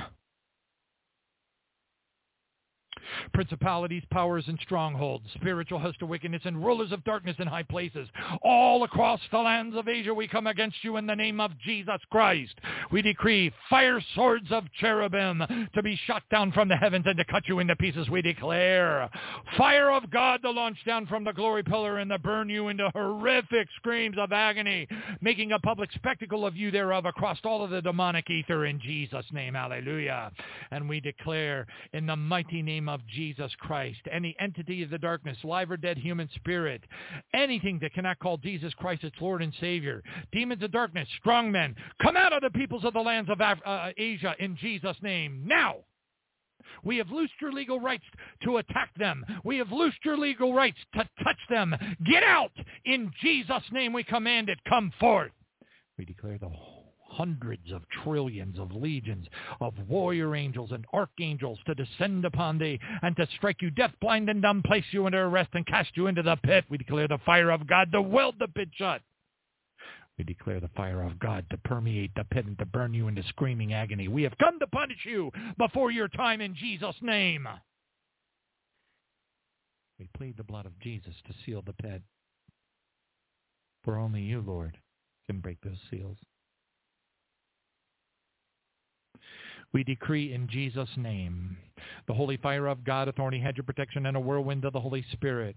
principalities, 3.32 4.02
powers, 4.10 4.44
and 4.48 4.58
strongholds, 4.62 5.24
spiritual 5.34 5.78
hosts 5.78 6.02
of 6.02 6.08
wickedness, 6.08 6.42
and 6.44 6.64
rulers 6.64 6.92
of 6.92 7.04
darkness 7.04 7.36
in 7.38 7.46
high 7.46 7.62
places. 7.62 8.08
All 8.42 8.84
across 8.84 9.20
the 9.30 9.38
lands 9.38 9.76
of 9.76 9.88
Asia 9.88 10.12
we 10.12 10.28
come 10.28 10.46
against 10.46 10.76
you 10.82 10.96
in 10.96 11.06
the 11.06 11.14
name 11.14 11.40
of 11.40 11.52
Jesus 11.64 12.00
Christ. 12.10 12.54
We 12.90 13.02
decree 13.02 13.52
fire 13.70 14.00
swords 14.14 14.50
of 14.50 14.64
cherubim 14.80 15.42
to 15.74 15.82
be 15.82 15.98
shot 16.06 16.22
down 16.30 16.52
from 16.52 16.68
the 16.68 16.76
heavens 16.76 17.04
and 17.06 17.16
to 17.18 17.24
cut 17.24 17.48
you 17.48 17.58
into 17.58 17.76
pieces. 17.76 18.08
We 18.08 18.22
declare 18.22 19.08
fire 19.56 19.90
of 19.90 20.10
God 20.10 20.42
to 20.42 20.50
launch 20.50 20.78
down 20.86 21.06
from 21.06 21.24
the 21.24 21.32
glory 21.32 21.62
pillar 21.62 21.98
and 21.98 22.10
to 22.10 22.18
burn 22.18 22.48
you 22.48 22.68
into 22.68 22.90
horrific 22.90 23.68
screams 23.76 24.16
of 24.18 24.32
agony, 24.32 24.86
making 25.20 25.52
a 25.52 25.58
public 25.58 25.90
spectacle 25.92 26.46
of 26.46 26.56
you 26.56 26.70
thereof 26.70 27.06
across 27.06 27.38
all 27.44 27.64
of 27.64 27.70
the 27.70 27.82
demonic 27.82 28.28
ether 28.30 28.66
in 28.66 28.80
Jesus' 28.80 29.26
name. 29.32 29.54
Hallelujah. 29.54 30.30
And 30.70 30.88
we 30.88 31.00
declare 31.00 31.66
in 31.92 32.06
the 32.06 32.16
mighty 32.16 32.62
name 32.62 32.88
of 32.88 32.91
Jesus 33.06 33.52
Christ, 33.58 34.00
any 34.10 34.34
entity 34.40 34.82
of 34.82 34.90
the 34.90 34.98
darkness, 34.98 35.36
live 35.44 35.70
or 35.70 35.76
dead 35.76 35.98
human 35.98 36.28
spirit, 36.34 36.82
anything 37.34 37.78
that 37.80 37.94
cannot 37.94 38.18
call 38.18 38.36
Jesus 38.36 38.74
Christ 38.74 39.04
its 39.04 39.16
Lord 39.20 39.42
and 39.42 39.52
Savior, 39.60 40.02
demons 40.32 40.62
of 40.62 40.72
darkness, 40.72 41.08
strong 41.18 41.50
men, 41.50 41.74
come 42.02 42.16
out 42.16 42.32
of 42.32 42.42
the 42.42 42.50
peoples 42.50 42.84
of 42.84 42.92
the 42.92 43.00
lands 43.00 43.30
of 43.30 43.40
Af- 43.40 43.60
uh, 43.64 43.90
Asia 43.96 44.34
in 44.38 44.56
Jesus' 44.56 44.96
name 45.02 45.42
now. 45.46 45.76
We 46.84 46.96
have 46.98 47.10
loosed 47.10 47.34
your 47.40 47.52
legal 47.52 47.80
rights 47.80 48.04
to 48.44 48.58
attack 48.58 48.90
them. 48.96 49.24
We 49.44 49.58
have 49.58 49.70
loosed 49.70 50.04
your 50.04 50.16
legal 50.16 50.54
rights 50.54 50.78
to 50.94 51.08
touch 51.22 51.38
them. 51.50 51.74
Get 52.04 52.22
out! 52.22 52.52
In 52.84 53.10
Jesus' 53.20 53.62
name 53.72 53.92
we 53.92 54.04
command 54.04 54.48
it. 54.48 54.58
Come 54.68 54.92
forth. 54.98 55.32
We 55.98 56.04
declare 56.04 56.38
the 56.38 56.48
hundreds 57.12 57.70
of 57.72 57.82
trillions 58.02 58.58
of 58.58 58.72
legions 58.72 59.26
of 59.60 59.74
warrior 59.88 60.34
angels 60.34 60.70
and 60.72 60.84
archangels 60.92 61.58
to 61.66 61.74
descend 61.74 62.24
upon 62.24 62.58
thee 62.58 62.78
and 63.02 63.16
to 63.16 63.26
strike 63.36 63.60
you 63.60 63.70
deaf, 63.70 63.92
blind, 64.00 64.28
and 64.28 64.42
dumb, 64.42 64.62
place 64.64 64.84
you 64.90 65.06
under 65.06 65.24
arrest, 65.24 65.50
and 65.54 65.66
cast 65.66 65.90
you 65.96 66.06
into 66.06 66.22
the 66.22 66.36
pit. 66.36 66.64
We 66.68 66.78
declare 66.78 67.08
the 67.08 67.18
fire 67.24 67.50
of 67.50 67.66
God 67.66 67.92
to 67.92 68.02
weld 68.02 68.36
the 68.38 68.48
pit 68.48 68.68
shut. 68.74 69.02
We 70.18 70.24
declare 70.24 70.60
the 70.60 70.70
fire 70.76 71.02
of 71.02 71.18
God 71.18 71.46
to 71.50 71.56
permeate 71.58 72.12
the 72.14 72.24
pit 72.24 72.46
and 72.46 72.58
to 72.58 72.66
burn 72.66 72.92
you 72.92 73.08
into 73.08 73.22
screaming 73.24 73.72
agony. 73.72 74.08
We 74.08 74.22
have 74.24 74.36
come 74.38 74.58
to 74.58 74.66
punish 74.66 75.04
you 75.04 75.30
before 75.58 75.90
your 75.90 76.08
time 76.08 76.40
in 76.40 76.54
Jesus' 76.54 76.96
name. 77.00 77.48
We 79.98 80.08
plead 80.16 80.36
the 80.36 80.44
blood 80.44 80.66
of 80.66 80.78
Jesus 80.80 81.14
to 81.26 81.34
seal 81.44 81.62
the 81.64 81.72
pit. 81.72 82.02
For 83.84 83.96
only 83.96 84.22
you, 84.22 84.40
Lord, 84.40 84.76
can 85.26 85.40
break 85.40 85.58
those 85.62 85.78
seals. 85.90 86.18
We 89.72 89.84
decree 89.84 90.34
in 90.34 90.48
Jesus' 90.48 90.88
name 90.96 91.56
the 92.06 92.14
holy 92.14 92.36
fire 92.36 92.66
of 92.66 92.84
God, 92.84 93.08
a 93.08 93.12
thorny 93.12 93.40
hedge 93.40 93.58
of 93.58 93.66
protection, 93.66 94.06
and 94.06 94.16
a 94.16 94.20
whirlwind 94.20 94.64
of 94.64 94.72
the 94.72 94.80
Holy 94.80 95.04
Spirit 95.12 95.56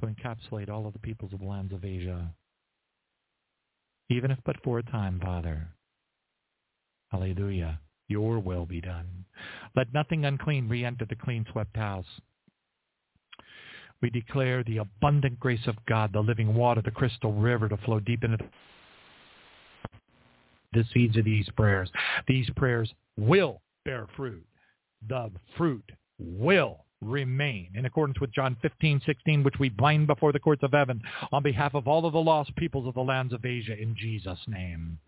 to 0.00 0.06
encapsulate 0.06 0.68
all 0.68 0.86
of 0.86 0.92
the 0.92 0.98
peoples 0.98 1.32
of 1.32 1.40
the 1.40 1.46
lands 1.46 1.72
of 1.72 1.84
Asia, 1.84 2.34
even 4.08 4.30
if 4.30 4.38
but 4.44 4.56
for 4.64 4.78
a 4.78 4.82
time, 4.82 5.20
Father. 5.20 5.68
Hallelujah. 7.10 7.80
Your 8.08 8.40
will 8.40 8.66
be 8.66 8.80
done. 8.80 9.24
Let 9.76 9.94
nothing 9.94 10.24
unclean 10.24 10.68
re-enter 10.68 11.04
the 11.04 11.14
clean-swept 11.14 11.76
house. 11.76 12.06
We 14.02 14.10
declare 14.10 14.64
the 14.64 14.78
abundant 14.78 15.38
grace 15.38 15.66
of 15.66 15.76
God, 15.86 16.12
the 16.12 16.20
living 16.20 16.54
water, 16.54 16.82
the 16.82 16.90
crystal 16.90 17.32
river 17.32 17.68
to 17.68 17.76
flow 17.76 18.00
deep 18.00 18.24
into 18.24 18.38
the 18.38 18.48
the 20.72 20.84
seeds 20.92 21.16
of 21.16 21.24
these 21.24 21.48
prayers. 21.56 21.90
These 22.26 22.48
prayers 22.56 22.92
will 23.16 23.60
bear 23.84 24.06
fruit. 24.16 24.44
The 25.08 25.30
fruit 25.56 25.90
will 26.18 26.84
remain 27.00 27.70
in 27.74 27.86
accordance 27.86 28.20
with 28.20 28.32
John 28.32 28.56
15, 28.60 29.00
16, 29.06 29.42
which 29.42 29.58
we 29.58 29.70
bind 29.70 30.06
before 30.06 30.32
the 30.32 30.38
courts 30.38 30.62
of 30.62 30.72
heaven 30.72 31.00
on 31.32 31.42
behalf 31.42 31.74
of 31.74 31.88
all 31.88 32.04
of 32.06 32.12
the 32.12 32.20
lost 32.20 32.54
peoples 32.56 32.86
of 32.86 32.94
the 32.94 33.00
lands 33.00 33.32
of 33.32 33.44
Asia 33.44 33.76
in 33.76 33.96
Jesus' 33.96 34.38
name. 34.46 34.98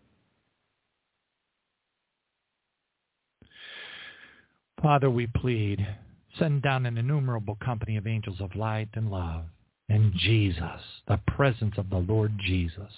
Father, 4.82 5.10
we 5.10 5.28
plead, 5.28 5.86
send 6.38 6.62
down 6.62 6.86
an 6.86 6.98
innumerable 6.98 7.56
company 7.62 7.96
of 7.96 8.06
angels 8.06 8.40
of 8.40 8.56
light 8.56 8.88
and 8.94 9.10
love 9.10 9.44
in 9.88 10.12
Jesus, 10.16 10.80
the 11.06 11.20
presence 11.26 11.74
of 11.76 11.90
the 11.90 11.98
Lord 11.98 12.32
Jesus, 12.40 12.90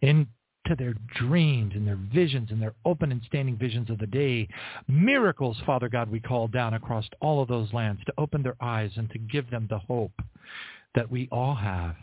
in 0.00 0.26
to 0.68 0.76
their 0.76 0.94
dreams 1.16 1.72
and 1.74 1.86
their 1.86 1.98
visions 2.12 2.50
and 2.50 2.60
their 2.60 2.74
open 2.84 3.10
and 3.10 3.22
standing 3.26 3.56
visions 3.56 3.90
of 3.90 3.98
the 3.98 4.06
day. 4.06 4.46
Miracles, 4.86 5.56
Father 5.66 5.88
God, 5.88 6.10
we 6.10 6.20
call 6.20 6.46
down 6.46 6.74
across 6.74 7.06
all 7.20 7.42
of 7.42 7.48
those 7.48 7.72
lands 7.72 8.00
to 8.04 8.12
open 8.18 8.42
their 8.42 8.56
eyes 8.60 8.90
and 8.96 9.10
to 9.10 9.18
give 9.18 9.50
them 9.50 9.66
the 9.68 9.78
hope 9.78 10.12
that 10.94 11.10
we 11.10 11.28
all 11.32 11.54
have, 11.54 11.96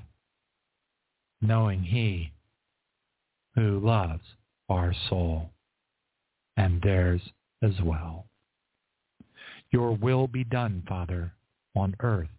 knowing 1.42 1.84
he 1.84 2.32
who 3.56 3.80
loves 3.80 4.24
our 4.70 4.94
soul 5.10 5.50
and 6.58 6.82
theirs 6.82 7.22
as 7.62 7.74
well. 7.84 8.26
Your 9.72 9.92
will 9.92 10.28
be 10.28 10.44
done, 10.44 10.84
Father, 10.88 11.34
on 11.76 11.96
earth 12.00 12.30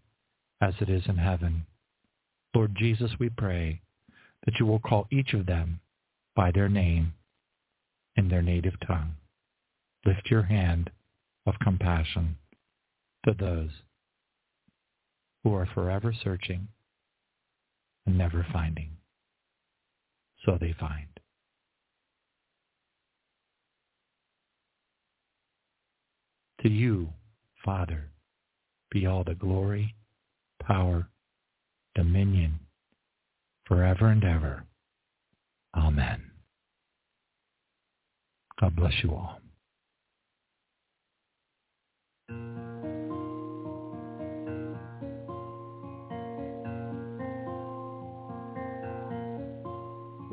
as 0.60 0.74
it 0.80 0.88
is 0.88 1.02
in 1.06 1.16
heaven. 1.16 1.66
Lord 2.54 2.74
Jesus, 2.76 3.10
we 3.18 3.28
pray 3.28 3.80
that 4.44 4.54
you 4.58 4.66
will 4.66 4.78
call 4.78 5.06
each 5.10 5.34
of 5.34 5.46
them 5.46 5.80
by 6.36 6.52
their 6.52 6.68
name 6.68 7.14
in 8.14 8.28
their 8.28 8.42
native 8.42 8.74
tongue. 8.86 9.14
Lift 10.04 10.30
your 10.30 10.42
hand 10.42 10.90
of 11.46 11.54
compassion 11.60 12.36
to 13.24 13.34
those 13.34 13.70
who 15.42 15.54
are 15.54 15.66
forever 15.74 16.14
searching 16.22 16.68
and 18.06 18.16
never 18.16 18.46
finding. 18.52 18.90
So 20.44 20.58
they 20.60 20.74
find. 20.78 21.06
To 26.62 26.68
you, 26.68 27.08
Father, 27.64 28.10
be 28.90 29.06
all 29.06 29.24
the 29.24 29.34
glory, 29.34 29.94
power, 30.62 31.08
dominion, 31.94 32.60
forever 33.66 34.08
and 34.08 34.24
ever. 34.24 34.64
Amen. 35.76 36.22
God 38.60 38.74
bless 38.74 38.94
you 39.02 39.10
all. 39.10 39.38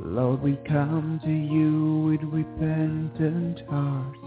Lord, 0.06 0.42
we 0.42 0.58
come 0.68 1.20
to 1.24 1.32
you 1.32 2.12
with 2.12 2.22
repentant 2.32 3.62
hearts. 3.70 4.20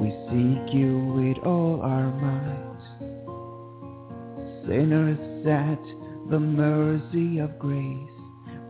We 0.00 0.10
seek 0.28 0.74
you 0.74 0.98
with 1.14 1.38
all 1.46 1.80
our 1.82 2.10
minds. 2.10 2.84
Sinners 4.66 5.46
at 5.46 6.30
the 6.30 6.40
mercy 6.40 7.38
of 7.38 7.58
grace, 7.58 8.10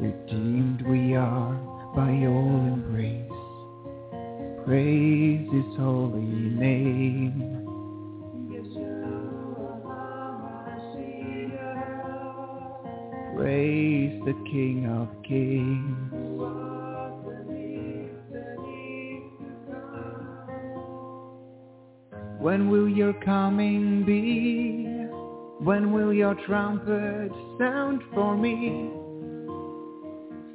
redeemed 0.00 0.82
we 0.86 1.14
are 1.14 1.75
by 1.96 2.10
your 2.10 2.28
embrace. 2.28 3.22
Praise 4.66 5.48
his 5.50 5.76
holy 5.78 6.20
name. 6.20 7.56
Praise 13.34 14.20
the 14.26 14.34
King 14.44 14.86
of 14.90 15.08
Kings. 15.26 16.12
When 22.38 22.68
will 22.68 22.90
your 22.90 23.14
coming 23.24 24.04
be? 24.04 24.84
When 25.64 25.92
will 25.92 26.12
your 26.12 26.34
trumpet 26.46 27.32
sound 27.58 28.02
for 28.14 28.36
me? 28.36 28.90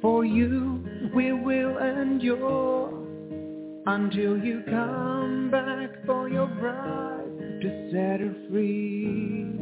For 0.00 0.24
you 0.24 0.91
we 1.14 1.32
will 1.32 1.78
endure 1.78 2.88
until 3.86 4.38
you 4.38 4.62
come 4.66 5.50
back 5.50 5.90
for 6.06 6.28
your 6.28 6.46
bride 6.46 7.60
to 7.60 7.90
set 7.90 8.20
her 8.20 8.34
free. 8.50 9.52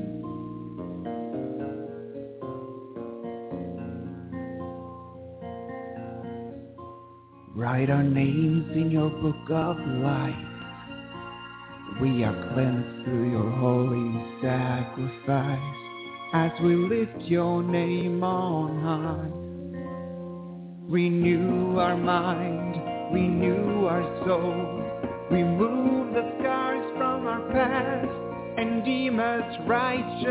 Write 7.55 7.91
our 7.91 8.03
names 8.03 8.71
in 8.75 8.91
your 8.91 9.11
book 9.11 9.51
of 9.51 9.77
life. 10.03 10.35
We 12.01 12.25
are 12.25 12.53
cleansed 12.55 13.05
through 13.05 13.31
your 13.33 13.51
holy 13.51 14.41
sacrifice 14.41 15.77
as 16.33 16.53
we 16.63 16.77
lift 16.77 17.23
your 17.23 17.63
name 17.63 18.23
on 18.23 18.81
high. 18.81 19.40
We 20.91 21.05
renew 21.05 21.79
our 21.79 21.97
mind, 21.97 23.15
renew 23.15 23.87
our 23.87 24.03
soul, 24.27 24.83
remove 25.31 26.13
the 26.13 26.33
scars 26.41 26.85
from 26.97 27.29
our 27.29 27.49
past 27.53 28.09
and 28.59 28.85
deem 28.85 29.21
us 29.21 29.57
righteous. 29.69 30.27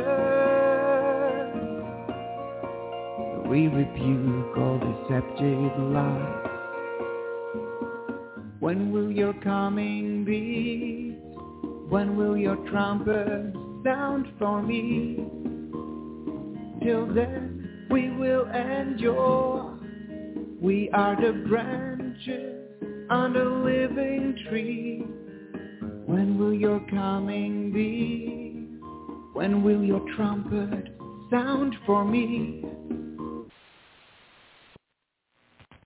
We 3.47 3.67
rebuke 3.69 4.57
all 4.57 4.79
deceptive 4.79 5.79
lies. 5.93 6.45
When 8.59 8.91
will 8.91 9.09
your 9.09 9.35
coming 9.35 10.25
be? 10.25 11.15
When 11.87 12.17
will 12.17 12.35
your 12.35 12.57
trumpet 12.69 13.53
sound 13.85 14.27
for 14.37 14.61
me? 14.61 15.25
Till 16.83 17.07
then 17.13 17.87
we 17.89 18.11
will 18.11 18.45
endure. 18.49 19.68
We 20.61 20.89
are 20.91 21.15
the 21.15 21.31
branches 21.47 22.65
on 23.09 23.31
the 23.31 23.45
living 23.45 24.37
tree. 24.49 25.05
When 26.05 26.37
will 26.37 26.53
your 26.53 26.81
coming 26.89 27.71
be? 27.71 28.77
When 29.31 29.63
will 29.63 29.81
your 29.81 30.01
trumpet 30.17 30.93
sound 31.31 31.77
for 31.85 32.03
me? 32.03 32.65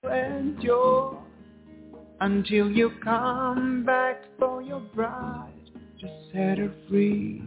Endure 0.04 1.24
until 2.22 2.72
you 2.72 2.94
come 3.04 3.86
back 3.86 4.24
for 4.40 4.64
your 4.64 4.80
bride 4.80 5.54
to 6.02 6.08
set 6.32 6.58
her 6.58 6.74
free. 6.90 7.44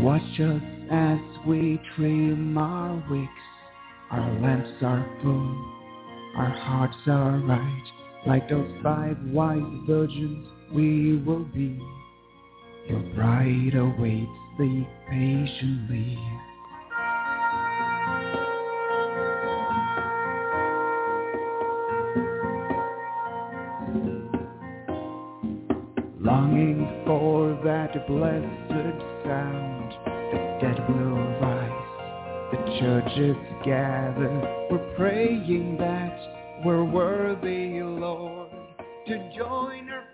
Watch 0.00 0.40
us 0.40 0.62
as 0.92 1.18
we 1.46 1.80
trim 1.96 2.56
our 2.56 3.02
wicks. 3.10 3.30
Our 4.10 4.40
lamps 4.40 4.70
are 4.82 5.04
full, 5.22 5.74
our 6.36 6.50
hearts 6.50 6.96
are 7.08 7.38
right. 7.40 7.84
Like 8.26 8.48
those 8.48 8.70
five 8.82 9.16
wise 9.26 9.60
virgins 9.86 10.46
we 10.72 11.18
will 11.18 11.44
be. 11.44 11.80
Your 12.88 13.00
bride 13.14 13.74
awaits 13.74 14.30
thee 14.58 14.86
patiently. 15.10 16.18
Longing 26.20 27.02
for 27.06 27.60
that 27.64 28.06
blessed 28.06 29.02
sound, 29.24 29.77
dead 30.60 30.78
will 30.88 31.38
rise, 31.40 32.50
the 32.50 32.78
churches 32.80 33.36
gather, 33.64 34.66
we're 34.70 34.94
praying 34.96 35.76
that 35.78 36.64
we're 36.64 36.84
worthy, 36.84 37.80
Lord, 37.80 38.50
to 39.06 39.30
join 39.36 39.88
our 39.88 40.07